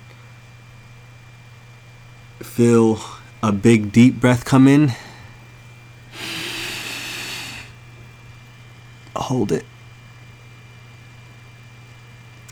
Feel 2.41 2.99
a 3.41 3.53
big 3.53 3.93
deep 3.93 4.19
breath 4.19 4.43
come 4.43 4.67
in. 4.67 4.91
Hold 9.15 9.51
it. 9.51 9.65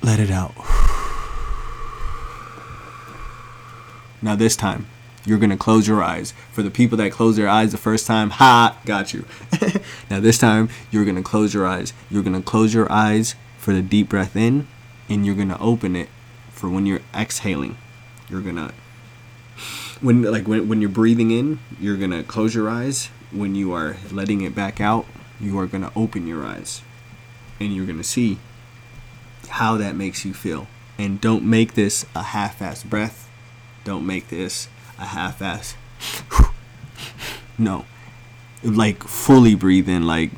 Let 0.01 0.19
it 0.19 0.31
out. 0.31 0.53
Now, 4.23 4.35
this 4.35 4.55
time, 4.55 4.85
You're 5.25 5.37
gonna 5.37 5.57
close 5.57 5.87
your 5.87 6.03
eyes. 6.03 6.33
For 6.51 6.63
the 6.63 6.71
people 6.71 6.97
that 6.97 7.11
close 7.11 7.35
their 7.35 7.47
eyes 7.47 7.71
the 7.71 7.77
first 7.77 8.07
time, 8.07 8.29
ha, 8.41 8.77
got 8.85 9.13
you. 9.13 9.25
now 10.09 10.19
this 10.19 10.37
time, 10.37 10.69
you're 10.89 11.05
gonna 11.05 11.21
close 11.23 11.53
your 11.53 11.67
eyes. 11.67 11.93
You're 12.09 12.23
gonna 12.23 12.41
close 12.41 12.73
your 12.73 12.91
eyes 12.91 13.35
for 13.57 13.73
the 13.73 13.81
deep 13.81 14.09
breath 14.09 14.35
in, 14.35 14.67
and 15.09 15.25
you're 15.25 15.35
gonna 15.35 15.57
open 15.59 15.95
it 15.95 16.09
for 16.51 16.69
when 16.69 16.85
you're 16.85 17.01
exhaling. 17.13 17.77
You're 18.29 18.41
gonna 18.41 18.73
when 20.01 20.23
like 20.23 20.47
when, 20.47 20.67
when 20.67 20.81
you're 20.81 20.89
breathing 20.89 21.31
in 21.31 21.59
you're 21.79 21.97
gonna 21.97 22.23
close 22.23 22.55
your 22.55 22.69
eyes 22.69 23.09
when 23.31 23.55
you 23.55 23.71
are 23.73 23.97
letting 24.11 24.41
it 24.41 24.55
back 24.55 24.81
out 24.81 25.05
you 25.41 25.57
are 25.57 25.67
gonna 25.67 25.91
open 25.95 26.27
your 26.27 26.45
eyes 26.45 26.81
and 27.59 27.75
you're 27.75 27.85
gonna 27.85 28.03
see 28.03 28.37
how 29.49 29.75
that 29.77 29.95
makes 29.95 30.23
you 30.23 30.33
feel. 30.33 30.67
And 30.97 31.19
don't 31.19 31.43
make 31.43 31.73
this 31.73 32.05
a 32.15 32.21
half-ass 32.23 32.83
breath. 32.83 33.29
Don't 33.83 34.05
make 34.05 34.29
this 34.29 34.67
a 34.99 35.05
half-ass 35.05 35.75
no. 37.57 37.85
Like 38.63 39.03
fully 39.03 39.55
breathe 39.55 39.89
in 39.89 40.05
like 40.05 40.31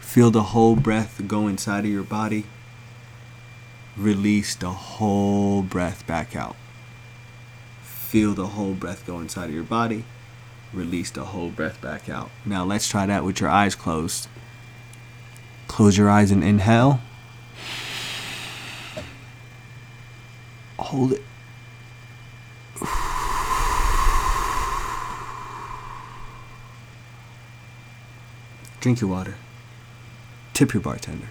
feel 0.00 0.30
the 0.30 0.42
whole 0.42 0.76
breath 0.76 1.22
go 1.26 1.48
inside 1.48 1.84
of 1.84 1.90
your 1.90 2.02
body. 2.02 2.44
Release 3.96 4.54
the 4.54 4.70
whole 4.70 5.62
breath 5.62 6.06
back 6.06 6.36
out. 6.36 6.56
Feel 8.12 8.34
the 8.34 8.48
whole 8.48 8.74
breath 8.74 9.06
go 9.06 9.20
inside 9.20 9.46
of 9.46 9.54
your 9.54 9.64
body. 9.64 10.04
Release 10.70 11.10
the 11.10 11.24
whole 11.24 11.48
breath 11.48 11.80
back 11.80 12.10
out. 12.10 12.28
Now 12.44 12.62
let's 12.62 12.86
try 12.86 13.06
that 13.06 13.24
with 13.24 13.40
your 13.40 13.48
eyes 13.48 13.74
closed. 13.74 14.28
Close 15.66 15.96
your 15.96 16.10
eyes 16.10 16.30
and 16.30 16.44
inhale. 16.44 17.00
Hold 20.78 21.14
it. 21.14 21.22
Drink 28.80 29.00
your 29.00 29.08
water. 29.08 29.36
Tip 30.52 30.74
your 30.74 30.82
bartender. 30.82 31.28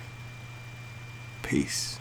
Peace. 1.43 2.00